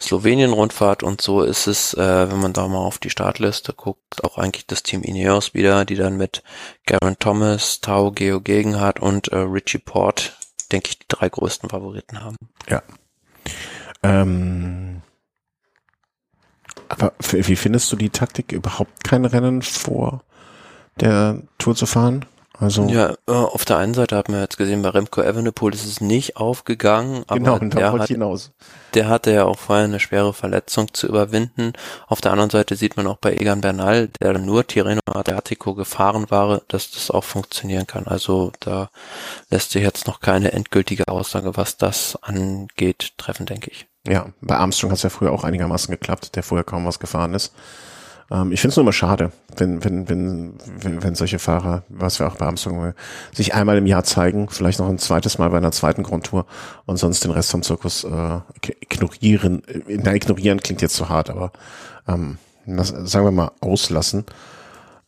Slowenien-Rundfahrt 0.00 1.02
und 1.02 1.20
so 1.20 1.42
ist 1.42 1.66
es, 1.66 1.94
äh, 1.94 2.30
wenn 2.30 2.40
man 2.40 2.52
da 2.52 2.68
mal 2.68 2.78
auf 2.78 2.98
die 2.98 3.10
Startliste 3.10 3.72
guckt, 3.72 4.22
auch 4.24 4.38
eigentlich 4.38 4.66
das 4.66 4.82
Team 4.82 5.02
Ineos 5.02 5.54
wieder, 5.54 5.84
die 5.84 5.96
dann 5.96 6.16
mit 6.16 6.42
Garen 6.86 7.18
Thomas, 7.18 7.80
Tau 7.80 8.10
Geo 8.10 8.40
Gegenhardt 8.40 9.00
und 9.00 9.28
äh, 9.28 9.38
Richie 9.38 9.78
Port, 9.78 10.36
denke 10.70 10.90
ich, 10.90 10.98
die 10.98 11.06
drei 11.08 11.28
größten 11.28 11.70
Favoriten 11.70 12.22
haben. 12.22 12.36
Ja. 12.68 12.82
Ähm 14.02 14.97
aber 16.88 17.12
wie 17.18 17.56
findest 17.56 17.90
du 17.92 17.96
die 17.96 18.10
Taktik, 18.10 18.52
überhaupt 18.52 19.04
kein 19.04 19.24
Rennen 19.24 19.62
vor 19.62 20.22
der 21.00 21.42
Tour 21.58 21.74
zu 21.74 21.86
fahren? 21.86 22.24
Also 22.60 22.88
Ja, 22.88 23.14
äh, 23.28 23.32
auf 23.32 23.64
der 23.64 23.76
einen 23.76 23.94
Seite 23.94 24.16
hat 24.16 24.28
man 24.28 24.40
jetzt 24.40 24.58
gesehen, 24.58 24.82
bei 24.82 24.88
Remco 24.88 25.22
Evenepoel 25.22 25.74
ist 25.74 25.86
es 25.86 26.00
nicht 26.00 26.36
aufgegangen, 26.36 27.22
aber 27.28 27.38
genau, 27.38 27.54
und 27.56 27.72
da 27.74 27.78
der, 27.78 27.92
hat, 27.92 28.08
hinaus. 28.08 28.50
der 28.94 29.08
hatte 29.08 29.32
ja 29.32 29.44
auch 29.44 29.58
vorher 29.58 29.84
eine 29.84 30.00
schwere 30.00 30.34
Verletzung 30.34 30.92
zu 30.92 31.06
überwinden. 31.06 31.74
Auf 32.08 32.20
der 32.20 32.32
anderen 32.32 32.50
Seite 32.50 32.74
sieht 32.74 32.96
man 32.96 33.06
auch 33.06 33.18
bei 33.18 33.34
Egan 33.34 33.60
Bernal, 33.60 34.08
der 34.20 34.38
nur 34.38 34.66
Tirreno 34.66 35.00
Adriatico 35.06 35.74
gefahren 35.74 36.26
war, 36.30 36.62
dass 36.66 36.90
das 36.90 37.12
auch 37.12 37.24
funktionieren 37.24 37.86
kann. 37.86 38.08
Also 38.08 38.50
da 38.58 38.90
lässt 39.50 39.70
sich 39.70 39.82
jetzt 39.82 40.08
noch 40.08 40.18
keine 40.18 40.52
endgültige 40.52 41.06
Aussage, 41.06 41.56
was 41.56 41.76
das 41.76 42.18
angeht, 42.22 43.12
treffen, 43.18 43.46
denke 43.46 43.70
ich. 43.70 43.86
Ja, 44.08 44.26
bei 44.40 44.56
Armstrong 44.56 44.90
hat 44.90 44.96
es 44.96 45.02
ja 45.02 45.10
früher 45.10 45.32
auch 45.32 45.44
einigermaßen 45.44 45.90
geklappt, 45.92 46.34
der 46.34 46.42
vorher 46.42 46.64
kaum 46.64 46.86
was 46.86 46.98
gefahren 46.98 47.34
ist. 47.34 47.52
Ähm, 48.30 48.52
ich 48.52 48.60
finde 48.60 48.72
es 48.72 48.76
nur 48.76 48.84
immer 48.84 48.92
schade, 48.92 49.32
wenn, 49.56 49.84
wenn, 49.84 50.08
wenn, 50.08 50.54
wenn, 50.80 51.02
wenn 51.02 51.14
solche 51.14 51.38
Fahrer, 51.38 51.82
was 51.88 52.18
wir 52.18 52.26
auch 52.26 52.36
bei 52.36 52.46
Armstrong, 52.46 52.94
sich 53.32 53.54
einmal 53.54 53.76
im 53.78 53.86
Jahr 53.86 54.04
zeigen, 54.04 54.48
vielleicht 54.48 54.78
noch 54.78 54.88
ein 54.88 54.98
zweites 54.98 55.38
Mal 55.38 55.50
bei 55.50 55.58
einer 55.58 55.72
zweiten 55.72 56.02
Grand 56.02 56.26
Tour 56.26 56.46
und 56.86 56.96
sonst 56.96 57.24
den 57.24 57.30
Rest 57.30 57.50
vom 57.50 57.62
Zirkus 57.62 58.04
äh, 58.04 58.40
ignorieren. 58.80 59.62
Na, 59.88 60.14
ignorieren 60.14 60.60
klingt 60.60 60.82
jetzt 60.82 60.94
zu 60.96 61.08
hart, 61.08 61.30
aber 61.30 61.52
ähm, 62.06 62.38
das, 62.66 62.88
sagen 62.88 63.26
wir 63.26 63.32
mal 63.32 63.52
auslassen. 63.60 64.24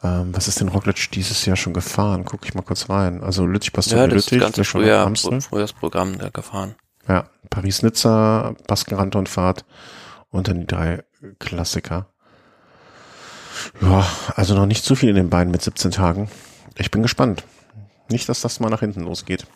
Ähm, 0.03 0.31
was 0.33 0.49
ist 0.49 0.61
denn 0.61 0.69
Roglic 0.69 1.11
dieses 1.13 1.45
Jahr 1.45 1.57
schon 1.57 1.75
gefahren? 1.75 2.25
Guck 2.25 2.47
ich 2.47 2.55
mal 2.55 2.63
kurz 2.63 2.89
rein. 2.89 3.23
Also 3.23 3.45
Lüttich, 3.45 3.73
Bastogne, 3.73 4.01
Ja, 4.03 4.07
das 4.07 4.31
Lüttich, 4.31 4.41
ganze 4.41 4.65
Frühjahr, 4.65 5.07
Amstel. 5.07 5.43
Frühjahrsprogramm 5.43 6.17
gefahren. 6.33 6.75
Ja, 7.07 7.29
Paris-Nizza, 7.51 8.55
Baskenrantonfahrt 8.67 9.65
und 10.31 10.49
dann 10.49 10.61
die 10.61 10.67
drei 10.67 11.05
Klassiker. 11.39 12.07
Ja, 13.83 14.07
also 14.37 14.55
noch 14.55 14.67
nicht 14.67 14.85
zu 14.85 14.95
viel 14.95 15.11
in 15.11 15.17
den 15.17 15.31
Beinen 15.31 15.51
mit 15.51 15.63
17 15.63 15.91
Tagen. 15.91 16.31
Ich 16.77 16.91
bin 16.91 17.03
gespannt. 17.03 17.45
Nicht, 18.09 18.29
dass 18.29 18.41
das 18.41 18.61
mal 18.61 18.71
nach 18.71 18.81
hinten 18.81 19.03
losgeht. 19.03 19.47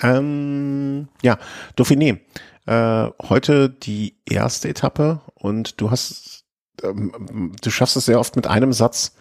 Ähm, 0.00 1.08
ja, 1.22 1.38
Dauphiné. 1.76 2.20
Äh, 2.66 3.10
heute 3.28 3.70
die 3.70 4.16
erste 4.24 4.68
Etappe 4.68 5.20
und 5.34 5.80
du 5.80 5.90
hast, 5.90 6.44
ähm, 6.82 7.52
du 7.60 7.70
schaffst 7.70 7.96
es 7.96 8.06
sehr 8.06 8.18
oft 8.18 8.34
mit 8.34 8.46
einem 8.46 8.72
Satz 8.72 9.14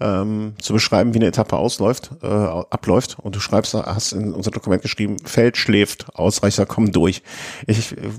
ähm, 0.00 0.54
zu 0.60 0.72
beschreiben, 0.72 1.14
wie 1.14 1.18
eine 1.18 1.26
Etappe 1.26 1.56
ausläuft, 1.56 2.10
äh, 2.22 2.26
abläuft. 2.26 3.18
Und 3.18 3.36
du 3.36 3.40
schreibst, 3.40 3.74
hast 3.74 4.12
in 4.12 4.32
unser 4.32 4.50
Dokument 4.50 4.82
geschrieben, 4.82 5.18
Feld 5.24 5.56
schläft, 5.56 6.14
Ausreicher 6.14 6.66
kommen 6.66 6.92
durch. 6.92 7.22
Ich, 7.66 7.96
äh, 7.96 8.10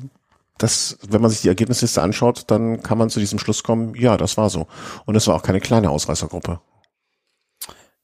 das, 0.58 0.98
wenn 1.08 1.22
man 1.22 1.32
sich 1.32 1.42
die 1.42 1.48
Ergebnisliste 1.48 2.02
anschaut, 2.02 2.46
dann 2.48 2.84
kann 2.84 2.98
man 2.98 3.10
zu 3.10 3.20
diesem 3.20 3.40
Schluss 3.40 3.64
kommen, 3.64 3.96
ja, 3.96 4.18
das 4.18 4.38
war 4.38 4.50
so. 4.50 4.68
Und 5.06 5.16
es 5.16 5.28
war 5.28 5.36
auch 5.36 5.44
keine 5.44 5.60
kleine 5.60 5.90
Ausreißergruppe. 5.90 6.62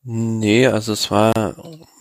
Nee, 0.03 0.67
also 0.67 0.93
es 0.93 1.11
war 1.11 1.33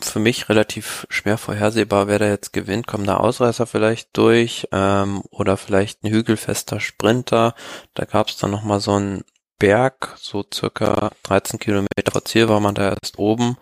für 0.01 0.21
mich 0.21 0.49
relativ 0.49 1.07
schwer 1.11 1.37
vorhersehbar, 1.37 2.07
wer 2.07 2.21
da 2.21 2.29
jetzt 2.29 2.53
gewinnt. 2.53 2.87
Kommen 2.87 3.07
da 3.07 3.17
Ausreißer 3.17 3.67
vielleicht 3.67 4.17
durch 4.17 4.69
ähm, 4.73 5.23
oder 5.31 5.57
vielleicht 5.57 6.05
ein 6.05 6.11
hügelfester 6.11 6.79
Sprinter. 6.79 7.55
Da 7.95 8.05
gab 8.05 8.29
es 8.29 8.37
dann 8.37 8.53
nochmal 8.53 8.81
so 8.81 8.93
einen 8.93 9.25
Berg, 9.59 10.17
so 10.19 10.45
circa 10.53 11.11
13 11.25 11.59
Kilometer 11.59 12.13
vor 12.13 12.25
Ziel 12.25 12.49
war 12.49 12.61
man 12.61 12.75
da 12.75 12.91
erst 12.91 13.19
oben 13.19 13.57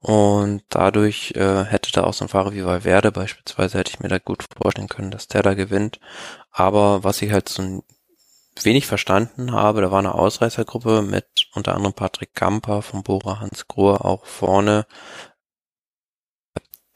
und 0.00 0.62
dadurch 0.68 1.32
äh, 1.36 1.64
hätte 1.64 1.90
da 1.92 2.04
auch 2.04 2.14
so 2.14 2.24
ein 2.24 2.28
Fahrer 2.28 2.52
wie 2.52 2.64
Valverde 2.64 3.10
beispielsweise, 3.10 3.78
hätte 3.78 3.90
ich 3.90 4.00
mir 4.00 4.08
da 4.08 4.18
gut 4.18 4.44
vorstellen 4.60 4.88
können, 4.88 5.10
dass 5.10 5.26
der 5.26 5.42
da 5.42 5.54
gewinnt. 5.54 5.98
Aber 6.50 7.02
was 7.02 7.22
ich 7.22 7.32
halt 7.32 7.48
so 7.48 7.82
wenig 8.62 8.86
verstanden 8.86 9.52
habe, 9.52 9.80
da 9.80 9.90
war 9.90 9.98
eine 9.98 10.14
Ausreißergruppe 10.14 11.02
mit 11.02 11.26
unter 11.54 11.74
anderem 11.74 11.94
Patrick 11.94 12.34
Kamper 12.34 12.82
vom 12.82 13.02
Bora 13.02 13.40
Hans 13.40 13.66
Grohe 13.68 14.04
auch 14.04 14.24
vorne. 14.26 14.86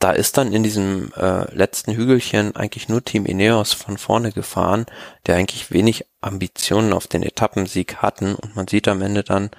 Da 0.03 0.11
ist 0.11 0.37
dann 0.37 0.53
in 0.53 0.65
diesem 0.65 1.12
äh, 1.16 1.49
letzten 1.55 1.93
Hügelchen 1.93 2.57
eigentlich 2.57 2.89
nur 2.89 3.05
Team 3.05 3.24
Ineos 3.24 3.73
von 3.73 3.99
vorne 3.99 4.33
gefahren, 4.33 4.87
der 5.27 5.37
eigentlich 5.37 5.70
wenig 5.70 6.07
Ambitionen 6.20 6.93
auf 6.93 7.07
den 7.07 7.23
Etappensieg 7.23 7.99
hatten. 7.99 8.35
Und 8.35 8.57
man 8.57 8.66
sieht 8.66 8.89
am 8.89 9.01
Ende 9.01 9.23
dann, 9.23 9.53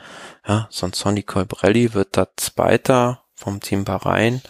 ja, 0.45 0.67
so 0.69 0.85
ein 0.85 0.91
Sonny 0.91 1.23
Colbrelli 1.23 1.93
wird 1.93 2.17
da 2.17 2.27
Zweiter 2.35 3.23
vom 3.33 3.61
Team 3.61 3.85
Bahrain. 3.85 4.41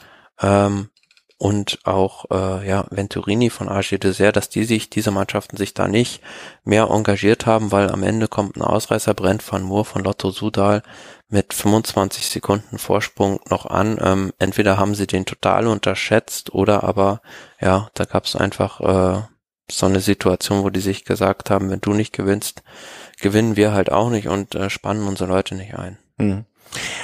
Ähm, 0.42 0.90
und 1.38 1.80
auch 1.84 2.26
äh, 2.32 2.68
ja 2.68 2.86
Venturini 2.90 3.50
von 3.50 3.70
AG 3.70 3.98
Dessert, 3.98 4.36
dass 4.36 4.50
die 4.50 4.64
sich, 4.64 4.90
diese 4.90 5.12
Mannschaften 5.12 5.58
sich 5.58 5.74
da 5.74 5.88
nicht 5.88 6.22
mehr 6.64 6.90
engagiert 6.90 7.46
haben, 7.46 7.72
weil 7.72 7.90
am 7.90 8.04
Ende 8.04 8.28
kommt 8.28 8.56
ein 8.56 8.62
Ausreißer 8.62 9.14
Brent 9.14 9.50
van 9.52 9.64
Moor 9.64 9.86
von 9.86 10.04
Lotto 10.04 10.32
Sudal 10.32 10.84
mit 11.30 11.54
25 11.54 12.28
Sekunden 12.28 12.78
Vorsprung 12.78 13.40
noch 13.50 13.66
an. 13.66 13.98
Ähm, 14.02 14.34
entweder 14.40 14.78
haben 14.78 14.96
sie 14.96 15.08
den 15.08 15.26
total 15.26 15.68
unterschätzt 15.68 16.54
oder 16.54 16.84
aber 16.84 17.22
ja, 17.60 17.90
da 17.94 18.06
gab 18.06 18.26
es 18.26 18.36
einfach 18.36 18.80
äh, 18.82 19.22
so 19.70 19.86
eine 19.86 20.00
Situation, 20.00 20.64
wo 20.64 20.70
die 20.70 20.82
sich 20.82 21.06
gesagt 21.06 21.50
haben, 21.50 21.70
wenn 21.70 21.82
du 21.82 21.94
nicht 21.94 22.14
gewinnst, 22.14 22.64
gewinnen 23.20 23.56
wir 23.56 23.74
halt 23.74 23.92
auch 23.92 24.10
nicht 24.10 24.28
und 24.28 24.56
äh, 24.56 24.70
spannen 24.70 25.08
unsere 25.08 25.30
Leute 25.30 25.56
nicht 25.56 25.76
ein. 25.76 25.98
Mhm. 26.18 26.46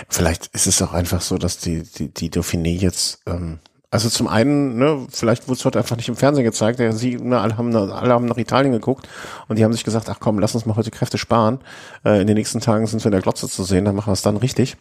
Vielleicht 0.07 0.47
ist 0.47 0.68
es 0.68 0.81
auch 0.81 0.93
einfach 0.93 1.22
so, 1.22 1.38
dass 1.38 1.57
die, 1.57 1.84
die, 1.84 2.14
die 2.14 2.31
Dauphiné 2.31 2.77
jetzt, 2.77 3.22
ähm, 3.27 3.60
also 3.91 4.10
zum 4.10 4.28
einen, 4.28 4.78
ne, 4.78 5.07
vielleicht 5.10 5.48
wurde 5.48 5.57
es 5.57 5.66
heute 5.66 5.80
einfach 5.80 5.95
nicht 5.95 6.10
im 6.10 6.16
Fernsehen 6.16 6.44
gezeigt, 6.44 6.80
ja, 6.80 6.91
sie, 6.91 7.16
ne, 7.16 7.40
alle 7.40 7.57
haben, 7.57 7.76
alle 7.76 8.14
haben 8.14 8.26
nach 8.26 8.38
Italien 8.38 8.72
geguckt 8.72 9.07
und 9.48 9.57
die 9.57 9.64
haben 9.64 9.74
sich 9.74 9.84
gesagt, 9.84 10.10
ach 10.10 10.20
komm, 10.20 10.38
lass 10.40 10.53
uns 10.53 10.66
mal 10.66 10.76
heute 10.76 10.91
Kräfte 10.91 11.18
sparen. 11.18 11.60
Äh, 12.06 12.22
in 12.22 12.28
den 12.28 12.36
nächsten 12.36 12.60
Tagen 12.60 12.86
sind 12.86 13.03
wir 13.03 13.07
in 13.07 13.14
der 13.14 13.22
Glotze 13.22 13.49
zu 13.49 13.64
sehen, 13.64 13.86
dann 13.86 13.95
machen 13.95 14.10
wir 14.10 14.14
es 14.14 14.22
dann 14.22 14.38
richtig. 14.38 14.78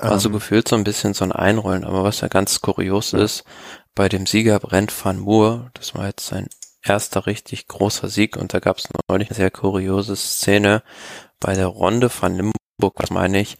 Also 0.00 0.30
gefühlt 0.30 0.68
so 0.68 0.76
ein 0.76 0.84
bisschen 0.84 1.14
so 1.14 1.24
ein 1.24 1.32
Einrollen, 1.32 1.84
aber 1.84 2.04
was 2.04 2.20
ja 2.20 2.28
ganz 2.28 2.60
kurios 2.60 3.12
ist, 3.12 3.44
bei 3.94 4.08
dem 4.08 4.26
Sieger 4.26 4.58
Brent 4.58 4.92
van 5.04 5.18
Moor, 5.18 5.70
das 5.74 5.94
war 5.94 6.06
jetzt 6.06 6.26
sein 6.26 6.48
erster 6.82 7.26
richtig 7.26 7.66
großer 7.66 8.08
Sieg 8.08 8.36
und 8.36 8.54
da 8.54 8.60
gab 8.60 8.78
es 8.78 8.88
neulich 9.08 9.30
eine 9.30 9.36
sehr 9.36 9.50
kuriose 9.50 10.16
Szene 10.16 10.82
bei 11.40 11.54
der 11.54 11.66
Ronde 11.66 12.10
van 12.20 12.36
Limburg, 12.36 12.94
was 12.96 13.10
meine 13.10 13.40
ich, 13.40 13.58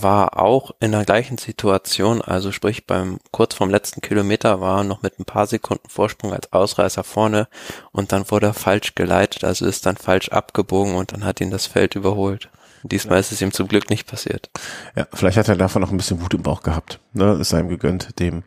war 0.00 0.40
auch 0.40 0.70
in 0.80 0.92
der 0.92 1.04
gleichen 1.04 1.36
Situation, 1.36 2.22
also 2.22 2.52
sprich 2.52 2.86
beim 2.86 3.18
kurz 3.32 3.54
vorm 3.54 3.68
letzten 3.68 4.00
Kilometer 4.00 4.60
war 4.60 4.84
noch 4.84 5.02
mit 5.02 5.18
ein 5.18 5.26
paar 5.26 5.46
Sekunden 5.46 5.88
Vorsprung 5.90 6.32
als 6.32 6.52
Ausreißer 6.52 7.04
vorne 7.04 7.48
und 7.90 8.12
dann 8.12 8.30
wurde 8.30 8.46
er 8.46 8.54
falsch 8.54 8.94
geleitet, 8.94 9.44
also 9.44 9.66
ist 9.66 9.84
dann 9.84 9.96
falsch 9.96 10.30
abgebogen 10.30 10.94
und 10.94 11.12
dann 11.12 11.24
hat 11.24 11.40
ihn 11.40 11.50
das 11.50 11.66
Feld 11.66 11.96
überholt. 11.96 12.48
Diesmal 12.84 13.20
ist 13.20 13.32
es 13.32 13.42
ihm 13.42 13.52
zum 13.52 13.68
Glück 13.68 13.90
nicht 13.90 14.08
passiert. 14.08 14.50
Ja, 14.96 15.06
vielleicht 15.12 15.36
hat 15.36 15.48
er 15.48 15.56
davon 15.56 15.82
noch 15.82 15.90
ein 15.90 15.96
bisschen 15.96 16.20
Wut 16.20 16.34
im 16.34 16.42
Bauch 16.42 16.62
gehabt. 16.62 16.98
Ne? 17.12 17.34
Ist 17.34 17.54
einem 17.54 17.68
gegönnt, 17.68 18.18
dem 18.18 18.42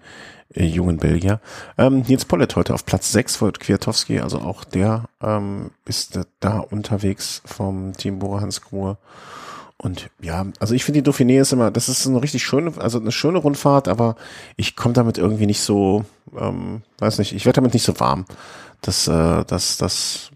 äh, 0.54 0.66
jungen 0.66 0.98
Belgier. 0.98 1.40
Ähm, 1.78 2.02
Nils 2.02 2.26
Pollitt 2.26 2.56
heute 2.56 2.74
auf 2.74 2.86
Platz 2.86 3.12
6 3.12 3.38
vor 3.38 3.54
Kwiatowski, 3.54 4.20
also 4.20 4.40
auch 4.40 4.64
der 4.64 5.06
ähm, 5.22 5.72
ist 5.86 6.20
da 6.40 6.60
unterwegs 6.60 7.42
vom 7.46 7.94
Team 7.94 8.20
Bora 8.20 8.42
Hans 8.42 8.62
Grohe. 8.62 8.98
Und 9.78 10.10
ja, 10.22 10.46
also 10.60 10.74
ich 10.74 10.86
finde 10.86 11.02
die 11.02 11.10
Dauphiné 11.10 11.42
ist 11.42 11.52
immer, 11.52 11.70
das 11.70 11.90
ist 11.90 12.08
eine 12.08 12.22
richtig 12.22 12.44
schöne, 12.44 12.74
also 12.78 13.00
eine 13.00 13.12
schöne 13.12 13.40
Rundfahrt, 13.40 13.88
aber 13.88 14.16
ich 14.56 14.76
komme 14.76 14.94
damit 14.94 15.18
irgendwie 15.18 15.46
nicht 15.46 15.62
so, 15.62 16.06
ähm, 16.38 16.82
weiß 17.00 17.20
nicht, 17.20 17.34
ich 17.34 17.46
werde 17.46 17.58
damit 17.58 17.74
nicht 17.74 17.84
so 17.84 18.00
warm. 18.00 18.26
Das, 18.82 19.08
äh, 19.08 19.44
das, 19.46 19.78
das 19.78 20.32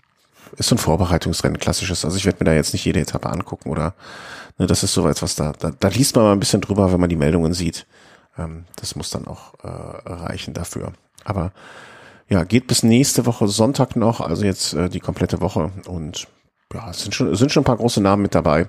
ist 0.58 0.70
so 0.70 0.76
ein 0.76 0.80
Vorbereitungsrennen, 0.80 1.58
klassisches. 1.58 2.04
Also 2.04 2.18
ich 2.18 2.26
werde 2.26 2.40
mir 2.40 2.52
da 2.52 2.54
jetzt 2.54 2.74
nicht 2.74 2.84
jede 2.84 3.00
Etappe 3.00 3.30
angucken 3.30 3.70
oder 3.70 3.94
ne, 4.58 4.68
das 4.68 4.84
ist 4.84 4.94
so 4.94 5.08
etwas, 5.08 5.36
da, 5.36 5.54
da, 5.58 5.72
da 5.72 5.88
liest 5.88 6.16
man 6.16 6.26
mal 6.26 6.34
ein 6.34 6.40
bisschen 6.40 6.62
drüber, 6.62 6.92
wenn 6.92 7.00
man 7.00 7.10
die 7.10 7.16
Meldungen 7.16 7.54
sieht. 7.54 7.86
Ähm, 8.38 8.66
das 8.76 8.96
muss 8.96 9.10
dann 9.10 9.26
auch 9.26 9.54
äh, 9.64 9.68
reichen 9.68 10.54
dafür. 10.54 10.92
Aber 11.24 11.54
ja, 12.28 12.44
geht 12.44 12.68
bis 12.68 12.84
nächste 12.84 13.26
Woche 13.26 13.48
Sonntag 13.48 13.96
noch, 13.96 14.20
also 14.20 14.44
jetzt 14.44 14.74
äh, 14.74 14.90
die 14.90 15.00
komplette 15.00 15.40
Woche 15.42 15.72
und 15.88 16.28
ja, 16.74 16.90
es 16.90 17.02
sind 17.02 17.16
schon, 17.16 17.34
sind 17.36 17.52
schon 17.52 17.62
ein 17.62 17.66
paar 17.66 17.78
große 17.78 18.02
Namen 18.02 18.22
mit 18.22 18.36
dabei. 18.36 18.68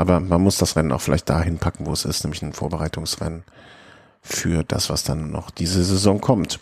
Aber 0.00 0.18
man 0.18 0.40
muss 0.40 0.56
das 0.56 0.76
Rennen 0.76 0.92
auch 0.92 1.02
vielleicht 1.02 1.28
dahin 1.28 1.58
packen, 1.58 1.84
wo 1.84 1.92
es 1.92 2.06
ist, 2.06 2.24
nämlich 2.24 2.40
ein 2.40 2.54
Vorbereitungsrennen 2.54 3.44
für 4.22 4.64
das, 4.64 4.88
was 4.88 5.04
dann 5.04 5.30
noch 5.30 5.50
diese 5.50 5.84
Saison 5.84 6.22
kommt. 6.22 6.58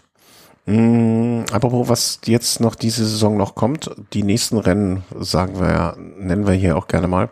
Mm, 0.66 1.42
apropos, 1.52 1.88
was 1.88 2.18
jetzt 2.24 2.58
noch 2.58 2.74
diese 2.74 3.06
Saison 3.06 3.36
noch 3.36 3.54
kommt, 3.54 3.92
die 4.12 4.24
nächsten 4.24 4.58
Rennen, 4.58 5.04
sagen 5.20 5.60
wir 5.60 5.70
ja, 5.70 5.94
nennen 5.96 6.48
wir 6.48 6.54
hier 6.54 6.76
auch 6.76 6.88
gerne 6.88 7.06
mal. 7.06 7.28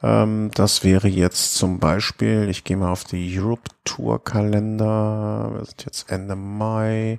Ähm, 0.00 0.52
das 0.54 0.84
wäre 0.84 1.08
jetzt 1.08 1.56
zum 1.56 1.80
Beispiel, 1.80 2.48
ich 2.48 2.62
gehe 2.62 2.76
mal 2.76 2.92
auf 2.92 3.02
die 3.02 3.36
Europe 3.36 3.68
Tour 3.84 4.22
Kalender, 4.22 5.50
wir 5.54 5.64
sind 5.64 5.86
jetzt 5.86 6.08
Ende 6.08 6.36
Mai. 6.36 7.18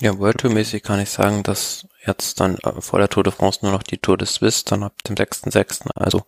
Ja, 0.00 0.18
World 0.18 0.38
Tour 0.38 0.50
mäßig 0.50 0.82
kann 0.82 0.98
ich 0.98 1.10
sagen, 1.10 1.44
dass 1.44 1.86
jetzt 2.04 2.40
dann 2.40 2.56
äh, 2.58 2.80
vor 2.80 2.98
der 2.98 3.08
Tour 3.08 3.22
de 3.22 3.32
France 3.32 3.60
nur 3.62 3.70
noch 3.70 3.84
die 3.84 3.98
Tour 3.98 4.18
de 4.18 4.26
Suisse, 4.26 4.64
dann 4.64 4.82
ab 4.82 4.94
dem 5.04 5.14
6.6., 5.14 5.90
also 5.94 6.22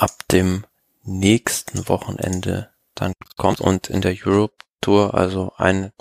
ab 0.00 0.12
dem 0.32 0.64
nächsten 1.04 1.88
Wochenende 1.88 2.70
dann 2.94 3.12
kommt 3.36 3.60
und 3.60 3.88
in 3.88 4.00
der 4.00 4.14
Europe 4.24 4.54
Tour, 4.80 5.14
also 5.14 5.52
ein, 5.58 5.92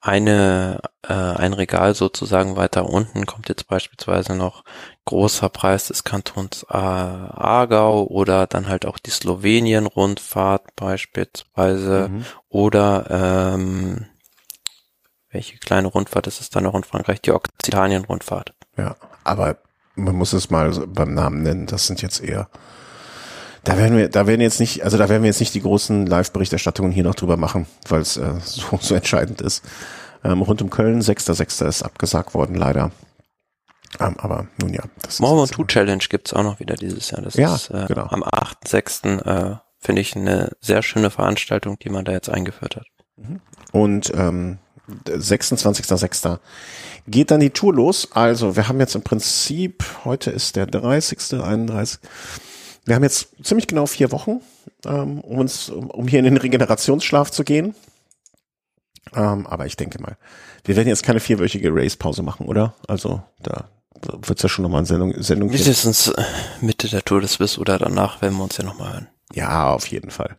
eine, 0.00 0.80
äh, 1.02 1.12
ein 1.12 1.52
Regal 1.52 1.94
sozusagen 1.94 2.56
weiter 2.56 2.88
unten 2.88 3.26
kommt 3.26 3.48
jetzt 3.48 3.66
beispielsweise 3.66 4.36
noch 4.36 4.64
großer 5.04 5.48
Preis 5.48 5.88
des 5.88 6.04
Kantons 6.04 6.64
Aargau 6.68 8.04
oder 8.04 8.46
dann 8.46 8.68
halt 8.68 8.86
auch 8.86 8.98
die 8.98 9.10
Slowenien-Rundfahrt 9.10 10.76
beispielsweise 10.76 12.08
mhm. 12.10 12.24
oder 12.48 13.06
ähm, 13.54 14.06
welche 15.30 15.58
kleine 15.58 15.88
Rundfahrt 15.88 16.28
ist 16.28 16.40
es 16.40 16.50
dann 16.50 16.64
noch 16.64 16.74
in 16.74 16.84
Frankreich? 16.84 17.20
Die 17.22 17.32
Okzitanien-Rundfahrt. 17.32 18.54
Ja, 18.76 18.96
aber 19.24 19.56
man 19.96 20.14
muss 20.14 20.32
es 20.32 20.50
mal 20.50 20.70
beim 20.86 21.14
Namen 21.14 21.42
nennen. 21.42 21.66
Das 21.66 21.86
sind 21.86 22.02
jetzt 22.02 22.20
eher 22.20 22.48
da 23.64 23.76
werden 23.76 23.96
wir, 23.96 24.08
da 24.08 24.26
werden 24.26 24.40
jetzt 24.40 24.60
nicht, 24.60 24.84
also 24.84 24.98
da 24.98 25.08
werden 25.08 25.22
wir 25.22 25.28
jetzt 25.28 25.40
nicht 25.40 25.54
die 25.54 25.62
großen 25.62 26.06
Live-Berichterstattungen 26.06 26.92
hier 26.92 27.04
noch 27.04 27.14
drüber 27.14 27.36
machen, 27.36 27.66
weil 27.88 28.00
es 28.00 28.16
äh, 28.16 28.34
so, 28.44 28.78
so 28.80 28.94
entscheidend 28.94 29.40
ist. 29.40 29.64
Ähm, 30.24 30.42
rund 30.42 30.62
um 30.62 30.70
Köln, 30.70 31.00
6.6. 31.00 31.66
ist 31.66 31.82
abgesagt 31.82 32.34
worden, 32.34 32.54
leider. 32.54 32.90
Ähm, 34.00 34.16
aber 34.18 34.46
nun 34.60 34.72
ja. 34.72 34.82
Das 35.02 35.20
Mormon 35.20 35.46
2 35.46 35.64
Challenge 35.64 36.04
gibt's 36.08 36.32
auch 36.32 36.42
noch 36.42 36.60
wieder 36.60 36.76
dieses 36.76 37.10
Jahr. 37.10 37.22
Das 37.22 37.34
ja, 37.34 37.54
ist 37.54 37.70
äh, 37.70 37.86
genau. 37.88 38.06
am 38.08 38.22
8.6. 38.22 39.24
Äh, 39.24 39.56
finde 39.78 40.00
ich 40.00 40.16
eine 40.16 40.52
sehr 40.60 40.82
schöne 40.82 41.10
Veranstaltung, 41.10 41.78
die 41.78 41.90
man 41.90 42.04
da 42.04 42.12
jetzt 42.12 42.30
eingeführt 42.30 42.76
hat. 42.76 42.86
Mhm. 43.16 43.40
Und 43.72 44.12
ähm, 44.14 44.58
26.06. 45.06 46.38
geht 47.06 47.30
dann 47.30 47.40
die 47.40 47.50
Tour 47.50 47.74
los. 47.74 48.08
Also 48.12 48.56
wir 48.56 48.68
haben 48.68 48.80
jetzt 48.80 48.94
im 48.94 49.02
Prinzip, 49.02 49.84
heute 50.04 50.30
ist 50.30 50.56
der 50.56 50.66
30., 50.66 51.40
31. 51.42 52.00
Wir 52.84 52.96
haben 52.96 53.02
jetzt 53.02 53.28
ziemlich 53.42 53.68
genau 53.68 53.86
vier 53.86 54.10
Wochen, 54.10 54.40
ähm, 54.84 55.20
um 55.20 55.38
uns, 55.38 55.70
um, 55.70 55.90
um 55.90 56.08
hier 56.08 56.18
in 56.18 56.24
den 56.24 56.36
Regenerationsschlaf 56.36 57.30
zu 57.30 57.44
gehen. 57.44 57.74
Ähm, 59.14 59.46
aber 59.46 59.66
ich 59.66 59.76
denke 59.76 60.00
mal, 60.00 60.16
wir 60.64 60.76
werden 60.76 60.88
jetzt 60.88 61.02
keine 61.02 61.20
vierwöchige 61.20 61.70
Race-Pause 61.72 62.22
machen, 62.22 62.46
oder? 62.46 62.74
Also 62.88 63.22
da 63.42 63.68
wird 64.02 64.38
es 64.38 64.42
ja 64.42 64.48
schon 64.48 64.62
nochmal 64.62 64.78
eine 64.78 64.86
Sendung, 64.86 65.22
Sendung 65.22 65.50
Mindestens 65.50 66.08
äh, 66.08 66.24
Mitte 66.60 66.88
der 66.88 67.04
Tour 67.04 67.20
des 67.20 67.34
Swiss 67.34 67.58
oder 67.58 67.78
danach 67.78 68.20
werden 68.22 68.36
wir 68.36 68.44
uns 68.44 68.56
ja 68.56 68.64
nochmal 68.64 68.92
hören. 68.92 69.08
Ja, 69.32 69.70
auf 69.72 69.86
jeden 69.86 70.10
Fall. 70.10 70.36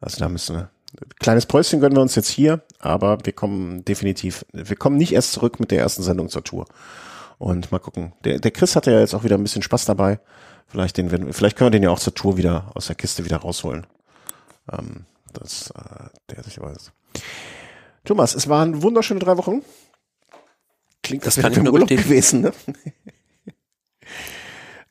Also 0.00 0.18
da 0.18 0.28
müssen 0.28 0.56
wir, 0.56 0.70
kleines 1.18 1.46
Päuschen 1.46 1.80
gönnen 1.80 1.96
wir 1.96 2.02
uns 2.02 2.14
jetzt 2.14 2.28
hier, 2.28 2.62
aber 2.78 3.18
wir 3.24 3.32
kommen 3.32 3.84
definitiv, 3.84 4.44
wir 4.52 4.76
kommen 4.76 4.96
nicht 4.96 5.12
erst 5.12 5.32
zurück 5.32 5.60
mit 5.60 5.70
der 5.70 5.80
ersten 5.80 6.02
Sendung 6.02 6.28
zur 6.28 6.44
Tour. 6.44 6.66
Und 7.38 7.72
mal 7.72 7.78
gucken. 7.78 8.12
Der, 8.24 8.38
der 8.38 8.50
Chris 8.50 8.76
hatte 8.76 8.92
ja 8.92 9.00
jetzt 9.00 9.14
auch 9.14 9.24
wieder 9.24 9.38
ein 9.38 9.42
bisschen 9.42 9.62
Spaß 9.62 9.86
dabei. 9.86 10.20
Vielleicht, 10.70 10.98
den, 10.98 11.32
vielleicht 11.32 11.56
können 11.56 11.66
wir 11.66 11.78
den 11.78 11.82
ja 11.82 11.90
auch 11.90 11.98
zur 11.98 12.14
Tour 12.14 12.36
wieder 12.36 12.70
aus 12.74 12.86
der 12.86 12.94
Kiste 12.94 13.24
wieder 13.24 13.38
rausholen. 13.38 13.86
Ähm, 14.72 15.04
das, 15.32 15.70
äh, 15.70 16.08
der 16.30 16.44
sich 16.44 16.60
weiß. 16.60 16.92
Thomas, 18.04 18.34
es 18.34 18.48
waren 18.48 18.82
wunderschöne 18.82 19.20
drei 19.20 19.36
Wochen. 19.36 19.62
Klingt 21.02 21.26
das 21.26 21.36
kann 21.36 21.52
ich 21.52 21.58
nur 21.58 21.72
Urlaub 21.72 21.88
gewesen, 21.88 22.42
ne? 22.42 22.52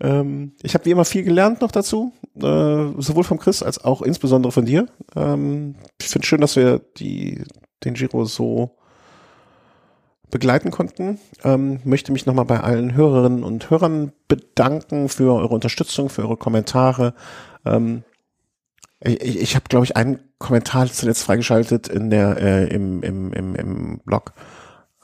ähm, 0.02 0.54
ich 0.62 0.74
habe 0.74 0.86
wie 0.86 0.92
immer 0.92 1.06
viel 1.06 1.24
gelernt 1.24 1.62
noch 1.62 1.72
dazu, 1.72 2.12
äh, 2.36 2.42
sowohl 2.42 3.24
vom 3.24 3.40
Chris 3.40 3.64
als 3.64 3.84
auch 3.84 4.02
insbesondere 4.02 4.52
von 4.52 4.66
dir. 4.66 4.88
Ähm, 5.16 5.76
ich 6.00 6.10
finde 6.10 6.28
schön, 6.28 6.42
dass 6.42 6.58
wir 6.58 6.80
die, 6.98 7.44
den 7.86 7.94
Giro 7.94 8.26
so 8.26 8.78
begleiten 10.32 10.72
konnten. 10.72 11.20
Ähm, 11.44 11.80
möchte 11.84 12.12
mich 12.12 12.26
nochmal 12.26 12.46
bei 12.46 12.60
allen 12.60 12.94
Hörerinnen 12.94 13.44
und 13.44 13.70
Hörern 13.70 14.12
bedanken 14.28 15.10
für 15.10 15.34
eure 15.34 15.54
Unterstützung, 15.54 16.10
für 16.10 16.24
eure 16.24 16.38
Kommentare. 16.38 17.14
Ähm, 17.66 18.04
ich 19.02 19.40
ich 19.40 19.56
habe, 19.56 19.66
glaube 19.70 19.86
ich, 19.86 19.96
einen 19.96 20.20
Kommentar 20.40 20.88
zuletzt 20.88 21.24
freigeschaltet 21.24 21.88
in 21.88 22.10
der 22.10 22.38
äh, 22.38 22.68
im, 22.68 23.02
im, 23.02 23.34
im, 23.34 23.56
im 23.56 24.00
Blog 24.00 24.34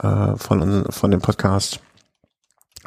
äh, 0.02 0.36
von, 0.36 0.86
von 0.90 1.10
dem 1.10 1.20
Podcast. 1.20 1.80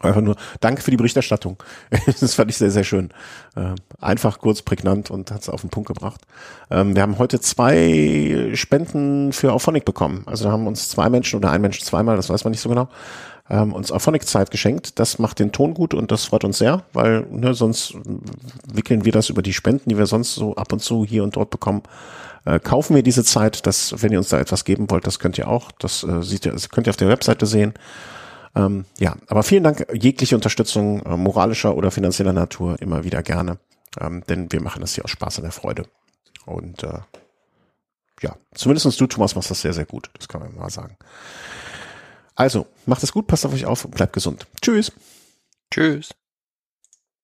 Einfach 0.01 0.21
nur, 0.21 0.35
danke 0.59 0.81
für 0.81 0.91
die 0.91 0.97
Berichterstattung. 0.97 1.57
das 2.19 2.34
fand 2.34 2.51
ich 2.51 2.57
sehr, 2.57 2.71
sehr 2.71 2.84
schön. 2.84 3.09
Äh, 3.55 3.76
einfach, 3.99 4.39
kurz, 4.39 4.61
prägnant 4.61 5.11
und 5.11 5.31
hat 5.31 5.41
es 5.41 5.49
auf 5.49 5.61
den 5.61 5.69
Punkt 5.69 5.88
gebracht. 5.88 6.21
Ähm, 6.69 6.95
wir 6.95 7.01
haben 7.01 7.17
heute 7.17 7.39
zwei 7.39 8.51
Spenden 8.53 9.34
für 9.34 9.53
Auphonic 9.53 9.85
bekommen. 9.85 10.23
Also 10.26 10.45
da 10.45 10.51
haben 10.51 10.67
uns 10.67 10.89
zwei 10.89 11.09
Menschen 11.09 11.38
oder 11.38 11.51
ein 11.51 11.61
Mensch 11.61 11.81
zweimal, 11.81 12.15
das 12.15 12.30
weiß 12.30 12.43
man 12.43 12.51
nicht 12.51 12.61
so 12.61 12.69
genau, 12.69 12.89
ähm, 13.49 13.73
uns 13.73 13.91
Auphonic-Zeit 13.91 14.51
geschenkt. 14.51 14.99
Das 14.99 15.19
macht 15.19 15.39
den 15.39 15.51
Ton 15.51 15.73
gut 15.73 15.93
und 15.93 16.11
das 16.11 16.26
freut 16.26 16.43
uns 16.43 16.59
sehr, 16.59 16.84
weil 16.93 17.26
ne, 17.31 17.53
sonst 17.53 17.95
wickeln 18.71 19.05
wir 19.05 19.11
das 19.11 19.30
über 19.30 19.41
die 19.41 19.53
Spenden, 19.53 19.89
die 19.89 19.97
wir 19.97 20.05
sonst 20.05 20.35
so 20.35 20.55
ab 20.55 20.71
und 20.71 20.81
zu 20.81 21.05
hier 21.05 21.23
und 21.23 21.35
dort 21.35 21.49
bekommen. 21.49 21.84
Äh, 22.45 22.59
kaufen 22.59 22.95
wir 22.95 23.03
diese 23.03 23.23
Zeit, 23.23 23.65
das, 23.65 24.01
wenn 24.01 24.11
ihr 24.11 24.19
uns 24.19 24.30
da 24.30 24.39
etwas 24.39 24.65
geben 24.65 24.89
wollt, 24.89 25.05
das 25.05 25.19
könnt 25.19 25.38
ihr 25.38 25.47
auch. 25.47 25.71
Das 25.80 26.03
äh, 26.03 26.21
seht 26.21 26.45
ihr, 26.45 26.53
das 26.53 26.69
könnt 26.69 26.88
ihr 26.88 26.91
auf 26.91 26.97
der 26.97 27.09
Webseite 27.09 27.45
sehen. 27.45 27.73
Ähm, 28.55 28.85
ja, 28.97 29.15
aber 29.27 29.43
vielen 29.43 29.63
Dank. 29.63 29.85
Jegliche 29.93 30.35
Unterstützung 30.35 31.01
äh, 31.03 31.17
moralischer 31.17 31.76
oder 31.76 31.91
finanzieller 31.91 32.34
Natur 32.34 32.81
immer 32.81 33.03
wieder 33.03 33.23
gerne. 33.23 33.59
Ähm, 33.99 34.23
denn 34.27 34.51
wir 34.51 34.61
machen 34.61 34.81
das 34.81 34.95
hier 34.95 35.03
aus 35.05 35.11
Spaß 35.11 35.38
und 35.38 35.43
der 35.43 35.51
Freude. 35.51 35.85
Und 36.45 36.84
äh, 36.84 36.99
ja, 38.21 38.35
zumindest 38.53 38.99
du, 38.99 39.07
Thomas, 39.07 39.35
machst 39.35 39.51
das 39.51 39.61
sehr, 39.61 39.73
sehr 39.73 39.85
gut. 39.85 40.09
Das 40.17 40.27
kann 40.27 40.41
man 40.41 40.55
mal 40.55 40.69
sagen. 40.69 40.97
Also, 42.35 42.67
macht 42.85 43.03
es 43.03 43.11
gut, 43.11 43.27
passt 43.27 43.45
auf 43.45 43.53
euch 43.53 43.65
auf 43.65 43.85
und 43.85 43.91
bleibt 43.91 44.13
gesund. 44.13 44.47
Tschüss. 44.61 44.91
Tschüss. 45.71 46.09